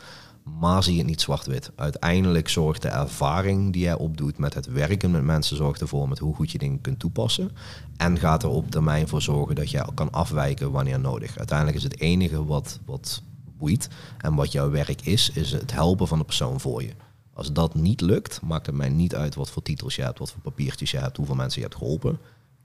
maar 0.60 0.84
zie 0.84 0.98
het 0.98 1.08
niet 1.08 1.22
zwart-wit. 1.22 1.72
Uiteindelijk 1.76 2.50
zorgt 2.50 2.82
de 2.82 2.88
ervaring 2.88 3.74
die 3.74 3.82
jij 3.82 3.98
opdoet 3.98 4.38
met 4.38 4.54
het 4.54 4.66
werken 4.66 5.12
met 5.12 5.24
mensen, 5.24 5.58
zorgt 5.58 5.82
ervoor 5.82 6.10
met 6.10 6.20
hoe 6.20 6.36
goed 6.36 6.52
je 6.52 6.58
dingen 6.58 6.82
kunt 6.82 7.00
toepassen. 7.00 7.52
En 7.98 8.18
gaat 8.18 8.44
er 8.44 8.50
op 8.50 8.72
termijn 8.72 9.08
voor 9.08 9.22
zorgen 9.22 9.56
dat 9.56 9.70
je 9.70 9.86
kan 9.94 10.12
afwijken 10.12 10.72
wanneer 10.72 11.00
nodig. 11.00 11.38
Uiteindelijk 11.38 11.78
is 11.78 11.84
het 11.84 12.00
enige 12.00 12.46
wat, 12.46 12.80
wat 12.86 13.24
boeit 13.58 13.90
en 14.18 14.36
wat 14.36 14.52
jouw 14.52 14.70
werk 14.70 15.02
is, 15.02 15.30
is 15.30 15.52
het 15.52 15.72
helpen 15.72 16.08
van 16.08 16.18
de 16.18 16.26
persoon 16.26 16.60
voor 16.60 16.84
je. 16.84 16.94
Als 17.34 17.54
dat 17.54 17.76
niet 17.76 18.02
lukt, 18.02 18.42
maakt 18.42 18.66
het 18.66 18.76
mij 18.76 18.90
niet 18.90 19.16
uit 19.16 19.36
wat 19.36 19.50
voor 19.50 19.62
titels 19.62 19.96
je 19.96 20.02
hebt, 20.02 20.20
wat 20.20 20.32
voor 20.32 20.42
papiertjes 20.42 20.92
je 20.92 20.98
hebt, 20.98 21.18
hoeveel 21.18 21.36
mensen 21.36 21.62
je 21.62 21.68
hebt 21.68 21.80
geholpen. 21.80 22.20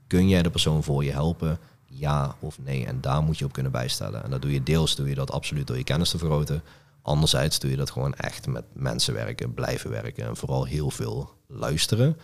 Kun 0.07 0.27
jij 0.27 0.41
de 0.41 0.49
persoon 0.49 0.83
voor 0.83 1.03
je 1.03 1.11
helpen? 1.11 1.59
Ja 1.85 2.35
of 2.39 2.59
nee? 2.63 2.85
En 2.85 3.01
daar 3.01 3.23
moet 3.23 3.37
je 3.37 3.45
op 3.45 3.53
kunnen 3.53 3.71
bijstellen. 3.71 4.23
En 4.23 4.29
dat 4.29 4.41
doe 4.41 4.53
je 4.53 4.63
deels 4.63 4.95
doe 4.95 5.09
je 5.09 5.15
dat 5.15 5.31
absoluut 5.31 5.67
door 5.67 5.77
je 5.77 5.83
kennis 5.83 6.09
te 6.09 6.17
vergroten. 6.17 6.61
Anderzijds 7.07 7.59
doe 7.59 7.69
je 7.69 7.77
dat 7.77 7.91
gewoon 7.91 8.13
echt 8.13 8.47
met 8.47 8.63
mensen 8.73 9.13
werken, 9.13 9.53
blijven 9.53 9.89
werken 9.89 10.27
en 10.27 10.35
vooral 10.35 10.65
heel 10.65 10.91
veel 10.91 11.33
luisteren 11.47 12.17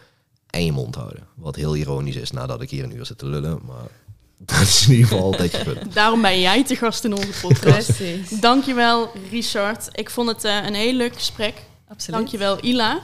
en 0.49 0.65
je 0.65 0.71
mond 0.71 0.95
houden. 0.95 1.27
Wat 1.35 1.55
heel 1.55 1.75
ironisch 1.75 2.15
is 2.15 2.31
nadat 2.31 2.61
ik 2.61 2.69
hier 2.69 2.83
een 2.83 2.95
uur 2.95 3.05
zit 3.05 3.17
te 3.17 3.25
lullen, 3.25 3.59
maar 3.65 3.87
dat 4.37 4.61
is 4.61 4.85
in 4.85 4.91
ieder 4.91 5.07
geval 5.07 5.23
altijd 5.23 5.51
je 5.51 5.63
punt. 5.63 5.93
Daarom 5.99 6.21
ben 6.21 6.39
jij 6.39 6.63
te 6.63 6.75
gast 6.75 7.03
in 7.03 7.13
onze 7.13 7.39
podcast. 7.41 7.95
Precies. 7.95 8.29
Dankjewel 8.29 9.11
Richard. 9.31 9.87
Ik 9.91 10.09
vond 10.09 10.29
het 10.29 10.43
uh, 10.45 10.65
een 10.65 10.73
heel 10.73 10.93
leuk 10.93 11.13
gesprek. 11.13 11.53
Absoluut. 11.87 12.19
Dankjewel 12.19 12.57
Ila. 12.61 12.99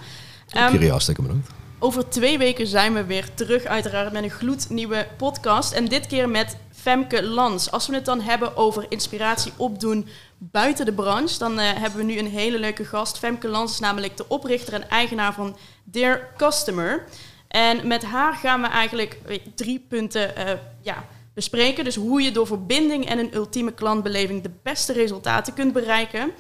Um, 0.58 0.72
jullie 0.72 0.90
hartstikke 0.90 1.22
bedankt. 1.22 1.50
Over 1.80 2.10
twee 2.10 2.38
weken 2.38 2.68
zijn 2.68 2.94
we 2.94 3.04
weer 3.04 3.34
terug 3.34 3.64
uiteraard 3.64 4.12
met 4.12 4.24
een 4.24 4.30
gloednieuwe 4.30 5.08
podcast. 5.18 5.72
En 5.74 5.86
dit 5.86 6.08
keer 6.08 6.30
met 6.30 6.58
Femke 6.82 7.24
Lans. 7.24 7.72
Als 7.72 7.88
we 7.88 7.94
het 7.94 8.06
dan 8.06 8.22
hebben 8.22 8.58
over 8.58 8.86
inspiratie 8.90 9.52
opdoen 9.58 10.08
buiten 10.38 10.86
de 10.86 10.94
branche, 10.94 11.40
dan 11.40 11.60
uh, 11.60 11.66
hebben 11.74 12.00
we 12.00 12.06
nu 12.06 12.18
een 12.18 12.28
hele 12.28 12.60
leuke 12.60 12.86
gast. 12.86 13.18
Femke 13.18 13.48
Lans 13.48 13.72
is 13.72 13.80
namelijk 13.80 14.18
de 14.18 14.28
oprichter 14.28 14.74
en 14.74 14.90
eigenaar 14.90 15.34
van 15.34 15.58
Dear 15.84 16.34
Customer. 16.38 17.06
En 17.48 17.88
met 17.88 18.04
haar 18.04 18.34
gaan 18.34 18.62
we 18.62 18.68
eigenlijk 18.68 19.18
drie 19.56 19.86
punten 19.90 20.34
uh, 20.38 20.52
ja, 20.82 21.06
bespreken. 21.34 21.84
Dus 21.84 21.96
hoe 21.96 22.22
je 22.22 22.32
door 22.32 22.48
verbinding 22.48 23.06
en 23.06 23.20
een 23.20 23.36
ultieme 23.36 23.72
klantbeleving 23.72 24.44
de 24.44 24.52
beste 24.64 24.94
resultaten 24.94 25.54
kunt 25.54 25.74
bereiken. 25.74 26.32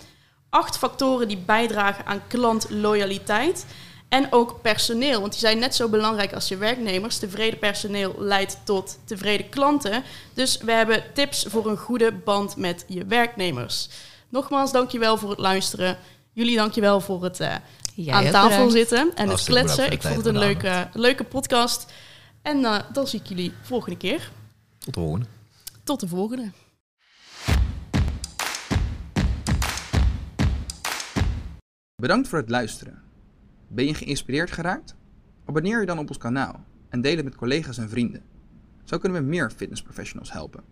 Acht 0.50 0.78
factoren 0.78 1.28
die 1.28 1.38
bijdragen 1.38 2.06
aan 2.06 2.22
klantloyaliteit. 2.28 3.66
En 4.10 4.28
ook 4.32 4.62
personeel, 4.62 5.20
want 5.20 5.32
die 5.32 5.42
zijn 5.42 5.60
net 5.60 5.76
zo 5.76 5.90
belangrijk 5.90 6.34
als 6.34 6.48
je 6.48 6.58
werknemers. 6.58 7.18
Tevreden 7.18 7.60
personeel 7.60 8.16
leidt 8.18 8.58
tot 8.64 9.00
tevreden 9.04 9.50
klanten. 9.50 10.04
Dus 10.34 10.58
we 10.58 10.72
hebben 10.72 11.04
tips 11.14 11.46
voor 11.48 11.68
een 11.68 11.78
goede 11.78 12.12
band 12.12 12.56
met 12.56 12.86
je 12.88 13.06
werknemers. 13.06 13.90
Nogmaals, 14.30 14.72
dankjewel 14.72 15.18
voor 15.18 15.30
het 15.30 15.40
luisteren. 15.40 15.98
Jullie 16.34 16.56
dankjewel 16.56 17.02
voor 17.02 17.24
het 17.24 17.40
uh, 17.40 17.56
aan 18.16 18.32
tafel 18.32 18.70
zitten 18.70 19.12
en 19.16 19.30
het 19.30 19.44
kletsen. 19.44 19.92
Ik 19.92 20.02
vond 20.02 20.16
het 20.16 20.26
een 20.26 20.38
leuke, 20.38 20.90
leuke 20.94 21.24
podcast. 21.24 21.92
En 22.42 22.58
uh, 22.58 22.80
dan 22.94 23.08
zie 23.08 23.20
ik 23.20 23.28
jullie 23.28 23.54
volgende 23.62 23.98
keer. 23.98 24.32
Tot 24.80 24.94
de 24.94 25.00
volgende. 25.00 25.26
Tot 25.84 26.00
de 26.00 26.08
volgende. 26.08 26.52
Bedankt 31.96 32.28
voor 32.28 32.40
het 32.40 32.50
luisteren. 32.50 33.09
Ben 33.72 33.86
je 33.86 33.94
geïnspireerd 33.94 34.52
geraakt? 34.52 34.96
Abonneer 35.46 35.80
je 35.80 35.86
dan 35.86 36.00
op 36.00 36.08
ons 36.08 36.18
kanaal 36.18 36.66
en 36.90 37.02
deel 37.02 37.16
het 37.16 37.26
met 37.26 37.36
collega's 37.36 37.78
en 37.78 37.90
vrienden. 37.90 38.22
Zo 38.84 38.98
kunnen 38.98 39.22
we 39.22 39.28
meer 39.28 39.52
fitnessprofessionals 39.52 40.32
helpen. 40.32 40.64